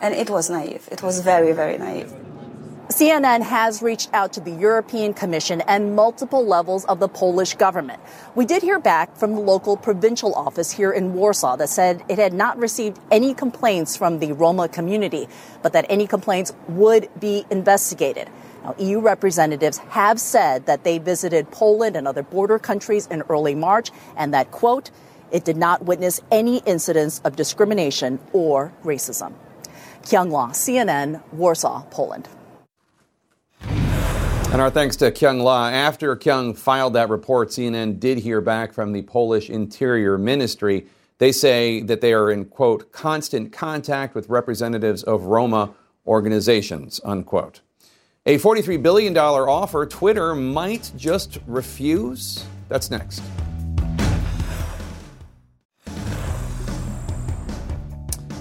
And 0.00 0.14
it 0.14 0.28
was 0.30 0.50
naive. 0.50 0.88
It 0.90 1.02
was 1.02 1.20
very, 1.20 1.52
very 1.52 1.78
naive. 1.78 2.12
CNN 2.92 3.40
has 3.40 3.80
reached 3.80 4.10
out 4.12 4.34
to 4.34 4.40
the 4.40 4.50
European 4.50 5.14
Commission 5.14 5.62
and 5.62 5.96
multiple 5.96 6.44
levels 6.44 6.84
of 6.84 7.00
the 7.00 7.08
Polish 7.08 7.54
government. 7.54 8.02
We 8.34 8.44
did 8.44 8.62
hear 8.62 8.78
back 8.78 9.16
from 9.16 9.34
the 9.34 9.40
local 9.40 9.78
provincial 9.78 10.34
office 10.34 10.70
here 10.70 10.92
in 10.92 11.14
Warsaw 11.14 11.56
that 11.56 11.70
said 11.70 12.04
it 12.10 12.18
had 12.18 12.34
not 12.34 12.58
received 12.58 13.00
any 13.10 13.32
complaints 13.32 13.96
from 13.96 14.18
the 14.18 14.32
Roma 14.32 14.68
community, 14.68 15.26
but 15.62 15.72
that 15.72 15.86
any 15.88 16.06
complaints 16.06 16.52
would 16.68 17.08
be 17.18 17.46
investigated. 17.50 18.28
Now, 18.62 18.74
EU 18.78 19.00
representatives 19.00 19.78
have 19.88 20.20
said 20.20 20.66
that 20.66 20.84
they 20.84 20.98
visited 20.98 21.50
Poland 21.50 21.96
and 21.96 22.06
other 22.06 22.22
border 22.22 22.58
countries 22.58 23.06
in 23.06 23.22
early 23.30 23.54
March 23.54 23.90
and 24.18 24.34
that, 24.34 24.50
quote, 24.50 24.90
it 25.30 25.46
did 25.46 25.56
not 25.56 25.86
witness 25.86 26.20
any 26.30 26.58
incidents 26.66 27.22
of 27.24 27.36
discrimination 27.36 28.20
or 28.34 28.70
racism. 28.84 29.32
Kyung 30.02 30.30
Lah, 30.30 30.50
CNN, 30.50 31.22
Warsaw, 31.32 31.84
Poland. 31.90 32.28
And 34.52 34.60
our 34.60 34.68
thanks 34.68 34.96
to 34.96 35.10
Kyung 35.10 35.38
Lah. 35.38 35.70
After 35.70 36.14
Kyung 36.14 36.52
filed 36.52 36.92
that 36.92 37.08
report, 37.08 37.48
CNN 37.48 37.98
did 37.98 38.18
hear 38.18 38.42
back 38.42 38.74
from 38.74 38.92
the 38.92 39.00
Polish 39.00 39.48
Interior 39.48 40.18
Ministry. 40.18 40.86
They 41.16 41.32
say 41.32 41.80
that 41.80 42.02
they 42.02 42.12
are 42.12 42.30
in, 42.30 42.44
quote, 42.44 42.92
constant 42.92 43.50
contact 43.50 44.14
with 44.14 44.28
representatives 44.28 45.02
of 45.04 45.22
Roma 45.22 45.72
organizations, 46.06 47.00
unquote. 47.02 47.62
A 48.26 48.38
$43 48.38 48.82
billion 48.82 49.16
offer 49.16 49.86
Twitter 49.86 50.34
might 50.34 50.92
just 50.98 51.38
refuse? 51.46 52.44
That's 52.68 52.90
next. 52.90 53.22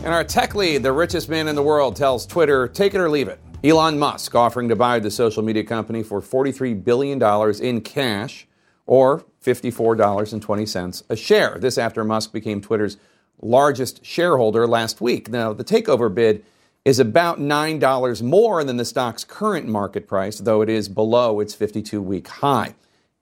And 0.03 0.13
our 0.13 0.25
tech 0.25 0.55
lead, 0.55 0.83
the 0.83 0.91
richest 0.91 1.29
man 1.29 1.47
in 1.47 1.55
the 1.55 1.63
world, 1.63 1.95
tells 1.95 2.25
Twitter, 2.25 2.67
take 2.67 2.93
it 2.95 2.99
or 2.99 3.09
leave 3.09 3.29
it. 3.29 3.39
Elon 3.63 3.99
Musk 3.99 4.33
offering 4.33 4.69
to 4.69 4.75
buy 4.75 4.97
the 4.97 5.11
social 5.11 5.43
media 5.43 5.63
company 5.63 6.01
for 6.01 6.19
$43 6.19 6.83
billion 6.83 7.21
in 7.61 7.81
cash 7.81 8.47
or 8.87 9.23
$54.20 9.45 11.03
a 11.07 11.15
share. 11.15 11.57
This 11.59 11.77
after 11.77 12.03
Musk 12.03 12.33
became 12.33 12.59
Twitter's 12.59 12.97
largest 13.39 14.03
shareholder 14.03 14.65
last 14.65 14.99
week. 14.99 15.29
Now, 15.29 15.53
the 15.53 15.63
takeover 15.63 16.11
bid 16.11 16.43
is 16.85 16.97
about 16.97 17.39
$9 17.39 18.21
more 18.23 18.63
than 18.63 18.77
the 18.77 18.85
stock's 18.85 19.23
current 19.23 19.67
market 19.67 20.07
price, 20.07 20.39
though 20.39 20.61
it 20.61 20.69
is 20.69 20.89
below 20.89 21.39
its 21.39 21.53
52 21.53 22.01
week 22.01 22.27
high. 22.27 22.73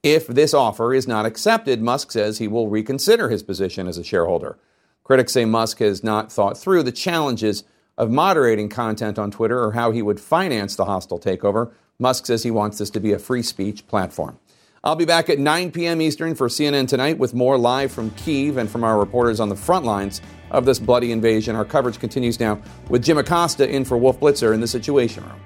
If 0.02 0.26
this 0.26 0.54
offer 0.54 0.94
is 0.94 1.06
not 1.06 1.26
accepted, 1.26 1.82
Musk 1.82 2.12
says 2.12 2.38
he 2.38 2.48
will 2.48 2.68
reconsider 2.68 3.28
his 3.28 3.42
position 3.42 3.86
as 3.86 3.98
a 3.98 4.04
shareholder. 4.04 4.56
Critics 5.04 5.32
say 5.32 5.44
Musk 5.44 5.80
has 5.80 6.02
not 6.02 6.32
thought 6.32 6.56
through 6.56 6.84
the 6.84 6.92
challenges 6.92 7.64
of 8.00 8.10
moderating 8.10 8.70
content 8.70 9.18
on 9.18 9.30
Twitter 9.30 9.62
or 9.62 9.72
how 9.72 9.90
he 9.90 10.00
would 10.00 10.18
finance 10.18 10.74
the 10.74 10.86
hostile 10.86 11.20
takeover. 11.20 11.70
Musk 11.98 12.24
says 12.24 12.42
he 12.42 12.50
wants 12.50 12.78
this 12.78 12.88
to 12.88 12.98
be 12.98 13.12
a 13.12 13.18
free 13.18 13.42
speech 13.42 13.86
platform. 13.86 14.38
I'll 14.82 14.96
be 14.96 15.04
back 15.04 15.28
at 15.28 15.38
9 15.38 15.70
p.m. 15.70 16.00
Eastern 16.00 16.34
for 16.34 16.48
CNN 16.48 16.88
Tonight 16.88 17.18
with 17.18 17.34
more 17.34 17.58
live 17.58 17.92
from 17.92 18.10
Kiev 18.12 18.56
and 18.56 18.70
from 18.70 18.84
our 18.84 18.98
reporters 18.98 19.38
on 19.38 19.50
the 19.50 19.54
front 19.54 19.84
lines 19.84 20.22
of 20.50 20.64
this 20.64 20.78
bloody 20.78 21.12
invasion. 21.12 21.54
Our 21.54 21.66
coverage 21.66 21.98
continues 21.98 22.40
now 22.40 22.62
with 22.88 23.04
Jim 23.04 23.18
Acosta 23.18 23.68
in 23.68 23.84
for 23.84 23.98
Wolf 23.98 24.18
Blitzer 24.18 24.54
in 24.54 24.62
the 24.62 24.66
Situation 24.66 25.22
Room. 25.22 25.38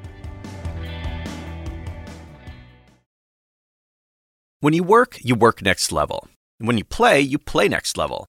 When 4.61 4.75
you 4.75 4.85
work, 4.85 5.19
you 5.21 5.35
work 5.35 5.61
next 5.61 5.91
level. 5.91 6.29
And 6.61 6.69
when 6.69 6.79
you 6.79 6.85
play, 6.85 7.21
you 7.21 7.41
play 7.41 7.67
next 7.67 7.99
level. 7.99 8.29